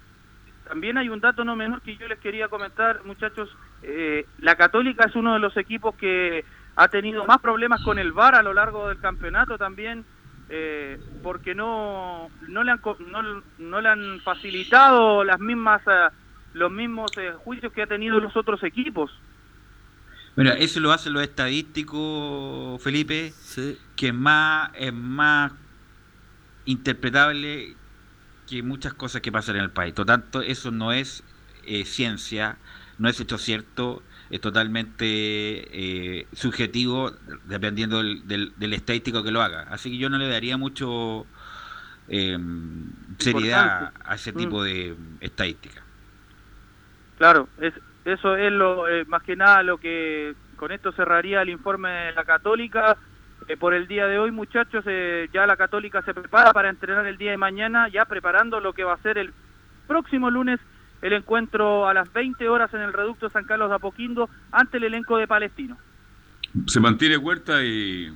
también 0.69 0.99
hay 0.99 1.09
un 1.09 1.21
dato 1.21 1.45
no 1.45 1.57
menor 1.57 1.83
que 1.83 1.97
yo 1.97 2.09
les 2.09 2.19
quería 2.19 2.49
comentar, 2.49 3.05
muchachos. 3.05 3.49
eh, 3.83 4.27
la 4.39 4.57
católica 4.57 5.05
es 5.05 5.17
uno 5.17 5.35
de 5.35 5.41
los 5.41 5.57
equipos 5.57 5.95
que 5.97 6.45
ha 6.77 6.89
tenido 6.89 7.25
más 7.27 7.41
problemas 7.41 7.83
con 7.83 7.99
el 7.99 8.13
VAR 8.13 8.35
a 8.35 8.43
lo 8.43 8.55
largo 8.55 8.89
del 8.89 8.99
campeonato 8.99 9.59
también, 9.59 10.05
eh, 10.49 10.99
porque 11.23 11.55
no, 11.55 12.31
no, 12.49 12.65
le 12.65 12.73
han, 12.73 12.81
no, 13.11 13.43
no 13.59 13.81
le 13.81 13.89
han 13.89 14.21
facilitado 14.21 15.25
las 15.25 15.41
mismas, 15.41 15.83
eh, 15.87 16.09
los 16.55 16.71
mismos 16.71 17.11
eh, 17.19 17.33
juicios 17.45 17.73
que 17.73 17.83
ha 17.83 17.87
tenido 17.87 18.21
los 18.21 18.37
otros 18.37 18.63
equipos. 18.63 19.11
Mira, 20.35 20.53
eso 20.55 20.81
lo 20.81 20.93
hacen 20.93 21.13
los 21.13 21.23
estadísticos, 21.23 22.83
Felipe, 22.83 23.35
que 23.97 24.09
es 24.09 24.15
más, 24.15 24.71
es 24.75 24.93
más 24.93 25.53
interpretable 26.65 27.77
que 28.47 28.63
muchas 28.63 28.95
cosas 28.95 29.23
que 29.23 29.33
pasan 29.33 29.57
en 29.57 29.63
el 29.63 29.73
país. 29.73 29.95
Por 29.95 30.07
tanto, 30.07 30.43
eso 30.43 30.71
no 30.71 30.93
es 30.93 31.25
eh, 31.63 31.85
ciencia, 31.85 32.59
no 32.99 33.09
es 33.09 33.21
hecho 33.21 33.39
cierto, 33.39 34.07
es 34.31 34.41
totalmente 34.41 35.05
eh, 35.07 36.29
subjetivo 36.33 37.13
dependiendo 37.45 37.99
del, 37.99 38.27
del, 38.27 38.55
del 38.57 38.73
estadístico 38.75 39.23
que 39.25 39.31
lo 39.33 39.43
haga. 39.43 39.63
Así 39.65 39.91
que 39.91 39.99
yo 39.99 40.11
no 40.11 40.19
le 40.19 40.29
daría 40.29 40.57
mucho 40.57 41.31
eh, 42.09 42.39
seriedad 43.19 43.93
a 44.05 44.15
ese 44.17 44.33
Mm. 44.35 44.35
tipo 44.35 44.63
de 44.65 44.97
estadística. 45.21 45.87
Claro, 47.17 47.51
es, 47.59 47.75
eso 48.05 48.37
es 48.37 48.51
lo 48.53 48.89
eh, 48.89 49.05
más 49.07 49.23
que 49.23 49.37
nada 49.37 49.63
lo 49.63 49.79
que 49.79 50.35
con 50.57 50.73
esto 50.73 50.93
cerraría 50.93 51.43
el 51.43 51.51
informe 51.51 51.91
de 51.91 52.13
la 52.13 52.25
Católica. 52.25 52.99
Eh, 53.49 53.57
por 53.57 53.75
el 53.75 53.87
día 53.89 54.07
de 54.07 54.19
hoy, 54.19 54.31
muchachos, 54.31 54.85
eh, 54.87 55.29
ya 55.33 55.47
la 55.47 55.57
Católica 55.57 56.03
se 56.03 56.15
prepara 56.15 56.53
para 56.53 56.71
entrenar 56.71 57.07
el 57.07 57.17
día 57.19 57.33
de 57.33 57.37
mañana, 57.37 57.89
ya 57.89 58.05
preparando 58.05 58.61
lo 58.61 58.73
que 58.73 58.85
va 58.85 58.95
a 58.95 58.99
ser 59.03 59.19
el 59.19 59.33
próximo 59.87 60.31
lunes 60.31 60.61
el 61.03 61.13
encuentro 61.15 61.89
a 61.89 61.95
las 61.95 62.13
20 62.13 62.49
horas 62.49 62.73
en 62.75 62.81
el 62.81 62.93
Reducto 62.93 63.29
San 63.29 63.45
Carlos 63.45 63.69
de 63.71 63.75
Apoquindo 63.75 64.31
ante 64.53 64.77
el 64.77 64.85
elenco 64.85 65.17
de 65.19 65.27
Palestino. 65.27 65.77
Se 66.67 66.79
mantiene 66.79 67.17
Huerta 67.17 67.65
y. 67.65 68.13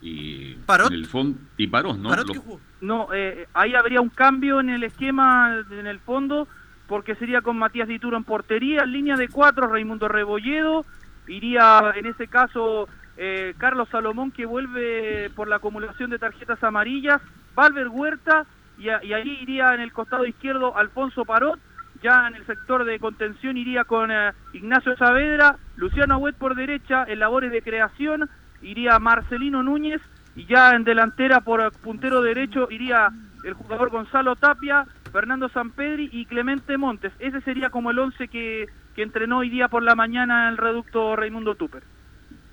y 0.00 0.54
Parot. 0.66 0.88
en 0.88 0.94
el 0.94 1.06
fondo 1.06 1.38
y 1.56 1.68
Parot, 1.68 1.96
¿no? 1.98 2.10
Lo- 2.16 2.60
No, 2.80 3.08
eh, 3.14 3.46
ahí 3.54 3.74
habría 3.76 4.00
un 4.00 4.08
cambio 4.08 4.58
en 4.58 4.70
el 4.70 4.82
esquema, 4.82 5.62
en 5.70 5.86
el 5.86 6.00
fondo, 6.00 6.48
porque 6.88 7.14
sería 7.14 7.40
con 7.40 7.56
Matías 7.56 7.86
Dituro 7.86 8.16
en 8.16 8.24
portería, 8.24 8.82
en 8.82 8.90
línea 8.92 9.16
de 9.16 9.28
cuatro, 9.28 9.68
Raimundo 9.68 10.08
Rebolledo, 10.08 10.84
iría 11.28 11.92
en 11.94 12.06
ese 12.06 12.26
caso 12.26 12.88
eh, 13.16 13.54
Carlos 13.58 13.88
Salomón 13.90 14.30
que 14.30 14.46
vuelve 14.46 15.30
por 15.36 15.48
la 15.48 15.56
acumulación 15.56 16.10
de 16.10 16.18
tarjetas 16.18 16.62
amarillas, 16.64 17.20
Valver 17.54 17.88
Huerta, 17.88 18.46
y, 18.78 18.88
ahí 18.88 19.38
iría 19.40 19.74
en 19.74 19.80
el 19.80 19.92
costado 19.92 20.24
izquierdo 20.24 20.76
Alfonso 20.76 21.24
Parot, 21.24 21.60
ya 22.02 22.26
en 22.26 22.34
el 22.34 22.46
sector 22.46 22.84
de 22.84 22.98
contención 22.98 23.56
iría 23.56 23.84
con 23.84 24.10
eh, 24.10 24.32
Ignacio 24.54 24.96
Saavedra, 24.96 25.56
Luciano 25.76 26.14
Agüet 26.14 26.36
por 26.36 26.54
derecha, 26.56 27.04
en 27.06 27.20
labores 27.20 27.52
de 27.52 27.62
creación, 27.62 28.28
iría 28.60 28.98
Marcelino 28.98 29.62
Núñez, 29.62 30.00
y 30.34 30.46
ya 30.46 30.70
en 30.70 30.84
delantera 30.84 31.40
por 31.42 31.60
eh, 31.60 31.68
puntero 31.82 32.22
derecho 32.22 32.68
iría 32.70 33.10
el 33.44 33.54
jugador 33.54 33.90
Gonzalo 33.90 34.36
Tapia, 34.36 34.86
Fernando 35.12 35.48
Sampedri 35.50 36.08
y 36.10 36.26
Clemente 36.26 36.76
Montes. 36.78 37.12
Ese 37.18 37.40
sería 37.42 37.70
como 37.70 37.90
el 37.90 37.98
11 37.98 38.28
que, 38.28 38.66
que 38.94 39.02
entrenó 39.02 39.38
hoy 39.38 39.50
día 39.50 39.68
por 39.68 39.82
la 39.82 39.94
mañana 39.94 40.44
en 40.44 40.52
el 40.52 40.56
reducto 40.56 41.14
Raimundo 41.14 41.54
Tupper. 41.54 41.82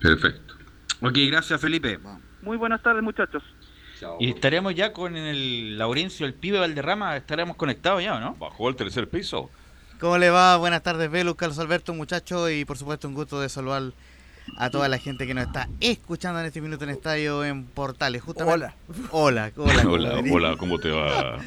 Perfecto. 0.02 0.56
Ok, 1.02 1.18
gracias 1.28 1.60
Felipe. 1.60 2.00
Muy 2.42 2.58
buenas 2.58 2.82
tardes 2.82 3.04
muchachos. 3.04 3.44
Y 4.20 4.30
estaremos 4.30 4.76
ya 4.76 4.94
con 4.94 5.16
el 5.18 5.78
Laurencio, 5.78 6.26
el 6.26 6.34
pibe 6.34 6.60
Valderrama, 6.60 7.18
estaremos 7.18 7.58
conectados 7.58 8.02
ya, 8.02 8.16
¿o 8.16 8.20
¿no? 8.20 8.36
Bajó 8.36 8.68
al 8.68 8.76
tercer 8.76 9.10
piso. 9.10 9.50
¿Cómo 10.00 10.18
le 10.18 10.30
va? 10.30 10.56
Buenas 10.56 10.82
tardes, 10.84 11.12
Velus, 11.12 11.36
Carlos 11.36 11.60
Alberto, 11.60 11.94
muchachos, 11.94 12.50
y 12.52 12.64
por 12.64 12.78
supuesto 12.78 13.10
un 13.10 13.14
gusto 13.14 13.42
de 13.42 13.50
saludar 13.50 13.92
a 14.58 14.70
toda 14.70 14.88
la 14.88 14.98
gente 14.98 15.28
que 15.28 15.34
nos 15.34 15.48
está 15.48 15.68
escuchando 15.82 16.40
en 16.40 16.46
este 16.46 16.62
minuto 16.62 16.86
en 16.86 16.92
Estadio 16.92 17.44
en 17.44 17.66
Portales. 17.66 18.22
Justamente... 18.22 18.66
Hola. 18.66 18.76
Hola, 19.12 19.52
hola. 19.58 19.84
Hola, 19.86 20.24
hola, 20.32 20.56
¿cómo 20.58 20.80
te 20.80 20.90
va? 20.90 21.40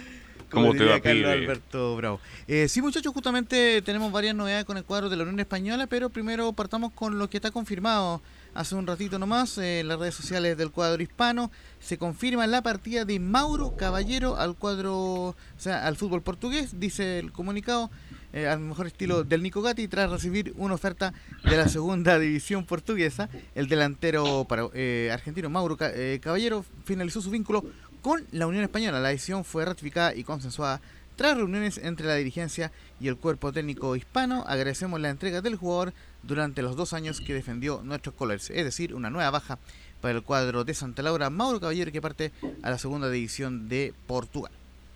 ¿Cómo 0.51 0.75
te 0.75 0.85
va, 0.85 1.01
Carlos 1.01 1.25
pibe? 1.25 1.33
Alberto 1.33 1.97
Bravo. 1.97 2.21
Eh, 2.47 2.69
sí, 2.69 2.83
muchachos, 2.83 3.15
justamente 3.15 3.81
tenemos 3.81 4.13
varias 4.13 4.35
novedades 4.35 4.67
con 4.67 4.77
el 4.77 4.85
cuadro 4.85 5.09
de 5.09 5.17
la 5.17 5.23
Unión 5.23 5.41
Española, 5.41 5.87
pero 5.87 6.11
primero 6.11 6.53
partamos 6.53 6.93
con 6.93 7.19
lo 7.19 7.31
que 7.31 7.39
está 7.39 7.51
confirmado 7.51 8.21
hace 8.55 8.75
un 8.75 8.87
ratito 8.87 9.19
nomás 9.19 9.59
eh, 9.59 9.81
en 9.81 9.89
las 9.89 9.99
redes 9.99 10.15
sociales 10.15 10.57
del 10.57 10.71
cuadro 10.71 11.03
hispano. 11.03 11.51
Se 11.81 11.99
confirma 11.99 12.47
la 12.47 12.63
partida 12.63 13.05
de 13.05 13.19
Mauro 13.19 13.77
Caballero 13.77 14.37
al 14.37 14.57
cuadro, 14.57 14.95
o 14.95 15.37
sea, 15.57 15.87
al 15.87 15.97
fútbol 15.97 16.23
portugués, 16.23 16.79
dice 16.79 17.19
el 17.19 17.33
comunicado. 17.33 17.91
eh, 18.33 18.49
al 18.49 18.61
mejor 18.61 18.87
estilo 18.87 19.25
del 19.25 19.43
Nico 19.43 19.63
Gatti 19.63 19.89
tras 19.89 20.11
recibir 20.11 20.55
una 20.57 20.75
oferta 20.75 21.13
de 21.45 21.57
la 21.57 21.69
segunda 21.69 22.19
división 22.19 22.65
portuguesa 22.65 23.29
el 23.55 23.69
delantero 23.69 24.47
para, 24.49 24.69
eh, 24.75 25.11
argentino 25.13 25.51
Mauro 25.51 25.77
eh, 25.81 26.19
Caballero 26.23 26.65
finalizó 26.85 27.21
su 27.21 27.31
vínculo 27.31 27.65
con 28.01 28.25
la 28.33 28.47
Unión 28.47 28.65
Española. 28.65 29.01
La 29.01 29.11
decisión 29.11 29.45
fue 29.45 29.65
ratificada 29.65 30.15
y 30.15 30.25
consensuada 30.25 30.81
tras 31.23 31.37
reuniones 31.37 31.79
entre 31.79 32.09
la 32.09 32.17
dirigencia 32.17 32.73
y 33.01 33.07
el 33.07 33.17
cuerpo 33.17 33.53
técnico 33.53 33.95
hispano. 33.95 34.43
Agradecemos 34.45 35.01
la 35.01 35.09
entrega 35.09 35.41
del 35.41 35.55
jugador 35.55 35.93
durante 36.25 36.63
los 36.63 36.75
dos 36.75 36.93
años 36.95 37.21
que 37.21 37.33
defendió 37.33 37.81
nuestros 37.85 38.17
colores, 38.17 38.51
es 38.51 38.65
decir, 38.65 38.93
una 38.93 39.09
nueva 39.09 39.31
baja 39.31 39.61
para 40.01 40.15
el 40.17 40.25
cuadro 40.25 40.65
de 40.65 40.75
Santa 40.75 41.01
Laura, 41.01 41.31
Mauro 41.31 41.61
Caballero 41.61 41.93
que 41.93 42.03
parte 42.03 42.33
a 42.65 42.71
la 42.71 42.79
segunda 42.79 43.09
división 43.09 43.69
de 43.69 43.95
Portugal. 44.09 44.51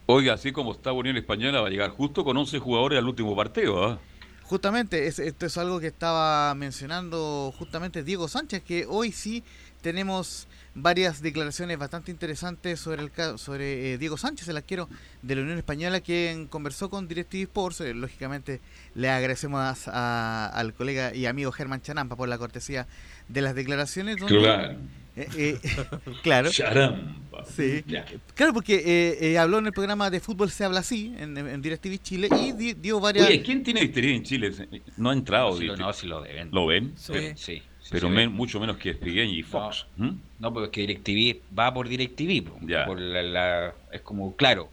Oiga, 0.06 0.34
así 0.34 0.50
como 0.50 0.72
está 0.72 0.90
Unión 0.90 1.16
Española, 1.16 1.60
va 1.60 1.68
a 1.68 1.70
llegar 1.70 1.90
justo 1.90 2.24
con 2.24 2.36
11 2.36 2.58
jugadores 2.58 2.98
al 2.98 3.06
último 3.06 3.36
partido. 3.36 3.84
¿ah? 3.86 4.00
Justamente, 4.42 5.06
es- 5.06 5.20
esto 5.20 5.46
es 5.46 5.56
algo 5.58 5.78
que 5.78 5.86
estaba 5.86 6.52
mencionando 6.56 7.54
justamente 7.56 8.02
Diego 8.02 8.26
Sánchez, 8.26 8.64
que 8.64 8.84
hoy 8.88 9.12
sí 9.12 9.44
tenemos 9.86 10.48
varias 10.74 11.22
declaraciones 11.22 11.78
bastante 11.78 12.10
interesantes 12.10 12.80
sobre 12.80 13.02
el 13.02 13.12
ca- 13.12 13.38
sobre 13.38 13.92
eh, 13.92 13.98
Diego 13.98 14.16
Sánchez, 14.16 14.48
el 14.48 14.56
arquero 14.56 14.88
de 15.22 15.36
la 15.36 15.42
Unión 15.42 15.58
Española, 15.58 16.00
quien 16.00 16.48
conversó 16.48 16.90
con 16.90 17.06
DirecTV 17.06 17.42
Sports. 17.42 17.82
Eh, 17.82 17.94
lógicamente, 17.94 18.60
le 18.96 19.08
agradecemos 19.08 19.60
a- 19.86 19.92
a- 19.92 20.46
al 20.48 20.74
colega 20.74 21.14
y 21.14 21.26
amigo 21.26 21.52
Germán 21.52 21.82
Chanampa 21.82 22.16
por 22.16 22.28
la 22.28 22.36
cortesía 22.36 22.88
de 23.28 23.42
las 23.42 23.54
declaraciones. 23.54 24.16
donde- 24.16 24.38
Claro. 24.40 24.76
Eh, 25.14 25.28
eh, 25.36 25.58
claro. 26.24 26.50
Charamba. 26.50 27.44
Sí. 27.56 27.84
Ya. 27.86 28.04
Claro, 28.34 28.52
porque 28.52 28.74
eh, 28.74 29.18
eh, 29.32 29.38
habló 29.38 29.58
en 29.60 29.66
el 29.66 29.72
programa 29.72 30.10
de 30.10 30.18
Fútbol 30.18 30.50
Se 30.50 30.64
Habla 30.64 30.80
Así, 30.80 31.14
en, 31.16 31.38
en 31.38 31.62
DirecTV 31.62 31.98
Chile, 32.02 32.28
y 32.42 32.52
di- 32.52 32.74
dio 32.74 32.98
varias... 32.98 33.28
Oye, 33.28 33.40
¿quién 33.40 33.62
tiene 33.62 33.82
Distillería 33.82 34.16
en 34.16 34.22
Chile? 34.24 34.52
No 34.96 35.10
ha 35.10 35.12
entrado. 35.12 35.52
No, 35.52 35.56
si 35.56 35.64
lo- 35.64 35.76
no, 35.76 35.92
si 35.92 36.06
lo 36.08 36.20
deben. 36.22 36.50
¿Lo 36.50 36.66
ven? 36.66 36.92
Sí. 36.96 37.12
Pero, 37.12 37.36
Sí, 37.36 37.44
sí, 37.56 37.62
pero 37.90 38.08
sí 38.08 38.14
men- 38.14 38.32
mucho 38.32 38.58
menos 38.60 38.76
que 38.76 38.92
Spiguen 38.94 39.28
y 39.30 39.42
Fox. 39.42 39.86
¿Mm? 39.96 40.10
No, 40.40 40.52
porque 40.52 40.66
es 40.66 40.70
que 40.72 40.80
DirecTV 41.12 41.56
va 41.58 41.72
por 41.72 41.88
DirecTV. 41.88 42.44
po. 42.48 42.58
Por 42.86 43.00
la, 43.00 43.22
la- 43.22 43.74
es 43.92 44.00
como 44.02 44.34
claro. 44.36 44.68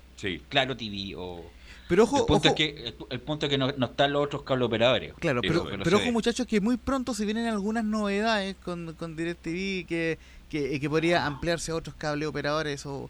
Claro 0.48 0.78
TV 0.78 1.16
o... 1.18 1.44
Pero 1.90 2.04
ojo, 2.04 2.20
el 2.22 2.26
punto 2.26 2.48
ojo. 2.48 2.48
es 2.48 2.54
que, 2.56 2.88
el, 2.88 2.96
el 3.10 3.20
punto 3.20 3.46
es 3.46 3.50
que 3.50 3.58
no, 3.58 3.72
no 3.78 3.88
están 3.88 4.14
los 4.14 4.24
otros 4.26 4.44
cable 4.44 4.64
operadores. 4.64 5.14
Claro, 5.20 5.42
pero, 5.42 5.66
no 5.78 5.84
pero 5.84 5.98
ojo 5.98 6.06
ve. 6.06 6.12
muchachos 6.14 6.48
que 6.48 6.62
muy 6.62 6.78
pronto 6.78 7.14
se 7.14 7.26
vienen 7.26 7.48
algunas 7.48 7.84
novedades 7.84 8.56
con, 8.64 8.94
con 8.94 9.18
DirecTV 9.18 9.86
que, 9.86 10.18
que, 10.50 10.80
que 10.80 10.90
podría 10.90 11.26
ampliarse 11.26 11.72
a 11.74 11.76
otros 11.76 11.94
cable 11.98 12.26
operadores 12.26 12.86
o 12.86 13.10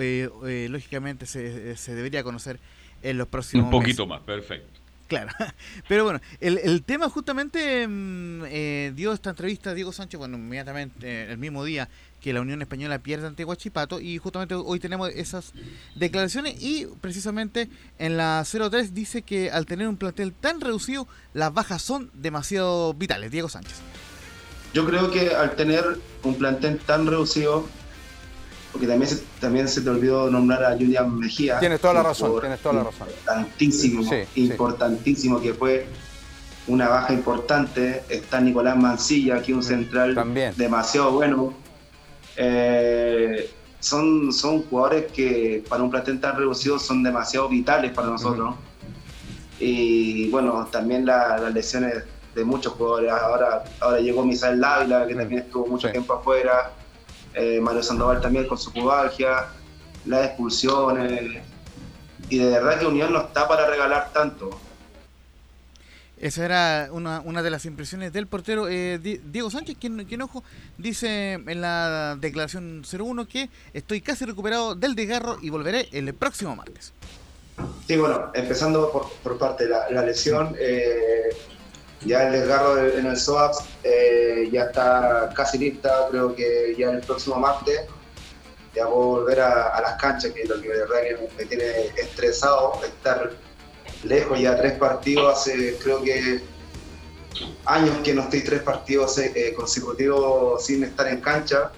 eh, 0.00 0.30
eh, 0.46 0.68
lógicamente 0.70 1.26
se, 1.26 1.76
se 1.76 1.94
debería 1.94 2.24
conocer 2.24 2.58
en 3.02 3.18
los 3.18 3.28
próximos 3.28 3.66
Un 3.66 3.70
poquito 3.70 4.06
meses. 4.06 4.08
más, 4.08 4.20
perfecto. 4.22 4.80
Claro, 5.06 5.30
pero 5.88 6.04
bueno, 6.04 6.20
el, 6.40 6.58
el 6.58 6.82
tema 6.82 7.08
justamente 7.10 7.86
mm, 7.86 8.42
eh, 8.46 8.92
dio 8.94 9.12
esta 9.12 9.30
entrevista 9.30 9.74
Diego 9.74 9.92
Sánchez, 9.92 10.18
bueno, 10.18 10.36
inmediatamente 10.36 11.06
eh, 11.06 11.30
el 11.30 11.38
mismo 11.38 11.64
día 11.64 11.88
que 12.24 12.32
la 12.32 12.40
Unión 12.40 12.62
Española 12.62 12.98
pierde 13.00 13.26
ante 13.26 13.44
Huachipato 13.44 14.00
y 14.00 14.16
justamente 14.16 14.54
hoy 14.54 14.80
tenemos 14.80 15.10
esas 15.10 15.52
declaraciones 15.94 16.56
y 16.58 16.86
precisamente 17.02 17.68
en 17.98 18.16
la 18.16 18.42
03 18.46 18.94
dice 18.94 19.20
que 19.20 19.50
al 19.50 19.66
tener 19.66 19.88
un 19.88 19.98
plantel 19.98 20.32
tan 20.32 20.62
reducido, 20.62 21.06
las 21.34 21.52
bajas 21.52 21.82
son 21.82 22.10
demasiado 22.14 22.94
vitales. 22.94 23.30
Diego 23.30 23.50
Sánchez. 23.50 23.74
Yo 24.72 24.86
creo 24.86 25.10
que 25.10 25.34
al 25.34 25.54
tener 25.54 25.84
un 26.22 26.36
plantel 26.36 26.78
tan 26.78 27.06
reducido, 27.06 27.68
porque 28.74 28.88
también 28.88 29.08
se, 29.08 29.22
también 29.40 29.68
se 29.68 29.82
te 29.82 29.88
olvidó 29.88 30.28
nombrar 30.28 30.64
a 30.64 30.72
Julian 30.72 31.16
Mejía. 31.16 31.60
Tienes 31.60 31.80
toda 31.80 31.94
la 31.94 32.02
razón, 32.02 32.40
tienes 32.40 32.58
toda 32.60 32.74
la 32.74 32.82
razón. 32.82 33.06
Importantísimo, 33.08 34.02
Sí, 34.02 34.16
sí. 34.34 34.40
importantísimo 34.46 35.40
que 35.40 35.54
fue 35.54 35.86
una 36.66 36.88
baja 36.88 37.12
importante. 37.12 38.02
Está 38.08 38.40
Nicolás 38.40 38.76
Mancilla, 38.76 39.36
aquí 39.36 39.52
un 39.52 39.62
central 39.62 40.16
demasiado 40.56 41.12
bueno. 41.12 41.54
Eh, 42.36 43.48
son, 43.78 44.32
son 44.32 44.62
jugadores 44.64 45.12
que 45.12 45.62
para 45.68 45.82
un 45.84 45.90
plantel 45.90 46.18
tan 46.20 46.36
reducido 46.36 46.76
son 46.80 47.02
demasiado 47.04 47.48
vitales 47.48 47.92
para 47.92 48.08
nosotros. 48.08 48.56
Y 49.60 50.28
bueno, 50.30 50.66
también 50.72 51.06
la- 51.06 51.38
las 51.38 51.54
lesiones 51.54 52.02
de 52.34 52.44
muchos 52.44 52.72
jugadores. 52.72 53.12
Ahora, 53.12 53.62
ahora 53.80 54.00
llegó 54.00 54.24
Misael 54.24 54.60
Dávila, 54.60 55.06
que 55.06 55.14
también 55.14 55.42
estuvo 55.42 55.66
mucho 55.68 55.88
tiempo 55.92 56.14
afuera. 56.14 56.72
Eh, 57.34 57.60
Mario 57.60 57.82
Sandoval 57.82 58.20
también 58.20 58.46
con 58.46 58.58
su 58.58 58.72
pubalgia, 58.72 59.46
las 60.06 60.26
expulsiones. 60.26 61.42
Y 62.30 62.38
de 62.38 62.50
verdad 62.50 62.78
que 62.78 62.86
Unión 62.86 63.12
no 63.12 63.20
está 63.22 63.46
para 63.48 63.66
regalar 63.68 64.10
tanto. 64.12 64.58
Esa 66.16 66.44
era 66.44 66.88
una, 66.92 67.20
una 67.20 67.42
de 67.42 67.50
las 67.50 67.66
impresiones 67.66 68.12
del 68.12 68.26
portero 68.28 68.68
eh, 68.68 68.98
Di- 69.02 69.20
Diego 69.24 69.50
Sánchez, 69.50 69.76
quien, 69.78 70.04
quien, 70.04 70.22
ojo, 70.22 70.42
dice 70.78 71.32
en 71.34 71.60
la 71.60 72.16
declaración 72.18 72.82
01 72.90 73.26
que 73.26 73.50
estoy 73.74 74.00
casi 74.00 74.24
recuperado 74.24 74.74
del 74.74 74.94
desgarro 74.94 75.38
y 75.42 75.50
volveré 75.50 75.88
el 75.92 76.14
próximo 76.14 76.54
martes. 76.56 76.92
Sí, 77.86 77.96
bueno, 77.96 78.30
empezando 78.32 78.90
por, 78.90 79.10
por 79.22 79.38
parte 79.38 79.64
de 79.64 79.70
la, 79.70 79.90
la 79.90 80.02
lesión, 80.02 80.54
eh, 80.58 81.30
ya 82.06 82.28
el 82.28 82.32
desgarro 82.32 82.76
de- 82.76 82.98
en 83.00 83.06
el 83.06 83.16
SOAPS 83.18 83.58
eh, 83.82 84.13
ya 84.50 84.64
está 84.64 85.30
casi 85.34 85.58
lista, 85.58 86.08
creo 86.10 86.34
que 86.34 86.74
ya 86.78 86.90
el 86.90 87.00
próximo 87.00 87.36
martes 87.36 87.80
ya 88.74 88.86
puedo 88.86 89.20
volver 89.20 89.40
a, 89.40 89.80
las 89.80 90.00
canchas, 90.00 90.32
que 90.32 90.44
lo 90.44 90.60
que 90.60 90.68
de 90.68 90.78
verdad 90.80 90.96
me 91.38 91.44
tiene 91.44 91.86
estresado, 91.96 92.80
estar 92.84 93.32
lejos 94.02 94.40
ya 94.40 94.56
tres 94.56 94.72
partidos, 94.74 95.38
hace 95.38 95.76
creo 95.78 96.02
que 96.02 96.42
años 97.66 97.96
que 98.02 98.14
no 98.14 98.22
estoy 98.22 98.42
tres 98.42 98.62
partidos 98.62 99.18
eh, 99.18 99.52
consecutivos 99.56 100.64
sin 100.64 100.84
estar 100.84 101.06
en 101.08 101.20
cancha, 101.20 101.70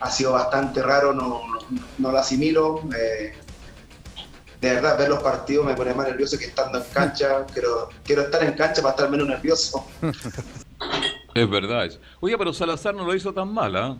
ha 0.00 0.10
sido 0.10 0.32
bastante 0.32 0.82
raro, 0.82 1.12
no, 1.12 1.46
no, 1.46 1.58
no 1.98 2.12
lo 2.12 2.18
asimilo. 2.18 2.82
eh, 2.96 3.32
de 4.64 4.74
verdad, 4.76 4.96
ver 4.96 5.10
los 5.10 5.22
partidos 5.22 5.66
me 5.66 5.74
pone 5.74 5.92
más 5.92 6.08
nervioso 6.08 6.38
que 6.38 6.46
estando 6.46 6.78
en 6.78 6.84
cancha. 6.84 7.44
Quiero, 7.52 7.90
quiero 8.02 8.22
estar 8.22 8.42
en 8.42 8.54
cancha 8.54 8.80
para 8.80 8.92
estar 8.92 9.10
menos 9.10 9.28
nervioso. 9.28 9.84
Es 11.34 11.48
verdad. 11.50 11.90
Oye, 12.20 12.38
pero 12.38 12.52
Salazar 12.52 12.94
no 12.94 13.04
lo 13.04 13.14
hizo 13.14 13.32
tan 13.32 13.52
mal, 13.52 13.74
¿ah? 13.76 13.96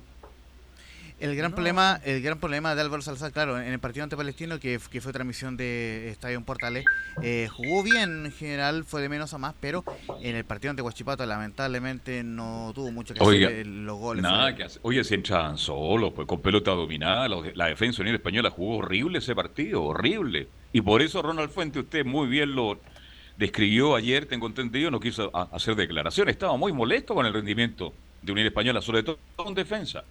El 1.20 1.36
gran 1.36 1.52
problema, 1.52 2.00
el 2.04 2.20
gran 2.22 2.38
problema 2.38 2.74
de 2.74 2.80
Álvaro 2.82 3.00
Salazar, 3.00 3.32
claro, 3.32 3.58
en 3.58 3.72
el 3.72 3.78
partido 3.78 4.02
ante 4.02 4.16
Palestino, 4.16 4.58
que, 4.58 4.78
que 4.90 5.00
fue 5.00 5.12
transmisión 5.12 5.56
de 5.56 6.08
Estadio 6.10 6.36
en 6.36 6.44
Portales, 6.44 6.84
eh, 7.22 7.48
jugó 7.50 7.84
bien 7.84 8.26
en 8.26 8.32
general, 8.32 8.84
fue 8.84 9.00
de 9.00 9.08
menos 9.08 9.32
a 9.32 9.38
más, 9.38 9.54
pero 9.60 9.84
en 10.20 10.34
el 10.34 10.44
partido 10.44 10.70
ante 10.70 10.82
Huachipato 10.82 11.24
lamentablemente 11.24 12.24
no 12.24 12.72
tuvo 12.74 12.90
mucho 12.90 13.14
que 13.14 13.22
Oiga, 13.22 13.46
hacer 13.46 13.60
en 13.60 13.86
los 13.86 13.96
goles. 13.96 14.22
nada 14.24 14.42
Fue- 14.48 14.54
que 14.56 14.64
hacer. 14.64 14.80
Oye, 14.82 15.04
se 15.04 15.14
entraban 15.14 15.56
solos, 15.56 16.12
pues 16.14 16.26
con 16.26 16.40
pelota 16.40 16.72
dominada. 16.72 17.28
los- 17.28 17.56
La 17.56 17.66
defensa 17.66 18.02
Unión 18.02 18.16
Española 18.16 18.50
jugó 18.50 18.78
horrible 18.78 19.18
ese 19.18 19.34
partido, 19.36 19.82
horrible. 19.84 20.48
Y 20.72 20.80
por 20.82 21.00
eso 21.00 21.22
Ronald 21.22 21.50
Fuente, 21.50 21.78
usted 21.78 22.04
muy 22.04 22.26
bien 22.26 22.54
lo 22.56 22.80
describió 23.36 23.94
ayer, 23.94 24.26
tengo 24.26 24.46
entendido, 24.46 24.90
no 24.90 25.00
quiso 25.00 25.30
hacer 25.52 25.74
declaraciones. 25.76 26.34
Estaba 26.34 26.56
muy 26.56 26.72
molesto 26.72 27.14
con 27.14 27.26
el 27.26 27.32
rendimiento 27.32 27.92
de 28.22 28.32
Unión 28.32 28.46
Española, 28.46 28.80
sobre 28.80 29.02
todo 29.02 29.18
con 29.36 29.54
defensa. 29.54 30.04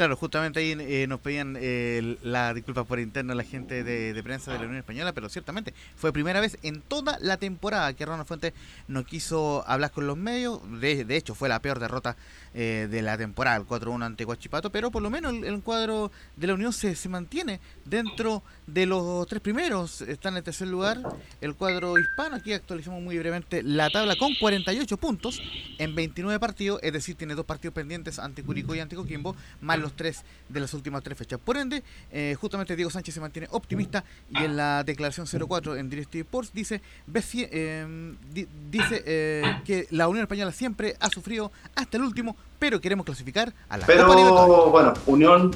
Claro, 0.00 0.16
justamente 0.16 0.60
ahí 0.60 0.74
eh, 0.78 1.06
nos 1.06 1.20
pedían 1.20 1.58
eh, 1.60 2.16
la 2.22 2.54
disculpa 2.54 2.84
por 2.84 2.98
interno 2.98 3.34
la 3.34 3.44
gente 3.44 3.84
de, 3.84 4.22
prensa 4.22 4.50
de 4.50 4.58
la 4.58 4.64
Unión 4.64 4.78
Española, 4.78 5.12
pero 5.12 5.28
ciertamente 5.28 5.74
fue 5.94 6.10
primera 6.10 6.40
vez 6.40 6.56
en 6.62 6.80
toda 6.80 7.18
la 7.20 7.36
temporada 7.36 7.92
que 7.92 8.06
Ronald 8.06 8.26
Fuentes 8.26 8.54
no 8.88 9.04
quiso 9.04 9.62
hablar 9.68 9.90
con 9.90 10.06
los 10.06 10.16
medios. 10.16 10.58
De, 10.80 11.04
hecho, 11.14 11.34
fue 11.34 11.50
la 11.50 11.60
peor 11.60 11.80
derrota 11.80 12.16
eh, 12.54 12.88
de 12.90 13.02
la 13.02 13.18
temporada, 13.18 13.58
el 13.58 13.66
4-1 13.66 14.02
ante 14.02 14.24
Guachipato, 14.24 14.72
pero 14.72 14.90
por 14.90 15.02
lo 15.02 15.10
menos 15.10 15.34
el, 15.34 15.44
el 15.44 15.60
cuadro 15.60 16.10
de 16.34 16.46
la 16.46 16.54
Unión 16.54 16.72
se, 16.72 16.96
se 16.96 17.10
mantiene 17.10 17.60
dentro 17.84 18.42
de 18.66 18.86
los 18.86 19.26
tres 19.26 19.42
primeros. 19.42 20.00
Está 20.00 20.30
en 20.30 20.38
el 20.38 20.42
tercer 20.42 20.68
lugar 20.68 20.98
el 21.42 21.54
cuadro 21.56 21.98
hispano. 21.98 22.36
Aquí 22.36 22.54
actualizamos 22.54 23.02
muy 23.02 23.18
brevemente 23.18 23.62
la 23.62 23.90
tabla 23.90 24.16
con 24.16 24.34
48 24.34 24.96
puntos 24.96 25.42
en 25.76 25.94
29 25.94 26.40
partidos, 26.40 26.80
es 26.82 26.92
decir, 26.94 27.16
tiene 27.16 27.34
dos 27.34 27.44
partidos 27.44 27.74
pendientes 27.74 28.18
ante 28.18 28.42
Curicó 28.42 28.74
y 28.74 28.80
ante 28.80 28.96
Coquimbo, 28.96 29.36
más 29.60 29.78
los 29.78 29.89
tres 29.92 30.22
de 30.48 30.60
las 30.60 30.72
últimas 30.74 31.02
tres 31.02 31.16
fechas. 31.18 31.38
Por 31.44 31.56
ende, 31.56 31.82
eh, 32.12 32.36
justamente 32.40 32.76
Diego 32.76 32.90
Sánchez 32.90 33.14
se 33.14 33.20
mantiene 33.20 33.48
optimista 33.50 34.04
y 34.30 34.38
en 34.44 34.56
la 34.56 34.82
declaración 34.84 35.26
04 35.26 35.76
en 35.76 35.88
Directive 35.90 36.22
Sports 36.22 36.50
dice, 36.52 36.80
"Ves 37.06 37.24
si- 37.24 37.46
eh, 37.50 38.14
di- 38.32 38.46
dice 38.70 39.02
eh, 39.06 39.60
que 39.64 39.86
la 39.90 40.08
Unión 40.08 40.22
Española 40.24 40.52
siempre 40.52 40.96
ha 41.00 41.08
sufrido 41.10 41.50
hasta 41.74 41.96
el 41.96 42.02
último, 42.04 42.36
pero 42.58 42.80
queremos 42.80 43.04
clasificar 43.06 43.52
a 43.68 43.78
la 43.78 43.86
Copa. 43.86 43.92
Pero 44.06 44.70
bueno, 44.70 44.94
Unión, 45.06 45.50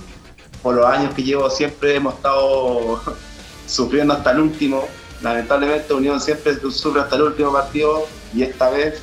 por 0.63 0.75
los 0.75 0.87
años 0.87 1.15
que 1.15 1.23
llevo, 1.23 1.51
siempre 1.51 1.97
hemos 1.97 2.15
estado 2.15 3.03
sufriendo 3.67 4.15
hasta 4.15 4.31
el 4.33 4.41
último. 4.41 4.85
Lamentablemente, 5.23 5.93
Unión 5.95 6.21
siempre 6.21 6.55
sufre 6.71 7.01
hasta 7.01 7.17
el 7.17 7.23
último 7.23 7.53
partido 7.53 8.07
y 8.35 8.43
esta 8.43 8.71
vez 8.71 9.01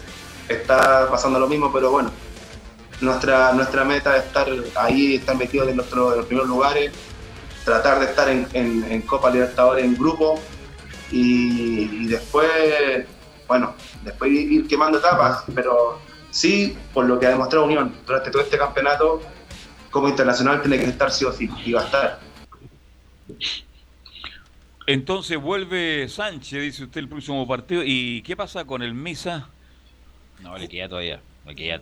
está 0.49 1.07
pasando 1.09 1.39
lo 1.39 1.47
mismo, 1.47 1.71
pero 1.71 1.91
bueno, 1.91 2.11
nuestra, 3.01 3.51
nuestra 3.53 3.83
meta 3.83 4.15
es 4.17 4.25
estar 4.25 4.47
ahí, 4.75 5.15
estar 5.15 5.35
metidos 5.35 5.67
en, 5.69 5.75
nuestro, 5.77 6.11
en 6.11 6.17
los 6.19 6.25
primeros 6.27 6.49
lugares, 6.49 6.91
tratar 7.65 7.99
de 7.99 8.05
estar 8.05 8.29
en, 8.29 8.47
en- 8.53 8.91
en 8.91 9.01
Copa 9.01 9.29
Libertadores 9.29 9.83
en 9.85 9.95
grupo 9.95 10.39
y, 11.11 11.81
y 12.03 12.07
después, 12.07 12.47
bueno, 13.47 13.73
después 14.03 14.31
ir, 14.31 14.67
quemando 14.67 14.99
etapas, 14.99 15.43
pero 15.53 15.99
sí, 16.29 16.77
por 16.93 17.05
lo 17.05 17.19
que 17.19 17.25
ha 17.27 17.29
demostrado 17.29 17.65
Unión 17.65 17.93
durante 18.05 18.31
todo 18.31 18.41
este 18.41 18.57
campeonato, 18.57 19.21
como 19.89 20.07
internacional 20.07 20.61
tiene 20.61 20.77
que 20.79 20.85
estar 20.85 21.11
sí 21.11 21.25
o 21.25 21.31
sí, 21.33 21.49
y 21.65 21.73
va 21.73 21.81
a 21.81 21.85
estar. 21.85 22.19
Entonces 24.87 25.37
vuelve 25.39 26.07
Sánchez, 26.09 26.61
dice 26.61 26.83
usted, 26.83 26.99
el 27.01 27.07
próximo 27.09 27.47
partido. 27.47 27.81
¿Y 27.85 28.21
qué 28.23 28.35
pasa 28.35 28.65
con 28.65 28.81
el 28.81 28.93
Misa? 28.93 29.47
No, 30.41 30.57
le 30.57 30.67
queda 30.67 30.89
todavía. 30.89 31.21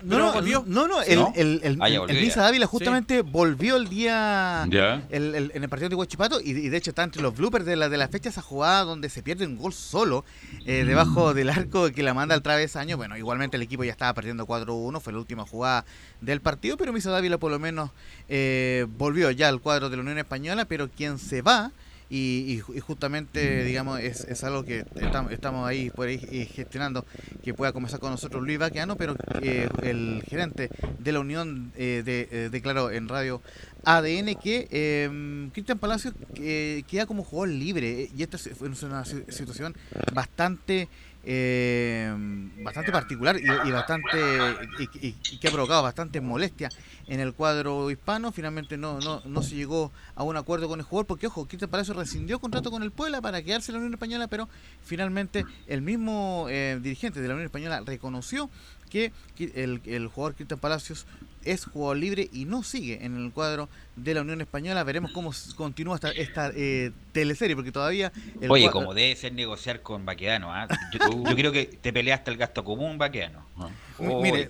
No, 0.03 0.17
no, 0.19 0.41
no, 0.65 0.87
no, 0.87 1.01
el, 1.01 1.19
¿No? 1.19 1.33
el, 1.35 1.59
el, 1.63 1.77
Ah, 1.81 1.89
el- 1.89 1.99
volvió. 1.99 2.21
Misa 2.21 2.41
Dávila 2.43 2.65
justamente 2.65 3.21
volvió 3.21 3.75
el 3.75 3.89
día 3.89 4.65
Ya. 4.69 5.03
el- 5.09 5.35
el- 5.35 5.51
en 5.53 5.63
el 5.63 5.69
partido 5.69 5.89
de 5.89 5.95
Huachipato 5.95 6.39
y, 6.39 6.51
y 6.51 6.69
de 6.69 6.77
hecho 6.77 6.91
está 6.91 7.03
entre 7.03 7.21
los 7.21 7.35
bloopers 7.35 7.65
de 7.65 7.75
la, 7.75 7.89
de 7.89 7.97
la 7.97 8.07
fecha 8.07 8.29
esa 8.29 8.41
jugada 8.41 8.85
donde 8.85 9.09
se 9.09 9.21
pierde 9.21 9.45
un 9.45 9.57
gol 9.57 9.73
solo 9.73 10.23
eh, 10.65 10.85
debajo 10.85 11.33
del 11.33 11.49
arco 11.49 11.91
que 11.91 12.03
la 12.03 12.13
manda 12.13 12.35
al 12.35 12.41
travesaño. 12.41 12.95
Bueno, 12.95 13.17
igualmente 13.17 13.57
el 13.57 13.63
equipo 13.63 13.83
ya 13.83 13.91
estaba 13.91 14.13
perdiendo 14.13 14.47
4-1, 14.47 15.01
fue 15.01 15.11
la 15.13 15.19
última 15.19 15.45
jugada 15.45 15.83
del 16.21 16.39
partido, 16.39 16.77
pero 16.77 16.93
Misa 16.93 17.11
Dávila 17.11 17.37
por 17.37 17.51
lo 17.51 17.59
menos 17.59 17.91
eh, 18.29 18.87
volvió 18.97 19.29
ya 19.31 19.49
al 19.49 19.59
cuadro 19.59 19.89
de 19.89 19.97
la 19.97 20.03
Unión 20.03 20.17
Española, 20.19 20.65
pero 20.65 20.89
quien 20.89 21.19
se 21.19 21.41
va 21.41 21.71
y, 22.09 22.45
y 22.53 22.59
ju- 22.61 22.75
y 22.75 22.79
justamente, 22.79 23.63
digamos, 23.63 23.99
es, 23.99 24.21
es 24.25 24.43
algo 24.43 24.63
que 24.65 24.85
estamos, 24.95 25.31
estamos 25.31 25.67
ahí 25.67 25.89
por 25.91 26.07
ahí 26.07 26.19
eh, 26.31 26.45
gestionando 26.45 27.05
que 27.43 27.53
pueda 27.53 27.71
comenzar 27.71 27.99
con 27.99 28.11
nosotros 28.11 28.43
Luis 28.43 28.57
Baqueano, 28.57 28.95
pero 28.95 29.15
eh, 29.41 29.69
el 29.83 30.23
gerente 30.27 30.69
de 30.97 31.11
la 31.11 31.19
Unión 31.19 31.71
eh, 31.77 32.01
de- 32.03 32.27
eh, 32.31 32.49
declaró 32.49 32.89
en 32.91 33.07
radio 33.07 33.41
ADN 33.85 34.35
que 34.35 34.67
eh, 34.71 35.49
Cristian 35.53 35.77
Palacios 35.79 36.13
eh, 36.35 36.83
queda 36.89 37.05
como 37.05 37.23
jugador 37.23 37.49
libre 37.55 38.09
y 38.15 38.23
esta 38.23 38.37
es 38.37 38.49
una 38.83 39.05
si- 39.05 39.23
situación 39.29 39.75
bastante 40.13 40.89
eh, 41.23 42.11
bastante 42.63 42.91
particular 42.91 43.37
y, 43.39 43.71
bastante 43.71 44.17
y, 45.01 45.13
que 45.13 45.47
ha 45.47 45.51
provocado 45.51 45.83
bastante 45.83 46.21
molestia 46.21 46.69
en 47.07 47.19
el 47.19 47.33
cuadro 47.33 47.91
hispano. 47.91 48.31
Finalmente 48.31 48.77
no, 48.77 48.99
no, 48.99 49.21
no 49.25 49.43
se 49.43 49.55
llegó 49.55 49.91
a 50.15 50.23
un 50.23 50.37
acuerdo 50.37 50.67
con 50.67 50.79
el 50.79 50.85
jugador 50.85 51.07
porque 51.07 51.27
ojo 51.27 51.45
Cristian 51.45 51.69
Palacios 51.69 51.97
rescindió 51.97 52.39
contrato 52.39 52.71
con 52.71 52.83
el 52.83 52.91
Puebla 52.91 53.21
para 53.21 53.41
quedarse 53.41 53.71
en 53.71 53.73
la 53.73 53.79
Unión 53.79 53.93
Española 53.93 54.27
pero 54.27 54.47
finalmente 54.83 55.45
el 55.67 55.81
mismo 55.81 56.47
eh, 56.49 56.79
dirigente 56.81 57.21
de 57.21 57.27
la 57.27 57.33
Unión 57.33 57.45
Española 57.45 57.81
reconoció 57.85 58.49
que 58.89 59.11
el, 59.37 59.81
el 59.85 60.07
jugador 60.07 60.35
Cristian 60.35 60.59
Palacios 60.59 61.05
es 61.43 61.65
jugador 61.65 61.97
libre 61.97 62.29
y 62.31 62.45
no 62.45 62.63
sigue 62.63 63.03
en 63.05 63.15
el 63.17 63.31
cuadro 63.31 63.69
de 63.95 64.13
la 64.13 64.21
Unión 64.21 64.41
Española. 64.41 64.83
Veremos 64.83 65.11
cómo 65.11 65.31
continúa 65.55 65.95
esta, 65.95 66.11
esta 66.11 66.51
eh, 66.55 66.91
teleserie, 67.11 67.55
porque 67.55 67.71
todavía... 67.71 68.11
el 68.41 68.51
Oye, 68.51 68.69
como 68.71 68.93
debe 68.93 69.15
ser 69.15 69.33
negociar 69.33 69.81
con 69.81 70.05
Baquedano, 70.05 70.53
¿ah? 70.53 70.67
yo, 70.91 71.23
yo 71.23 71.35
creo 71.35 71.51
que 71.51 71.65
te 71.65 71.93
peleaste 71.93 72.31
el 72.31 72.37
gasto 72.37 72.63
común, 72.63 72.97
Baquedano. 72.97 73.45
Oh, 73.99 74.21
Mire, 74.21 74.47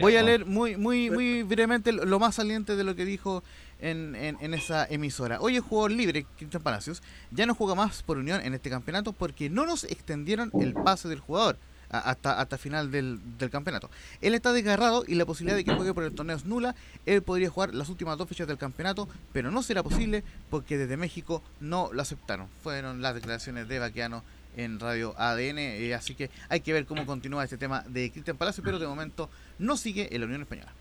voy 0.00 0.16
a, 0.16 0.22
leer 0.22 0.44
muy 0.44 0.76
muy 0.76 1.08
muy 1.08 1.42
brevemente 1.42 1.92
lo 1.92 2.04
lo 2.04 2.18
más 2.18 2.34
saliente 2.34 2.76
de 2.76 2.84
lo 2.84 2.94
que 2.94 3.06
dijo 3.06 3.42
en, 3.80 4.14
en- 4.14 4.36
en 4.40 4.52
esa 4.52 4.86
emisora. 4.86 5.40
Hoy 5.40 5.56
es 5.56 5.62
jugador 5.62 5.92
libre, 5.92 6.26
Cristian 6.36 6.62
Palacios, 6.62 7.02
ya 7.30 7.46
no 7.46 7.54
juega 7.54 7.74
más 7.74 8.02
por 8.02 8.18
Unión 8.18 8.42
en 8.42 8.52
este 8.52 8.68
campeonato 8.68 9.14
porque 9.14 9.48
no 9.48 9.64
nos 9.64 9.84
extendieron 9.84 10.50
el 10.60 10.74
pase 10.74 11.08
del 11.08 11.20
jugador. 11.20 11.58
Hasta 11.98 12.40
hasta 12.40 12.58
final 12.58 12.90
del, 12.90 13.20
del 13.38 13.50
campeonato. 13.50 13.90
Él 14.20 14.34
está 14.34 14.52
desgarrado 14.52 15.04
y 15.06 15.14
la 15.14 15.26
posibilidad 15.26 15.56
de 15.56 15.64
que 15.64 15.74
juegue 15.74 15.94
por 15.94 16.04
el 16.04 16.14
torneo 16.14 16.36
es 16.36 16.44
nula. 16.44 16.74
Él 17.06 17.22
podría 17.22 17.50
jugar 17.50 17.74
las 17.74 17.88
últimas 17.88 18.18
dos 18.18 18.28
fechas 18.28 18.46
del 18.48 18.58
campeonato, 18.58 19.08
pero 19.32 19.50
no 19.50 19.62
será 19.62 19.82
posible 19.82 20.24
porque 20.50 20.78
desde 20.78 20.96
México 20.96 21.42
no 21.60 21.90
lo 21.92 22.02
aceptaron. 22.02 22.48
Fueron 22.62 23.02
las 23.02 23.14
declaraciones 23.14 23.68
de 23.68 23.78
Baquiano 23.78 24.22
en 24.56 24.78
Radio 24.80 25.14
ADN, 25.16 25.58
eh, 25.58 25.94
así 25.94 26.14
que 26.14 26.30
hay 26.48 26.60
que 26.60 26.72
ver 26.72 26.84
cómo 26.84 27.06
continúa 27.06 27.44
este 27.44 27.56
tema 27.56 27.84
de 27.88 28.10
Cristian 28.10 28.36
Palacio, 28.36 28.62
pero 28.62 28.78
de 28.78 28.86
momento 28.86 29.30
no 29.58 29.76
sigue 29.76 30.14
en 30.14 30.20
la 30.20 30.26
Unión 30.26 30.42
Española. 30.42 30.72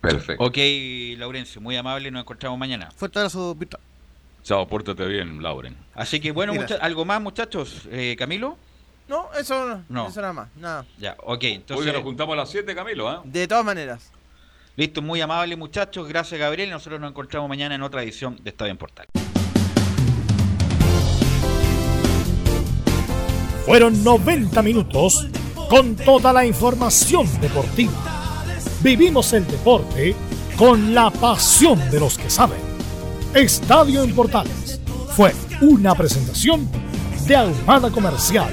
Perfecto. 0.00 0.44
Ok, 0.44 0.58
Laurencio, 1.16 1.60
muy 1.60 1.76
amable, 1.76 2.10
nos 2.10 2.22
encontramos 2.22 2.58
mañana. 2.58 2.90
Fuerte 2.90 3.18
abrazo 3.18 3.54
virtual. 3.54 3.82
Chao, 4.42 4.66
pórtate 4.68 5.04
bien, 5.06 5.42
Lauren. 5.42 5.76
Así 5.94 6.20
que 6.20 6.30
bueno, 6.30 6.52
algo 6.80 7.04
más, 7.04 7.20
muchachos. 7.20 7.88
Eh, 7.90 8.14
Camilo. 8.16 8.56
No, 9.08 9.28
eso 9.38 9.66
no, 9.66 9.84
No. 9.88 10.08
eso 10.08 10.20
nada 10.20 10.32
más, 10.32 10.48
nada. 10.56 10.84
Ya, 10.98 11.16
ok, 11.22 11.44
entonces. 11.44 11.84
Oye, 11.86 11.92
nos 11.92 12.02
juntamos 12.02 12.32
a 12.32 12.36
las 12.36 12.50
7, 12.50 12.74
Camilo, 12.74 13.08
¿ah? 13.08 13.22
De 13.24 13.46
todas 13.46 13.64
maneras. 13.64 14.10
Listo, 14.74 15.00
muy 15.00 15.20
amable, 15.20 15.54
muchachos. 15.56 16.06
Gracias, 16.08 16.38
Gabriel. 16.38 16.70
Nosotros 16.70 17.00
nos 17.00 17.10
encontramos 17.10 17.48
mañana 17.48 17.76
en 17.76 17.82
otra 17.82 18.02
edición 18.02 18.36
de 18.42 18.50
Estadio 18.50 18.72
en 18.72 18.78
Portal. 18.78 19.06
Fueron 23.64 24.02
90 24.04 24.62
minutos 24.62 25.26
con 25.68 25.96
toda 25.96 26.32
la 26.32 26.44
información 26.46 27.26
deportiva. 27.40 27.92
Vivimos 28.82 29.32
el 29.32 29.46
deporte 29.46 30.14
con 30.56 30.94
la 30.94 31.10
pasión 31.10 31.90
de 31.90 31.98
los 32.00 32.16
que 32.18 32.30
saben. 32.30 32.60
Estadio 33.34 34.02
en 34.02 34.14
Portales 34.14 34.80
fue 35.10 35.32
una 35.60 35.94
presentación 35.94 36.68
de 37.26 37.34
Ahumada 37.36 37.90
Comercial 37.90 38.52